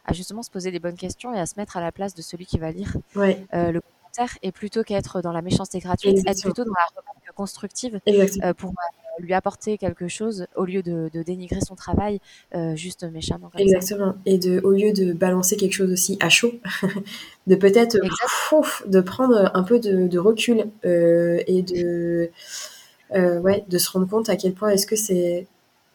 à, 0.06 0.14
justement 0.14 0.44
se 0.44 0.52
poser 0.52 0.72
des 0.72 0.80
bonnes 0.80 0.96
questions 0.96 1.34
et 1.34 1.40
à 1.40 1.46
se 1.46 1.56
mettre 1.58 1.78
à 1.78 1.82
la 1.82 1.92
place 1.92 2.14
de 2.14 2.22
celui 2.22 2.46
qui 2.46 2.60
va 2.60 2.72
lire 2.72 2.94
euh, 3.18 3.72
le 3.72 3.82
et 4.41 4.51
plutôt 4.51 4.84
qu'être 4.84 5.22
dans 5.22 5.32
la 5.32 5.41
méchanceté 5.41 5.80
gratuite, 5.80 6.20
être 6.28 6.41
plutôt 6.41 6.63
dans 6.63 6.72
la 6.72 7.01
remarque 7.01 7.18
constructive 7.36 7.99
euh, 8.07 8.53
pour 8.53 8.74
lui 9.20 9.34
apporter 9.34 9.78
quelque 9.78 10.07
chose 10.07 10.47
au 10.55 10.65
lieu 10.65 10.82
de, 10.84 11.09
dénigrer 11.24 11.61
son 11.61 11.76
travail 11.76 12.20
euh, 12.55 12.76
juste 12.76 13.03
méchamment. 13.03 13.51
Exactement. 13.57 14.15
Et 14.26 14.38
de, 14.38 14.59
au 14.63 14.72
lieu 14.72 14.93
de 14.93 15.13
balancer 15.13 15.57
quelque 15.57 15.74
chose 15.74 15.91
aussi 15.91 16.18
à 16.20 16.30
chaud, 16.30 16.53
de 17.47 17.55
peut-être 17.55 17.97
de 18.86 19.01
prendre 19.01 19.51
un 19.53 19.63
peu 19.63 19.80
de, 19.80 20.18
recul 20.18 20.65
euh, 20.86 21.41
et 21.47 21.61
de, 21.61 22.30
euh, 23.15 23.39
ouais, 23.39 23.65
de 23.68 23.78
se 23.78 23.91
rendre 23.91 24.07
compte 24.07 24.30
à 24.30 24.36
quel 24.36 24.53
point 24.53 24.70
est-ce 24.70 24.88
que 24.88 24.95
c'est 24.95 25.47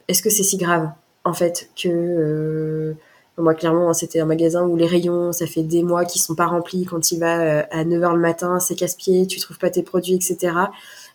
est-ce 0.08 0.22
que 0.22 0.30
c'est 0.30 0.42
si 0.42 0.56
grave 0.56 0.90
en 1.24 1.32
fait 1.32 1.70
que 1.80 2.94
moi, 3.38 3.54
clairement, 3.54 3.92
c'était 3.94 4.20
un 4.20 4.26
magasin 4.26 4.66
où 4.66 4.76
les 4.76 4.86
rayons, 4.86 5.32
ça 5.32 5.46
fait 5.46 5.62
des 5.62 5.82
mois 5.82 6.04
qu'ils 6.04 6.20
sont 6.20 6.34
pas 6.34 6.46
remplis. 6.46 6.84
Quand 6.84 7.12
il 7.12 7.18
va 7.18 7.60
à 7.70 7.84
9h 7.84 8.14
le 8.14 8.20
matin, 8.20 8.60
c'est 8.60 8.74
casse-pied, 8.74 9.26
tu 9.26 9.40
trouves 9.40 9.58
pas 9.58 9.70
tes 9.70 9.82
produits, 9.82 10.14
etc. 10.14 10.54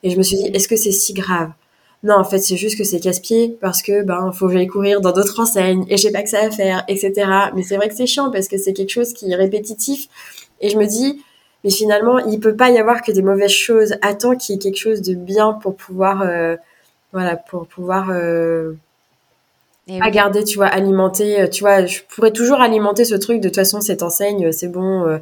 Et 0.03 0.09
je 0.09 0.18
me 0.18 0.24
suis 0.24 0.38
dit, 0.38 0.47
est-ce 0.47 0.68
que 0.68 0.76
c'est 0.76 0.91
si 0.91 1.13
grave? 1.13 1.51
Non, 2.03 2.15
en 2.15 2.24
fait, 2.24 2.39
c'est 2.39 2.57
juste 2.57 2.78
que 2.78 2.84
c'est 2.84 2.99
casse-pied 2.99 3.57
parce 3.59 3.82
que 3.82 4.03
ben 4.03 4.32
faut 4.32 4.47
que 4.47 4.53
j'aille 4.53 4.68
courir 4.68 5.01
dans 5.01 5.11
d'autres 5.11 5.39
enseignes 5.39 5.86
et 5.89 5.97
j'ai 5.97 6.11
pas 6.11 6.22
que 6.22 6.30
ça 6.30 6.39
à 6.41 6.51
faire, 6.51 6.84
etc. 6.88 7.13
Mais 7.55 7.63
c'est 7.63 7.76
vrai 7.76 7.89
que 7.89 7.95
c'est 7.95 8.05
chiant 8.05 8.32
parce 8.32 8.47
que 8.47 8.57
c'est 8.57 8.74
quelque 8.74 8.91
chose 8.91 9.13
qui 9.13 9.32
est 9.32 9.36
répétitif 9.36 10.07
et 10.61 10.70
je 10.70 10.78
me 10.78 10.86
dis, 10.86 11.24
mais 11.63 11.72
finalement, 11.72 12.20
il 12.20 12.39
peut 12.39 12.55
pas 12.55 12.70
y 12.70 12.78
avoir 12.78 13.01
que 13.01 13.11
des 13.11 13.22
mauvaises 13.22 13.51
choses. 13.51 13.95
Attends 14.01 14.36
qu'il 14.36 14.55
y 14.55 14.57
ait 14.57 14.61
quelque 14.61 14.78
chose 14.78 15.01
de 15.01 15.15
bien 15.15 15.53
pour 15.53 15.76
pouvoir, 15.76 16.22
euh, 16.22 16.55
voilà, 17.13 17.36
pour 17.36 17.68
pouvoir 17.68 18.09
euh, 18.11 18.74
à 20.01 20.09
garder, 20.09 20.43
tu 20.43 20.57
vois, 20.57 20.67
alimenter, 20.67 21.41
euh, 21.41 21.47
tu 21.47 21.63
vois, 21.63 21.85
je 21.85 21.99
pourrais 22.09 22.31
toujours 22.31 22.61
alimenter 22.61 23.05
ce 23.05 23.15
truc 23.15 23.39
de 23.39 23.47
toute 23.47 23.55
façon 23.55 23.81
cette 23.81 24.03
enseigne, 24.03 24.51
c'est 24.51 24.67
bon 24.67 25.19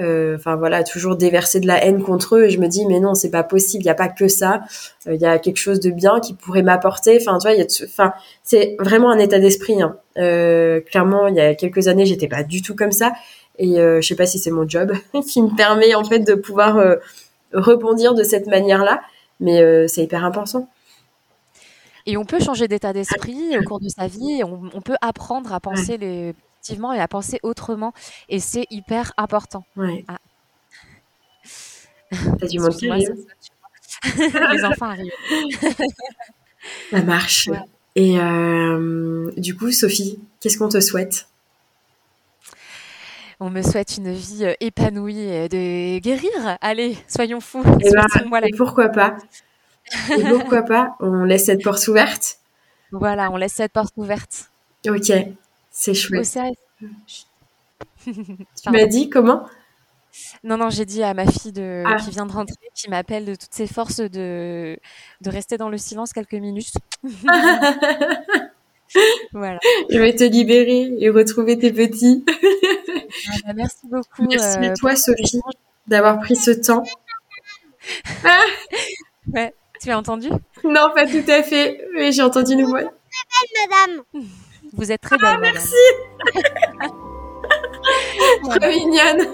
Euh, 0.00 0.34
enfin 0.36 0.56
voilà, 0.56 0.82
toujours 0.82 1.16
déverser 1.16 1.60
de 1.60 1.66
la 1.68 1.84
haine 1.84 2.02
contre 2.02 2.36
eux. 2.36 2.44
Et 2.44 2.50
je 2.50 2.58
me 2.58 2.66
dis 2.66 2.84
mais 2.86 3.00
non, 3.00 3.14
c'est 3.14 3.30
pas 3.30 3.44
possible. 3.44 3.84
Il 3.84 3.86
y 3.86 3.90
a 3.90 3.94
pas 3.94 4.08
que 4.08 4.28
ça. 4.28 4.62
Euh, 5.06 5.14
il 5.14 5.20
y 5.20 5.26
a 5.26 5.38
quelque 5.38 5.58
chose 5.58 5.80
de 5.80 5.90
bien 5.90 6.20
qui 6.20 6.34
pourrait 6.34 6.62
m'apporter. 6.62 7.18
Enfin 7.20 7.38
tu 7.38 7.46
vois, 7.46 7.52
il 7.54 7.58
y 7.58 7.62
a, 7.62 7.84
enfin 7.84 8.12
c'est 8.42 8.76
vraiment 8.80 9.10
un 9.10 9.18
état 9.18 9.38
d'esprit. 9.38 9.80
Hein. 9.82 9.96
Euh, 10.18 10.80
clairement, 10.80 11.28
il 11.28 11.36
y 11.36 11.40
a 11.40 11.54
quelques 11.54 11.88
années, 11.88 12.06
j'étais 12.06 12.28
pas 12.28 12.42
du 12.42 12.62
tout 12.62 12.74
comme 12.74 12.92
ça. 12.92 13.12
Et 13.58 13.76
je 13.76 14.00
sais 14.00 14.16
pas 14.16 14.26
si 14.26 14.38
c'est 14.38 14.50
mon 14.50 14.68
job 14.68 14.92
qui 15.30 15.40
me 15.40 15.54
permet 15.56 15.94
en 15.94 16.02
fait 16.02 16.18
de 16.20 16.34
pouvoir 16.34 16.76
rebondir 17.52 18.14
de 18.14 18.24
cette 18.24 18.48
manière-là. 18.48 19.00
Mais 19.38 19.86
c'est 19.86 20.02
hyper 20.02 20.24
important. 20.24 20.68
Et 22.06 22.16
on 22.16 22.24
peut 22.24 22.40
changer 22.40 22.68
d'état 22.68 22.92
d'esprit 22.92 23.56
au 23.58 23.62
cours 23.62 23.80
de 23.80 23.88
sa 23.88 24.06
vie. 24.06 24.42
On, 24.44 24.70
on 24.74 24.80
peut 24.80 24.96
apprendre 25.00 25.52
à 25.52 25.60
penser 25.60 25.96
les 25.96 26.34
et 26.94 27.00
à 27.00 27.08
penser 27.08 27.38
autrement. 27.42 27.92
Et 28.28 28.40
c'est 28.40 28.66
hyper 28.70 29.12
important. 29.16 29.64
Ouais. 29.76 30.04
Ah. 30.08 30.18
T'as 32.38 32.46
du 32.46 32.58
monde 32.58 32.74
Les 34.52 34.64
enfants 34.64 34.86
arrivent. 34.86 35.12
Ça 36.90 37.02
marche. 37.02 37.50
Et 37.96 38.18
euh, 38.18 39.30
du 39.36 39.56
coup, 39.56 39.72
Sophie, 39.72 40.18
qu'est-ce 40.40 40.58
qu'on 40.58 40.68
te 40.68 40.80
souhaite? 40.80 41.28
On 43.40 43.50
me 43.50 43.62
souhaite 43.62 43.96
une 43.98 44.12
vie 44.12 44.44
euh, 44.44 44.54
épanouie 44.60 45.18
et 45.18 45.48
de 45.48 45.98
guérir. 45.98 46.30
Allez, 46.60 46.96
soyons 47.08 47.40
fous. 47.40 47.62
Et, 47.80 47.88
eh 47.88 47.90
ben, 47.90 48.40
et 48.42 48.56
pourquoi 48.56 48.88
pas? 48.88 49.16
Et 50.16 50.22
pourquoi 50.22 50.62
pas 50.62 50.96
On 51.00 51.24
laisse 51.24 51.46
cette 51.46 51.62
porte 51.62 51.86
ouverte 51.88 52.38
Voilà, 52.92 53.30
on 53.30 53.36
laisse 53.36 53.54
cette 53.54 53.72
porte 53.72 53.94
ouverte. 53.96 54.50
Ok, 54.88 55.12
c'est 55.70 55.94
chouette. 55.94 56.38
tu 58.04 58.70
m'as 58.70 58.86
dit 58.86 59.08
comment? 59.10 59.46
Non, 60.44 60.56
non, 60.56 60.70
j'ai 60.70 60.84
dit 60.84 61.02
à 61.02 61.12
ma 61.14 61.26
fille 61.26 61.52
de, 61.52 61.82
ah. 61.86 61.96
qui 61.96 62.10
vient 62.10 62.26
de 62.26 62.32
rentrer, 62.32 62.54
qui 62.74 62.88
m'appelle 62.88 63.24
de 63.24 63.34
toutes 63.34 63.52
ses 63.52 63.66
forces 63.66 64.00
de, 64.00 64.78
de 65.20 65.30
rester 65.30 65.56
dans 65.56 65.68
le 65.68 65.78
silence 65.78 66.12
quelques 66.12 66.34
minutes. 66.34 66.74
voilà. 69.32 69.58
Je 69.90 69.98
vais 69.98 70.14
te 70.14 70.22
libérer 70.24 70.92
et 70.98 71.10
retrouver 71.10 71.58
tes 71.58 71.72
petits. 71.72 72.24
Ah, 72.28 73.32
bah, 73.46 73.52
merci 73.54 73.88
beaucoup. 73.88 74.26
Merci 74.28 74.58
à 74.58 74.62
euh, 74.62 74.74
toi, 74.76 74.94
Sophie, 74.96 75.40
d'avoir 75.86 76.20
pris 76.20 76.36
ce 76.36 76.50
temps. 76.52 76.84
ouais, 79.32 79.54
tu 79.84 79.90
as 79.90 79.98
entendu 79.98 80.30
Non, 80.64 80.90
pas 80.94 81.06
tout 81.06 81.24
à 81.28 81.42
fait, 81.42 81.86
mais 81.94 82.10
j'ai 82.10 82.22
entendu 82.22 82.54
une 82.54 82.64
voix. 82.64 82.80
Très 82.80 82.88
belle, 82.88 83.68
madame. 83.68 84.02
Vous 84.72 84.90
êtes 84.90 85.02
très 85.02 85.18
belle. 85.18 85.28
Ah, 85.30 85.38
merci. 85.38 85.74
Trop 88.42 88.68
mignonne. 88.68 89.28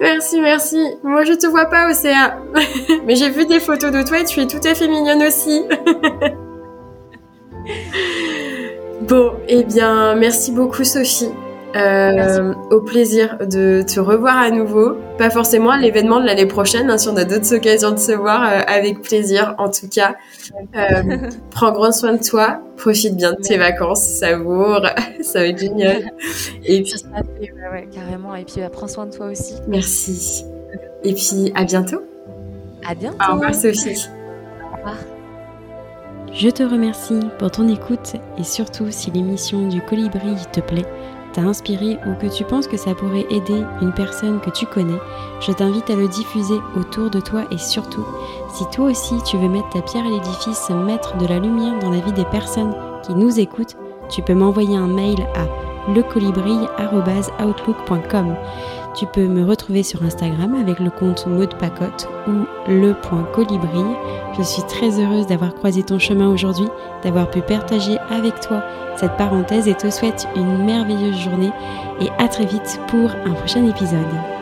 merci, 0.00 0.40
merci. 0.40 0.96
Moi, 1.02 1.24
je 1.24 1.32
te 1.32 1.46
vois 1.46 1.66
pas, 1.66 1.90
Océa. 1.90 2.38
Mais 3.06 3.16
j'ai 3.16 3.30
vu 3.30 3.46
des 3.46 3.58
photos 3.58 3.90
de 3.90 4.02
toi 4.02 4.18
et 4.18 4.24
tu 4.24 4.38
es 4.40 4.46
tout 4.46 4.60
à 4.64 4.74
fait 4.74 4.86
mignonne 4.86 5.22
aussi. 5.22 5.64
bon, 9.00 9.32
eh 9.48 9.64
bien, 9.64 10.14
merci 10.14 10.52
beaucoup, 10.52 10.84
Sophie. 10.84 11.30
Euh, 11.76 12.54
au 12.70 12.80
plaisir 12.80 13.36
de 13.40 13.82
te 13.82 14.00
revoir 14.00 14.38
à 14.38 14.50
nouveau. 14.50 14.96
Pas 15.18 15.30
forcément 15.30 15.70
à 15.70 15.78
l'événement 15.78 16.20
de 16.20 16.26
l'année 16.26 16.46
prochaine, 16.46 16.90
hein, 16.90 16.96
si 16.96 17.08
on 17.08 17.16
a 17.16 17.24
d'autres 17.24 17.54
occasions 17.54 17.90
de 17.90 17.98
se 17.98 18.12
voir, 18.12 18.42
euh, 18.42 18.60
avec 18.66 19.02
plaisir 19.02 19.54
en 19.58 19.68
tout 19.68 19.88
cas. 19.88 20.16
Euh, 20.74 21.16
prends 21.50 21.72
grand 21.72 21.92
soin 21.92 22.14
de 22.14 22.22
toi, 22.22 22.60
profite 22.76 23.16
bien 23.16 23.32
de 23.32 23.40
tes 23.40 23.58
vacances, 23.58 24.02
savoure, 24.02 24.86
ça 25.22 25.40
va 25.40 25.46
être 25.46 25.58
génial. 25.58 26.10
Et 26.64 26.82
puis, 26.82 26.94
ouais, 27.40 27.88
carrément. 27.92 28.34
Et 28.34 28.44
puis, 28.44 28.60
bah, 28.60 28.70
prends 28.70 28.88
soin 28.88 29.06
de 29.06 29.14
toi 29.14 29.26
aussi. 29.26 29.54
Merci. 29.68 30.44
Et 31.04 31.12
puis, 31.12 31.52
à 31.54 31.64
bientôt. 31.64 32.02
À 32.88 32.94
bientôt. 32.94 33.16
Au 33.28 33.34
revoir, 33.34 33.54
Sophie. 33.54 34.06
Au 34.72 34.76
revoir. 34.76 34.96
Je 36.32 36.50
te 36.50 36.62
remercie 36.62 37.20
pour 37.38 37.50
ton 37.50 37.66
écoute 37.68 38.14
et 38.38 38.44
surtout 38.44 38.86
si 38.90 39.10
l'émission 39.10 39.68
du 39.68 39.80
colibri 39.80 40.34
te 40.52 40.60
plaît 40.60 40.84
inspiré 41.42 41.98
ou 42.06 42.14
que 42.14 42.26
tu 42.26 42.44
penses 42.44 42.66
que 42.66 42.76
ça 42.76 42.94
pourrait 42.94 43.26
aider 43.30 43.62
une 43.82 43.92
personne 43.92 44.40
que 44.40 44.50
tu 44.50 44.66
connais, 44.66 44.98
je 45.40 45.52
t'invite 45.52 45.88
à 45.90 45.96
le 45.96 46.08
diffuser 46.08 46.58
autour 46.76 47.10
de 47.10 47.20
toi 47.20 47.44
et 47.50 47.58
surtout, 47.58 48.06
si 48.54 48.64
toi 48.70 48.86
aussi 48.86 49.14
tu 49.24 49.36
veux 49.36 49.48
mettre 49.48 49.68
ta 49.70 49.82
pierre 49.82 50.06
à 50.06 50.10
l'édifice, 50.10 50.70
mettre 50.70 51.16
de 51.18 51.26
la 51.26 51.38
lumière 51.38 51.78
dans 51.80 51.90
la 51.90 52.00
vie 52.00 52.12
des 52.12 52.24
personnes 52.26 52.74
qui 53.02 53.14
nous 53.14 53.38
écoutent, 53.38 53.76
tu 54.08 54.22
peux 54.22 54.34
m'envoyer 54.34 54.76
un 54.76 54.88
mail 54.88 55.26
à 55.34 55.46
lecolibri.outlook.com. 55.92 58.36
Tu 58.96 59.04
peux 59.04 59.26
me 59.26 59.44
retrouver 59.44 59.82
sur 59.82 60.02
Instagram 60.02 60.54
avec 60.54 60.80
le 60.80 60.88
compte 60.88 61.26
Maud 61.26 61.54
Pacotte 61.58 62.08
ou 62.26 62.46
le.colibri. 62.66 63.84
Je 64.38 64.42
suis 64.42 64.62
très 64.62 64.98
heureuse 64.98 65.26
d'avoir 65.26 65.54
croisé 65.54 65.82
ton 65.82 65.98
chemin 65.98 66.30
aujourd'hui, 66.30 66.68
d'avoir 67.02 67.30
pu 67.30 67.42
partager 67.42 67.98
avec 68.08 68.40
toi 68.40 68.64
cette 68.96 69.18
parenthèse 69.18 69.68
et 69.68 69.74
te 69.74 69.90
souhaite 69.90 70.26
une 70.34 70.64
merveilleuse 70.64 71.18
journée 71.18 71.52
et 72.00 72.08
à 72.18 72.26
très 72.26 72.46
vite 72.46 72.80
pour 72.88 73.10
un 73.10 73.32
prochain 73.32 73.66
épisode. 73.68 74.35